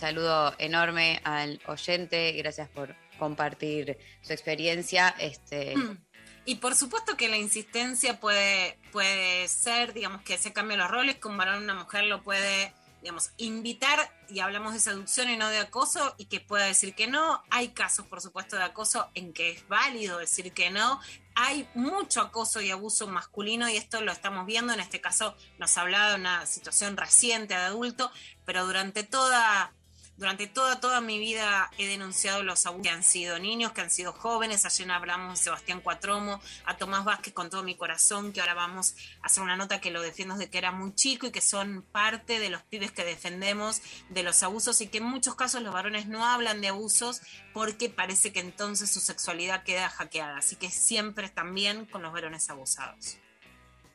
Saludo 0.00 0.54
enorme 0.58 1.20
al 1.24 1.60
oyente. 1.66 2.32
Gracias 2.32 2.68
por 2.68 2.96
compartir 3.18 3.98
su 4.22 4.32
experiencia. 4.32 5.14
Este, 5.18 5.74
Y 6.46 6.56
por 6.56 6.74
supuesto 6.74 7.16
que 7.16 7.28
la 7.28 7.36
insistencia 7.36 8.18
puede, 8.18 8.78
puede 8.92 9.46
ser, 9.48 9.92
digamos, 9.92 10.22
que 10.22 10.38
se 10.38 10.52
cambien 10.52 10.80
los 10.80 10.90
roles, 10.90 11.16
que 11.16 11.28
un 11.28 11.36
varón 11.36 11.62
una 11.62 11.74
mujer 11.74 12.04
lo 12.04 12.22
puede, 12.22 12.74
digamos, 13.02 13.30
invitar, 13.36 14.10
y 14.28 14.40
hablamos 14.40 14.72
de 14.72 14.80
seducción 14.80 15.28
y 15.28 15.36
no 15.36 15.48
de 15.48 15.58
acoso, 15.58 16.14
y 16.16 16.24
que 16.24 16.40
pueda 16.40 16.64
decir 16.64 16.94
que 16.94 17.06
no. 17.06 17.42
Hay 17.50 17.68
casos, 17.68 18.06
por 18.06 18.22
supuesto, 18.22 18.56
de 18.56 18.62
acoso 18.62 19.10
en 19.14 19.32
que 19.32 19.50
es 19.50 19.68
válido 19.68 20.18
decir 20.18 20.52
que 20.52 20.70
no. 20.70 20.98
Hay 21.34 21.68
mucho 21.74 22.22
acoso 22.22 22.60
y 22.60 22.70
abuso 22.70 23.06
masculino, 23.06 23.68
y 23.68 23.76
esto 23.76 24.00
lo 24.00 24.10
estamos 24.10 24.46
viendo. 24.46 24.72
En 24.72 24.80
este 24.80 25.00
caso 25.00 25.36
nos 25.58 25.76
hablaba 25.76 26.10
de 26.10 26.14
una 26.16 26.46
situación 26.46 26.96
reciente 26.96 27.54
de 27.54 27.60
adulto, 27.60 28.10
pero 28.46 28.64
durante 28.66 29.04
toda 29.04 29.74
durante 30.20 30.46
toda, 30.46 30.80
toda 30.80 31.00
mi 31.00 31.18
vida 31.18 31.70
he 31.78 31.86
denunciado 31.86 32.42
los 32.42 32.66
abusos 32.66 32.82
que 32.82 32.90
han 32.90 33.02
sido 33.02 33.38
niños, 33.38 33.72
que 33.72 33.80
han 33.80 33.90
sido 33.90 34.12
jóvenes. 34.12 34.66
Ayer 34.66 34.90
hablamos 34.90 35.38
de 35.38 35.44
Sebastián 35.44 35.80
Cuatromo, 35.80 36.42
a 36.66 36.76
Tomás 36.76 37.06
Vázquez 37.06 37.32
con 37.32 37.48
todo 37.48 37.62
mi 37.62 37.74
corazón, 37.74 38.34
que 38.34 38.42
ahora 38.42 38.52
vamos 38.52 38.94
a 39.22 39.26
hacer 39.26 39.42
una 39.42 39.56
nota 39.56 39.80
que 39.80 39.90
lo 39.90 40.02
defiendo 40.02 40.34
desde 40.36 40.50
que 40.50 40.58
era 40.58 40.72
muy 40.72 40.94
chico 40.94 41.26
y 41.26 41.30
que 41.30 41.40
son 41.40 41.82
parte 41.90 42.38
de 42.38 42.50
los 42.50 42.62
pibes 42.64 42.92
que 42.92 43.02
defendemos 43.02 43.80
de 44.10 44.22
los 44.22 44.42
abusos 44.42 44.82
y 44.82 44.88
que 44.88 44.98
en 44.98 45.04
muchos 45.04 45.36
casos 45.36 45.62
los 45.62 45.72
varones 45.72 46.06
no 46.06 46.26
hablan 46.26 46.60
de 46.60 46.68
abusos 46.68 47.22
porque 47.54 47.88
parece 47.88 48.30
que 48.30 48.40
entonces 48.40 48.90
su 48.90 49.00
sexualidad 49.00 49.64
queda 49.64 49.88
hackeada. 49.88 50.36
Así 50.36 50.54
que 50.56 50.70
siempre 50.70 51.30
también 51.30 51.86
con 51.86 52.02
los 52.02 52.12
varones 52.12 52.50
abusados. 52.50 53.16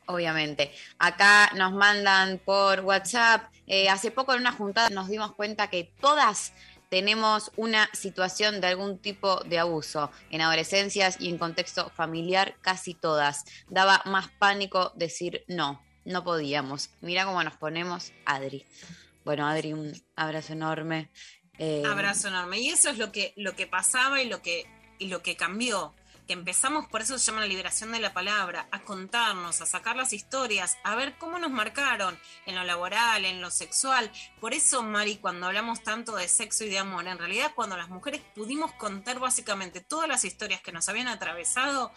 Obviamente. 0.06 0.72
Acá 0.98 1.50
nos 1.56 1.72
mandan 1.72 2.38
por 2.44 2.80
WhatsApp. 2.80 3.50
eh, 3.66 3.88
hace 3.88 4.12
poco 4.12 4.32
en 4.32 4.40
una 4.40 4.52
juntada 4.52 4.90
nos 4.90 5.08
dimos 5.08 5.32
cuenta 5.34 5.68
que 5.68 5.92
todas 6.00 6.52
tenemos 6.88 7.50
una 7.56 7.88
situación 7.92 8.60
de 8.60 8.68
algún 8.68 8.98
tipo 8.98 9.40
de 9.44 9.58
abuso. 9.58 10.10
En 10.30 10.40
adolescencias 10.40 11.16
y 11.20 11.28
en 11.28 11.38
contexto 11.38 11.90
familiar, 11.90 12.56
casi 12.60 12.94
todas. 12.94 13.44
Daba 13.68 14.02
más 14.04 14.28
pánico 14.38 14.92
decir 14.94 15.44
no. 15.48 15.82
No 16.04 16.22
podíamos. 16.22 16.90
Mira 17.00 17.24
cómo 17.24 17.42
nos 17.42 17.56
ponemos, 17.56 18.12
Adri. 18.24 18.64
Bueno, 19.24 19.46
Adri, 19.48 19.72
un 19.72 19.92
abrazo 20.14 20.52
enorme. 20.52 21.10
Eh, 21.58 21.82
Abrazo 21.84 22.28
enorme. 22.28 22.60
Y 22.60 22.68
eso 22.68 22.90
es 22.90 22.98
lo 22.98 23.10
que, 23.10 23.32
lo 23.36 23.56
que 23.56 23.66
pasaba 23.66 24.22
y 24.22 24.28
lo 24.28 24.40
que, 24.40 24.66
y 25.00 25.08
lo 25.08 25.22
que 25.22 25.36
cambió. 25.36 25.94
Que 26.26 26.32
empezamos, 26.32 26.86
por 26.88 27.02
eso 27.02 27.18
se 27.18 27.26
llama 27.26 27.42
la 27.42 27.46
liberación 27.46 27.92
de 27.92 28.00
la 28.00 28.12
palabra, 28.12 28.68
a 28.72 28.82
contarnos, 28.82 29.60
a 29.60 29.66
sacar 29.66 29.94
las 29.94 30.12
historias, 30.12 30.76
a 30.82 30.96
ver 30.96 31.16
cómo 31.18 31.38
nos 31.38 31.52
marcaron 31.52 32.18
en 32.46 32.56
lo 32.56 32.64
laboral, 32.64 33.24
en 33.24 33.40
lo 33.40 33.50
sexual. 33.50 34.10
Por 34.40 34.52
eso, 34.52 34.82
Mari, 34.82 35.18
cuando 35.18 35.46
hablamos 35.46 35.84
tanto 35.84 36.16
de 36.16 36.26
sexo 36.26 36.64
y 36.64 36.68
de 36.68 36.78
amor, 36.78 37.06
en 37.06 37.18
realidad 37.18 37.52
cuando 37.54 37.76
las 37.76 37.88
mujeres 37.90 38.22
pudimos 38.34 38.72
contar 38.72 39.20
básicamente 39.20 39.80
todas 39.80 40.08
las 40.08 40.24
historias 40.24 40.60
que 40.62 40.72
nos 40.72 40.88
habían 40.88 41.06
atravesado, 41.06 41.92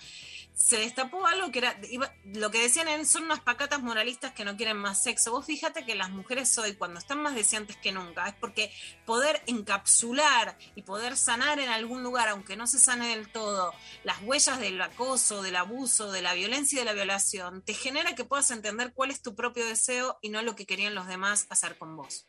se 0.56 0.78
destapó 0.78 1.26
algo 1.26 1.52
que 1.52 1.60
era, 1.60 1.80
lo 2.26 2.52
que 2.52 2.62
decían 2.62 2.90
en, 2.90 3.06
son 3.06 3.24
unas 3.24 3.40
pacatas 3.40 3.82
moralistas 3.82 4.34
que 4.34 4.44
no 4.44 4.58
quieren 4.58 4.76
más 4.76 5.02
sexo. 5.02 5.32
Vos 5.32 5.46
fíjate 5.46 5.86
que 5.86 5.96
las 5.96 6.10
mujeres 6.10 6.58
hoy, 6.58 6.74
cuando 6.74 7.00
están 7.00 7.22
más 7.22 7.34
deseantes 7.34 7.78
que 7.78 7.94
nunca, 7.94 8.28
es 8.28 8.36
porque 8.36 8.72
poder 9.06 9.42
encapsular 9.48 10.58
y 10.76 10.82
poder 10.82 11.16
sanar 11.16 11.60
en 11.60 11.70
algún 11.70 12.04
lugar, 12.04 12.28
aunque 12.28 12.58
no 12.58 12.68
se 12.68 12.78
sane 12.78 13.16
del 13.16 13.32
todo, 13.32 13.74
las 14.04 14.22
huellas 14.22 14.60
del 14.60 14.82
acoso, 14.82 15.42
del 15.42 15.56
abuso, 15.56 16.12
de 16.12 16.22
la 16.22 16.34
violencia 16.34 16.76
y 16.76 16.80
de 16.80 16.86
la 16.86 16.94
violación, 16.94 17.62
te 17.62 17.74
genera 17.74 18.16
que 18.16 18.26
puedas 18.26 18.52
entender 18.52 18.92
cuál 18.94 19.12
es 19.12 19.22
tu 19.22 19.36
propio 19.36 19.66
deseo 19.66 20.18
y 20.22 20.30
no 20.30 20.42
lo 20.42 20.56
que 20.56 20.66
querían 20.66 20.94
los 20.94 21.08
demás 21.08 21.48
hacer 21.50 21.78
con 21.78 21.96
vos. 21.96 22.28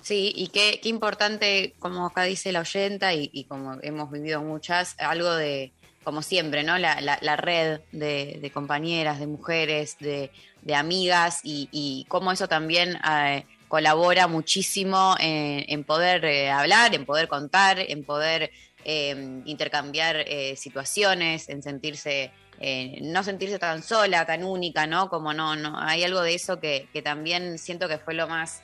Sí, 0.00 0.32
y 0.34 0.48
qué, 0.48 0.80
qué 0.82 0.88
importante, 0.88 1.74
como 1.78 2.06
acá 2.06 2.24
dice 2.24 2.52
la 2.52 2.60
oyenta, 2.60 3.14
y, 3.14 3.30
y 3.32 3.44
como 3.44 3.78
hemos 3.82 4.10
vivido 4.10 4.42
muchas, 4.42 4.96
algo 4.98 5.32
de, 5.34 5.72
como 6.04 6.22
siempre, 6.22 6.62
¿no? 6.64 6.78
La, 6.78 7.36
red 7.36 7.80
de, 7.92 8.50
compañeras, 8.52 9.20
de 9.20 9.26
mujeres, 9.26 9.96
de, 9.98 10.30
amigas, 10.74 11.40
y, 11.42 11.68
y 11.72 12.04
cómo 12.08 12.32
eso 12.32 12.48
también 12.48 12.98
eh, 13.08 13.44
colabora 13.72 14.26
muchísimo 14.26 15.16
en, 15.18 15.82
poder 15.84 16.26
eh, 16.26 16.50
hablar, 16.50 16.94
en 16.94 17.06
poder 17.06 17.26
contar, 17.26 17.78
en 17.78 18.04
poder 18.04 18.50
eh, 18.84 19.40
intercambiar 19.46 20.26
situaciones, 20.56 21.48
en 21.48 21.62
sentirse, 21.62 22.32
eh, 22.60 22.98
no 23.00 23.22
sentirse 23.22 23.58
tan 23.58 23.82
sola, 23.82 24.26
tan 24.26 24.44
única, 24.44 24.86
¿no? 24.86 25.08
Como 25.08 25.32
no, 25.32 25.56
no, 25.56 25.80
hay 25.80 26.04
algo 26.04 26.20
de 26.20 26.34
eso 26.34 26.60
que, 26.60 26.86
que 26.92 27.00
también 27.00 27.58
siento 27.58 27.88
que 27.88 27.96
fue 27.96 28.12
lo 28.12 28.28
más 28.28 28.62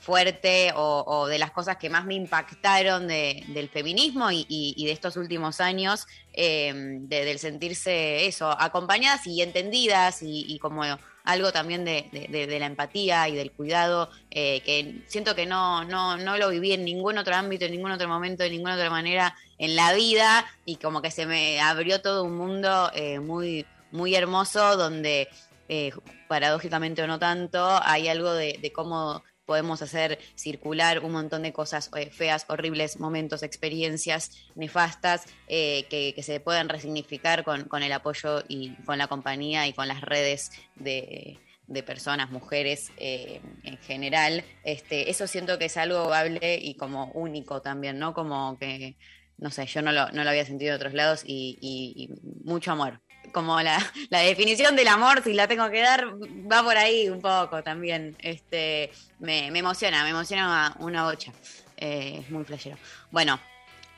fuerte 0.00 0.72
o, 0.74 1.26
de 1.28 1.38
las 1.38 1.50
cosas 1.50 1.76
que 1.76 1.90
más 1.90 2.04
me 2.06 2.14
impactaron 2.14 3.06
de- 3.06 3.44
del 3.48 3.68
feminismo 3.68 4.30
y, 4.32 4.74
de 4.84 4.92
estos 4.92 5.16
últimos 5.16 5.60
años, 5.60 6.06
eh, 6.32 6.72
de- 6.74 7.24
del 7.24 7.38
sentirse 7.38 8.26
eso, 8.26 8.50
acompañadas 8.50 9.26
y 9.26 9.42
entendidas 9.42 10.20
y, 10.22 10.58
como 10.58 10.82
algo 11.24 11.52
también 11.52 11.84
de- 11.84 12.08
de 12.30 12.58
la 12.58 12.66
empatía 12.66 13.28
y 13.28 13.34
del 13.36 13.52
cuidado, 13.52 14.10
eh, 14.30 14.62
que 14.64 15.02
siento 15.06 15.34
que 15.34 15.44
no, 15.44 15.84
no, 15.84 16.16
no 16.16 16.38
lo 16.38 16.48
viví 16.48 16.72
en 16.72 16.84
ningún 16.84 17.18
otro 17.18 17.34
ámbito, 17.36 17.66
en 17.66 17.72
ningún 17.72 17.90
otro 17.92 18.08
momento, 18.08 18.42
de 18.42 18.50
ninguna 18.50 18.74
otra 18.76 18.88
manera 18.90 19.36
en 19.58 19.76
la 19.76 19.92
vida 19.92 20.46
y 20.64 20.76
como 20.76 21.02
que 21.02 21.10
se 21.10 21.26
me 21.26 21.60
abrió 21.60 22.00
todo 22.00 22.24
un 22.24 22.36
mundo 22.36 22.90
eh, 22.94 23.20
muy, 23.20 23.66
muy 23.92 24.14
hermoso 24.14 24.76
donde... 24.78 25.28
eh, 25.68 25.92
paradójicamente 26.26 27.02
o 27.02 27.08
no 27.08 27.18
tanto, 27.18 27.80
hay 27.82 28.06
algo 28.06 28.32
de, 28.32 28.56
de 28.62 28.72
cómo 28.72 29.24
podemos 29.50 29.82
hacer 29.82 30.20
circular 30.36 31.00
un 31.00 31.10
montón 31.10 31.42
de 31.42 31.52
cosas 31.52 31.90
eh, 31.96 32.08
feas, 32.10 32.44
horribles, 32.48 33.00
momentos, 33.00 33.42
experiencias 33.42 34.30
nefastas 34.54 35.24
eh, 35.48 35.86
que, 35.90 36.14
que 36.14 36.22
se 36.22 36.38
pueden 36.38 36.68
resignificar 36.68 37.42
con, 37.42 37.64
con 37.64 37.82
el 37.82 37.90
apoyo 37.92 38.44
y 38.46 38.76
con 38.86 38.96
la 38.96 39.08
compañía 39.08 39.66
y 39.66 39.72
con 39.72 39.88
las 39.88 40.02
redes 40.02 40.52
de 40.76 41.36
de 41.66 41.82
personas, 41.84 42.30
mujeres 42.32 42.90
eh, 42.96 43.40
en 43.62 43.78
general, 43.78 44.42
este, 44.64 45.08
eso 45.08 45.28
siento 45.28 45.56
que 45.56 45.66
es 45.66 45.76
algo 45.76 46.12
hable 46.12 46.58
y 46.60 46.74
como 46.74 47.12
único 47.14 47.62
también, 47.62 47.96
¿no? 48.00 48.12
Como 48.12 48.58
que, 48.58 48.96
no 49.38 49.50
sé, 49.52 49.66
yo 49.66 49.80
no 49.80 49.92
lo, 49.92 50.10
no 50.10 50.24
lo 50.24 50.30
había 50.30 50.44
sentido 50.44 50.70
de 50.72 50.76
otros 50.76 50.94
lados 50.94 51.22
y, 51.24 51.58
y- 51.60 51.94
y 51.96 52.08
mucho 52.44 52.72
amor. 52.72 53.00
Como 53.32 53.60
la, 53.60 53.78
la 54.10 54.20
definición 54.20 54.76
del 54.76 54.88
amor, 54.88 55.22
si 55.22 55.32
la 55.32 55.46
tengo 55.46 55.70
que 55.70 55.80
dar, 55.80 56.06
va 56.50 56.62
por 56.62 56.76
ahí 56.76 57.08
un 57.08 57.20
poco 57.20 57.62
también. 57.62 58.16
Este, 58.20 58.90
me, 59.18 59.50
me 59.50 59.60
emociona, 59.60 60.02
me 60.04 60.10
emociona 60.10 60.74
una, 60.78 61.04
bocha. 61.04 61.32
Eh, 61.76 62.18
es 62.20 62.30
muy 62.30 62.44
flashero. 62.44 62.76
Bueno, 63.10 63.40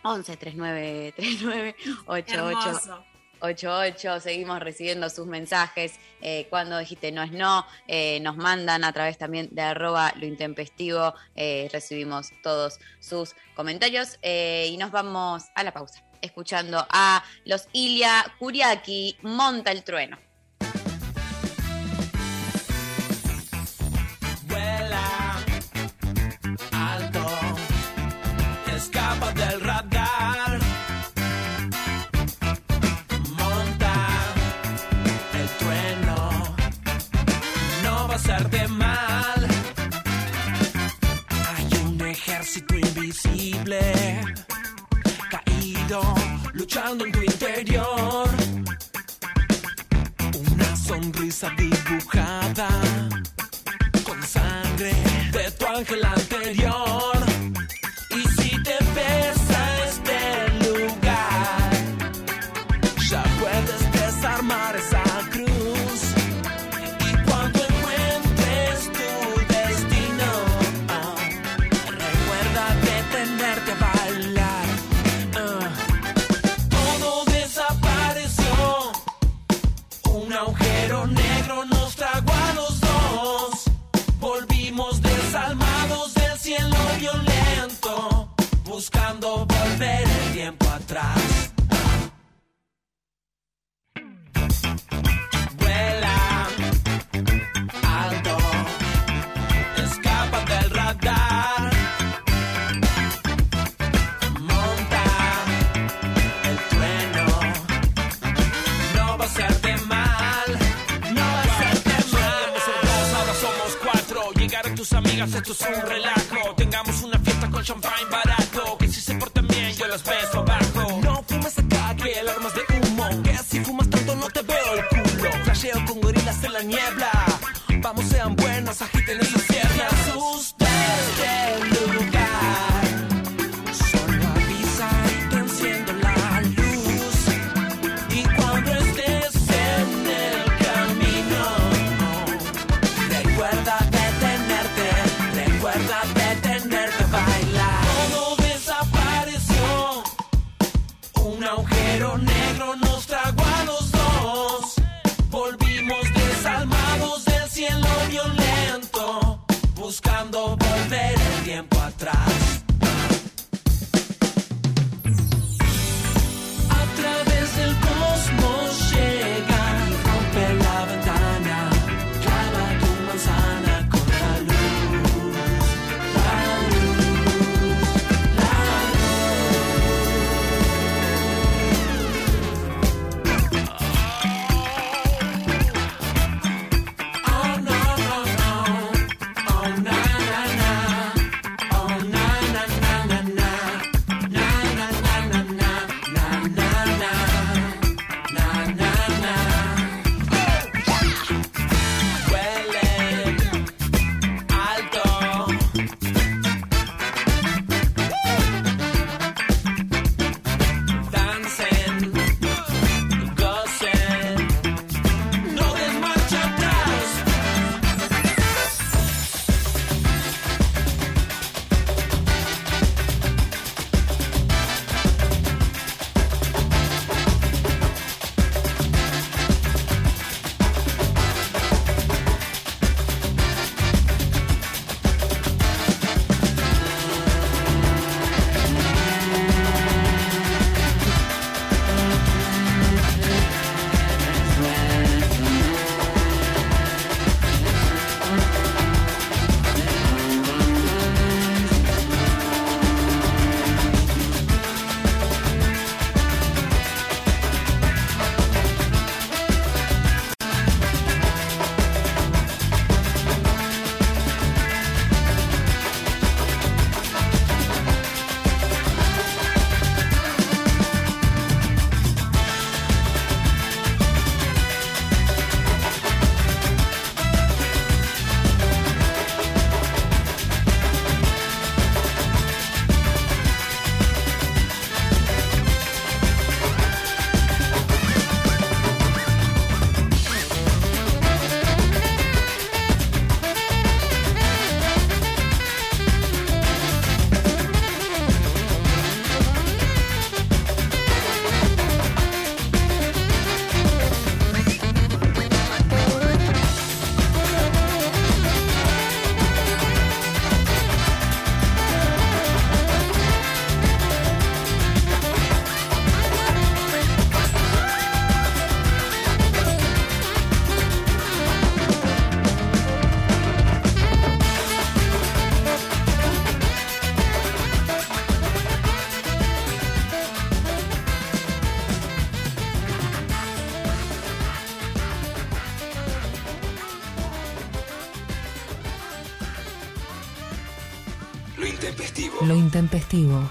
11 0.02 0.36
39 0.36 1.14
39 1.16 1.76
88 2.06 2.68
Hermoso. 2.68 3.04
88, 3.40 4.20
seguimos 4.20 4.60
recibiendo 4.60 5.10
sus 5.10 5.26
mensajes. 5.26 5.98
Eh, 6.20 6.46
cuando 6.48 6.78
dijiste 6.78 7.10
no 7.10 7.24
es 7.24 7.32
no, 7.32 7.66
eh, 7.88 8.20
nos 8.20 8.36
mandan 8.36 8.84
a 8.84 8.92
través 8.92 9.18
también 9.18 9.48
de 9.50 9.62
arroba 9.62 10.12
lo 10.16 10.26
intempestivo. 10.26 11.12
recibimos 11.34 12.30
todos 12.42 12.78
sus 13.00 13.34
comentarios 13.56 14.18
y 14.22 14.76
nos 14.76 14.92
vamos 14.92 15.44
a 15.56 15.64
la 15.64 15.72
pausa, 15.72 16.04
escuchando 16.22 16.86
a 16.88 17.22
los 17.44 17.68
Ilia 17.72 18.24
Kuriaki, 18.38 19.18
Monta 19.22 19.70
el 19.70 19.82
Trueno. 19.84 20.18
Dibujada 51.50 52.68
con 54.04 54.22
sangre 54.22 54.92
de 55.32 55.50
tu 55.58 55.66
ángel 55.66 56.04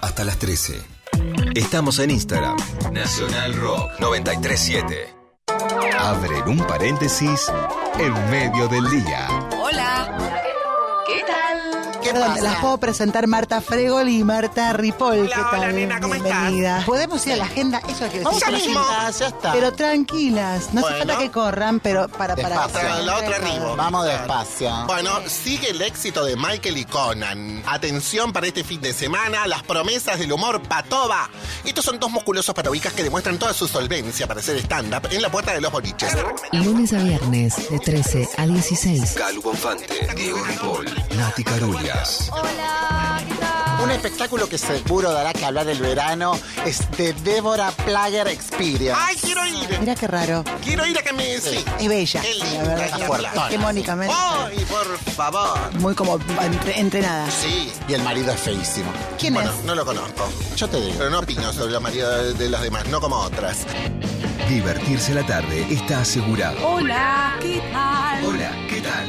Hasta 0.02 0.24
las 0.24 0.40
13. 0.40 0.82
Estamos 1.54 2.00
en 2.00 2.10
Instagram. 2.10 2.58
Nacional 2.92 3.54
Rock 3.54 3.92
937. 4.00 5.14
Abren 6.00 6.48
un 6.50 6.58
paréntesis 6.66 7.46
en 8.00 8.30
medio 8.32 8.68
del 8.70 8.90
día. 8.90 9.28
Hola. 9.62 10.18
¿Qué 11.06 11.24
tal? 11.28 12.02
Perdón, 12.02 12.44
las 12.44 12.56
puedo 12.56 12.78
presentar 12.80 13.28
Marta 13.28 13.62
Fregol 13.62 14.10
y 14.10 14.24
Marta 14.24 14.74
Ripoll. 14.74 15.28
¿Qué 15.28 15.34
Hola, 15.36 15.50
tal? 15.52 15.60
hola, 15.60 15.72
nena, 15.72 16.00
¿cómo 16.02 16.14
Bienvenida. 16.16 16.84
Podemos 16.86 17.26
ir 17.28 17.34
a 17.34 17.36
la 17.38 17.46
agenda, 17.46 17.82
eso 17.88 18.06
es 18.06 18.12
que 18.12 18.20
Vamos 18.22 18.40
decir, 18.42 18.68
mismo. 18.70 18.80
agenda, 18.80 19.12
Ya 19.12 19.28
está. 19.28 19.52
Pero 19.54 19.72
tranquilas, 19.74 20.74
no 20.74 20.80
hace 20.80 20.90
Bueno. 20.90 20.98
falta 20.98 21.18
que 21.20 21.32
corran, 21.32 21.80
pero 21.80 22.08
para 22.10 22.36
para 22.36 22.64
Despacio. 22.64 23.04
La 23.04 23.18
otra 23.18 23.36
arriba. 23.36 23.76
Vamos 23.76 24.06
despacio. 24.06 24.86
Bueno, 24.88 25.12
sigue 25.28 25.70
el 25.70 25.82
éxito 25.84 26.26
de 26.26 26.36
Michael 26.36 26.78
y 26.78 26.86
Conan. 26.86 27.61
Atención 27.66 28.34
para 28.34 28.48
este 28.48 28.64
fin 28.64 28.82
de 28.82 28.94
semana, 28.94 29.48
las 29.48 29.64
promesas 29.64 30.20
del 30.20 30.32
humor 30.32 30.62
patoba. 30.64 31.30
Estos 31.64 31.86
son 31.86 32.00
dos 32.00 32.12
musculosos 32.12 32.54
parabicas 32.54 32.94
que 32.94 33.04
demuestran 33.04 33.38
toda 33.38 33.54
su 33.54 33.68
solvencia 33.68 34.28
para 34.28 34.40
hacer 34.40 34.58
stand-up 34.58 35.08
en 35.12 35.22
la 35.22 35.32
puerta 35.32 35.54
de 35.54 35.62
los 35.62 35.72
boliches. 35.72 36.16
Lunes 36.52 36.94
a 36.94 37.00
viernes 37.00 37.70
de 37.70 37.80
13 37.80 38.30
a 38.38 38.48
16. 38.48 39.12
Calu 39.14 39.42
Bonfante, 39.42 40.08
Diego 40.16 40.44
Ripoll, 40.44 40.86
Nati 41.18 41.44
Carulias. 41.44 42.30
Hola. 42.32 43.01
Un 43.84 43.90
espectáculo 43.90 44.48
que 44.48 44.58
seguro 44.58 45.12
dará 45.12 45.34
que 45.34 45.44
hablar 45.44 45.68
el 45.68 45.80
verano 45.80 46.38
es 46.66 46.80
The 46.98 47.14
Deborah 47.14 47.72
Player 47.72 48.28
Experience. 48.28 48.94
¡Ay, 48.96 49.16
quiero 49.20 49.46
ir! 49.46 49.80
Mira 49.80 49.96
qué 49.96 50.08
raro. 50.08 50.44
Quiero 50.64 50.86
ir 50.86 50.98
a 50.98 51.02
que 51.02 51.14
me... 51.14 51.40
Sí. 51.40 51.64
Es 51.80 51.88
bella, 51.88 52.22
Qué 52.22 52.36
la 52.36 52.46
linda, 52.46 52.64
verdad. 52.76 53.32
qué. 53.48 53.56
Hegemónicamente. 53.56 54.16
¡Ay, 54.18 54.66
por 54.70 54.98
favor! 55.16 55.74
Muy 55.80 55.96
como 55.96 56.20
entre- 56.42 56.80
entrenada. 56.80 57.30
Sí. 57.32 57.72
Y 57.88 57.94
el 57.94 58.04
marido 58.04 58.32
es 58.32 58.40
feísimo. 58.40 58.92
¿Quién 59.20 59.34
bueno, 59.34 59.52
es? 59.52 59.64
no 59.66 59.74
lo 59.74 59.84
conozco. 59.86 60.30
Yo 60.56 60.70
te 60.70 60.80
digo. 60.80 60.96
Pero 61.00 61.10
no 61.10 61.20
opino 61.20 61.52
sobre 61.52 61.72
la 61.72 61.80
maridos 61.80 62.38
de 62.38 62.50
los 62.50 62.62
demás, 62.62 62.88
no 62.88 63.02
como 63.02 63.16
otras. 63.18 63.66
Divertirse 64.48 65.14
la 65.14 65.26
tarde 65.26 65.66
está 65.72 66.02
asegurado. 66.02 66.56
Hola, 66.68 67.36
¿qué 67.42 67.62
tal? 67.72 68.26
Hola, 68.26 68.52
¿qué 68.70 68.82
tal? 68.82 69.08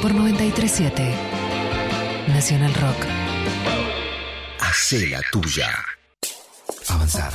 Por 0.00 0.14
937. 0.14 1.14
Nacional 2.28 2.72
Rock. 2.74 3.19
Hacé 4.70 5.08
la 5.08 5.20
tuya. 5.32 5.68
Avanzar. 6.86 7.32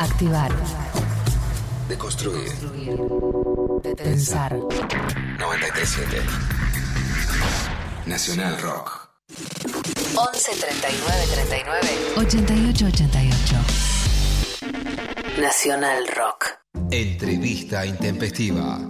Activar. 0.00 0.50
Deconstruir. 1.88 2.50
Pensar. 3.96 4.52
937. 5.38 6.22
Nacional 8.06 8.60
Rock. 8.62 9.10
11 10.16 10.56
39 10.56 11.26
39 11.34 11.88
88 12.16 12.86
88. 12.86 13.56
Nacional 15.40 16.08
Rock. 16.16 16.46
Entrevista 16.90 17.86
intempestiva. 17.86 18.80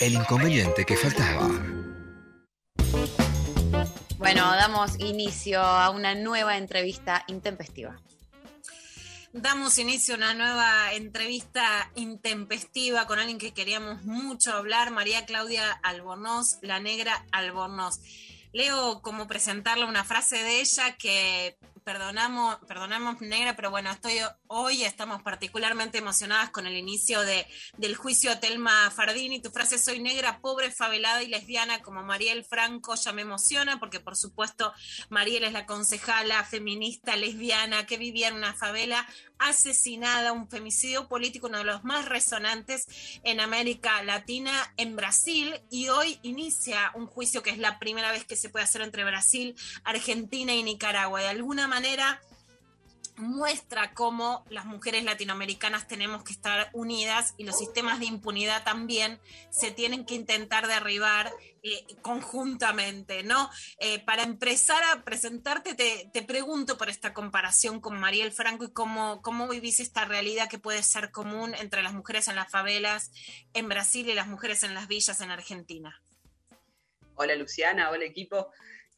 El 0.00 0.14
inconveniente 0.14 0.84
que 0.84 0.96
faltaba. 0.96 1.48
Bueno, 4.30 4.44
damos 4.56 5.00
inicio 5.00 5.58
a 5.62 5.88
una 5.88 6.14
nueva 6.14 6.58
entrevista 6.58 7.24
intempestiva. 7.28 7.98
Damos 9.32 9.78
inicio 9.78 10.12
a 10.12 10.18
una 10.18 10.34
nueva 10.34 10.92
entrevista 10.92 11.90
intempestiva 11.94 13.06
con 13.06 13.18
alguien 13.18 13.38
que 13.38 13.54
queríamos 13.54 14.04
mucho 14.04 14.52
hablar, 14.52 14.90
María 14.90 15.24
Claudia 15.24 15.72
Albornoz, 15.82 16.58
la 16.60 16.78
negra 16.78 17.24
Albornoz. 17.32 18.00
Leo 18.52 19.00
como 19.00 19.26
presentarle 19.28 19.86
una 19.86 20.04
frase 20.04 20.36
de 20.36 20.60
ella 20.60 20.94
que 20.98 21.56
perdonamos, 21.88 22.58
perdonamos 22.68 23.22
negra, 23.22 23.56
pero 23.56 23.70
bueno, 23.70 23.90
estoy 23.90 24.18
hoy 24.48 24.84
estamos 24.84 25.22
particularmente 25.22 25.96
emocionadas 25.96 26.50
con 26.50 26.66
el 26.66 26.76
inicio 26.76 27.22
de, 27.22 27.46
del 27.78 27.96
juicio 27.96 28.30
a 28.30 28.40
Telma 28.40 28.90
Fardini. 28.90 29.40
Tu 29.40 29.50
frase 29.50 29.78
soy 29.78 29.98
negra, 29.98 30.42
pobre, 30.42 30.70
favelada 30.70 31.22
y 31.22 31.28
lesbiana 31.28 31.80
como 31.80 32.02
Mariel 32.02 32.44
Franco 32.44 32.94
ya 32.94 33.12
me 33.14 33.22
emociona 33.22 33.80
porque 33.80 34.00
por 34.00 34.16
supuesto 34.16 34.70
Mariel 35.08 35.44
es 35.44 35.54
la 35.54 35.64
concejala 35.64 36.44
feminista 36.44 37.16
lesbiana 37.16 37.86
que 37.86 37.96
vivía 37.96 38.28
en 38.28 38.34
una 38.34 38.52
favela 38.52 39.06
asesinada, 39.38 40.32
un 40.32 40.48
femicidio 40.48 41.08
político, 41.08 41.46
uno 41.46 41.58
de 41.58 41.64
los 41.64 41.84
más 41.84 42.06
resonantes 42.06 42.86
en 43.22 43.40
América 43.40 44.02
Latina, 44.02 44.52
en 44.76 44.96
Brasil, 44.96 45.54
y 45.70 45.88
hoy 45.88 46.18
inicia 46.22 46.90
un 46.94 47.06
juicio 47.06 47.42
que 47.42 47.50
es 47.50 47.58
la 47.58 47.78
primera 47.78 48.10
vez 48.10 48.24
que 48.24 48.36
se 48.36 48.48
puede 48.48 48.64
hacer 48.64 48.82
entre 48.82 49.04
Brasil, 49.04 49.54
Argentina 49.84 50.52
y 50.52 50.62
Nicaragua. 50.62 51.20
De 51.20 51.28
alguna 51.28 51.68
manera 51.68 51.77
muestra 53.18 53.94
cómo 53.94 54.44
las 54.48 54.64
mujeres 54.64 55.04
latinoamericanas 55.04 55.88
tenemos 55.88 56.22
que 56.22 56.32
estar 56.32 56.70
unidas 56.72 57.34
y 57.36 57.44
los 57.44 57.58
sistemas 57.58 57.98
de 58.00 58.06
impunidad 58.06 58.64
también 58.64 59.20
se 59.50 59.70
tienen 59.70 60.04
que 60.04 60.14
intentar 60.14 60.66
derribar 60.66 61.32
eh, 61.62 61.84
conjuntamente, 62.02 63.24
¿no? 63.24 63.50
Eh, 63.78 63.98
para 64.04 64.22
empezar 64.22 64.82
a 64.92 65.04
presentarte, 65.04 65.74
te, 65.74 66.08
te, 66.12 66.22
pregunto 66.22 66.78
por 66.78 66.88
esta 66.88 67.12
comparación 67.12 67.80
con 67.80 67.98
Mariel 67.98 68.32
Franco 68.32 68.64
y 68.64 68.72
cómo, 68.72 69.20
cómo 69.22 69.48
vivís 69.48 69.80
esta 69.80 70.04
realidad 70.04 70.48
que 70.48 70.58
puede 70.58 70.82
ser 70.82 71.10
común 71.10 71.54
entre 71.54 71.82
las 71.82 71.92
mujeres 71.92 72.28
en 72.28 72.36
las 72.36 72.50
favelas 72.50 73.10
en 73.52 73.68
Brasil 73.68 74.08
y 74.08 74.14
las 74.14 74.28
mujeres 74.28 74.62
en 74.62 74.74
las 74.74 74.86
villas 74.86 75.20
en 75.20 75.30
Argentina. 75.30 76.00
Hola 77.16 77.34
Luciana, 77.34 77.90
hola 77.90 78.04
equipo. 78.04 78.52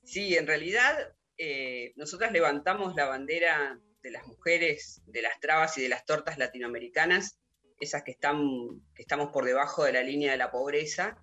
Sí, 0.05 0.37
en 0.37 0.47
realidad 0.47 1.15
eh, 1.43 1.95
nosotras 1.97 2.33
levantamos 2.33 2.95
la 2.95 3.07
bandera 3.07 3.81
de 4.03 4.11
las 4.11 4.27
mujeres, 4.27 5.01
de 5.07 5.23
las 5.23 5.41
trabas 5.41 5.77
y 5.79 5.83
de 5.83 5.89
las 5.89 6.05
tortas 6.05 6.37
latinoamericanas, 6.37 7.39
esas 7.81 8.03
que, 8.03 8.11
están, 8.11 8.83
que 8.95 9.01
estamos 9.01 9.31
por 9.33 9.47
debajo 9.47 9.85
de 9.85 9.95
la 9.95 10.03
línea 10.03 10.33
de 10.33 10.37
la 10.37 10.51
pobreza 10.51 11.17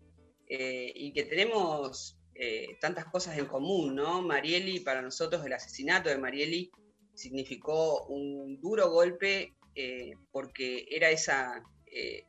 eh, 0.48 0.92
y 0.96 1.14
que 1.14 1.24
tenemos 1.24 2.18
eh, 2.34 2.78
tantas 2.82 3.06
cosas 3.06 3.38
en 3.38 3.46
común, 3.46 3.94
¿no? 3.94 4.24
Marieli, 4.24 4.80
para 4.80 5.04
nosotros 5.04 5.46
el 5.46 5.54
asesinato 5.54 6.10
de 6.10 6.18
Marieli 6.18 6.72
significó 7.14 8.08
un 8.08 8.60
duro 8.60 8.90
golpe 8.90 9.54
eh, 9.76 10.14
porque 10.32 10.88
era 10.90 11.12
esa, 11.12 11.64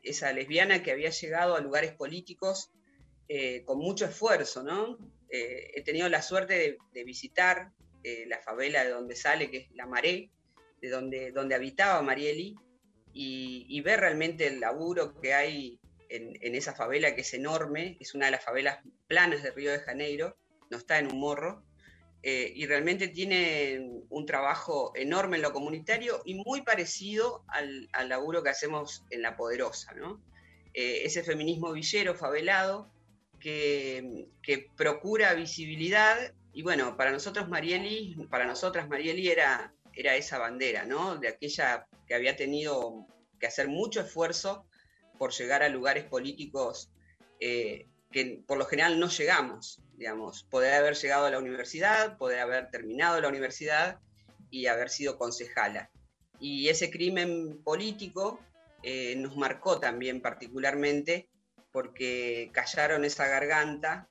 esa 0.02 0.32
lesbiana 0.34 0.82
que 0.82 0.92
había 0.92 1.08
llegado 1.08 1.56
a 1.56 1.60
lugares 1.60 1.92
políticos 1.92 2.70
con 3.66 3.78
mucho 3.78 4.06
esfuerzo, 4.06 4.62
¿no? 4.62 4.96
he 5.30 5.82
tenido 5.82 6.08
la 6.08 6.22
suerte 6.22 6.54
de, 6.54 6.78
de 6.94 7.04
visitar 7.04 7.72
la 8.26 8.40
favela 8.40 8.84
de 8.84 8.90
donde 8.90 9.16
sale, 9.16 9.50
que 9.50 9.56
es 9.58 9.70
La 9.72 9.86
Maré, 9.86 10.30
de 10.80 10.88
donde, 10.88 11.32
donde 11.32 11.54
habitaba 11.54 12.02
Marieli, 12.02 12.54
y, 13.12 13.66
y, 13.68 13.80
ver 13.80 14.00
realmente 14.00 14.46
el 14.46 14.60
laburo 14.60 15.18
que 15.20 15.34
hay 15.34 15.80
en, 16.08 16.38
en, 16.40 16.54
esa 16.54 16.74
favela, 16.74 17.14
que 17.14 17.22
es 17.22 17.34
enorme, 17.34 17.96
es 18.00 18.14
una 18.14 18.26
de 18.26 18.32
las 18.32 18.44
favelas 18.44 18.78
planas 19.06 19.42
de 19.42 19.50
Río 19.50 19.72
de 19.72 19.80
Janeiro, 19.80 20.36
no 20.70 20.76
está 20.78 20.98
en 20.98 21.10
un 21.10 21.18
morro, 21.18 21.64
eh, 22.22 22.52
y 22.54 22.66
realmente 22.66 23.08
tiene 23.08 24.02
un 24.08 24.26
trabajo 24.26 24.92
enorme 24.96 25.36
en 25.36 25.42
lo 25.42 25.52
comunitario 25.52 26.20
y 26.24 26.34
muy 26.34 26.62
parecido 26.62 27.44
al, 27.48 27.88
al 27.92 28.08
laburo 28.08 28.42
que 28.42 28.50
hacemos 28.50 29.04
en 29.10 29.22
La 29.22 29.36
Poderosa, 29.36 29.94
¿no? 29.94 30.20
Eh, 30.74 31.02
ese 31.04 31.22
feminismo 31.22 31.72
villero, 31.72 32.14
favelado, 32.14 32.92
que, 33.38 34.28
que 34.42 34.68
procura 34.76 35.34
visibilidad, 35.34 36.34
y 36.58 36.62
bueno, 36.62 36.96
para 36.96 37.12
nosotros 37.12 37.48
Marieli, 37.48 38.16
para 38.28 38.44
nosotras 38.44 38.88
Marieli 38.88 39.28
era 39.28 39.72
era 39.94 40.16
esa 40.16 40.38
bandera, 40.38 40.84
¿no? 40.84 41.16
De 41.16 41.28
aquella 41.28 41.86
que 42.08 42.16
había 42.16 42.34
tenido 42.34 43.06
que 43.38 43.46
hacer 43.46 43.68
mucho 43.68 44.00
esfuerzo 44.00 44.66
por 45.20 45.32
llegar 45.32 45.62
a 45.62 45.68
lugares 45.68 46.02
políticos 46.02 46.90
eh, 47.38 47.86
que 48.10 48.42
por 48.44 48.58
lo 48.58 48.64
general 48.64 48.98
no 48.98 49.08
llegamos, 49.08 49.80
digamos. 49.96 50.48
Poder 50.50 50.74
haber 50.74 50.96
llegado 50.96 51.26
a 51.26 51.30
la 51.30 51.38
universidad, 51.38 52.18
poder 52.18 52.40
haber 52.40 52.70
terminado 52.72 53.20
la 53.20 53.28
universidad 53.28 54.00
y 54.50 54.66
haber 54.66 54.90
sido 54.90 55.16
concejala. 55.16 55.92
Y 56.40 56.70
ese 56.70 56.90
crimen 56.90 57.62
político 57.62 58.40
eh, 58.82 59.14
nos 59.14 59.36
marcó 59.36 59.78
también 59.78 60.20
particularmente 60.20 61.28
porque 61.70 62.50
callaron 62.52 63.04
esa 63.04 63.28
garganta 63.28 64.08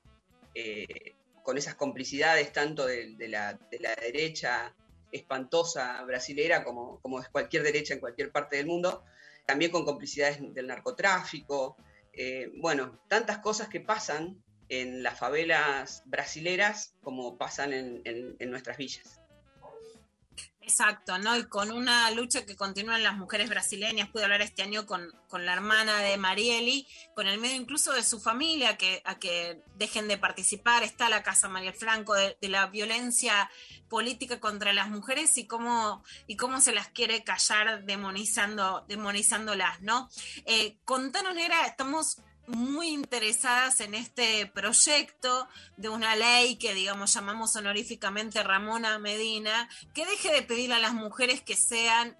eh, 0.54 1.17
con 1.48 1.56
esas 1.56 1.76
complicidades 1.76 2.52
tanto 2.52 2.84
de, 2.84 3.16
la, 3.26 3.54
de 3.70 3.80
la 3.80 3.94
derecha 3.94 4.74
espantosa 5.10 6.04
brasilera 6.04 6.62
como, 6.62 7.00
como 7.00 7.20
es 7.20 7.30
cualquier 7.30 7.62
derecha 7.62 7.94
en 7.94 8.00
cualquier 8.00 8.30
parte 8.30 8.58
del 8.58 8.66
mundo, 8.66 9.02
también 9.46 9.70
con 9.70 9.86
complicidades 9.86 10.40
del 10.52 10.66
narcotráfico, 10.66 11.78
eh, 12.12 12.52
bueno, 12.58 13.00
tantas 13.08 13.38
cosas 13.38 13.68
que 13.68 13.80
pasan 13.80 14.44
en 14.68 15.02
las 15.02 15.18
favelas 15.18 16.02
brasileras 16.04 16.92
como 17.00 17.38
pasan 17.38 17.72
en, 17.72 18.02
en 18.04 18.50
nuestras 18.50 18.76
villas. 18.76 19.17
Exacto, 20.68 21.16
¿no? 21.16 21.34
Y 21.34 21.44
con 21.44 21.72
una 21.72 22.10
lucha 22.10 22.44
que 22.44 22.54
continúan 22.54 23.02
las 23.02 23.16
mujeres 23.16 23.48
brasileñas, 23.48 24.10
pude 24.10 24.24
hablar 24.24 24.42
este 24.42 24.62
año 24.62 24.84
con, 24.84 25.10
con 25.26 25.46
la 25.46 25.54
hermana 25.54 26.00
de 26.00 26.18
Marieli, 26.18 26.86
con 27.14 27.26
el 27.26 27.40
medio 27.40 27.56
incluso 27.56 27.94
de 27.94 28.02
su 28.02 28.20
familia, 28.20 28.76
que, 28.76 29.00
a 29.06 29.18
que 29.18 29.62
dejen 29.76 30.08
de 30.08 30.18
participar, 30.18 30.82
está 30.82 31.08
la 31.08 31.22
Casa 31.22 31.48
María 31.48 31.72
Franco, 31.72 32.12
de, 32.12 32.36
de 32.38 32.48
la 32.50 32.66
violencia 32.66 33.50
política 33.88 34.40
contra 34.40 34.74
las 34.74 34.90
mujeres 34.90 35.38
y 35.38 35.46
cómo, 35.46 36.04
y 36.26 36.36
cómo 36.36 36.60
se 36.60 36.72
las 36.72 36.88
quiere 36.88 37.24
callar 37.24 37.86
demonizando, 37.86 38.84
demonizándolas, 38.88 39.80
¿no? 39.80 40.10
Eh, 40.44 40.76
contanos, 40.84 41.34
Negra, 41.34 41.64
estamos 41.64 42.18
muy 42.48 42.88
interesadas 42.88 43.80
en 43.80 43.94
este 43.94 44.46
proyecto 44.46 45.48
de 45.76 45.88
una 45.88 46.16
ley 46.16 46.56
que, 46.56 46.74
digamos, 46.74 47.12
llamamos 47.12 47.54
honoríficamente 47.56 48.42
Ramona 48.42 48.98
Medina, 48.98 49.68
que 49.94 50.06
deje 50.06 50.32
de 50.32 50.42
pedirle 50.42 50.76
a 50.76 50.80
las 50.80 50.94
mujeres 50.94 51.42
que 51.42 51.56
sean 51.56 52.16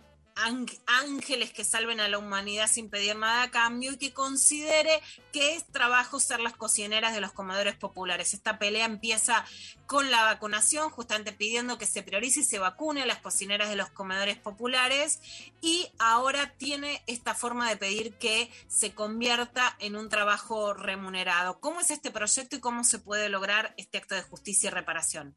ángeles 0.86 1.52
que 1.52 1.64
salven 1.64 2.00
a 2.00 2.08
la 2.08 2.18
humanidad 2.18 2.68
sin 2.68 2.90
pedir 2.90 3.16
nada 3.16 3.44
a 3.44 3.50
cambio 3.50 3.92
y 3.92 3.96
que 3.96 4.12
considere 4.12 5.00
que 5.32 5.54
es 5.54 5.66
trabajo 5.66 6.20
ser 6.20 6.40
las 6.40 6.54
cocineras 6.54 7.14
de 7.14 7.20
los 7.20 7.32
comedores 7.32 7.76
populares. 7.76 8.34
Esta 8.34 8.58
pelea 8.58 8.84
empieza 8.84 9.44
con 9.86 10.10
la 10.10 10.22
vacunación, 10.22 10.90
justamente 10.90 11.32
pidiendo 11.32 11.78
que 11.78 11.86
se 11.86 12.02
priorice 12.02 12.40
y 12.40 12.44
se 12.44 12.58
vacune 12.58 13.02
a 13.02 13.06
las 13.06 13.20
cocineras 13.20 13.68
de 13.68 13.76
los 13.76 13.90
comedores 13.90 14.36
populares 14.36 15.20
y 15.60 15.88
ahora 15.98 16.54
tiene 16.56 17.02
esta 17.06 17.34
forma 17.34 17.68
de 17.68 17.76
pedir 17.76 18.14
que 18.14 18.50
se 18.68 18.94
convierta 18.94 19.76
en 19.78 19.96
un 19.96 20.08
trabajo 20.08 20.74
remunerado. 20.74 21.60
¿Cómo 21.60 21.80
es 21.80 21.90
este 21.90 22.10
proyecto 22.10 22.56
y 22.56 22.60
cómo 22.60 22.84
se 22.84 22.98
puede 22.98 23.28
lograr 23.28 23.74
este 23.76 23.98
acto 23.98 24.14
de 24.14 24.22
justicia 24.22 24.68
y 24.68 24.72
reparación? 24.72 25.36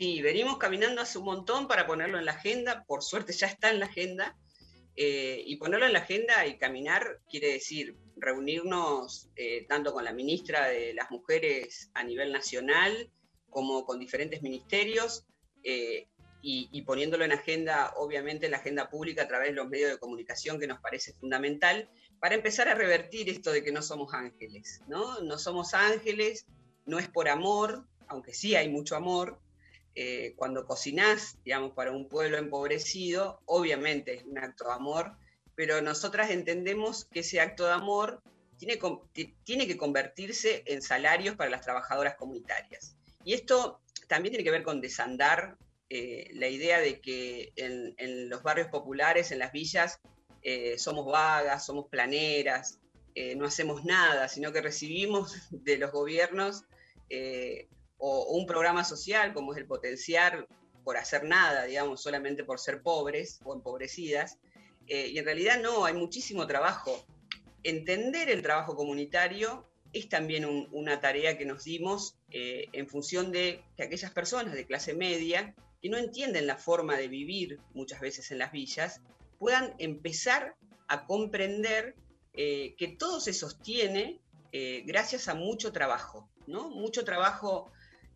Sí, 0.00 0.22
venimos 0.22 0.56
caminando 0.56 1.02
hace 1.02 1.18
un 1.18 1.26
montón 1.26 1.68
para 1.68 1.86
ponerlo 1.86 2.18
en 2.18 2.24
la 2.24 2.32
agenda, 2.32 2.84
por 2.84 3.02
suerte 3.02 3.34
ya 3.34 3.48
está 3.48 3.68
en 3.68 3.80
la 3.80 3.84
agenda, 3.84 4.34
eh, 4.96 5.42
y 5.44 5.56
ponerlo 5.56 5.84
en 5.84 5.92
la 5.92 5.98
agenda 5.98 6.46
y 6.46 6.56
caminar 6.56 7.20
quiere 7.28 7.52
decir 7.52 7.98
reunirnos 8.16 9.28
eh, 9.36 9.66
tanto 9.68 9.92
con 9.92 10.02
la 10.02 10.14
ministra 10.14 10.68
de 10.68 10.94
las 10.94 11.10
Mujeres 11.10 11.90
a 11.92 12.02
nivel 12.02 12.32
nacional 12.32 13.10
como 13.50 13.84
con 13.84 13.98
diferentes 13.98 14.40
ministerios 14.40 15.26
eh, 15.64 16.08
y, 16.40 16.70
y, 16.72 16.80
poniéndolo 16.80 17.26
en 17.26 17.32
agenda, 17.32 17.92
obviamente 17.98 18.46
en 18.46 18.52
la 18.52 18.58
agenda 18.58 18.88
pública 18.88 19.24
a 19.24 19.28
través 19.28 19.48
de 19.50 19.56
los 19.56 19.68
medios 19.68 19.90
de 19.90 19.98
comunicación 19.98 20.58
que 20.58 20.66
nos 20.66 20.80
parece 20.80 21.12
fundamental 21.12 21.90
para 22.20 22.36
empezar 22.36 22.68
a 22.68 22.74
revertir 22.74 23.28
esto 23.28 23.52
de 23.52 23.62
que 23.62 23.70
no 23.70 23.82
somos 23.82 24.14
ángeles, 24.14 24.80
¿no? 24.88 25.20
No 25.20 25.38
somos 25.38 25.74
ángeles, 25.74 26.46
no 26.86 26.98
es 26.98 27.08
por 27.10 27.28
amor, 27.28 27.86
aunque 28.08 28.32
sí 28.32 28.56
hay 28.56 28.70
mucho 28.70 28.96
amor, 28.96 29.38
eh, 30.02 30.32
cuando 30.34 30.64
cocinás, 30.64 31.36
digamos, 31.44 31.72
para 31.72 31.92
un 31.92 32.08
pueblo 32.08 32.38
empobrecido, 32.38 33.42
obviamente 33.44 34.14
es 34.14 34.24
un 34.24 34.38
acto 34.38 34.64
de 34.64 34.72
amor, 34.72 35.12
pero 35.54 35.82
nosotras 35.82 36.30
entendemos 36.30 37.04
que 37.04 37.20
ese 37.20 37.38
acto 37.38 37.66
de 37.66 37.72
amor 37.72 38.22
tiene, 38.56 38.78
que 38.78 39.76
convertirse 39.76 40.62
en 40.64 40.80
salarios 40.80 41.36
para 41.36 41.50
las 41.50 41.60
trabajadoras 41.60 42.14
comunitarias. 42.14 42.96
Y 43.26 43.34
esto 43.34 43.82
también 44.08 44.32
tiene 44.32 44.44
que 44.44 44.50
ver 44.50 44.62
con 44.62 44.80
desandar 44.80 45.58
eh, 45.90 46.30
la 46.32 46.48
idea 46.48 46.80
de 46.80 47.02
que 47.02 47.52
en, 47.56 48.30
los 48.30 48.42
barrios 48.42 48.68
populares, 48.68 49.32
en 49.32 49.38
las 49.38 49.52
villas, 49.52 50.00
eh, 50.40 50.78
somos 50.78 51.04
vagas, 51.04 51.66
somos 51.66 51.88
planeras, 51.90 52.78
no 53.36 53.44
hacemos 53.44 53.84
nada, 53.84 54.28
sino 54.28 54.50
que 54.50 54.62
recibimos 54.62 55.34
de 55.50 55.76
los 55.76 55.92
gobiernos 55.92 56.64
o, 58.00 58.24
un 58.36 58.46
programa 58.46 58.82
social 58.82 59.32
como 59.32 59.52
es 59.52 59.58
el 59.58 59.66
potenciar 59.66 60.46
por 60.84 60.96
hacer 60.96 61.24
nada, 61.24 61.64
digamos, 61.64 62.02
solamente 62.02 62.42
por 62.44 62.58
ser 62.58 62.82
pobres 62.82 63.38
o 63.44 63.54
empobrecidas. 63.54 64.38
Eh, 64.86 65.08
y 65.08 65.18
en 65.18 65.24
realidad 65.24 65.60
no, 65.60 65.84
hay 65.84 65.94
muchísimo 65.94 66.46
trabajo. 66.46 67.04
Entender 67.62 68.30
el 68.30 68.42
trabajo 68.42 68.74
comunitario 68.74 69.66
es 69.92 70.08
también 70.08 70.68
una 70.72 71.00
tarea 71.00 71.36
que 71.36 71.44
nos 71.44 71.64
dimos 71.64 72.16
eh, 72.30 72.68
en 72.72 72.88
función 72.88 73.30
de 73.30 73.62
que 73.76 73.82
aquellas 73.82 74.10
personas 74.12 74.54
de 74.54 74.66
clase 74.66 74.94
media 74.94 75.54
que 75.82 75.88
no 75.88 75.98
entienden 75.98 76.46
la 76.46 76.56
forma 76.56 76.96
de 76.96 77.08
vivir 77.08 77.58
muchas 77.74 78.00
veces 78.00 78.30
en 78.30 78.38
las 78.38 78.52
villas, 78.52 79.00
puedan 79.38 79.74
empezar 79.78 80.54
a 80.88 81.06
comprender 81.06 81.94
eh, 82.34 82.74
que 82.76 82.88
todo 82.88 83.20
se 83.20 83.32
sostiene 83.32 84.20
gracias 84.84 85.28
a 85.28 85.34
mucho 85.34 85.70
trabajo, 85.70 86.28
¿no? 86.48 86.70
Mucho 86.70 87.04
trabajo 87.04 87.70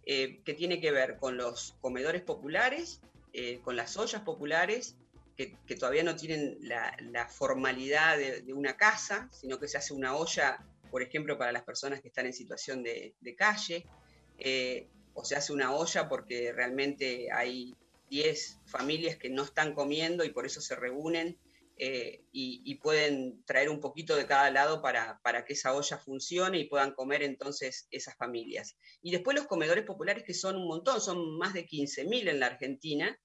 eh, 0.06 0.40
que 0.44 0.55
tiene 0.55 0.81
que 0.81 0.90
ver 0.90 1.16
con 1.16 1.36
los 1.36 1.76
comedores 1.81 2.22
populares, 2.22 3.01
eh, 3.32 3.60
con 3.64 3.76
las 3.76 3.97
ollas 3.97 4.22
populares, 4.22 4.97
que, 5.36 5.56
todavía 5.76 6.05
no 6.05 6.14
tienen 6.14 6.59
la, 6.60 7.28
formalidad 7.28 8.18
de, 8.18 8.52
una 8.52 8.76
casa, 8.76 9.28
sino 9.32 9.59
que 9.59 9.66
se 9.66 9.78
hace 9.78 9.93
una 9.93 10.14
olla, 10.14 10.64
por 10.90 11.02
ejemplo, 11.02 11.36
para 11.36 11.52
las 11.52 11.62
personas 11.62 12.01
que 12.01 12.09
están 12.09 12.26
en 12.26 12.32
situación 12.32 12.82
de, 12.82 13.14
calle, 13.36 13.86
eh, 14.39 14.86
o 15.14 15.24
se 15.24 15.36
hace 15.36 15.52
una 15.52 15.74
olla 15.74 16.09
porque 16.09 16.52
realmente 16.52 17.32
hay 17.32 17.74
10 18.10 18.60
familias 18.66 19.16
que 19.16 19.31
no 19.31 19.43
están 19.43 19.74
comiendo 19.74 20.24
y 20.24 20.31
por 20.31 20.47
eso 20.47 20.60
se 20.60 20.76
reúnen 20.76 21.36
eh, 21.76 22.24
y, 22.30 22.74
pueden 22.76 23.44
traer 23.44 23.68
un 23.68 23.80
poquito 23.80 24.14
de 24.14 24.26
cada 24.26 24.51
lado 24.51 24.80
para, 24.80 25.44
que 25.44 25.55
esa 25.55 25.74
olla 25.74 25.98
funcione 25.98 26.59
y 26.59 26.68
puedan 26.68 26.94
comer 26.94 27.22
entonces 27.22 27.88
esas 27.90 28.16
familias. 28.16 28.76
Y 29.02 29.10
después 29.10 29.36
los 29.36 29.46
comedores 29.46 29.84
populares, 29.84 30.22
que 30.24 30.34
son 30.34 30.56
un 30.56 30.68
montón, 30.68 31.01
son 31.01 31.36
más 31.36 31.52
de 31.52 31.66
15.000 31.66 32.28
en 32.28 32.40
la 32.40 32.46
Argentina, 32.46 33.18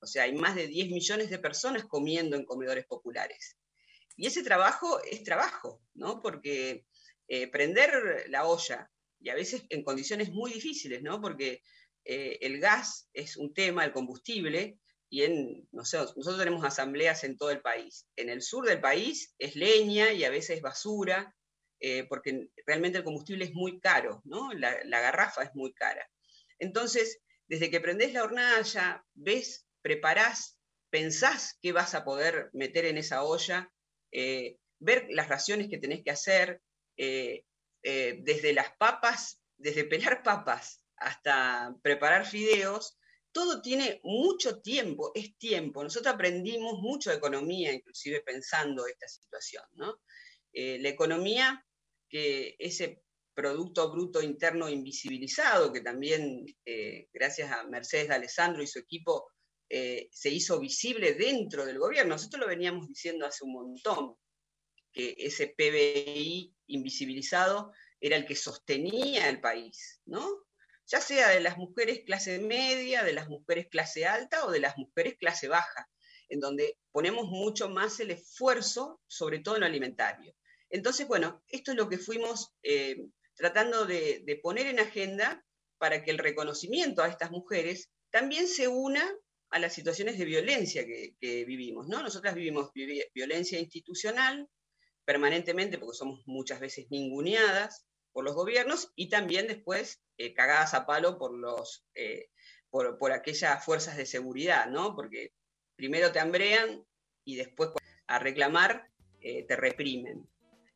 o 0.00 0.06
sea, 0.06 0.24
hay 0.24 0.34
más 0.34 0.56
de 0.56 0.66
10 0.66 0.90
millones 0.90 1.30
de 1.30 1.38
personas 1.38 1.84
comiendo 1.84 2.36
en 2.36 2.44
comedores 2.44 2.86
populares. 2.86 3.56
Y 4.16 4.26
ese 4.26 4.42
trabajo 4.42 5.00
es 5.04 5.22
trabajo, 5.22 5.80
¿no? 5.94 6.20
Porque 6.20 6.86
eh, 7.28 7.46
prender 7.48 8.24
la 8.28 8.46
olla, 8.46 8.90
y 9.20 9.28
a 9.28 9.34
veces 9.34 9.62
en 9.68 9.84
condiciones 9.84 10.30
muy 10.30 10.52
difíciles, 10.52 11.02
¿no? 11.02 11.20
Porque 11.20 11.62
eh, 12.04 12.38
el 12.40 12.58
gas 12.58 13.08
es 13.12 13.36
un 13.36 13.54
tema, 13.54 13.84
el 13.84 13.92
combustible, 13.92 14.78
y 15.12 15.24
en, 15.24 15.68
nosotros 15.72 16.38
tenemos 16.38 16.64
asambleas 16.64 17.22
en 17.24 17.36
todo 17.36 17.50
el 17.50 17.60
país. 17.60 18.06
En 18.16 18.30
el 18.30 18.40
sur 18.40 18.66
del 18.66 18.80
país 18.80 19.34
es 19.38 19.56
leña 19.56 20.10
y 20.10 20.24
a 20.24 20.30
veces 20.30 20.62
basura, 20.62 21.36
eh, 21.80 22.06
porque 22.08 22.48
realmente 22.66 22.96
el 22.96 23.04
combustible 23.04 23.44
es 23.44 23.52
muy 23.52 23.78
caro, 23.78 24.22
¿no? 24.24 24.50
La, 24.54 25.00
garrafa 25.02 25.42
es 25.42 25.50
muy 25.52 25.74
cara. 25.74 26.08
Entonces, 26.58 27.20
desde 27.46 27.70
que 27.70 27.82
prendés 27.82 28.14
la 28.14 28.24
hornalla, 28.24 29.04
ves, 29.12 29.66
preparás, 29.82 30.58
pensás 30.88 31.58
qué 31.60 31.72
vas 31.72 31.94
a 31.94 32.06
poder 32.06 32.48
meter 32.54 32.86
en 32.86 32.96
esa 32.96 33.22
olla, 33.22 33.70
eh, 34.12 34.56
ver 34.78 35.08
las 35.10 35.28
raciones 35.28 35.68
que 35.68 35.76
tenés 35.76 36.02
que 36.02 36.10
hacer, 36.10 36.62
eh, 36.96 37.44
desde 37.82 38.54
las 38.54 38.74
papas, 38.78 39.42
desde 39.58 39.84
pelar 39.84 40.22
papas 40.22 40.82
hasta 40.96 41.76
preparar 41.82 42.24
fideos, 42.24 42.96
todo 43.32 43.62
tiene 43.62 44.00
mucho 44.04 44.60
tiempo, 44.60 45.10
es 45.14 45.36
tiempo. 45.38 45.82
Nosotros 45.82 46.14
aprendimos 46.14 46.78
mucho 46.80 47.10
de 47.10 47.16
economía, 47.16 47.72
inclusive 47.72 48.20
pensando 48.20 48.86
esta 48.86 49.08
situación, 49.08 49.64
¿no? 49.72 50.00
Eh, 50.52 50.78
la 50.80 50.90
economía, 50.90 51.66
que 52.08 52.54
ese 52.58 53.02
Producto 53.34 53.90
Bruto 53.90 54.22
Interno 54.22 54.68
invisibilizado, 54.68 55.72
que 55.72 55.80
también, 55.80 56.44
eh, 56.66 57.08
gracias 57.12 57.50
a 57.50 57.64
Mercedes 57.64 58.08
de 58.08 58.14
Alessandro 58.14 58.62
y 58.62 58.66
su 58.66 58.78
equipo, 58.78 59.30
eh, 59.70 60.10
se 60.12 60.28
hizo 60.28 60.60
visible 60.60 61.14
dentro 61.14 61.64
del 61.64 61.78
gobierno. 61.78 62.14
Nosotros 62.14 62.40
lo 62.40 62.46
veníamos 62.46 62.86
diciendo 62.86 63.24
hace 63.24 63.44
un 63.44 63.54
montón, 63.54 64.16
que 64.92 65.14
ese 65.16 65.54
PBI 65.56 66.54
invisibilizado 66.66 67.72
era 67.98 68.16
el 68.16 68.26
que 68.26 68.36
sostenía 68.36 69.30
el 69.30 69.40
país, 69.40 70.02
¿no? 70.04 70.44
Ya 70.86 71.00
sea 71.00 71.28
de 71.28 71.40
las 71.40 71.56
mujeres 71.56 72.00
clase 72.04 72.38
media, 72.38 73.02
de 73.02 73.12
las 73.12 73.28
mujeres 73.28 73.68
clase 73.70 74.06
alta 74.06 74.44
o 74.44 74.50
de 74.50 74.60
las 74.60 74.76
mujeres 74.76 75.16
clase 75.18 75.48
baja, 75.48 75.88
en 76.28 76.40
donde 76.40 76.78
ponemos 76.90 77.28
mucho 77.28 77.68
más 77.68 78.00
el 78.00 78.10
esfuerzo, 78.10 79.00
sobre 79.06 79.40
todo 79.40 79.56
en 79.56 79.60
lo 79.60 79.66
alimentario. 79.66 80.34
Entonces, 80.70 81.06
bueno, 81.06 81.42
esto 81.48 81.72
es 81.72 81.76
lo 81.76 81.88
que 81.88 81.98
fuimos 81.98 82.54
eh, 82.62 82.96
tratando 83.34 83.84
de, 83.84 84.40
poner 84.42 84.66
en 84.66 84.80
agenda 84.80 85.44
para 85.78 86.02
que 86.02 86.10
el 86.10 86.18
reconocimiento 86.18 87.02
a 87.02 87.08
estas 87.08 87.30
mujeres 87.30 87.90
también 88.10 88.48
se 88.48 88.68
una 88.68 89.04
a 89.50 89.58
las 89.58 89.74
situaciones 89.74 90.18
de 90.18 90.24
violencia 90.24 90.84
que, 90.86 91.44
vivimos. 91.44 91.88
¿no? 91.88 92.02
Nosotras 92.02 92.34
vivimos 92.34 92.70
violencia 93.14 93.58
institucional 93.58 94.48
permanentemente 95.04 95.78
porque 95.78 95.96
somos 95.96 96.22
muchas 96.26 96.60
veces 96.60 96.86
ninguneadas, 96.90 97.84
por 98.12 98.24
los 98.24 98.34
gobiernos 98.34 98.92
y 98.94 99.08
también 99.08 99.46
después 99.46 100.02
eh, 100.18 100.34
cagadas 100.34 100.74
a 100.74 100.86
palo 100.86 101.18
por, 101.18 101.34
los, 101.34 101.84
eh, 101.94 102.28
por, 102.70 103.12
aquellas 103.12 103.64
fuerzas 103.64 103.96
de 103.96 104.06
seguridad, 104.06 104.66
¿no? 104.66 104.94
Porque 104.94 105.32
primero 105.76 106.12
te 106.12 106.20
hambrean 106.20 106.84
y 107.24 107.36
después 107.36 107.70
a 108.06 108.18
reclamar 108.18 108.90
eh, 109.20 109.44
te 109.44 109.56
reprimen. 109.56 110.28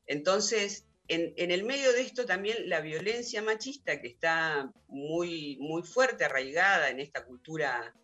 Entonces, 0.07 0.87
en, 1.09 1.35
el 1.37 1.65
medio 1.65 1.93
de 1.93 2.01
esto 2.01 2.27
también 2.27 2.69
la 2.69 2.81
violencia 2.81 3.43
machista 3.43 4.01
que 4.01 4.09
está 4.09 4.73
muy, 4.89 5.57
muy 5.61 5.83
fuerte, 5.83 6.25
arraigada 6.25 6.91
en 6.91 7.01
esta 7.01 7.25
cultura 7.25 7.95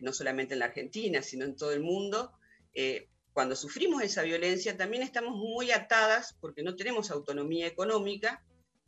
no 0.00 0.12
solamente 0.12 0.54
en 0.54 0.58
la 0.58 0.64
Argentina, 0.64 1.22
sino 1.22 1.44
en 1.44 1.54
todo 1.54 1.72
el 1.72 1.80
mundo, 1.80 2.32
cuando 3.32 3.56
sufrimos 3.56 4.02
esa 4.02 4.22
violencia 4.22 4.76
también 4.76 5.02
estamos 5.02 5.36
muy 5.36 5.70
atadas, 5.70 6.36
porque 6.40 6.62
no 6.62 6.76
tenemos 6.76 7.10
autonomía 7.10 7.66
económica, 7.66 8.42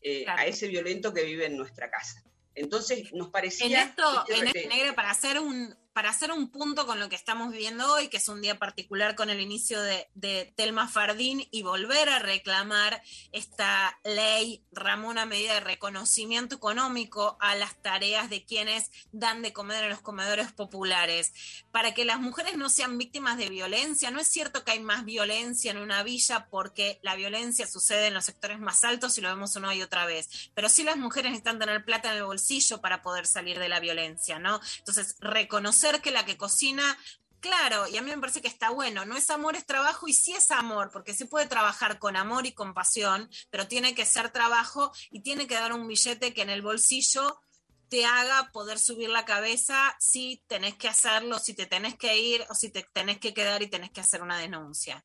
eh, 0.04 0.24
a 0.26 0.46
ese 0.46 0.66
violento 0.66 1.14
que 1.14 1.22
vive 1.22 1.46
en 1.46 1.56
nuestra 1.56 1.88
casa. 1.88 2.24
Entonces 2.54 3.12
nos 3.12 3.30
parecía... 3.30 3.66
En 3.66 3.88
esto, 3.88 4.24
en 4.28 4.48
esto, 4.48 4.68
Negre, 4.68 4.92
para 4.94 5.10
hacer 5.10 5.38
un 5.38 5.76
para 5.92 6.10
hacer 6.10 6.32
un 6.32 6.48
punto 6.48 6.86
con 6.86 7.00
lo 7.00 7.08
que 7.08 7.16
estamos 7.16 7.52
viviendo 7.52 7.92
hoy, 7.92 8.08
que 8.08 8.16
es 8.16 8.28
un 8.28 8.40
día 8.40 8.58
particular 8.58 9.14
con 9.14 9.30
el 9.30 9.40
inicio 9.40 9.80
de, 9.82 10.52
Telma 10.56 10.88
Fardín, 10.88 11.46
y 11.50 11.62
volver 11.62 12.08
a 12.08 12.18
reclamar 12.18 13.02
esta 13.32 13.98
ley, 14.04 14.64
Ramona, 14.72 15.26
medida 15.26 15.54
de 15.54 15.60
reconocimiento 15.60 16.56
económico 16.56 17.36
a 17.40 17.54
las 17.56 17.80
tareas 17.82 18.30
de 18.30 18.44
quienes 18.44 18.90
dan 19.12 19.42
de 19.42 19.52
comer 19.52 19.84
en 19.84 19.90
los 19.90 20.00
comedores 20.00 20.52
populares, 20.52 21.32
para 21.70 21.92
que 21.92 22.04
las 22.04 22.20
mujeres 22.20 22.56
no 22.56 22.70
sean 22.70 22.96
víctimas 22.96 23.36
de 23.36 23.48
violencia. 23.48 24.10
No 24.10 24.20
es 24.20 24.28
cierto 24.28 24.64
que 24.64 24.72
hay 24.72 24.80
más 24.80 25.04
violencia 25.04 25.70
en 25.70 25.78
una 25.78 26.02
villa 26.02 26.48
porque 26.50 26.98
la 27.02 27.16
violencia 27.16 27.66
sucede 27.66 28.06
en 28.06 28.14
los 28.14 28.24
sectores 28.24 28.60
más 28.60 28.84
altos 28.84 29.18
y 29.18 29.20
lo 29.20 29.28
vemos 29.28 29.56
una 29.56 29.74
y 29.74 29.82
otra 29.82 30.06
vez, 30.06 30.50
pero 30.54 30.68
sí 30.68 30.82
las 30.82 30.96
mujeres 30.96 31.32
necesitan 31.32 31.58
tener 31.58 31.84
plata 31.84 32.10
en 32.10 32.18
el 32.18 32.24
bolsillo 32.24 32.80
para 32.80 33.02
poder 33.02 33.26
salir 33.26 33.58
de 33.58 33.68
la 33.68 33.80
violencia, 33.80 34.38
¿no? 34.38 34.60
Entonces, 34.78 35.16
reconocer 35.20 35.81
que 36.00 36.10
la 36.10 36.24
que 36.24 36.36
cocina 36.36 36.96
Claro, 37.42 37.88
y 37.88 37.96
a 37.96 38.02
mí 38.02 38.08
me 38.08 38.20
parece 38.20 38.40
que 38.40 38.46
está 38.46 38.70
bueno. 38.70 39.04
No 39.04 39.16
es 39.16 39.28
amor, 39.28 39.56
es 39.56 39.66
trabajo 39.66 40.06
y 40.06 40.12
sí 40.12 40.32
es 40.32 40.52
amor, 40.52 40.90
porque 40.92 41.12
se 41.12 41.26
puede 41.26 41.46
trabajar 41.46 41.98
con 41.98 42.14
amor 42.14 42.46
y 42.46 42.52
con 42.52 42.72
pasión, 42.72 43.28
pero 43.50 43.66
tiene 43.66 43.96
que 43.96 44.06
ser 44.06 44.30
trabajo 44.30 44.92
y 45.10 45.22
tiene 45.22 45.48
que 45.48 45.56
dar 45.56 45.72
un 45.72 45.88
billete 45.88 46.32
que 46.32 46.42
en 46.42 46.50
el 46.50 46.62
bolsillo 46.62 47.40
te 47.88 48.06
haga 48.06 48.52
poder 48.52 48.78
subir 48.78 49.10
la 49.10 49.24
cabeza 49.24 49.96
si 49.98 50.44
tenés 50.46 50.76
que 50.76 50.86
hacerlo, 50.86 51.40
si 51.40 51.52
te 51.52 51.66
tenés 51.66 51.96
que 51.96 52.16
ir 52.16 52.46
o 52.48 52.54
si 52.54 52.70
te 52.70 52.86
tenés 52.92 53.18
que 53.18 53.34
quedar 53.34 53.60
y 53.60 53.66
tenés 53.66 53.90
que 53.90 54.00
hacer 54.00 54.22
una 54.22 54.38
denuncia. 54.38 55.04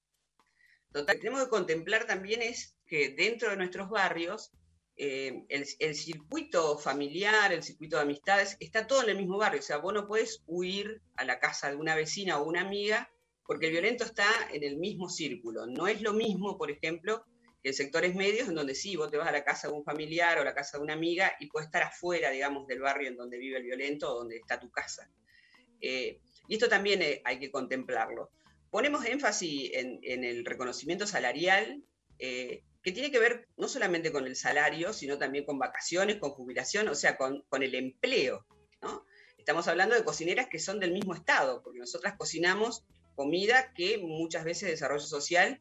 Total, 0.91 1.17
tenemos 1.17 1.43
que 1.43 1.49
contemplar 1.49 2.05
también 2.05 2.43
es 2.43 2.77
que 2.85 3.09
dentro 3.09 3.49
de 3.49 3.57
nuestros 3.57 3.89
barrios, 3.89 4.51
eh, 4.99 5.45
el, 5.49 5.95
circuito 5.95 6.80
familiar, 6.80 7.53
el 7.53 7.61
circuito 7.61 7.98
de 7.98 8.02
amistades, 8.02 8.57
está 8.60 8.88
todo 8.88 9.03
en 9.03 9.10
el 9.10 9.18
mismo 9.18 9.38
barrio. 9.38 9.60
O 9.60 9.64
sea, 9.64 9.78
vos 9.78 9.94
no 9.94 10.07
podés 10.07 10.44
huir 10.48 11.02
a 11.15 11.24
la 11.24 11.40
casa 11.40 11.69
de 11.69 11.76
una 11.76 11.95
vecina 11.95 12.40
o 12.40 12.45
una 12.45 12.61
amiga 12.61 13.11
porque 13.45 13.68
el 13.68 13.74
violento 13.74 14.03
está 14.03 14.28
en 14.52 14.64
el 14.64 14.78
mismo 14.78 15.07
círculo. 15.07 15.68
No 15.68 15.88
es 15.88 16.02
lo 16.02 16.14
mismo, 16.14 16.57
por 16.57 16.72
ejemplo, 16.72 17.24
que 17.61 17.69
en 17.69 17.76
sectores 17.76 18.15
medios 18.15 18.49
en 18.49 18.56
donde 18.56 18.74
sí, 18.74 18.95
vos 18.95 19.11
te 19.11 19.18
vas 19.18 19.28
a 19.28 19.32
la 19.32 19.44
casa 19.44 19.68
de 19.68 19.74
un 19.76 19.84
familiar 19.84 20.40
o 20.40 20.44
la 20.44 20.56
casa 20.56 20.78
de 20.78 20.84
una 20.84 20.94
amiga 20.94 21.32
y 21.40 21.48
puedes 21.48 21.68
estar 21.68 21.84
afuera, 21.84 22.32
digamos, 22.32 22.68
del 22.68 22.82
barrio 22.82 23.07
en 23.07 23.15
donde 23.15 23.38
vive 23.38 23.57
el 23.57 23.64
violento 23.64 24.11
o 24.11 24.18
donde 24.18 24.38
está 24.38 24.60
tu 24.60 24.72
casa. 24.72 25.10
Eh, 25.80 26.19
y 26.48 26.56
esto 26.56 26.68
también 26.68 27.03
eh, 27.03 27.22
hay 27.24 27.40
que 27.40 27.52
contemplarlo. 27.52 28.32
Ponemos 28.72 29.06
énfasis 29.06 29.72
en, 29.74 30.24
el 30.24 30.44
reconocimiento 30.44 31.07
salarial, 31.07 31.84
que 32.88 32.93
tiene 32.93 33.11
que 33.11 33.19
ver 33.19 33.49
no 33.57 33.68
solamente 33.68 34.14
con 34.14 34.26
el 34.27 34.38
salario, 34.38 34.93
sino 34.93 35.18
también 35.18 35.43
con 35.43 35.59
vacaciones, 35.59 36.19
con 36.19 36.30
jubilación, 36.30 36.88
o 36.88 36.95
sea, 36.95 37.18
con, 37.18 37.43
con 37.49 37.61
el 37.61 37.76
empleo. 37.76 38.45
Estamos 39.38 39.68
hablando 39.68 39.93
de 39.93 40.05
cocineras 40.05 40.47
que 40.49 40.57
son 40.57 40.80
del 40.80 40.93
mismo 40.93 41.14
estado, 41.14 41.61
porque 41.61 41.80
nosotras 41.80 42.15
cocinamos 42.18 42.85
comida 43.14 43.73
que 43.73 43.97
muchas 43.97 44.45
veces 44.45 44.69
desarrollo 44.69 45.01
social 45.01 45.59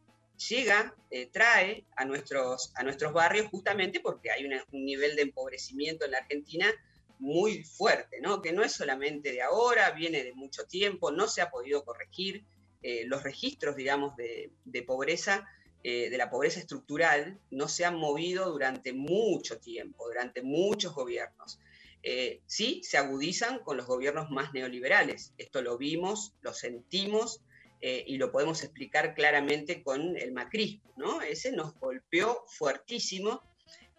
llega, 0.48 0.94
eh, 1.10 1.26
trae 1.26 1.84
a 1.96 2.04
nuestros, 2.04 2.70
a 2.76 2.84
nuestros 2.84 3.12
barrios 3.12 3.48
justamente 3.48 3.98
porque 3.98 4.30
hay 4.30 4.44
un 4.44 4.84
nivel 4.84 5.16
de 5.16 5.22
empobrecimiento 5.22 6.04
en 6.04 6.12
la 6.12 6.18
Argentina 6.18 6.72
muy 7.18 7.64
fuerte, 7.64 8.20
¿no? 8.20 8.40
que 8.40 8.52
no 8.52 8.62
es 8.62 8.70
solamente 8.70 9.32
de 9.32 9.42
ahora, 9.42 9.90
viene 9.90 10.22
de 10.22 10.32
mucho 10.32 10.62
tiempo, 10.68 11.10
no 11.10 11.26
se 11.26 11.42
ha 11.42 11.50
podido 11.50 11.84
corregir. 11.84 12.44
Eh, 12.82 13.04
los 13.06 13.24
registros, 13.24 13.74
digamos, 13.74 14.14
de, 14.14 14.52
de 14.64 14.82
pobreza, 14.84 15.44
eh, 15.88 16.10
de 16.10 16.18
la 16.18 16.30
pobreza 16.30 16.58
estructural, 16.58 17.38
no 17.52 17.68
se 17.68 17.84
han 17.84 17.94
movido 17.94 18.50
durante 18.50 18.92
mucho 18.92 19.60
tiempo, 19.60 20.08
durante 20.08 20.42
muchos 20.42 20.92
gobiernos. 20.92 21.60
Eh, 22.02 22.40
sí, 22.44 22.80
se 22.82 22.98
agudizan 22.98 23.60
con 23.60 23.76
los 23.76 23.86
gobiernos 23.86 24.28
más 24.28 24.52
neoliberales. 24.52 25.32
Esto 25.38 25.62
lo 25.62 25.78
vimos, 25.78 26.34
lo 26.40 26.52
sentimos 26.54 27.40
eh, 27.80 28.02
y 28.04 28.16
lo 28.16 28.32
podemos 28.32 28.64
explicar 28.64 29.14
claramente 29.14 29.84
con 29.84 30.16
el 30.16 30.32
macrismo, 30.32 30.92
¿no? 30.96 31.22
Ese 31.22 31.52
nos 31.52 31.78
golpeó 31.78 32.42
fuertísimo. 32.48 33.44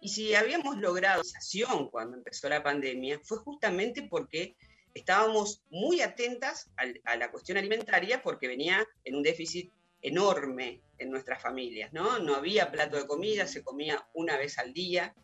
Y 0.02 0.10
si 0.10 0.34
habíamos 0.34 0.76
logrado 0.76 1.24
sensación 1.24 1.88
cuando 1.88 2.18
empezó 2.18 2.50
la 2.50 2.62
pandemia, 2.62 3.18
fue 3.24 3.38
justamente 3.38 4.02
porque 4.02 4.56
estábamos 4.92 5.62
muy 5.70 6.02
atentas 6.02 6.68
a 7.04 7.16
la 7.16 7.30
cuestión 7.30 7.56
alimentaria 7.56 8.22
porque 8.22 8.46
venía 8.46 8.86
en 9.04 9.14
un 9.14 9.22
déficit 9.22 9.72
enorme 10.02 10.80
en 10.98 11.10
nuestras 11.10 11.40
familias, 11.40 11.92
¿no? 11.92 12.18
No 12.18 12.34
había 12.34 12.70
plato 12.70 12.96
de 12.96 13.06
comida, 13.06 13.46
se 13.46 13.62
comía 13.62 14.06
una 14.14 14.36
vez 14.36 14.58
al 14.58 14.72
día. 14.72 15.14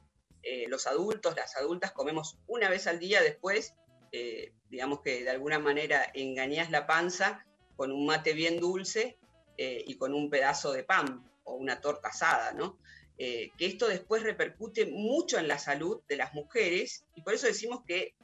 Eh, 0.42 0.66
los 0.68 0.86
adultos, 0.86 1.34
las 1.36 1.56
adultas 1.56 1.92
comemos 1.92 2.38
una 2.46 2.68
vez 2.68 2.86
al 2.86 2.98
día, 2.98 3.22
después, 3.22 3.74
eh, 4.12 4.52
digamos 4.70 5.01
que 5.01 5.24
de 5.24 5.30
alguna 5.30 5.59
manera 5.59 6.10
engañás 6.14 6.70
la 6.70 6.86
panza 6.86 7.44
con 7.76 7.90
un 7.90 8.06
mate 8.06 8.34
bien 8.34 8.60
dulce 8.60 9.18
eh, 9.56 9.82
y 9.86 9.96
con 9.96 10.14
un 10.14 10.30
pedazo 10.30 10.72
de 10.72 10.84
pan 10.84 11.28
o 11.44 11.55
una 11.55 11.80
torta 11.80 12.09
asada, 12.09 12.52
¿no? 12.52 12.78
Que 13.16 13.52
esto 13.60 13.86
después 13.86 14.24
repercute 14.24 14.86
mucho 14.86 15.38
en 15.38 15.46
la 15.46 15.59
salud 15.59 16.02
de 16.09 16.16
las 16.16 16.34
mujeres 16.34 17.05
y 17.14 17.22
por 17.22 17.32
eso 17.34 17.46
decimos 17.46 17.84
que 17.86 18.16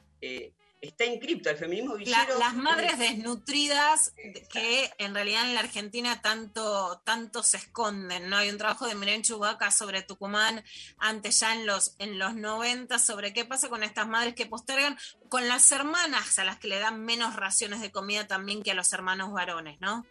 está 0.81 1.05
inscripto 1.05 1.49
el 1.51 1.57
feminismo 1.57 1.93
La- 1.93 1.99
villero. 1.99 2.39
las 2.39 2.55
madres 2.55 2.97
desnutridas 2.97 4.13
que 4.51 4.91
en 4.97 5.13
realidad 5.13 5.43
en 5.47 5.53
la 5.53 5.59
Argentina 5.61 6.21
tanto, 6.21 6.99
tanto 7.05 7.43
se 7.43 7.57
esconden, 7.57 8.29
¿no? 8.29 8.37
Hay 8.37 8.49
un 8.49 8.57
trabajo 8.57 8.87
de 8.87 8.95
Miren 8.95 9.21
Chubaca 9.21 9.69
sobre 9.71 10.01
Tucumán 10.01 10.63
antes 10.97 11.39
ya 11.39 11.53
en 11.53 11.65
los, 11.67 11.95
en 11.99 12.17
los 12.17 12.33
90 12.35 12.97
sobre 12.99 13.31
qué 13.31 13.45
pasa 13.45 13.69
con 13.69 13.83
estas 13.83 14.07
madres 14.07 14.33
que 14.33 14.47
postergan, 14.47 14.97
con 15.29 15.47
las 15.47 15.71
hermanas 15.71 16.39
a 16.39 16.43
las 16.45 16.57
que 16.59 16.67
le 16.67 16.79
dan 16.79 17.05
menos 17.05 17.35
raciones 17.35 17.79
de 17.81 17.91
comida 17.91 18.25
también 18.27 18.63
que 18.63 18.71
a 18.71 18.75
los 18.75 18.91
hermanos 18.91 19.31
varones, 19.31 19.79
¿no? 19.81 20.05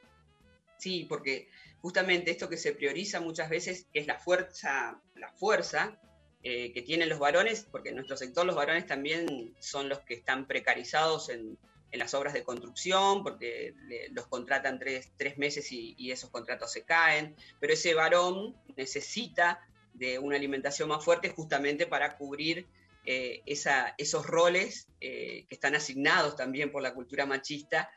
Sí, 0.79 1.05
porque 1.09 1.51
justamente 1.83 2.31
esto 2.31 2.49
que 2.49 2.57
se 2.57 2.73
prioriza 2.73 3.21
muchas 3.21 3.51
veces 3.51 3.87
es 3.93 4.07
la 4.07 4.19
fuerza, 4.19 5.01
la 5.17 5.33
fuerza 5.33 5.99
eh, 6.43 6.73
que 6.73 6.81
tienen 6.81 7.11
los 7.11 7.19
varones, 7.19 7.67
porque 7.71 7.91
en 7.91 7.97
nuestro 7.97 8.17
sector 8.17 8.47
los 8.47 8.57
varones 8.57 8.87
también 8.87 9.55
son 9.59 9.91
los 9.91 10.01
que 10.01 10.15
están 10.15 10.47
precarizados 10.47 11.29
en, 11.29 11.59
las 11.93 12.15
obras 12.15 12.33
de 12.33 12.45
construcción, 12.45 13.25
porque 13.25 13.75
los 14.13 14.29
contratan 14.29 14.79
tres, 14.79 15.11
meses 15.37 15.71
y, 15.73 16.11
esos 16.11 16.31
contratos 16.31 16.73
se 16.73 16.85
caen, 16.85 17.35
pero 17.59 17.73
ese 17.73 17.95
varón 17.95 18.57
necesita 18.77 19.61
de 19.93 20.19
una 20.21 20.37
alimentación 20.37 20.89
más 20.89 21.05
fuerte 21.05 21.31
justamente 21.31 21.87
para 21.87 22.17
cubrir 22.17 22.69
eh, 23.05 23.43
esos 23.45 24.25
roles 24.25 24.87
eh, 25.01 25.47
que 25.49 25.55
están 25.57 25.75
asignados 25.75 26.37
también 26.37 26.71
por 26.71 26.81
la 26.81 26.95
cultura 26.95 27.27
machista 27.27 27.91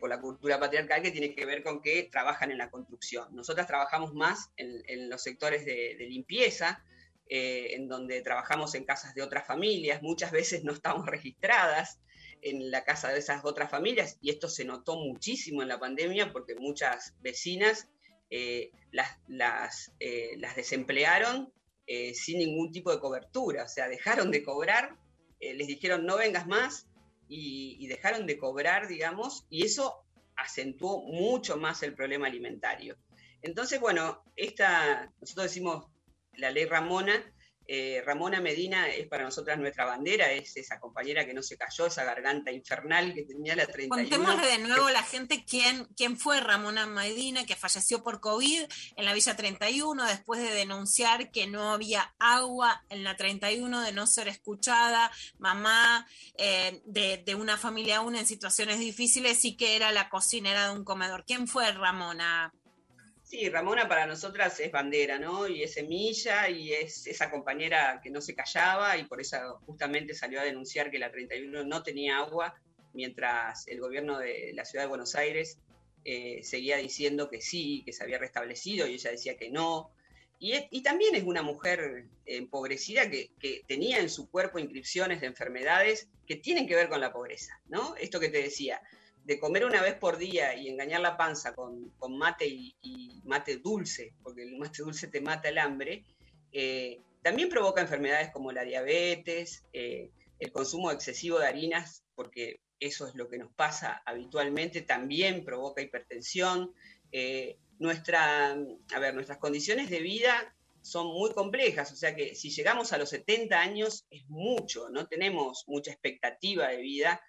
por 0.00 0.08
la 0.08 0.18
cultura 0.18 0.58
patriarcal 0.58 1.02
que 1.02 1.10
tiene 1.10 1.34
que 1.34 1.44
ver 1.44 1.62
con 1.62 1.82
que 1.82 2.08
trabajan 2.10 2.50
en 2.50 2.56
la 2.56 2.70
construcción. 2.70 3.28
Nosotras 3.36 3.66
trabajamos 3.66 4.14
más 4.14 4.50
en, 4.56 5.10
los 5.10 5.22
sectores 5.22 5.66
de 5.66 6.06
limpieza, 6.08 6.82
eh, 7.28 7.74
en 7.74 7.88
donde 7.88 8.20
trabajamos 8.22 8.74
en 8.74 8.84
casas 8.84 9.14
de 9.14 9.22
otras 9.22 9.46
familias, 9.46 10.02
muchas 10.02 10.30
veces 10.30 10.64
no 10.64 10.72
estamos 10.72 11.06
registradas 11.06 12.00
en 12.42 12.70
la 12.70 12.84
casa 12.84 13.12
de 13.12 13.18
esas 13.18 13.44
otras 13.44 13.70
familias 13.70 14.18
y 14.20 14.30
esto 14.30 14.48
se 14.48 14.64
notó 14.64 14.96
muchísimo 14.96 15.62
en 15.62 15.68
la 15.68 15.80
pandemia 15.80 16.32
porque 16.32 16.54
muchas 16.54 17.14
vecinas 17.20 17.88
eh, 18.30 18.70
las, 18.90 19.18
las, 19.28 19.92
eh, 20.00 20.36
las 20.38 20.56
desemplearon 20.56 21.52
sin 22.14 22.38
ningún 22.38 22.72
tipo 22.72 22.90
de 22.90 22.98
cobertura, 22.98 23.64
o 23.64 23.68
sea, 23.68 23.88
dejaron 23.88 24.30
de 24.30 24.42
cobrar, 24.42 24.96
les 25.38 25.66
dijeron 25.66 26.06
no 26.06 26.16
vengas 26.16 26.46
más 26.46 26.86
y, 27.28 27.76
y 27.78 27.88
dejaron 27.88 28.26
de 28.26 28.38
cobrar, 28.38 28.88
digamos, 28.88 29.44
y 29.50 29.66
eso 29.66 30.04
acentuó 30.34 31.02
mucho 31.02 31.58
más 31.58 31.82
el 31.82 31.94
problema 31.94 32.26
alimentario. 32.26 32.96
Entonces, 33.42 33.78
bueno, 33.78 34.24
esta, 34.36 35.12
nosotros 35.20 35.44
decimos 35.44 35.86
la 36.36 36.50
ley 36.50 36.64
Ramona, 36.66 37.24
eh, 37.66 38.02
Ramona 38.04 38.40
Medina 38.42 38.88
es 38.88 39.08
para 39.08 39.24
nosotras 39.24 39.58
nuestra 39.58 39.86
bandera, 39.86 40.30
es 40.30 40.54
esa 40.56 40.78
compañera 40.78 41.24
que 41.24 41.32
no 41.32 41.42
se 41.42 41.56
cayó, 41.56 41.86
esa 41.86 42.04
garganta 42.04 42.52
infernal 42.52 43.14
que 43.14 43.22
tenía 43.22 43.56
la 43.56 43.66
31. 43.66 44.02
Contémosle 44.02 44.46
de 44.46 44.58
nuevo 44.58 44.86
a 44.88 44.92
la 44.92 45.02
gente 45.02 45.46
quién, 45.48 45.86
quién 45.96 46.18
fue 46.18 46.40
Ramona 46.40 46.86
Medina, 46.86 47.46
que 47.46 47.56
falleció 47.56 48.02
por 48.02 48.20
COVID 48.20 48.64
en 48.96 49.04
la 49.06 49.14
Villa 49.14 49.34
31, 49.34 50.04
después 50.04 50.42
de 50.42 50.50
denunciar 50.50 51.30
que 51.30 51.46
no 51.46 51.72
había 51.72 52.14
agua 52.18 52.84
en 52.90 53.02
la 53.02 53.16
31, 53.16 53.80
de 53.80 53.92
no 53.92 54.06
ser 54.06 54.28
escuchada, 54.28 55.10
mamá 55.38 56.06
eh, 56.36 56.82
de, 56.84 57.22
de 57.24 57.34
una 57.34 57.56
familia 57.56 57.98
aún 57.98 58.14
en 58.14 58.26
situaciones 58.26 58.78
difíciles 58.78 59.42
y 59.46 59.56
que 59.56 59.74
era 59.74 59.90
la 59.90 60.10
cocinera 60.10 60.68
de 60.68 60.74
un 60.74 60.84
comedor. 60.84 61.24
¿Quién 61.24 61.48
fue 61.48 61.72
Ramona? 61.72 62.52
Sí, 63.34 63.48
Ramona 63.48 63.88
para 63.88 64.06
nosotras 64.06 64.60
es 64.60 64.70
bandera, 64.70 65.18
¿no? 65.18 65.48
Y 65.48 65.64
es 65.64 65.74
semilla 65.74 66.48
y 66.48 66.72
es 66.72 67.04
esa 67.08 67.32
compañera 67.32 68.00
que 68.00 68.08
no 68.08 68.20
se 68.20 68.32
callaba 68.32 68.96
y 68.96 69.06
por 69.06 69.20
eso 69.20 69.60
justamente 69.66 70.14
salió 70.14 70.40
a 70.40 70.44
denunciar 70.44 70.88
que 70.88 71.00
la 71.00 71.10
31 71.10 71.64
no 71.64 71.82
tenía 71.82 72.18
agua 72.18 72.54
mientras 72.92 73.66
el 73.66 73.80
gobierno 73.80 74.20
de 74.20 74.52
la 74.54 74.64
ciudad 74.64 74.84
de 74.84 74.88
Buenos 74.88 75.16
Aires 75.16 75.58
eh, 76.04 76.44
seguía 76.44 76.76
diciendo 76.76 77.28
que 77.28 77.40
sí, 77.40 77.82
que 77.84 77.92
se 77.92 78.04
había 78.04 78.18
restablecido 78.18 78.86
y 78.86 78.94
ella 78.94 79.10
decía 79.10 79.36
que 79.36 79.50
no. 79.50 79.90
Y, 80.38 80.82
también 80.82 81.16
es 81.16 81.24
una 81.24 81.42
mujer 81.42 82.04
empobrecida 82.26 83.10
que 83.10 83.64
tenía 83.66 83.98
en 83.98 84.10
su 84.10 84.30
cuerpo 84.30 84.60
inscripciones 84.60 85.20
de 85.20 85.26
enfermedades 85.26 86.06
que 86.28 86.36
tienen 86.36 86.68
que 86.68 86.76
ver 86.76 86.88
con 86.88 87.00
la 87.00 87.12
pobreza, 87.12 87.60
¿no? 87.66 87.96
Esto 87.96 88.20
que 88.20 88.28
te 88.28 88.42
decía, 88.42 88.80
de 89.24 89.38
comer 89.38 89.64
una 89.64 89.82
vez 89.82 89.94
por 89.94 90.18
día 90.18 90.54
y 90.54 90.68
engañar 90.68 91.00
la 91.00 91.16
panza 91.16 91.54
con, 91.54 91.90
con 91.98 92.16
mate 92.16 92.46
y, 92.46 93.20
mate 93.24 93.56
dulce, 93.56 94.14
porque 94.22 94.42
el 94.42 94.56
mate 94.58 94.82
dulce 94.82 95.08
te 95.08 95.20
mata 95.20 95.48
el 95.48 95.58
hambre, 95.58 96.04
eh, 96.52 97.00
también 97.22 97.48
provoca 97.48 97.80
enfermedades 97.80 98.30
como 98.30 98.52
la 98.52 98.64
diabetes, 98.64 99.64
eh, 99.72 100.10
el 100.38 100.52
consumo 100.52 100.90
excesivo 100.90 101.38
de 101.38 101.46
harinas, 101.46 102.04
porque 102.14 102.60
eso 102.78 103.06
es 103.06 103.14
lo 103.14 103.28
que 103.28 103.38
nos 103.38 103.50
pasa 103.54 104.02
habitualmente, 104.04 104.82
también 104.82 105.44
provoca 105.44 105.80
hipertensión. 105.80 106.74
Eh, 107.10 107.56
a 107.80 108.98
ver, 109.00 109.14
nuestras 109.14 109.38
condiciones 109.38 109.90
de 109.90 110.00
vida 110.00 110.54
son 110.82 111.06
muy 111.06 111.32
complejas, 111.32 111.90
o 111.92 111.96
sea 111.96 112.14
que 112.14 112.34
si 112.34 112.50
llegamos 112.50 112.92
a 112.92 112.98
los 112.98 113.08
70 113.08 113.58
años 113.58 114.06
es 114.10 114.28
mucho, 114.28 114.90
no 114.90 115.06
tenemos 115.06 115.64
mucha 115.66 115.90
expectativa 115.90 116.68
de 116.68 116.82
vida, 116.82 117.20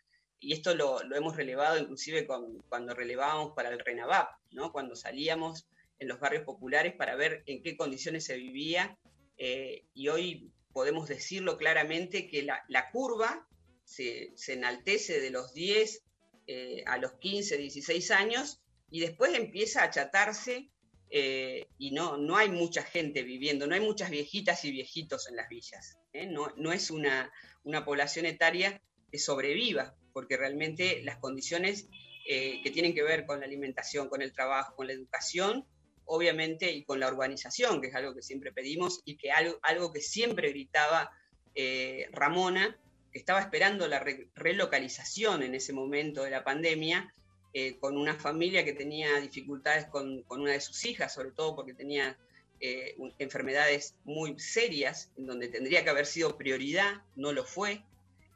y 0.45 0.53
esto 0.53 0.75
lo, 0.75 1.01
hemos 1.15 1.35
relevado 1.35 1.79
inclusive 1.79 2.27
cuando 2.27 2.93
relevábamos 2.93 3.53
para 3.55 3.69
el 3.69 3.79
RENAVAP, 3.79 4.29
¿no? 4.51 4.71
cuando 4.71 4.95
salíamos 4.95 5.67
en 5.97 6.07
los 6.07 6.19
barrios 6.19 6.43
populares 6.43 6.93
para 6.93 7.15
ver 7.15 7.41
en 7.47 7.63
qué 7.63 7.75
condiciones 7.75 8.25
se 8.25 8.37
vivía, 8.37 8.95
eh, 9.39 9.85
y 9.95 10.07
hoy 10.09 10.51
podemos 10.71 11.07
decirlo 11.07 11.57
claramente 11.57 12.27
que 12.27 12.43
la, 12.43 12.91
curva 12.91 13.47
se, 13.85 14.35
enaltece 14.47 15.19
de 15.19 15.31
los 15.31 15.51
10 15.55 16.03
eh, 16.45 16.83
a 16.85 16.99
los 16.99 17.13
15, 17.13 17.57
16 17.57 18.11
años, 18.11 18.61
y 18.91 18.99
después 18.99 19.33
empieza 19.33 19.81
a 19.81 19.85
achatarse 19.85 20.69
eh, 21.09 21.65
y 21.79 21.89
no, 21.89 22.17
no 22.17 22.37
hay 22.37 22.49
mucha 22.49 22.83
gente 22.83 23.23
viviendo, 23.23 23.65
no 23.65 23.73
hay 23.73 23.81
muchas 23.81 24.11
viejitas 24.11 24.63
y 24.63 24.71
viejitos 24.71 25.27
en 25.27 25.37
las 25.37 25.49
villas. 25.49 25.97
No, 26.29 26.53
no 26.55 26.71
es 26.71 26.91
una, 26.91 27.31
una 27.63 27.83
población 27.83 28.27
etaria 28.27 28.79
que 29.11 29.17
sobreviva, 29.17 29.95
porque 30.15 30.37
realmente 30.37 31.01
las 31.03 31.17
condiciones 31.17 31.89
eh, 32.25 32.61
que 32.63 32.71
tienen 32.71 32.95
que 32.95 33.03
ver 33.03 33.25
con 33.25 33.41
la 33.41 33.45
alimentación, 33.45 34.07
con 34.07 34.21
el 34.21 34.31
trabajo, 34.31 34.73
con 34.77 34.87
la 34.87 34.93
educación, 34.93 35.65
obviamente, 36.05 36.71
y 36.71 36.83
con 36.85 37.01
la 37.01 37.09
urbanización, 37.09 37.81
que 37.81 37.87
es 37.89 37.95
algo 37.95 38.15
que 38.15 38.21
siempre 38.21 38.53
pedimos 38.53 39.01
y 39.03 39.17
que 39.17 39.31
algo, 39.31 39.59
algo 39.61 39.91
que 39.91 39.99
siempre 39.99 40.49
gritaba 40.51 41.11
eh, 41.53 42.07
Ramona, 42.13 42.79
que 43.11 43.19
estaba 43.19 43.41
esperando 43.41 43.87
la 43.89 43.99
re- 43.99 44.29
relocalización 44.35 45.43
en 45.43 45.53
ese 45.53 45.73
momento 45.73 46.23
de 46.23 46.31
la 46.31 46.43
pandemia, 46.45 47.13
eh, 47.53 47.77
con 47.79 47.97
una 47.97 48.15
familia 48.15 48.63
que 48.63 48.73
tenía 48.73 49.19
dificultades 49.19 49.85
con, 49.87 50.23
con 50.23 50.39
una 50.41 50.53
de 50.53 50.61
sus 50.61 50.85
hijas, 50.85 51.13
sobre 51.13 51.31
todo 51.31 51.55
porque 51.55 51.73
tenía 51.73 52.17
eh, 52.61 52.95
enfermedades 53.19 53.95
muy 54.05 54.39
serias, 54.39 55.11
en 55.17 55.25
donde 55.27 55.49
tendría 55.49 55.83
que 55.83 55.89
haber 55.89 56.05
sido 56.05 56.37
prioridad, 56.37 57.01
no 57.15 57.33
lo 57.33 57.43
fue. 57.43 57.83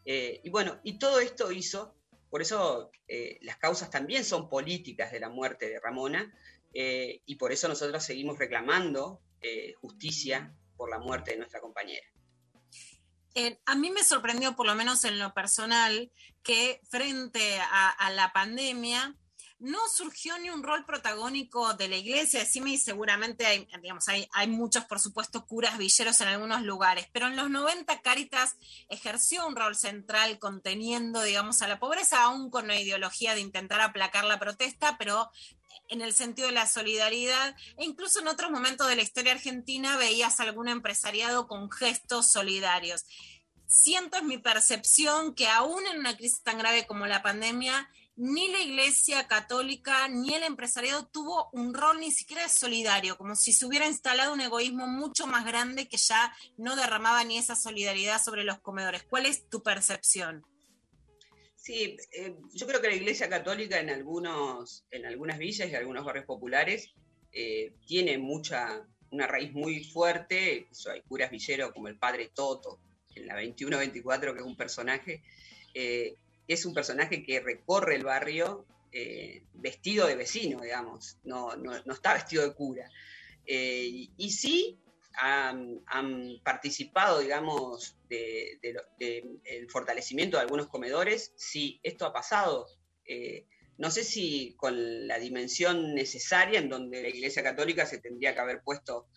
Eh, 0.05 0.41
y 0.43 0.49
bueno, 0.49 0.79
y 0.83 0.97
todo 0.97 1.19
esto 1.19 1.51
hizo, 1.51 1.95
por 2.29 2.41
eso 2.41 2.91
eh, 3.07 3.37
las 3.41 3.57
causas 3.57 3.89
también 3.89 4.23
son 4.23 4.49
políticas 4.49 5.11
de 5.11 5.19
la 5.19 5.29
muerte 5.29 5.69
de 5.69 5.79
Ramona, 5.79 6.33
eh, 6.73 7.21
y 7.25 7.35
por 7.35 7.51
eso 7.51 7.67
nosotros 7.67 8.03
seguimos 8.03 8.37
reclamando 8.37 9.21
justicia 9.79 10.53
por 10.75 10.89
la 10.89 10.99
muerte 10.99 11.31
de 11.31 11.37
nuestra 11.37 11.61
compañera. 11.61 12.05
A 13.65 13.75
mí 13.75 13.89
me 13.89 14.03
sorprendió, 14.03 14.57
por 14.57 14.65
lo 14.65 14.75
menos 14.75 15.05
en 15.05 15.17
lo 15.17 15.33
personal, 15.33 16.11
que 16.43 16.81
frente 16.89 17.57
a 17.61 18.11
la 18.11 18.33
pandemia 18.33 19.15
no 19.59 19.79
surgió 19.93 20.37
ni 20.37 20.49
un 20.49 20.63
rol 20.63 20.85
protagónico 20.85 21.73
de 21.73 21.89
la 21.89 21.97
iglesia. 21.97 22.39
Decime, 22.39 22.71
y 22.71 22.77
seguramente 22.77 23.45
hay, 23.45 23.67
digamos, 23.81 24.05
hay, 24.07 24.47
muchos, 24.47 24.85
por 24.85 24.99
supuesto, 24.99 25.45
curas 25.45 25.77
villeros 25.77 26.21
en 26.21 26.29
algunos 26.29 26.61
lugares, 26.61 27.07
pero 27.11 27.27
en 27.27 27.35
los 27.35 27.49
90 27.49 28.01
Caritas 28.01 28.55
ejerció 28.87 29.45
un 29.45 29.55
rol 29.55 29.75
central 29.75 30.39
conteniendo, 30.39 31.21
digamos, 31.21 31.61
a 31.61 31.67
la 31.67 31.79
pobreza, 31.79 32.23
aún 32.23 32.49
con 32.49 32.67
la 32.67 32.79
ideología 32.79 33.35
de 33.35 33.41
intentar 33.41 33.81
aplacar 33.81 34.23
la 34.23 34.39
protesta, 34.39 34.97
pero 34.97 35.29
en 35.89 36.01
el 36.01 36.13
sentido 36.13 36.47
de 36.47 36.53
la 36.53 36.67
solidaridad, 36.67 37.55
e 37.77 37.83
incluso 37.83 38.19
en 38.19 38.27
otros 38.27 38.51
momentos 38.51 38.87
de 38.87 38.95
la 38.95 39.01
historia 39.01 39.33
argentina 39.33 39.97
veías 39.97 40.39
algún 40.39 40.69
empresariado 40.69 41.47
con 41.47 41.69
gestos 41.69 42.31
solidarios. 42.31 43.05
Siento 43.65 44.17
es 44.17 44.23
mi 44.23 44.37
percepción 44.37 45.35
que 45.35 45.47
aún 45.47 45.85
en 45.87 45.99
una 45.99 46.15
crisis 46.15 46.41
tan 46.43 46.57
grave 46.57 46.87
como 46.87 47.07
la 47.07 47.21
pandemia, 47.21 47.89
ni 48.19 48.49
la 48.51 48.59
Iglesia 48.59 49.27
Católica 49.27 50.09
ni 50.09 50.33
el 50.33 50.43
empresariado 50.43 51.07
tuvo 51.07 51.49
un 51.53 51.73
rol 51.73 52.01
ni 52.01 52.11
siquiera 52.11 52.49
solidario, 52.49 53.17
como 53.17 53.33
si 53.33 53.53
se 53.53 53.65
hubiera 53.65 53.87
instalado 53.87 54.33
un 54.33 54.41
egoísmo 54.41 54.87
mucho 54.87 55.25
más 55.25 55.45
grande 55.45 55.87
que 55.87 55.95
ya 55.95 56.35
no 56.57 56.75
derramaba 56.75 57.23
ni 57.23 57.37
esa 57.37 57.55
solidaridad 57.55 58.21
sobre 58.21 58.43
los 58.43 58.59
comedores. 58.59 59.03
¿Cuál 59.03 59.25
es 59.25 59.47
tu 59.47 59.63
percepción? 59.63 60.43
Sí, 61.55 61.95
eh, 62.11 62.35
yo 62.53 62.67
creo 62.67 62.81
que 62.81 62.89
la 62.89 62.95
Iglesia 62.95 63.29
Católica 63.29 63.79
en 63.79 63.89
algunos, 63.89 64.85
en 64.91 65.05
algunas 65.05 65.37
villas 65.37 65.69
y 65.69 65.75
algunos 65.75 66.03
barrios 66.03 66.25
populares 66.25 66.93
eh, 67.31 67.73
tiene 67.85 68.17
mucha, 68.17 68.85
una 69.11 69.27
raíz 69.27 69.53
muy 69.53 69.85
fuerte. 69.85 70.67
Eso, 70.69 70.91
hay 70.91 71.01
curas 71.03 71.31
villeros 71.31 71.71
como 71.71 71.87
el 71.87 71.97
padre 71.97 72.31
Toto, 72.35 72.81
en 73.15 73.27
la 73.27 73.41
21-24, 73.41 74.33
que 74.33 74.39
es 74.39 74.45
un 74.45 74.57
personaje, 74.57 75.23
eh, 75.73 76.17
es 76.49 76.65
un 76.65 76.73
personaje 76.73 77.23
que 77.23 77.39
recorre 77.39 77.95
el 77.95 78.03
barrio 78.03 78.65
eh, 78.91 79.43
vestido 79.53 80.07
de 80.07 80.15
vecino, 80.15 80.61
digamos, 80.61 81.19
no, 81.23 81.55
no, 81.55 81.93
está 81.93 82.15
vestido 82.15 82.43
de 82.43 82.55
cura. 82.55 82.89
Eh, 83.45 84.07
y, 84.17 84.31
sí 84.31 84.79
han, 85.13 85.79
participado, 86.43 87.19
digamos, 87.19 87.95
del 88.09 89.69
fortalecimiento 89.69 90.37
de 90.37 90.43
algunos 90.43 90.67
comedores. 90.69 91.33
Sí, 91.35 91.79
esto 91.83 92.07
ha 92.07 92.13
pasado. 92.13 92.67
Eh, 93.05 93.45
no 93.77 93.91
sé 93.91 94.03
si 94.03 94.55
con 94.57 95.07
la 95.07 95.19
dimensión 95.19 95.93
necesaria 95.93 96.59
en 96.59 96.69
donde 96.69 97.03
la 97.03 97.09
Iglesia 97.09 97.43
Católica 97.43 97.85
se 97.85 97.99
tendría 97.99 98.33
que 98.33 98.41
haber 98.41 98.61
puesto 98.63 99.07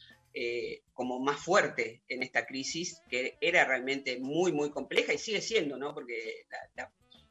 como 0.95 1.19
más 1.21 1.45
fuerte 1.45 2.03
en 2.09 2.23
esta 2.23 2.47
crisis, 2.47 3.03
que 3.11 3.37
era 3.41 3.67
realmente 3.67 4.19
muy, 4.19 4.51
muy 4.53 4.71
compleja 4.71 5.13
y 5.13 5.19
sigue 5.19 5.43
siendo, 5.43 5.77
¿no? 5.77 5.93
Porque 5.93 6.47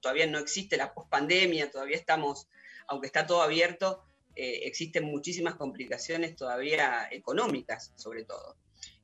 todavía 0.02 0.28
no 0.28 0.40
existe 0.40 0.78
la 0.78 0.94
pospandemia, 0.94 1.72
todavía 1.72 1.96
estamos, 1.96 2.48
aunque 2.88 3.08
está 3.08 3.26
todo 3.26 3.42
abierto, 3.42 4.04
eh, 4.36 4.62
existen 4.64 5.04
muchísimas 5.06 5.56
complicaciones 5.56 6.36
todavía 6.36 7.08
económicas, 7.12 7.92
sobre 7.96 8.24
todo. 8.24 8.56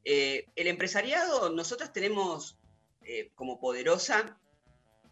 Eh, 0.06 0.48
el 0.56 0.68
empresariado, 0.68 1.50
nosotros 1.50 1.92
tenemos 1.92 2.58
eh, 3.04 3.32
como 3.36 3.60
poderosa 3.60 4.40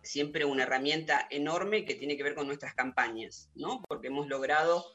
siempre 0.01 0.45
una 0.45 0.63
herramienta 0.63 1.27
enorme 1.29 1.83
que 1.83 1.95
tiene 1.95 2.15
que 2.15 2.23
ver 2.23 2.35
con 2.35 2.47
nuestras 2.47 2.73
campañas, 2.75 3.49
¿no? 3.55 3.81
Porque 3.87 4.07
hemos 4.07 4.27
logrado 4.27 4.85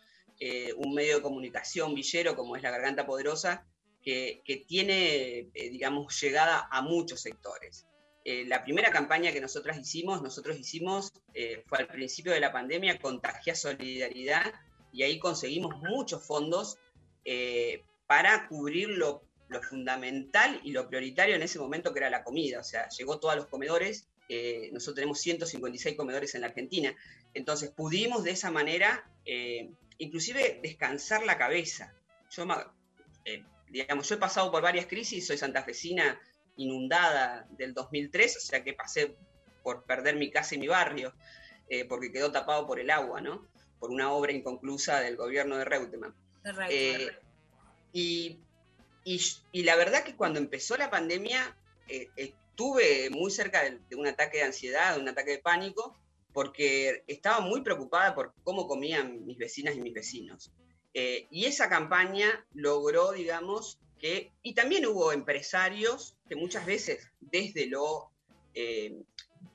un 0.78 0.94
medio 0.94 1.16
de 1.16 1.22
comunicación 1.22 1.94
villero 1.94 2.34
como 2.34 2.56
es 2.56 2.62
la 2.62 2.70
Garganta 2.70 3.04
Poderosa, 3.04 3.66
que, 4.02 4.40
tiene, 4.66 5.50
digamos, 5.52 6.18
llegada 6.18 6.66
a 6.70 6.80
muchos 6.80 7.20
sectores. 7.20 7.86
Eh, 8.24 8.44
la 8.46 8.62
primera 8.62 8.90
campaña 8.90 9.32
que 9.32 9.40
nosotros 9.40 9.76
hicimos, 9.78 10.22
nosotros 10.22 10.58
hicimos, 10.58 11.12
eh, 11.32 11.62
fue 11.66 11.78
al 11.78 11.86
principio 11.86 12.32
de 12.32 12.40
la 12.40 12.52
pandemia, 12.52 12.98
Contagia 12.98 13.54
Solidaridad, 13.54 14.52
y 14.92 15.04
ahí 15.04 15.18
conseguimos 15.18 15.76
muchos 15.78 16.26
fondos 16.26 16.78
eh, 17.24 17.84
para 18.06 18.46
cubrir 18.48 18.90
lo, 18.90 19.22
lo 19.48 19.62
fundamental 19.62 20.60
y 20.64 20.72
lo 20.72 20.88
prioritario 20.88 21.34
en 21.34 21.42
ese 21.42 21.58
momento 21.58 21.92
que 21.92 22.00
era 22.00 22.10
la 22.10 22.22
comida. 22.22 22.60
O 22.60 22.64
sea, 22.64 22.88
llegó 22.90 23.18
todos 23.18 23.36
los 23.36 23.46
comedores, 23.46 24.06
nosotros 24.72 24.94
tenemos 24.94 25.20
156 25.20 25.96
comedores 25.96 26.36
en 26.36 26.42
la 26.42 26.48
Argentina, 26.48 26.94
entonces 27.34 27.70
pudimos 27.70 28.22
de 28.22 28.30
esa 28.30 28.52
manera, 28.52 29.10
inclusive 29.98 30.60
descansar 30.62 31.24
la 31.24 31.36
cabeza. 31.36 31.92
Yo, 32.30 32.46
digamos, 33.68 34.08
yo 34.08 34.14
he 34.14 34.18
pasado 34.18 34.52
por 34.52 34.62
varias 34.62 34.86
crisis, 34.86 35.26
soy 35.26 35.36
santafesina 35.36 36.20
inundada 36.62 37.46
del 37.50 37.74
2003, 37.74 38.36
o 38.36 38.40
sea 38.40 38.62
que 38.64 38.72
pasé 38.74 39.16
por 39.62 39.84
perder 39.84 40.16
mi 40.16 40.30
casa 40.30 40.54
y 40.54 40.58
mi 40.58 40.68
barrio, 40.68 41.12
eh, 41.68 41.84
porque 41.84 42.12
quedó 42.12 42.30
tapado 42.32 42.66
por 42.66 42.78
el 42.80 42.90
agua, 42.90 43.20
¿no? 43.20 43.46
Por 43.78 43.90
una 43.90 44.12
obra 44.12 44.32
inconclusa 44.32 45.00
del 45.00 45.16
gobierno 45.16 45.56
de 45.56 45.64
Reutemann. 45.64 46.14
Eh, 46.70 47.10
y, 47.92 48.38
y- 49.04 49.20
y 49.52 49.62
la 49.64 49.76
verdad 49.76 50.04
que 50.04 50.16
cuando 50.16 50.38
empezó 50.38 50.76
la 50.76 50.90
pandemia 50.90 51.56
eh, 51.88 52.08
estuve 52.16 53.10
muy 53.10 53.30
cerca 53.30 53.62
de, 53.64 53.78
de 53.88 53.96
un 53.96 54.06
ataque 54.06 54.38
de 54.38 54.44
ansiedad, 54.44 54.94
de 54.94 55.00
un 55.00 55.08
ataque 55.08 55.32
de 55.32 55.38
pánico, 55.38 55.96
porque 56.32 57.02
estaba 57.06 57.40
muy 57.40 57.62
preocupada 57.62 58.14
por 58.14 58.32
cómo 58.44 58.66
comían 58.68 59.24
mis 59.26 59.36
vecinas 59.38 59.74
y 59.74 59.80
mis 59.80 59.94
vecinos. 59.94 60.52
Y 60.92 61.44
esa 61.44 61.68
campaña 61.68 62.44
logró, 62.52 63.12
digamos, 63.12 63.78
y 64.42 64.54
también 64.54 64.86
hubo 64.86 65.12
empresarios 65.12 66.16
que 66.28 66.36
muchas 66.36 66.64
veces 66.64 67.10
desde 67.20 67.66
lo, 67.66 68.10
eh, 68.54 69.02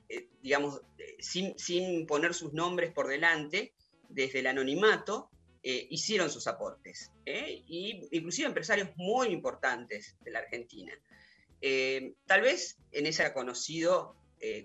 eh, 0.08 0.28
digamos, 0.42 0.82
eh, 0.98 1.16
sin, 1.18 1.58
sin 1.58 2.06
poner 2.06 2.32
sus 2.34 2.52
nombres 2.52 2.92
por 2.92 3.08
delante, 3.08 3.74
desde 4.08 4.40
el 4.40 4.46
anonimato, 4.46 5.30
hicieron 5.62 6.30
sus 6.30 6.46
aportes. 6.46 7.10
Y 7.24 8.06
inclusive 8.12 8.46
empresarios 8.46 8.90
muy 8.94 9.30
importantes 9.30 10.14
de 10.20 10.30
la 10.30 10.38
Argentina. 10.38 10.92
Tal 12.24 12.40
vez 12.40 12.78
en 12.92 13.06
ese 13.06 13.24
ha 13.24 13.34
conocido 13.34 14.14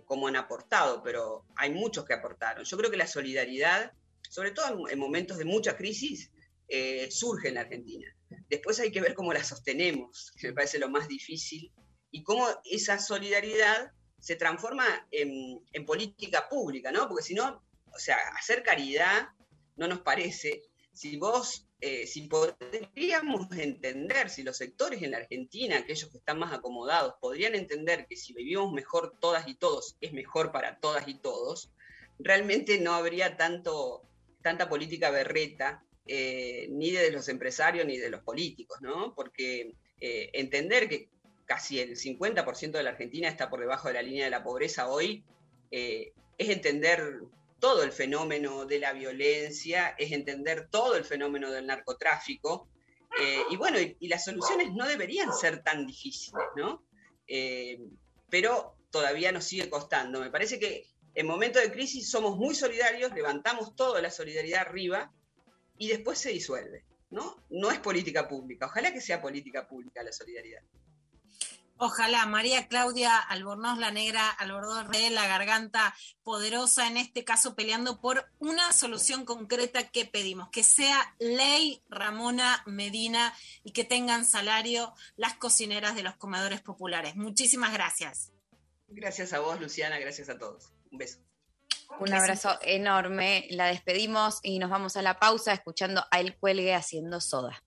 cómo 0.06 0.28
han 0.28 0.36
aportado, 0.36 1.02
pero 1.02 1.44
hay 1.56 1.72
muchos 1.72 2.06
que 2.06 2.14
aportaron. 2.14 2.66
Yo 2.66 2.78
creo 2.78 2.92
que 2.92 2.98
la 2.98 3.08
solidaridad, 3.08 3.94
sobre 4.30 4.52
todo 4.52 4.86
en, 4.86 4.94
en 4.94 5.00
momentos 5.00 5.40
de 5.40 5.46
mucha 5.46 5.76
crisis, 5.76 6.30
surge 7.10 7.48
en 7.48 7.56
la 7.56 7.62
Argentina. 7.62 8.16
Después 8.50 8.80
hay 8.80 8.92
que 8.92 9.02
ver 9.02 9.14
cómo 9.14 9.34
la 9.34 9.44
sostenemos, 9.44 10.34
que 10.38 10.48
me 10.48 10.54
parece 10.54 10.80
lo 10.80 10.90
más 10.90 11.08
difícil, 11.08 11.72
y 12.12 12.24
cómo 12.24 12.48
esa 12.66 13.00
solidaridad 13.00 13.92
se 14.20 14.36
transforma 14.36 14.86
en, 15.12 15.64
en 15.72 15.86
política 15.86 16.48
pública, 16.50 16.92
¿no? 16.92 17.08
Porque 17.08 17.24
si 17.24 17.34
no, 17.34 17.64
o 17.94 18.00
sea, 18.00 18.18
hacer 18.38 18.64
caridad 18.64 19.30
no 19.78 19.88
nos 19.88 20.02
parece. 20.02 20.62
Si 20.94 21.18
vos, 21.18 21.68
eh, 21.80 22.06
si 22.06 22.28
podríamos 22.28 23.52
entender, 23.58 24.30
si 24.30 24.44
los 24.44 24.58
sectores 24.58 25.02
en 25.02 25.12
la 25.12 25.18
Argentina, 25.18 25.78
aquellos 25.78 26.10
que 26.10 26.18
están 26.18 26.38
más 26.38 26.54
acomodados, 26.54 27.16
podrían 27.20 27.56
entender 27.56 28.06
que 28.08 28.18
si 28.18 28.34
vivimos 28.34 28.72
mejor 28.74 29.18
todas 29.20 29.48
y 29.48 29.56
todos, 29.56 29.98
es 30.02 30.14
mejor 30.14 30.52
para 30.52 30.80
todas 30.80 31.08
y 31.08 31.16
todos, 31.16 31.72
realmente 32.20 32.80
no 32.80 32.94
habría 32.94 33.38
tanto, 33.38 34.04
tanta 34.44 34.70
política 34.70 35.10
berreta, 35.10 35.84
eh, 36.08 36.68
ni 36.72 36.92
de 36.92 37.12
los 37.12 37.30
empresarios 37.30 37.86
ni 37.86 37.98
de 37.98 38.10
los 38.10 38.22
políticos, 38.22 38.80
¿no? 38.82 39.14
Porque 39.16 39.76
eh, 40.00 40.30
entender 40.34 40.90
que 40.90 41.10
casi 41.46 41.80
el 41.80 41.96
50% 41.96 42.72
de 42.72 42.84
la 42.84 42.92
Argentina 42.92 43.28
está 43.28 43.50
por 43.50 43.60
debajo 43.60 43.88
de 43.88 43.94
la 43.94 44.02
línea 44.02 44.26
de 44.26 44.32
la 44.32 44.44
pobreza 44.44 44.88
hoy, 44.88 45.24
eh, 45.70 46.14
es 46.38 46.50
entender 46.50 47.22
todo 47.60 47.84
el 47.84 47.92
fenómeno 47.92 48.66
de 48.66 48.80
la 48.80 48.94
violencia, 48.94 49.96
es 49.98 50.12
entender 50.12 50.70
todo 50.70 50.96
el 50.96 51.06
fenómeno 51.06 51.52
del 51.52 51.68
narcotráfico. 51.68 52.68
y 53.52 53.58
bueno, 53.58 53.80
y, 53.80 53.96
y 54.00 54.08
las 54.08 54.24
soluciones 54.24 54.74
no 54.74 54.88
deberían 54.88 55.32
ser 55.34 55.62
tan 55.62 55.86
difíciles, 55.86 56.46
¿no? 56.56 56.84
Pero 58.30 58.76
todavía 58.90 59.32
nos 59.32 59.44
sigue 59.44 59.70
costando. 59.70 60.22
Me 60.22 60.32
parece 60.32 60.60
que 60.60 60.88
en 61.14 61.28
momentos 61.28 61.62
de 61.62 61.72
crisis 61.72 62.10
somos 62.10 62.38
muy 62.38 62.56
solidarios, 62.56 63.14
levantamos 63.14 63.76
toda 63.76 64.02
la 64.02 64.10
solidaridad 64.10 64.62
arriba 64.62 65.12
y 65.82 65.88
después 65.88 66.20
se 66.20 66.30
disuelve, 66.30 66.86
¿no? 67.10 67.44
No 67.50 67.72
es 67.72 67.80
política 67.80 68.28
pública. 68.28 68.68
Ojalá 68.68 68.94
que 68.94 69.02
sea 69.02 69.20
política 69.20 69.68
pública 69.68 70.04
la 70.04 70.14
solidaridad. 70.14 70.62
Ojalá, 71.78 72.28
María 72.28 72.68
Claudia 72.68 73.18
Albornoz 73.18 73.80
la 73.80 73.90
Negra, 73.90 74.30
Albornoz 74.30 74.88
de 74.92 75.10
la 75.10 75.26
Garganta 75.26 75.96
Poderosa, 76.22 76.88
en 76.88 76.98
este 76.98 77.24
caso 77.24 77.56
peleando 77.56 78.00
por 78.00 78.30
una 78.38 78.72
solución 78.74 79.26
concreta 79.26 79.90
que 79.90 80.06
pedimos, 80.06 80.50
que 80.52 80.62
sea 80.62 81.16
ley 81.18 81.82
Ramona 81.90 82.62
Medina 82.68 83.34
y 83.64 83.72
que 83.72 83.84
tengan 83.84 84.24
salario 84.24 84.94
las 85.16 85.34
cocineras 85.34 85.96
de 85.96 86.04
los 86.04 86.16
comedores 86.18 86.62
populares. 86.62 87.16
Muchísimas 87.16 87.74
gracias. 87.74 88.32
Gracias 88.88 89.34
a 89.34 89.40
vos, 89.40 89.60
Luciana, 89.60 89.98
gracias 89.98 90.30
a 90.30 90.38
todos. 90.38 90.72
Un 90.92 91.00
beso. 91.00 91.18
Un 92.00 92.14
abrazo 92.14 92.58
enorme. 92.62 93.46
La 93.52 93.66
despedimos 93.66 94.40
y 94.44 94.60
nos 94.60 94.70
vamos 94.70 94.98
a 94.98 95.02
la 95.02 95.20
pausa 95.20 95.54
escuchando 95.54 96.04
a 96.10 96.20
El 96.20 96.36
Cuelgue 96.36 96.74
haciendo 96.74 97.22
soda. 97.22 97.62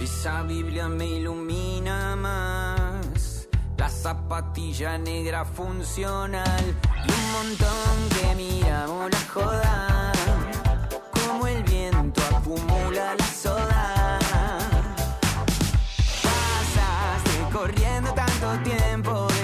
Esa 0.00 0.42
Biblia 0.42 0.88
me 0.88 1.06
ilumina 1.06 2.16
más. 2.16 3.48
La 3.76 3.88
zapatilla 3.88 4.98
negra 4.98 5.44
funcional 5.44 6.64
y 7.04 7.10
un 7.12 7.32
montón 7.32 8.08
que 8.18 8.34
miramos 8.34 9.10
la 9.10 9.20
joda. 9.32 10.15
Viento 11.78 12.22
acumula 12.34 13.14
la 13.18 13.26
soda. 13.26 14.18
Pasaste 16.24 17.52
corriendo 17.52 18.14
tanto 18.14 18.58
tiempo 18.64 19.35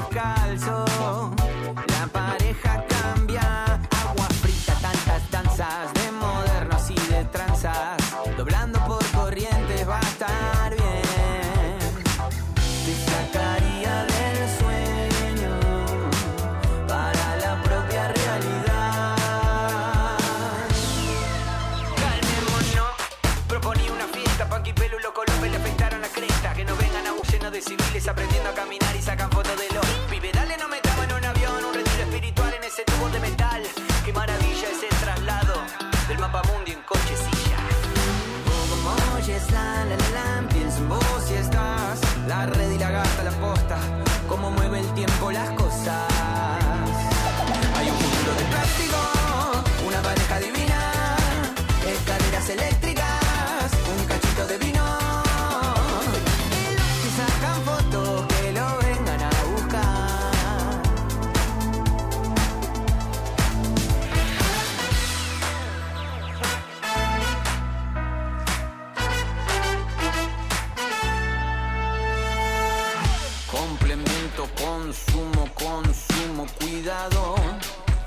cuidado. 76.83 77.37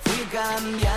Fui 0.03 0.25
cambiando 0.25 0.94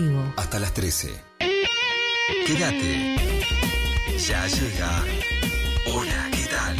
intempestivo. 0.00 0.32
Hasta 0.36 0.58
las 0.58 0.72
13. 0.74 1.08
Quédate. 2.46 3.16
Ya 4.26 4.46
llega. 4.46 5.04
Hola, 5.94 6.28
¿qué 6.32 6.46
tal? 6.46 6.76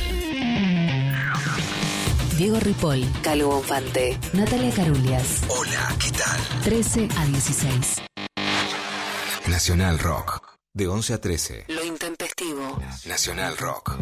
Diego 2.37 2.59
Ripoll, 2.61 3.05
Calvo 3.23 3.49
Bonfante, 3.57 4.19
Natalia 4.33 4.73
Carulias. 4.75 5.43
Hola, 5.49 5.95
¿qué 6.03 6.11
tal? 6.13 6.41
13 6.65 7.09
a 7.17 7.27
16. 7.27 8.03
Nacional 9.49 9.99
Rock. 9.99 10.59
De 10.73 10.87
11 10.87 11.15
a 11.15 11.21
13. 11.21 11.65
Lo 11.69 11.85
intempestivo. 11.85 12.81
Nacional 13.07 13.57
Rock. 13.59 13.99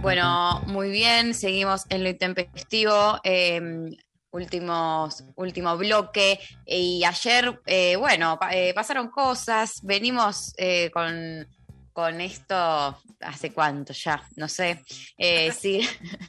Bueno, 0.00 0.60
muy 0.66 0.90
bien, 0.90 1.34
seguimos 1.34 1.84
en 1.88 2.04
lo 2.04 2.08
intempestivo. 2.10 3.18
eh, 3.24 3.90
últimos, 4.36 5.24
último 5.34 5.76
bloque. 5.76 6.38
Y 6.64 7.02
ayer, 7.04 7.58
eh, 7.66 7.96
bueno, 7.96 8.38
pa- 8.38 8.54
eh, 8.54 8.72
pasaron 8.74 9.08
cosas. 9.08 9.80
Venimos 9.82 10.54
eh, 10.56 10.90
con, 10.92 11.46
con 11.92 12.20
esto 12.20 12.54
hace 13.20 13.52
cuánto 13.52 13.92
ya, 13.92 14.22
no 14.36 14.46
sé. 14.48 14.84
Eh, 15.18 15.50
sí, 15.58 15.80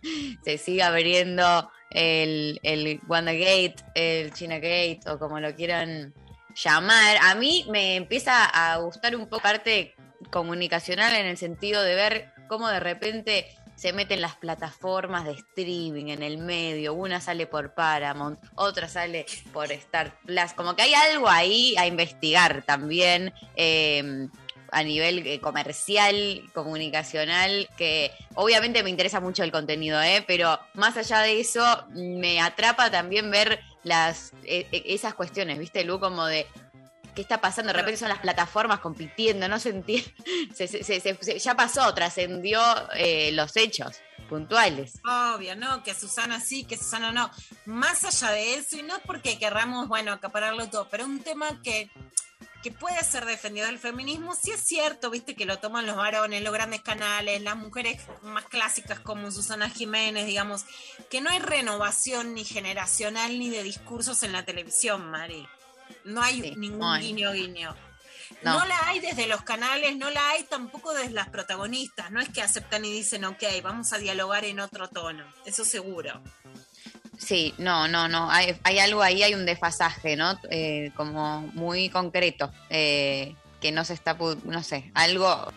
se 0.44 0.58
sigue 0.58 0.84
abriendo 0.84 1.70
el, 1.92 2.60
el 2.64 3.00
WandaGate, 3.08 3.76
el 3.96 4.34
ChinaGate, 4.34 5.02
o 5.08 5.20
como 5.20 5.40
lo 5.40 5.54
quieran 5.56 6.14
llamar. 6.56 7.18
A 7.22 7.36
mí 7.36 7.66
me 7.70 7.96
empieza 7.96 8.46
a 8.46 8.78
gustar 8.78 9.16
un 9.16 9.28
poco 9.28 9.42
parte 9.42 9.94
comunicacional 10.32 11.14
en 11.16 11.28
el 11.28 11.38
sentido 11.38 11.84
de 11.84 11.96
ver 11.96 12.32
cómo 12.48 12.68
de 12.70 12.80
repente 12.80 13.48
se 13.78 13.94
meten 13.94 14.22
las 14.22 14.36
plataformas 14.36 15.26
de 15.26 15.34
streaming 15.34 16.08
en 16.08 16.24
el 16.24 16.40
medio, 16.40 16.95
una 16.95 17.22
sale 17.22 17.45
por 17.45 17.76
Paramount, 17.76 18.40
otra 18.56 18.90
sale 18.90 19.26
por 19.54 19.72
Star 19.72 20.20
Plus, 20.26 20.54
como 20.56 20.76
que 20.76 20.82
hay 20.82 20.94
algo 20.95 21.30
ahí 21.30 21.76
a 21.78 21.86
investigar 21.86 22.64
también 22.64 23.34
eh, 23.56 24.28
a 24.72 24.84
nivel 24.84 25.26
eh, 25.26 25.40
comercial, 25.40 26.44
comunicacional, 26.54 27.70
que 27.78 28.12
obviamente 28.36 28.84
me 28.84 28.90
interesa 28.90 29.20
mucho 29.20 29.44
el 29.44 29.52
contenido, 29.52 30.02
¿eh? 30.02 30.24
pero 30.28 30.60
más 30.74 30.98
allá 30.98 31.22
de 31.22 31.40
eso, 31.40 31.86
me 31.91 32.41
atrapa 32.41 32.90
también 32.90 33.30
ver 33.32 33.60
las 33.84 34.34
eh, 34.44 34.68
eh, 34.72 34.84
esas 34.88 35.14
cuestiones, 35.14 35.58
¿viste, 35.58 35.84
Lu? 35.84 35.99
Como 35.99 36.26
de 36.26 36.45
qué 37.18 37.23
está 37.23 37.41
pasando, 37.41 37.73
de 37.73 37.80
repente 37.80 37.98
son 37.98 38.10
las 38.10 38.19
plataformas 38.19 38.80
compitiendo, 38.80 39.48
no 39.49 39.60
se 39.60 39.69
entiende, 39.69 40.14
se- 40.56 40.68
se- 40.68 40.84
se- 40.84 41.18
se- 41.19 41.39
ya 41.39 41.56
pasó, 41.56 41.91
trascendió 41.95 42.61
eh, 42.94 43.31
los 43.34 43.57
hechos 43.57 43.98
puntuales. 44.30 44.99
Obvio, 45.34 45.56
¿no? 45.56 45.81
Que 45.84 45.95
Susana 45.95 46.39
sí, 46.39 46.64
que 46.64 46.77
Susana 46.77 47.11
no. 47.11 47.31
Más 47.65 48.03
allá 48.06 48.30
de 48.34 48.53
eso, 48.53 48.77
y 48.77 48.84
no 48.84 48.94
porque 49.06 49.39
querramos, 49.39 49.88
bueno, 49.88 50.11
acapararlo 50.11 50.69
todo, 50.69 50.88
pero 50.91 51.06
un 51.06 51.22
tema 51.22 51.60
que, 51.64 51.89
que 52.61 52.72
puede 52.72 53.02
ser 53.03 53.26
defendido 53.26 53.65
del 53.65 53.80
feminismo, 53.80 54.35
sí 54.35 54.52
es 54.52 54.61
cierto, 54.61 55.10
viste, 55.10 55.34
que 55.35 55.45
lo 55.45 55.57
toman 55.57 55.85
los 55.88 55.95
varones, 55.95 56.44
los 56.44 56.53
grandes 56.53 56.81
canales, 56.81 57.41
las 57.41 57.56
mujeres 57.56 57.99
más 58.22 58.45
clásicas 58.45 58.99
como 58.99 59.31
Susana 59.31 59.69
Jiménez, 59.72 60.27
digamos, 60.27 60.65
que 61.10 61.22
no 61.22 61.30
hay 61.31 61.39
renovación 61.39 62.34
ni 62.35 62.44
generacional 62.44 63.39
ni 63.39 63.49
de 63.49 63.64
discursos 63.64 64.22
en 64.23 64.34
la 64.34 64.45
televisión, 64.45 65.10
Mari. 65.10 65.48
No 66.08 66.22
hay 66.22 66.56
ningún 66.56 66.80
no 66.80 66.92
hay. 66.94 67.04
guiño 67.04 67.32
guiño. 67.34 67.76
No. 68.42 68.60
No. 68.60 68.66
la 68.66 68.78
hay 68.88 69.00
desde 69.00 69.28
los 69.28 69.42
canales, 69.44 69.96
no 69.96 70.10
la 70.10 70.30
hay 70.30 70.44
tampoco 70.44 70.94
desde 70.94 71.12
las 71.12 71.30
protagonistas. 71.30 72.12
No 72.12 72.20
es 72.20 72.30
que 72.30 72.42
aceptan 72.42 72.84
y 72.86 72.92
dicen, 72.92 73.24
ok, 73.26 73.44
vamos 73.64 73.94
a 73.94 73.98
dialogar 73.98 74.46
en 74.46 74.60
otro 74.60 74.88
tono. 74.90 75.24
Eso 75.46 75.64
seguro. 75.64 76.22
Sí, 77.18 77.54
no, 77.58 77.88
no, 77.88 78.08
no, 78.08 78.30
hay, 78.30 78.60
hay 78.64 78.80
algo 78.80 79.02
ahí, 79.02 79.24
hay 79.24 79.34
un 79.34 79.46
desfasaje, 79.46 80.16
¿no? 80.16 80.40
Eh, 80.52 80.92
como 80.96 81.42
muy 81.54 81.90
concreto, 81.90 82.52
eh, 82.70 83.36
que 83.60 83.72
no 83.72 83.84
se 83.86 83.94
está, 83.94 84.16
no 84.44 84.62
sé, 84.62 84.92
algo, 84.94 85.52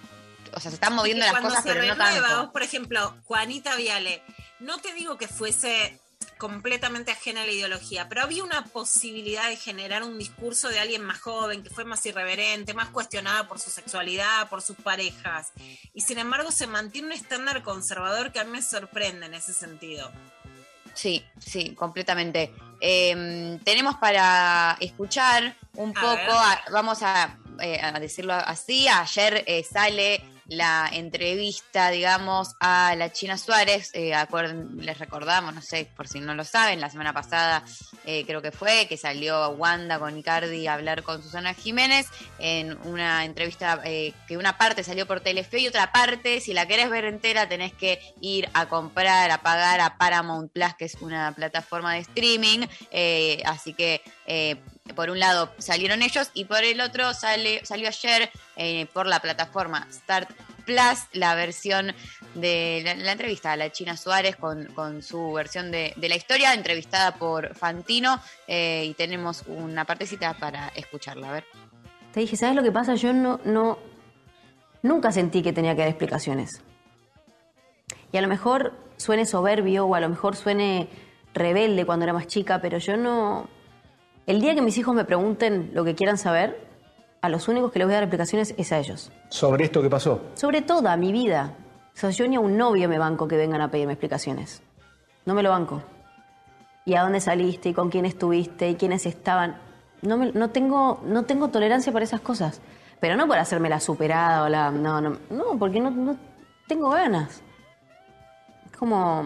o 0.54 0.60
sea, 0.60 0.70
se 0.70 0.76
están 0.76 0.94
moviendo 0.94 1.26
las 1.26 1.40
cosas, 1.40 1.62
se 1.62 1.68
pero 1.68 1.84
no 1.84 1.94
renueva, 1.94 2.28
tanto. 2.28 2.42
vos, 2.44 2.52
por 2.52 2.62
ejemplo, 2.62 3.14
Juanita 3.24 3.76
Viale, 3.76 4.22
no 4.58 4.78
te 4.78 4.94
digo 4.94 5.18
que 5.18 5.28
fuese 5.28 6.00
completamente 6.40 7.12
ajena 7.12 7.42
a 7.42 7.46
la 7.46 7.52
ideología, 7.52 8.08
pero 8.08 8.22
había 8.22 8.42
una 8.42 8.64
posibilidad 8.64 9.48
de 9.50 9.56
generar 9.56 10.02
un 10.02 10.18
discurso 10.18 10.68
de 10.70 10.80
alguien 10.80 11.02
más 11.04 11.20
joven, 11.20 11.62
que 11.62 11.68
fue 11.68 11.84
más 11.84 12.04
irreverente, 12.06 12.72
más 12.72 12.88
cuestionada 12.88 13.46
por 13.46 13.60
su 13.60 13.68
sexualidad, 13.70 14.48
por 14.48 14.62
sus 14.62 14.76
parejas. 14.76 15.52
Y 15.92 16.00
sin 16.00 16.18
embargo 16.18 16.50
se 16.50 16.66
mantiene 16.66 17.08
un 17.08 17.12
estándar 17.12 17.62
conservador 17.62 18.32
que 18.32 18.40
a 18.40 18.44
mí 18.44 18.52
me 18.52 18.62
sorprende 18.62 19.26
en 19.26 19.34
ese 19.34 19.52
sentido. 19.52 20.10
Sí, 20.94 21.24
sí, 21.38 21.74
completamente. 21.74 22.52
Eh, 22.80 23.58
tenemos 23.62 23.96
para 23.96 24.76
escuchar 24.80 25.54
un 25.74 25.90
A 25.96 26.00
poco, 26.00 26.32
a- 26.32 26.62
vamos 26.72 27.02
a, 27.02 27.38
eh, 27.60 27.78
a 27.82 27.92
decirlo 28.00 28.32
así, 28.32 28.88
ayer 28.88 29.44
eh, 29.46 29.62
sale 29.62 30.22
la 30.50 30.90
entrevista, 30.92 31.90
digamos, 31.90 32.56
a 32.58 32.94
la 32.96 33.12
China 33.12 33.38
Suárez, 33.38 33.90
eh, 33.94 34.12
les 34.78 34.98
recordamos, 34.98 35.54
no 35.54 35.62
sé, 35.62 35.88
por 35.96 36.08
si 36.08 36.18
no 36.18 36.34
lo 36.34 36.44
saben, 36.44 36.80
la 36.80 36.90
semana 36.90 37.12
pasada 37.12 37.62
eh, 38.04 38.26
creo 38.26 38.42
que 38.42 38.50
fue, 38.50 38.86
que 38.88 38.96
salió 38.96 39.50
Wanda 39.50 40.00
con 40.00 40.18
Icardi 40.18 40.66
a 40.66 40.74
hablar 40.74 41.04
con 41.04 41.22
Susana 41.22 41.54
Jiménez 41.54 42.08
en 42.40 42.76
una 42.84 43.24
entrevista 43.24 43.80
eh, 43.84 44.12
que 44.26 44.36
una 44.36 44.58
parte 44.58 44.82
salió 44.82 45.06
por 45.06 45.20
Telefe 45.20 45.60
y 45.60 45.68
otra 45.68 45.92
parte, 45.92 46.40
si 46.40 46.52
la 46.52 46.66
querés 46.66 46.90
ver 46.90 47.04
entera, 47.04 47.48
tenés 47.48 47.72
que 47.72 48.00
ir 48.20 48.48
a 48.52 48.68
comprar, 48.68 49.30
a 49.30 49.42
pagar 49.42 49.80
a 49.80 49.98
Paramount 49.98 50.52
Plus, 50.52 50.74
que 50.74 50.86
es 50.86 50.96
una 50.96 51.32
plataforma 51.32 51.94
de 51.94 52.00
streaming. 52.00 52.66
eh, 52.90 53.40
así 53.46 53.72
que 53.72 54.02
eh, 54.26 54.56
por 54.94 55.10
un 55.10 55.18
lado 55.18 55.52
salieron 55.58 56.02
ellos 56.02 56.30
y 56.34 56.44
por 56.44 56.64
el 56.64 56.80
otro 56.80 57.14
sale, 57.14 57.64
salió 57.64 57.88
ayer 57.88 58.30
eh, 58.56 58.86
por 58.92 59.06
la 59.06 59.20
plataforma 59.20 59.86
Start 59.90 60.30
Plus 60.64 61.06
la 61.12 61.34
versión 61.34 61.92
de 62.34 62.82
la, 62.84 63.12
entrevista 63.12 63.52
a 63.52 63.56
la 63.56 63.70
China 63.72 63.96
Suárez 63.96 64.36
con, 64.36 64.66
con 64.66 65.02
su 65.02 65.32
versión 65.32 65.70
de, 65.70 65.94
de 65.96 66.08
la 66.08 66.16
historia, 66.16 66.54
entrevistada 66.54 67.14
por 67.16 67.54
Fantino, 67.54 68.20
eh, 68.46 68.84
y 68.86 68.94
tenemos 68.94 69.44
una 69.46 69.84
partecita 69.84 70.34
para 70.34 70.68
escucharla. 70.68 71.30
A 71.30 71.32
ver. 71.32 71.44
Te 72.12 72.20
dije, 72.20 72.36
¿sabes 72.36 72.56
lo 72.56 72.62
que 72.62 72.72
pasa? 72.72 72.94
Yo 72.94 73.12
no, 73.12 73.40
no, 73.44 73.78
nunca 74.82 75.12
sentí 75.12 75.42
que 75.42 75.52
tenía 75.52 75.74
que 75.74 75.80
dar 75.80 75.88
explicaciones. 75.88 76.62
Y 78.12 78.16
a 78.16 78.22
lo 78.22 78.28
mejor 78.28 78.74
suene 78.96 79.26
soberbio 79.26 79.86
o 79.86 79.94
a 79.94 80.00
lo 80.00 80.08
mejor 80.08 80.36
suene 80.36 80.88
rebelde 81.32 81.86
cuando 81.86 82.04
era 82.04 82.12
más 82.12 82.26
chica, 82.26 82.60
pero 82.60 82.78
yo 82.78 82.96
no... 82.96 83.48
El 84.30 84.40
día 84.40 84.54
que 84.54 84.62
mis 84.62 84.78
hijos 84.78 84.94
me 84.94 85.04
pregunten 85.04 85.72
lo 85.74 85.82
que 85.84 85.96
quieran 85.96 86.16
saber, 86.16 86.64
a 87.20 87.28
los 87.28 87.48
únicos 87.48 87.72
que 87.72 87.80
les 87.80 87.88
voy 87.88 87.94
a 87.94 87.96
dar 87.96 88.04
explicaciones 88.04 88.54
es 88.56 88.70
a 88.70 88.78
ellos. 88.78 89.10
Sobre 89.28 89.64
esto 89.64 89.82
que 89.82 89.90
pasó. 89.90 90.20
Sobre 90.34 90.62
toda 90.62 90.96
mi 90.96 91.10
vida. 91.10 91.54
O 91.92 91.98
sea, 91.98 92.10
yo 92.10 92.28
ni 92.28 92.36
a 92.36 92.40
un 92.40 92.56
novio 92.56 92.88
me 92.88 92.96
banco 92.96 93.26
que 93.26 93.36
vengan 93.36 93.60
a 93.60 93.72
pedirme 93.72 93.94
explicaciones. 93.94 94.62
No 95.26 95.34
me 95.34 95.42
lo 95.42 95.50
banco. 95.50 95.82
¿Y 96.84 96.94
a 96.94 97.02
dónde 97.02 97.20
saliste? 97.20 97.70
¿Y 97.70 97.74
con 97.74 97.90
quién 97.90 98.04
estuviste? 98.06 98.70
¿Y 98.70 98.76
quiénes 98.76 99.04
estaban? 99.04 99.56
No, 100.02 100.16
me- 100.16 100.30
no, 100.30 100.50
tengo, 100.50 101.00
no 101.04 101.24
tengo 101.24 101.48
tolerancia 101.48 101.92
para 101.92 102.04
esas 102.04 102.20
cosas. 102.20 102.60
Pero 103.00 103.16
no 103.16 103.26
por 103.26 103.36
hacerme 103.36 103.68
la 103.68 103.80
superada 103.80 104.44
o 104.44 104.48
la... 104.48 104.70
No, 104.70 105.00
no, 105.00 105.18
no 105.30 105.58
porque 105.58 105.80
no, 105.80 105.90
no 105.90 106.16
tengo 106.68 106.90
ganas. 106.90 107.42
Es 108.70 108.76
como... 108.78 109.24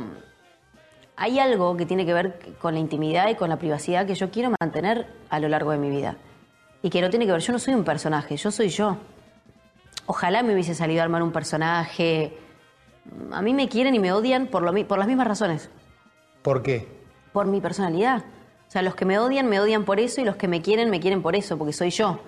Hay 1.16 1.38
algo 1.38 1.76
que 1.76 1.86
tiene 1.86 2.04
que 2.04 2.12
ver 2.12 2.54
con 2.60 2.74
la 2.74 2.80
intimidad 2.80 3.28
y 3.28 3.36
con 3.36 3.48
la 3.48 3.56
privacidad 3.58 4.06
que 4.06 4.14
yo 4.14 4.30
quiero 4.30 4.52
mantener 4.60 5.06
a 5.30 5.38
lo 5.38 5.48
largo 5.48 5.70
de 5.70 5.78
mi 5.78 5.88
vida. 5.90 6.16
Y 6.82 6.90
que 6.90 7.00
no 7.00 7.08
tiene 7.10 7.24
que 7.26 7.32
ver, 7.32 7.40
yo 7.40 7.52
no 7.52 7.58
soy 7.58 7.74
un 7.74 7.84
personaje, 7.84 8.36
yo 8.36 8.50
soy 8.50 8.68
yo. 8.68 8.96
Ojalá 10.06 10.42
me 10.42 10.52
hubiese 10.52 10.74
salido 10.74 11.00
a 11.00 11.04
armar 11.04 11.22
un 11.22 11.32
personaje. 11.32 12.36
A 13.32 13.40
mí 13.42 13.54
me 13.54 13.68
quieren 13.68 13.94
y 13.94 13.98
me 14.00 14.12
odian 14.12 14.48
por, 14.48 14.62
lo, 14.62 14.86
por 14.86 14.98
las 14.98 15.06
mismas 15.06 15.26
razones, 15.26 15.70
¿Por 16.42 16.62
qué? 16.62 16.88
por 17.32 17.46
mi 17.46 17.60
personalidad. 17.60 18.24
O 18.68 18.70
sea, 18.74 18.82
los 18.82 18.94
que 18.94 19.04
me 19.04 19.18
odian 19.18 19.48
me 19.48 19.60
odian 19.60 19.84
por 19.84 20.00
eso 20.00 20.20
y 20.20 20.24
los 20.24 20.36
que 20.36 20.48
me 20.48 20.62
quieren 20.62 20.90
me 20.90 21.00
quieren 21.00 21.22
por 21.22 21.36
eso, 21.36 21.56
porque 21.56 21.72
soy 21.72 21.90
yo, 21.90 22.18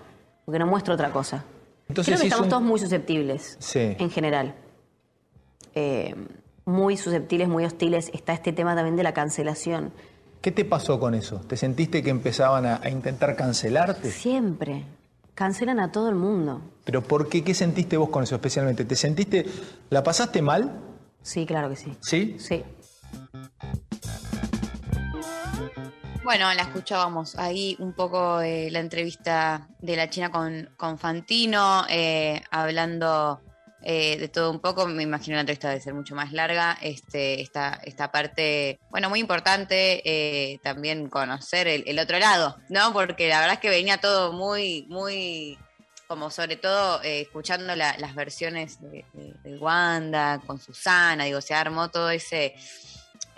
porque 0.44 0.58
no 0.58 0.66
muestro 0.66 0.94
otra 0.94 1.10
cosa. 1.10 1.44
Entonces, 1.88 2.06
Creo 2.14 2.16
que 2.16 2.20
si 2.22 2.26
es 2.28 2.32
estamos 2.32 2.46
un- 2.46 2.50
todos 2.50 2.62
muy 2.62 2.78
susceptibles, 2.78 3.56
Sí. 3.58 3.96
en 3.98 4.10
general. 4.10 4.54
Eh, 5.74 6.14
muy 6.66 6.96
susceptibles, 6.96 7.48
muy 7.48 7.64
hostiles. 7.64 8.10
Está 8.12 8.34
este 8.34 8.52
tema 8.52 8.74
también 8.74 8.96
de 8.96 9.04
la 9.04 9.14
cancelación. 9.14 9.92
¿Qué 10.42 10.52
te 10.52 10.64
pasó 10.64 11.00
con 11.00 11.14
eso? 11.14 11.40
¿Te 11.40 11.56
sentiste 11.56 12.02
que 12.02 12.10
empezaban 12.10 12.66
a, 12.66 12.80
a 12.82 12.90
intentar 12.90 13.34
cancelarte? 13.36 14.10
Siempre. 14.10 14.84
Cancelan 15.34 15.80
a 15.80 15.92
todo 15.92 16.08
el 16.08 16.16
mundo. 16.16 16.60
¿Pero 16.84 17.02
por 17.02 17.28
qué? 17.28 17.42
¿Qué 17.42 17.54
sentiste 17.54 17.96
vos 17.96 18.10
con 18.10 18.24
eso 18.24 18.34
especialmente? 18.34 18.84
¿Te 18.84 18.96
sentiste, 18.96 19.46
la 19.90 20.02
pasaste 20.02 20.42
mal? 20.42 20.80
Sí, 21.22 21.46
claro 21.46 21.68
que 21.70 21.76
sí. 21.76 21.96
¿Sí? 22.00 22.36
Sí. 22.38 22.64
Bueno, 26.24 26.52
la 26.54 26.62
escuchábamos 26.62 27.36
ahí 27.36 27.76
un 27.78 27.92
poco 27.92 28.38
de 28.38 28.70
la 28.72 28.80
entrevista 28.80 29.68
de 29.80 29.94
la 29.94 30.10
China 30.10 30.32
con, 30.32 30.70
con 30.76 30.98
Fantino, 30.98 31.84
eh, 31.88 32.42
hablando 32.50 33.40
eh, 33.82 34.16
de 34.18 34.28
todo 34.28 34.50
un 34.50 34.60
poco. 34.60 34.86
Me 34.86 35.02
imagino 35.02 35.36
la 35.36 35.40
entrevista 35.40 35.68
debe 35.68 35.80
ser 35.80 35.94
mucho 35.94 36.14
más 36.14 36.32
larga. 36.32 36.76
Este, 36.80 37.40
esta, 37.40 37.80
esta 37.84 38.10
parte, 38.10 38.78
bueno, 38.90 39.08
muy 39.08 39.20
importante 39.20 40.02
eh, 40.04 40.58
también 40.62 41.08
conocer 41.08 41.68
el, 41.68 41.98
otro 41.98 42.18
lado, 42.18 42.56
¿no? 42.68 42.92
Porque 42.92 43.28
la 43.28 43.40
verdad 43.40 43.54
es 43.54 43.60
que 43.60 43.70
venía 43.70 43.98
todo 43.98 44.32
muy, 44.32 44.86
muy 44.88 45.58
como 46.08 46.30
sobre 46.30 46.56
todo 46.56 47.02
eh, 47.02 47.22
escuchando 47.22 47.74
la- 47.74 47.96
las 47.98 48.14
versiones 48.14 48.78
de 48.80 49.58
Wanda 49.58 50.40
con 50.46 50.60
Susana, 50.60 51.24
digo, 51.24 51.40
se 51.40 51.52
armó 51.54 51.88
todo 51.90 52.10
ese 52.10 52.54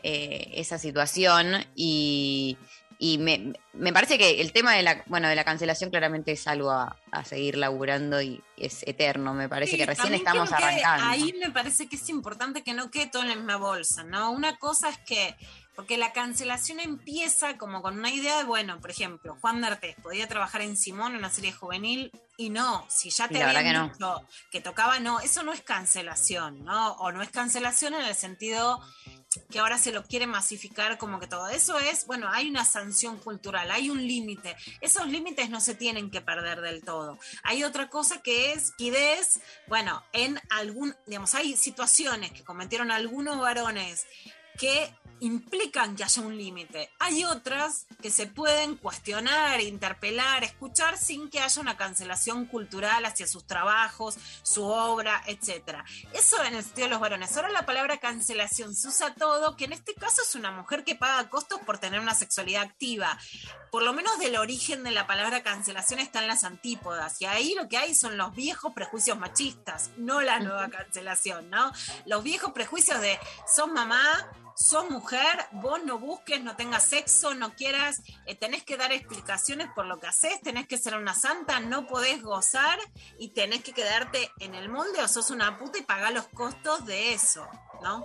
eh, 0.02 0.52
esa 0.54 0.78
situación 0.78 1.64
y, 1.74 2.56
y 2.98 3.18
me, 3.18 3.52
me 3.74 3.92
parece 3.92 4.18
que 4.18 4.40
el 4.40 4.52
tema 4.52 4.74
de 4.74 4.82
la, 4.82 5.04
bueno, 5.06 5.28
de 5.28 5.36
la 5.36 5.44
cancelación 5.44 5.90
claramente 5.90 6.32
es 6.32 6.46
algo 6.48 6.70
a, 6.72 6.96
a 7.12 7.24
seguir 7.24 7.56
laburando 7.56 8.20
y 8.20 8.42
es 8.56 8.82
eterno. 8.88 9.34
Me 9.34 9.48
parece 9.48 9.72
Sí, 9.72 9.78
que 9.78 9.86
recién 9.86 10.14
estamos 10.14 10.48
que 10.48 10.54
arrancando. 10.56 11.04
Ahí 11.06 11.32
me 11.38 11.50
parece 11.50 11.88
que 11.88 11.94
es 11.96 12.08
importante 12.08 12.62
que 12.64 12.74
no 12.74 12.90
quede 12.90 13.06
todo 13.06 13.22
en 13.22 13.28
la 13.28 13.36
misma 13.36 13.56
bolsa, 13.56 14.02
¿no? 14.02 14.32
Una 14.32 14.58
cosa 14.58 14.88
es 14.88 14.98
que, 14.98 15.36
porque 15.78 15.96
la 15.96 16.12
cancelación 16.12 16.80
empieza 16.80 17.56
como 17.56 17.82
con 17.82 18.00
una 18.00 18.10
idea 18.10 18.38
de, 18.38 18.42
bueno, 18.42 18.80
por 18.80 18.90
ejemplo, 18.90 19.38
Juan 19.40 19.60
D'Artés 19.60 19.94
podía 20.02 20.26
trabajar 20.26 20.60
en 20.60 20.76
Simón 20.76 21.12
en 21.12 21.18
una 21.18 21.30
serie 21.30 21.52
juvenil 21.52 22.10
y 22.36 22.50
no, 22.50 22.84
si 22.88 23.10
ya 23.10 23.28
te 23.28 23.40
habían 23.40 23.62
que 23.62 23.72
no. 23.72 23.88
dicho 23.88 24.28
que 24.50 24.60
tocaba, 24.60 24.98
no, 24.98 25.20
eso 25.20 25.44
no 25.44 25.52
es 25.52 25.60
cancelación, 25.60 26.64
¿no? 26.64 26.94
O 26.94 27.12
no 27.12 27.22
es 27.22 27.30
cancelación 27.30 27.94
en 27.94 28.00
el 28.00 28.16
sentido 28.16 28.80
que 29.52 29.60
ahora 29.60 29.78
se 29.78 29.92
lo 29.92 30.02
quiere 30.02 30.26
masificar 30.26 30.98
como 30.98 31.20
que 31.20 31.28
todo. 31.28 31.46
Eso 31.48 31.78
es, 31.78 32.06
bueno, 32.06 32.28
hay 32.28 32.50
una 32.50 32.64
sanción 32.64 33.16
cultural, 33.18 33.70
hay 33.70 33.88
un 33.88 34.04
límite. 34.04 34.56
Esos 34.80 35.06
límites 35.06 35.48
no 35.48 35.60
se 35.60 35.76
tienen 35.76 36.10
que 36.10 36.20
perder 36.20 36.60
del 36.60 36.82
todo. 36.82 37.20
Hay 37.44 37.62
otra 37.62 37.88
cosa 37.88 38.20
que 38.20 38.52
es 38.52 38.70
liquidez, 38.78 39.40
bueno, 39.68 40.02
en 40.12 40.40
algún, 40.50 40.96
digamos, 41.06 41.36
hay 41.36 41.56
situaciones 41.56 42.32
que 42.32 42.42
cometieron 42.42 42.90
algunos 42.90 43.38
varones 43.38 44.06
que 44.58 44.92
implican 45.20 45.96
que 45.96 46.04
haya 46.04 46.22
un 46.22 46.36
límite. 46.36 46.90
Hay 46.98 47.24
otras 47.24 47.86
que 48.00 48.10
se 48.10 48.26
pueden 48.26 48.76
cuestionar, 48.76 49.60
interpelar, 49.60 50.44
escuchar 50.44 50.96
sin 50.96 51.28
que 51.28 51.40
haya 51.40 51.60
una 51.60 51.76
cancelación 51.76 52.46
cultural 52.46 53.04
hacia 53.04 53.26
sus 53.26 53.46
trabajos, 53.46 54.16
su 54.42 54.64
obra, 54.64 55.22
etcétera. 55.26 55.84
Eso 56.12 56.42
en 56.44 56.54
el 56.54 56.64
sentido 56.64 56.86
de 56.86 56.90
los 56.90 57.00
varones. 57.00 57.36
Ahora 57.36 57.50
la 57.50 57.66
palabra 57.66 57.98
cancelación 57.98 58.74
se 58.74 58.88
usa 58.88 59.14
todo, 59.14 59.56
que 59.56 59.64
en 59.64 59.72
este 59.72 59.94
caso 59.94 60.22
es 60.22 60.34
una 60.34 60.50
mujer 60.50 60.84
que 60.84 60.94
paga 60.94 61.28
costos 61.28 61.60
por 61.60 61.78
tener 61.78 62.00
una 62.00 62.14
sexualidad 62.14 62.62
activa. 62.62 63.18
Por 63.70 63.82
lo 63.82 63.92
menos 63.92 64.18
del 64.18 64.36
origen 64.36 64.82
de 64.82 64.92
la 64.92 65.06
palabra 65.06 65.42
cancelación 65.42 66.00
están 66.00 66.26
las 66.26 66.44
antípodas. 66.44 67.20
Y 67.20 67.26
ahí 67.26 67.54
lo 67.54 67.68
que 67.68 67.76
hay 67.76 67.94
son 67.94 68.16
los 68.16 68.34
viejos 68.34 68.72
prejuicios 68.72 69.18
machistas, 69.18 69.90
no 69.96 70.20
la 70.20 70.38
nueva 70.38 70.68
cancelación, 70.68 71.50
¿no? 71.50 71.72
Los 72.06 72.22
viejos 72.22 72.52
prejuicios 72.52 73.00
de 73.00 73.18
sos 73.46 73.70
mamá, 73.70 74.30
sos 74.58 74.90
mujer, 74.90 75.46
vos 75.52 75.78
no 75.84 75.98
busques, 75.98 76.42
no 76.42 76.56
tengas 76.56 76.82
sexo, 76.84 77.34
no 77.34 77.54
quieras, 77.54 78.00
eh, 78.26 78.34
tenés 78.34 78.64
que 78.64 78.76
dar 78.76 78.90
explicaciones 78.92 79.68
por 79.74 79.86
lo 79.86 80.00
que 80.00 80.08
haces, 80.08 80.40
tenés 80.42 80.66
que 80.66 80.78
ser 80.78 80.96
una 80.96 81.14
santa, 81.14 81.60
no 81.60 81.86
podés 81.86 82.22
gozar 82.22 82.78
y 83.18 83.28
tenés 83.28 83.62
que 83.62 83.72
quedarte 83.72 84.30
en 84.40 84.54
el 84.54 84.68
molde 84.68 85.00
o 85.02 85.08
sos 85.08 85.30
una 85.30 85.56
puta 85.58 85.78
y 85.78 85.82
pagar 85.82 86.12
los 86.12 86.26
costos 86.28 86.84
de 86.86 87.12
eso, 87.14 87.46
¿no? 87.82 88.04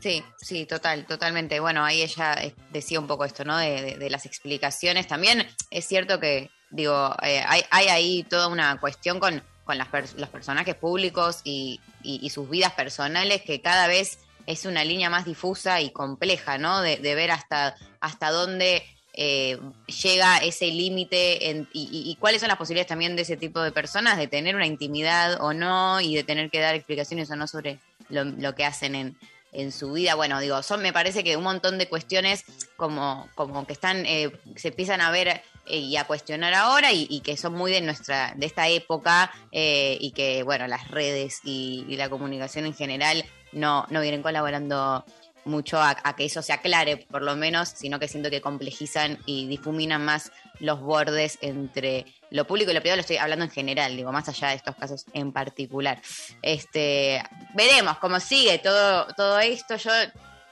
Sí, 0.00 0.22
sí, 0.38 0.66
total, 0.66 1.06
totalmente. 1.06 1.58
Bueno, 1.60 1.84
ahí 1.84 2.02
ella 2.02 2.34
eh, 2.34 2.54
decía 2.70 3.00
un 3.00 3.06
poco 3.06 3.24
esto, 3.24 3.44
¿no? 3.44 3.56
De, 3.56 3.96
de- 3.96 4.10
las 4.10 4.26
explicaciones. 4.26 5.06
También 5.08 5.46
es 5.70 5.86
cierto 5.86 6.20
que, 6.20 6.50
digo, 6.70 7.14
eh, 7.22 7.42
hay, 7.46 7.64
hay 7.70 7.88
ahí 7.88 8.22
toda 8.24 8.48
una 8.48 8.78
cuestión 8.78 9.18
con, 9.20 9.42
con 9.64 9.78
las 9.78 9.88
pers- 9.88 10.14
los 10.16 10.28
personajes 10.28 10.74
públicos 10.74 11.40
y, 11.44 11.80
y- 12.02 12.18
y 12.22 12.28
sus 12.30 12.48
vidas 12.50 12.72
personales 12.72 13.40
que 13.42 13.62
cada 13.62 13.86
vez 13.86 14.18
es 14.46 14.64
una 14.64 14.84
línea 14.84 15.10
más 15.10 15.24
difusa 15.24 15.80
y 15.80 15.90
compleja, 15.90 16.58
¿no? 16.58 16.80
De, 16.80 16.96
de 16.96 17.14
ver 17.14 17.30
hasta, 17.30 17.76
hasta 18.00 18.30
dónde 18.30 18.82
eh, 19.18 19.58
llega 20.02 20.36
ese 20.38 20.66
límite 20.66 21.66
y, 21.72 22.16
cuáles 22.20 22.40
son 22.40 22.48
las 22.48 22.58
posibilidades 22.58 22.88
también 22.88 23.16
de 23.16 23.22
ese 23.22 23.38
tipo 23.38 23.62
de 23.62 23.72
personas 23.72 24.18
de 24.18 24.26
tener 24.26 24.54
una 24.54 24.66
intimidad 24.66 25.40
o 25.40 25.54
no 25.54 26.02
y 26.02 26.14
de 26.14 26.22
tener 26.22 26.50
que 26.50 26.60
dar 26.60 26.74
explicaciones 26.74 27.30
o 27.30 27.36
no 27.36 27.46
sobre 27.46 27.80
lo, 28.10 28.54
que 28.54 28.66
hacen 28.66 28.94
en, 28.94 29.18
en 29.52 29.72
su 29.72 29.92
vida. 29.92 30.16
Bueno, 30.16 30.38
digo, 30.38 30.62
son 30.62 30.82
me 30.82 30.92
parece 30.92 31.24
que 31.24 31.38
un 31.38 31.44
montón 31.44 31.78
de 31.78 31.88
cuestiones 31.88 32.44
como, 32.76 33.26
como 33.34 33.66
que 33.66 33.72
están, 33.72 34.04
eh, 34.04 34.30
se 34.54 34.68
empiezan 34.68 35.00
a 35.00 35.10
ver 35.10 35.28
eh, 35.64 35.78
y 35.78 35.96
a 35.96 36.04
cuestionar 36.04 36.52
ahora 36.52 36.92
y, 36.92 37.06
y 37.08 37.20
que 37.20 37.38
son 37.38 37.54
muy 37.54 37.72
de 37.72 37.80
nuestra, 37.80 38.34
de 38.36 38.44
esta 38.44 38.68
época 38.68 39.32
eh, 39.50 39.96
y 39.98 40.10
que, 40.10 40.42
bueno, 40.42 40.66
las 40.66 40.90
redes 40.90 41.40
y 41.42 41.86
la 41.96 42.10
comunicación 42.10 42.66
en 42.66 42.74
general 42.74 43.24
no, 43.56 43.86
no 43.90 44.00
vienen 44.00 44.22
colaborando 44.22 45.04
mucho 45.44 45.78
a, 45.80 45.96
a 46.02 46.16
que 46.16 46.24
eso 46.24 46.42
se 46.42 46.52
aclare, 46.52 46.96
por 46.96 47.22
lo 47.22 47.36
menos, 47.36 47.68
sino 47.68 48.00
que 48.00 48.08
siento 48.08 48.30
que 48.30 48.40
complejizan 48.40 49.18
y 49.26 49.46
difuminan 49.46 50.04
más 50.04 50.32
los 50.58 50.80
bordes 50.80 51.38
entre 51.40 52.04
lo 52.30 52.46
público 52.46 52.70
y 52.72 52.74
lo 52.74 52.80
privado, 52.80 52.96
lo 52.96 53.02
estoy 53.02 53.18
hablando 53.18 53.44
en 53.44 53.50
general, 53.52 53.96
digo, 53.96 54.10
más 54.10 54.28
allá 54.28 54.48
de 54.48 54.56
estos 54.56 54.74
casos 54.74 55.06
en 55.12 55.32
particular. 55.32 56.00
Este, 56.42 57.22
veremos 57.54 57.98
cómo 57.98 58.18
sigue 58.18 58.58
todo, 58.58 59.06
todo 59.16 59.38
esto. 59.38 59.76
Yo 59.76 59.92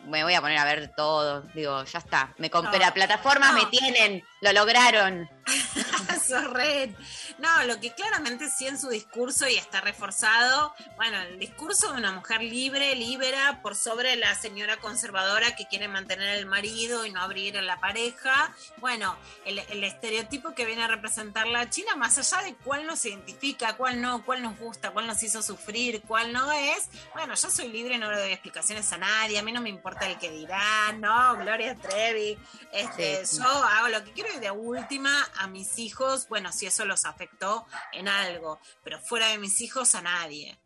me 0.07 0.23
voy 0.23 0.35
a 0.35 0.41
poner 0.41 0.59
a 0.59 0.65
ver 0.65 0.93
todo, 0.97 1.43
digo, 1.55 1.83
ya 1.85 1.99
está. 1.99 2.33
Me 2.39 2.51
compré 2.51 2.79
No, 2.79 2.85
la 2.85 2.95
plataforma, 2.95 3.51
no. 3.53 3.59
me 3.59 3.67
tienen, 3.67 4.23
lo 4.45 4.53
lograron. 4.53 5.29
No, 7.39 7.65
lo 7.65 7.81
que 7.81 7.93
claramente 7.93 8.49
sí 8.49 8.67
en 8.67 8.79
su 8.79 8.89
discurso 8.89 9.49
y 9.49 9.57
está 9.57 9.81
reforzado, 9.81 10.75
bueno, 10.97 11.21
el 11.23 11.39
discurso 11.39 11.93
de 11.93 11.99
una 11.99 12.13
mujer 12.13 12.43
libre, 12.43 12.95
libera, 12.95 13.61
por 13.63 13.75
sobre 13.75 14.17
la 14.17 14.35
señora 14.35 14.77
conservadora 14.79 15.57
que 15.57 15.67
quiere 15.67 15.89
mantener 15.89 16.37
el 16.37 16.47
marido 16.47 17.05
y 17.05 17.11
no 17.11 17.21
abrir 17.21 17.59
a 17.59 17.63
la 17.63 17.81
pareja. 17.81 18.55
Bueno, 18.79 19.17
el, 19.45 19.59
el 19.59 19.85
estereotipo 19.85 20.55
que 20.55 20.65
viene 20.65 20.85
a 20.85 20.89
representar 20.89 21.47
la 21.47 21.69
China, 21.69 21.97
más 21.97 22.19
allá 22.19 22.43
de 22.45 22.55
cuál 22.55 22.87
nos 22.87 23.05
identifica, 23.05 23.77
cuál 23.77 24.01
no, 24.01 24.25
cuál 24.25 24.43
nos 24.43 24.59
gusta, 24.59 24.91
cuál 24.91 25.07
nos 25.07 25.23
hizo 25.23 25.43
sufrir, 25.43 26.03
cuál 26.03 26.33
no 26.33 26.53
es. 26.53 26.89
Bueno, 27.15 27.35
yo 27.35 27.51
soy 27.51 27.69
libre, 27.69 27.99
no 27.99 28.11
le 28.11 28.19
doy 28.19 28.33
explicaciones 28.33 28.91
a 28.93 28.99
nadie, 28.99 29.39
a 29.39 29.43
mí 29.43 29.53
no 29.53 29.61
me 29.61 29.71
importa 29.71 30.09
el 30.09 30.19
que 30.19 30.31
dirá, 30.31 30.93
no, 30.99 31.37
Gloria 31.37 31.75
Trevi. 31.75 32.39
Este, 32.73 33.25
Sí, 33.27 33.37
sí. 33.37 33.43
yo 33.43 33.45
hago 33.49 33.89
lo 33.89 34.05
que 34.05 34.13
quiero 34.13 34.31
de 34.41 34.51
última 34.51 35.13
a 35.39 35.47
mis 35.47 35.79
hijos, 35.79 36.29
bueno, 36.29 36.53
si 36.53 36.67
eso 36.67 36.85
los 36.85 37.05
afectó 37.05 37.67
en 37.93 38.09
algo, 38.09 38.59
pero 38.83 38.99
fuera 38.99 39.29
de 39.29 39.39
mis 39.39 39.61
hijos 39.61 39.95
a 39.95 40.03
nadie. 40.03 40.59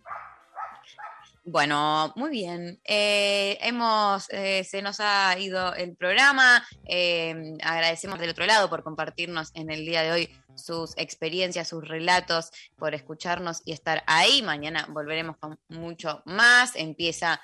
Bueno, 1.50 2.12
muy 2.14 2.30
bien. 2.30 2.78
Eh, 2.84 3.56
hemos, 3.62 4.28
eh, 4.28 4.64
se 4.64 4.82
nos 4.82 5.00
ha 5.00 5.38
ido 5.38 5.74
el 5.74 5.96
programa. 5.96 6.62
Eh, 6.84 7.56
agradecemos 7.62 8.18
del 8.18 8.30
otro 8.30 8.44
lado 8.44 8.68
por 8.68 8.82
compartirnos 8.82 9.50
en 9.54 9.70
el 9.70 9.86
día 9.86 10.02
de 10.02 10.12
hoy 10.12 10.36
sus 10.56 10.92
experiencias, 10.98 11.68
sus 11.68 11.88
relatos, 11.88 12.50
por 12.76 12.94
escucharnos 12.94 13.62
y 13.64 13.72
estar 13.72 14.04
ahí. 14.06 14.42
Mañana 14.42 14.88
volveremos 14.90 15.38
con 15.38 15.58
mucho 15.68 16.22
más. 16.26 16.76
Empieza 16.76 17.40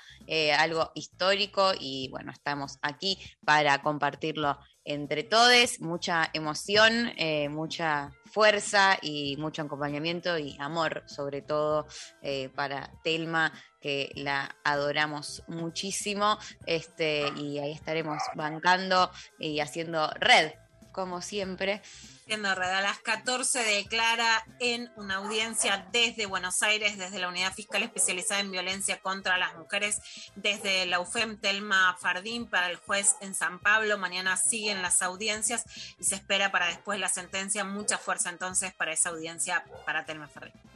algo 0.59 0.91
histórico 0.93 1.71
y 1.79 2.09
bueno, 2.11 2.31
estamos 2.31 2.77
aquí 2.83 3.17
para 3.43 3.81
compartirlo 3.81 4.59
entre 4.85 5.23
todos. 5.23 5.81
Mucha 5.81 6.29
emoción, 6.33 7.11
eh, 7.17 7.49
mucha 7.49 8.11
fuerza 8.25 8.97
y 9.01 9.35
mucho 9.37 9.63
acompañamiento 9.63 10.37
y 10.37 10.55
amor, 10.59 11.03
sobre 11.07 11.41
todo 11.41 11.87
eh, 12.21 12.49
para 12.49 12.91
Telma, 13.03 13.51
que 13.81 14.11
la 14.15 14.55
adoramos 14.63 15.43
muchísimo. 15.47 16.37
Este, 16.65 17.27
y 17.35 17.59
ahí 17.59 17.71
estaremos 17.71 18.21
bancando 18.35 19.11
y 19.39 19.59
haciendo 19.59 20.09
red, 20.19 20.53
como 20.91 21.21
siempre. 21.21 21.81
Siendo 22.25 22.55
Red 22.55 22.71
a 22.71 22.81
las 22.81 22.99
14 23.01 23.59
declara 23.59 24.43
en 24.59 24.91
una 24.95 25.17
audiencia 25.17 25.87
desde 25.91 26.25
Buenos 26.25 26.63
Aires, 26.63 26.97
desde 26.97 27.19
la 27.19 27.27
Unidad 27.27 27.53
Fiscal 27.53 27.83
Especializada 27.83 28.41
en 28.41 28.49
Violencia 28.49 28.99
contra 28.99 29.37
las 29.37 29.55
Mujeres, 29.55 30.01
desde 30.35 30.87
la 30.87 30.99
UFEM 30.99 31.39
Telma 31.39 31.95
Fardín 32.01 32.47
para 32.47 32.71
el 32.71 32.77
juez 32.77 33.15
en 33.21 33.35
San 33.35 33.59
Pablo. 33.59 33.99
Mañana 33.99 34.37
siguen 34.37 34.81
las 34.81 35.03
audiencias 35.03 35.65
y 35.99 36.03
se 36.03 36.15
espera 36.15 36.51
para 36.51 36.65
después 36.65 36.99
la 36.99 37.09
sentencia. 37.09 37.63
Mucha 37.63 37.99
fuerza 37.99 38.31
entonces 38.31 38.73
para 38.73 38.93
esa 38.93 39.09
audiencia 39.09 39.63
para 39.85 40.05
Telma 40.05 40.27
Fardín. 40.27 40.74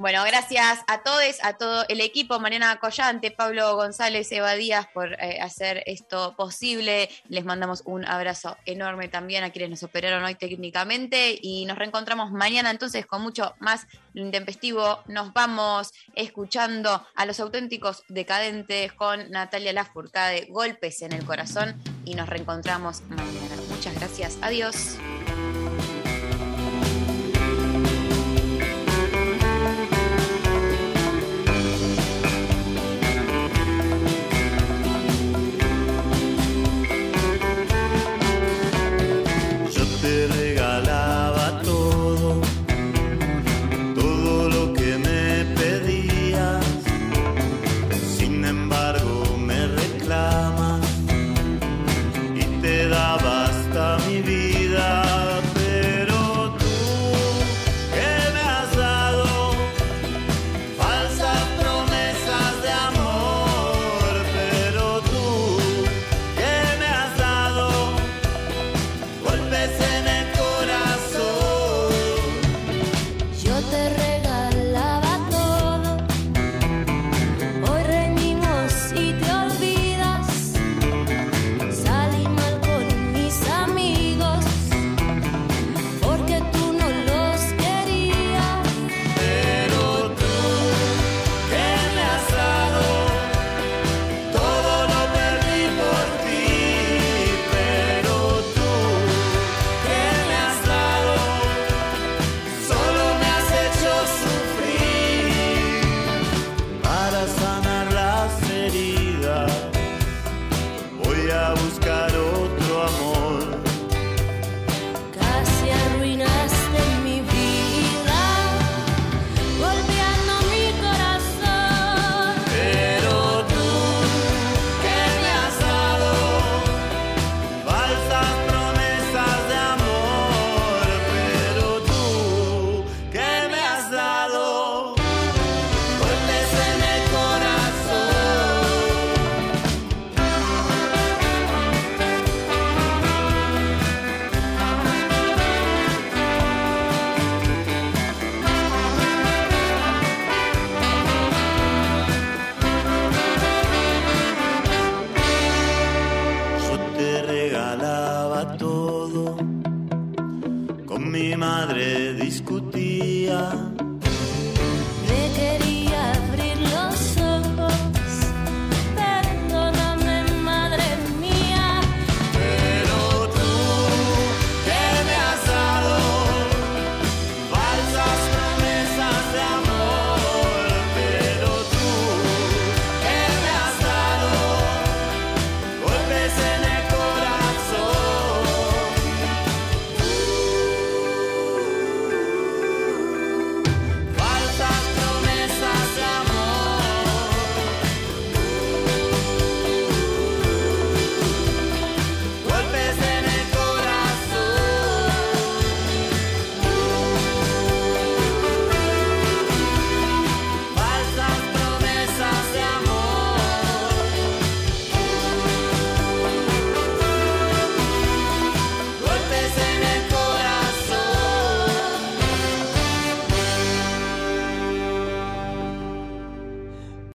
Bueno, 0.00 0.24
gracias 0.24 0.82
a 0.86 1.02
todos, 1.02 1.20
a 1.42 1.58
todo 1.58 1.84
el 1.88 2.00
equipo, 2.00 2.40
Mariana 2.40 2.80
Collante, 2.80 3.30
Pablo 3.30 3.76
González, 3.76 4.32
Eva 4.32 4.54
Díaz, 4.54 4.86
por 4.94 5.12
eh, 5.12 5.42
hacer 5.42 5.82
esto 5.84 6.34
posible. 6.38 7.10
Les 7.28 7.44
mandamos 7.44 7.82
un 7.84 8.06
abrazo 8.06 8.56
enorme 8.64 9.08
también 9.08 9.44
a 9.44 9.50
quienes 9.50 9.68
nos 9.68 9.82
operaron 9.82 10.24
hoy 10.24 10.36
técnicamente 10.36 11.38
y 11.42 11.66
nos 11.66 11.76
reencontramos 11.76 12.32
mañana 12.32 12.70
entonces 12.70 13.04
con 13.04 13.20
mucho 13.20 13.54
más 13.58 13.86
intempestivo. 14.14 15.00
Nos 15.06 15.34
vamos 15.34 15.92
escuchando 16.14 17.06
a 17.14 17.26
los 17.26 17.38
auténticos 17.38 18.02
decadentes 18.08 18.94
con 18.94 19.30
Natalia 19.30 19.74
Lafourcade, 19.74 20.46
Golpes 20.48 21.02
en 21.02 21.12
el 21.12 21.26
Corazón 21.26 21.78
y 22.06 22.14
nos 22.14 22.26
reencontramos 22.26 23.02
mañana. 23.02 23.54
Muchas 23.68 23.94
gracias, 23.96 24.38
adiós. 24.40 24.96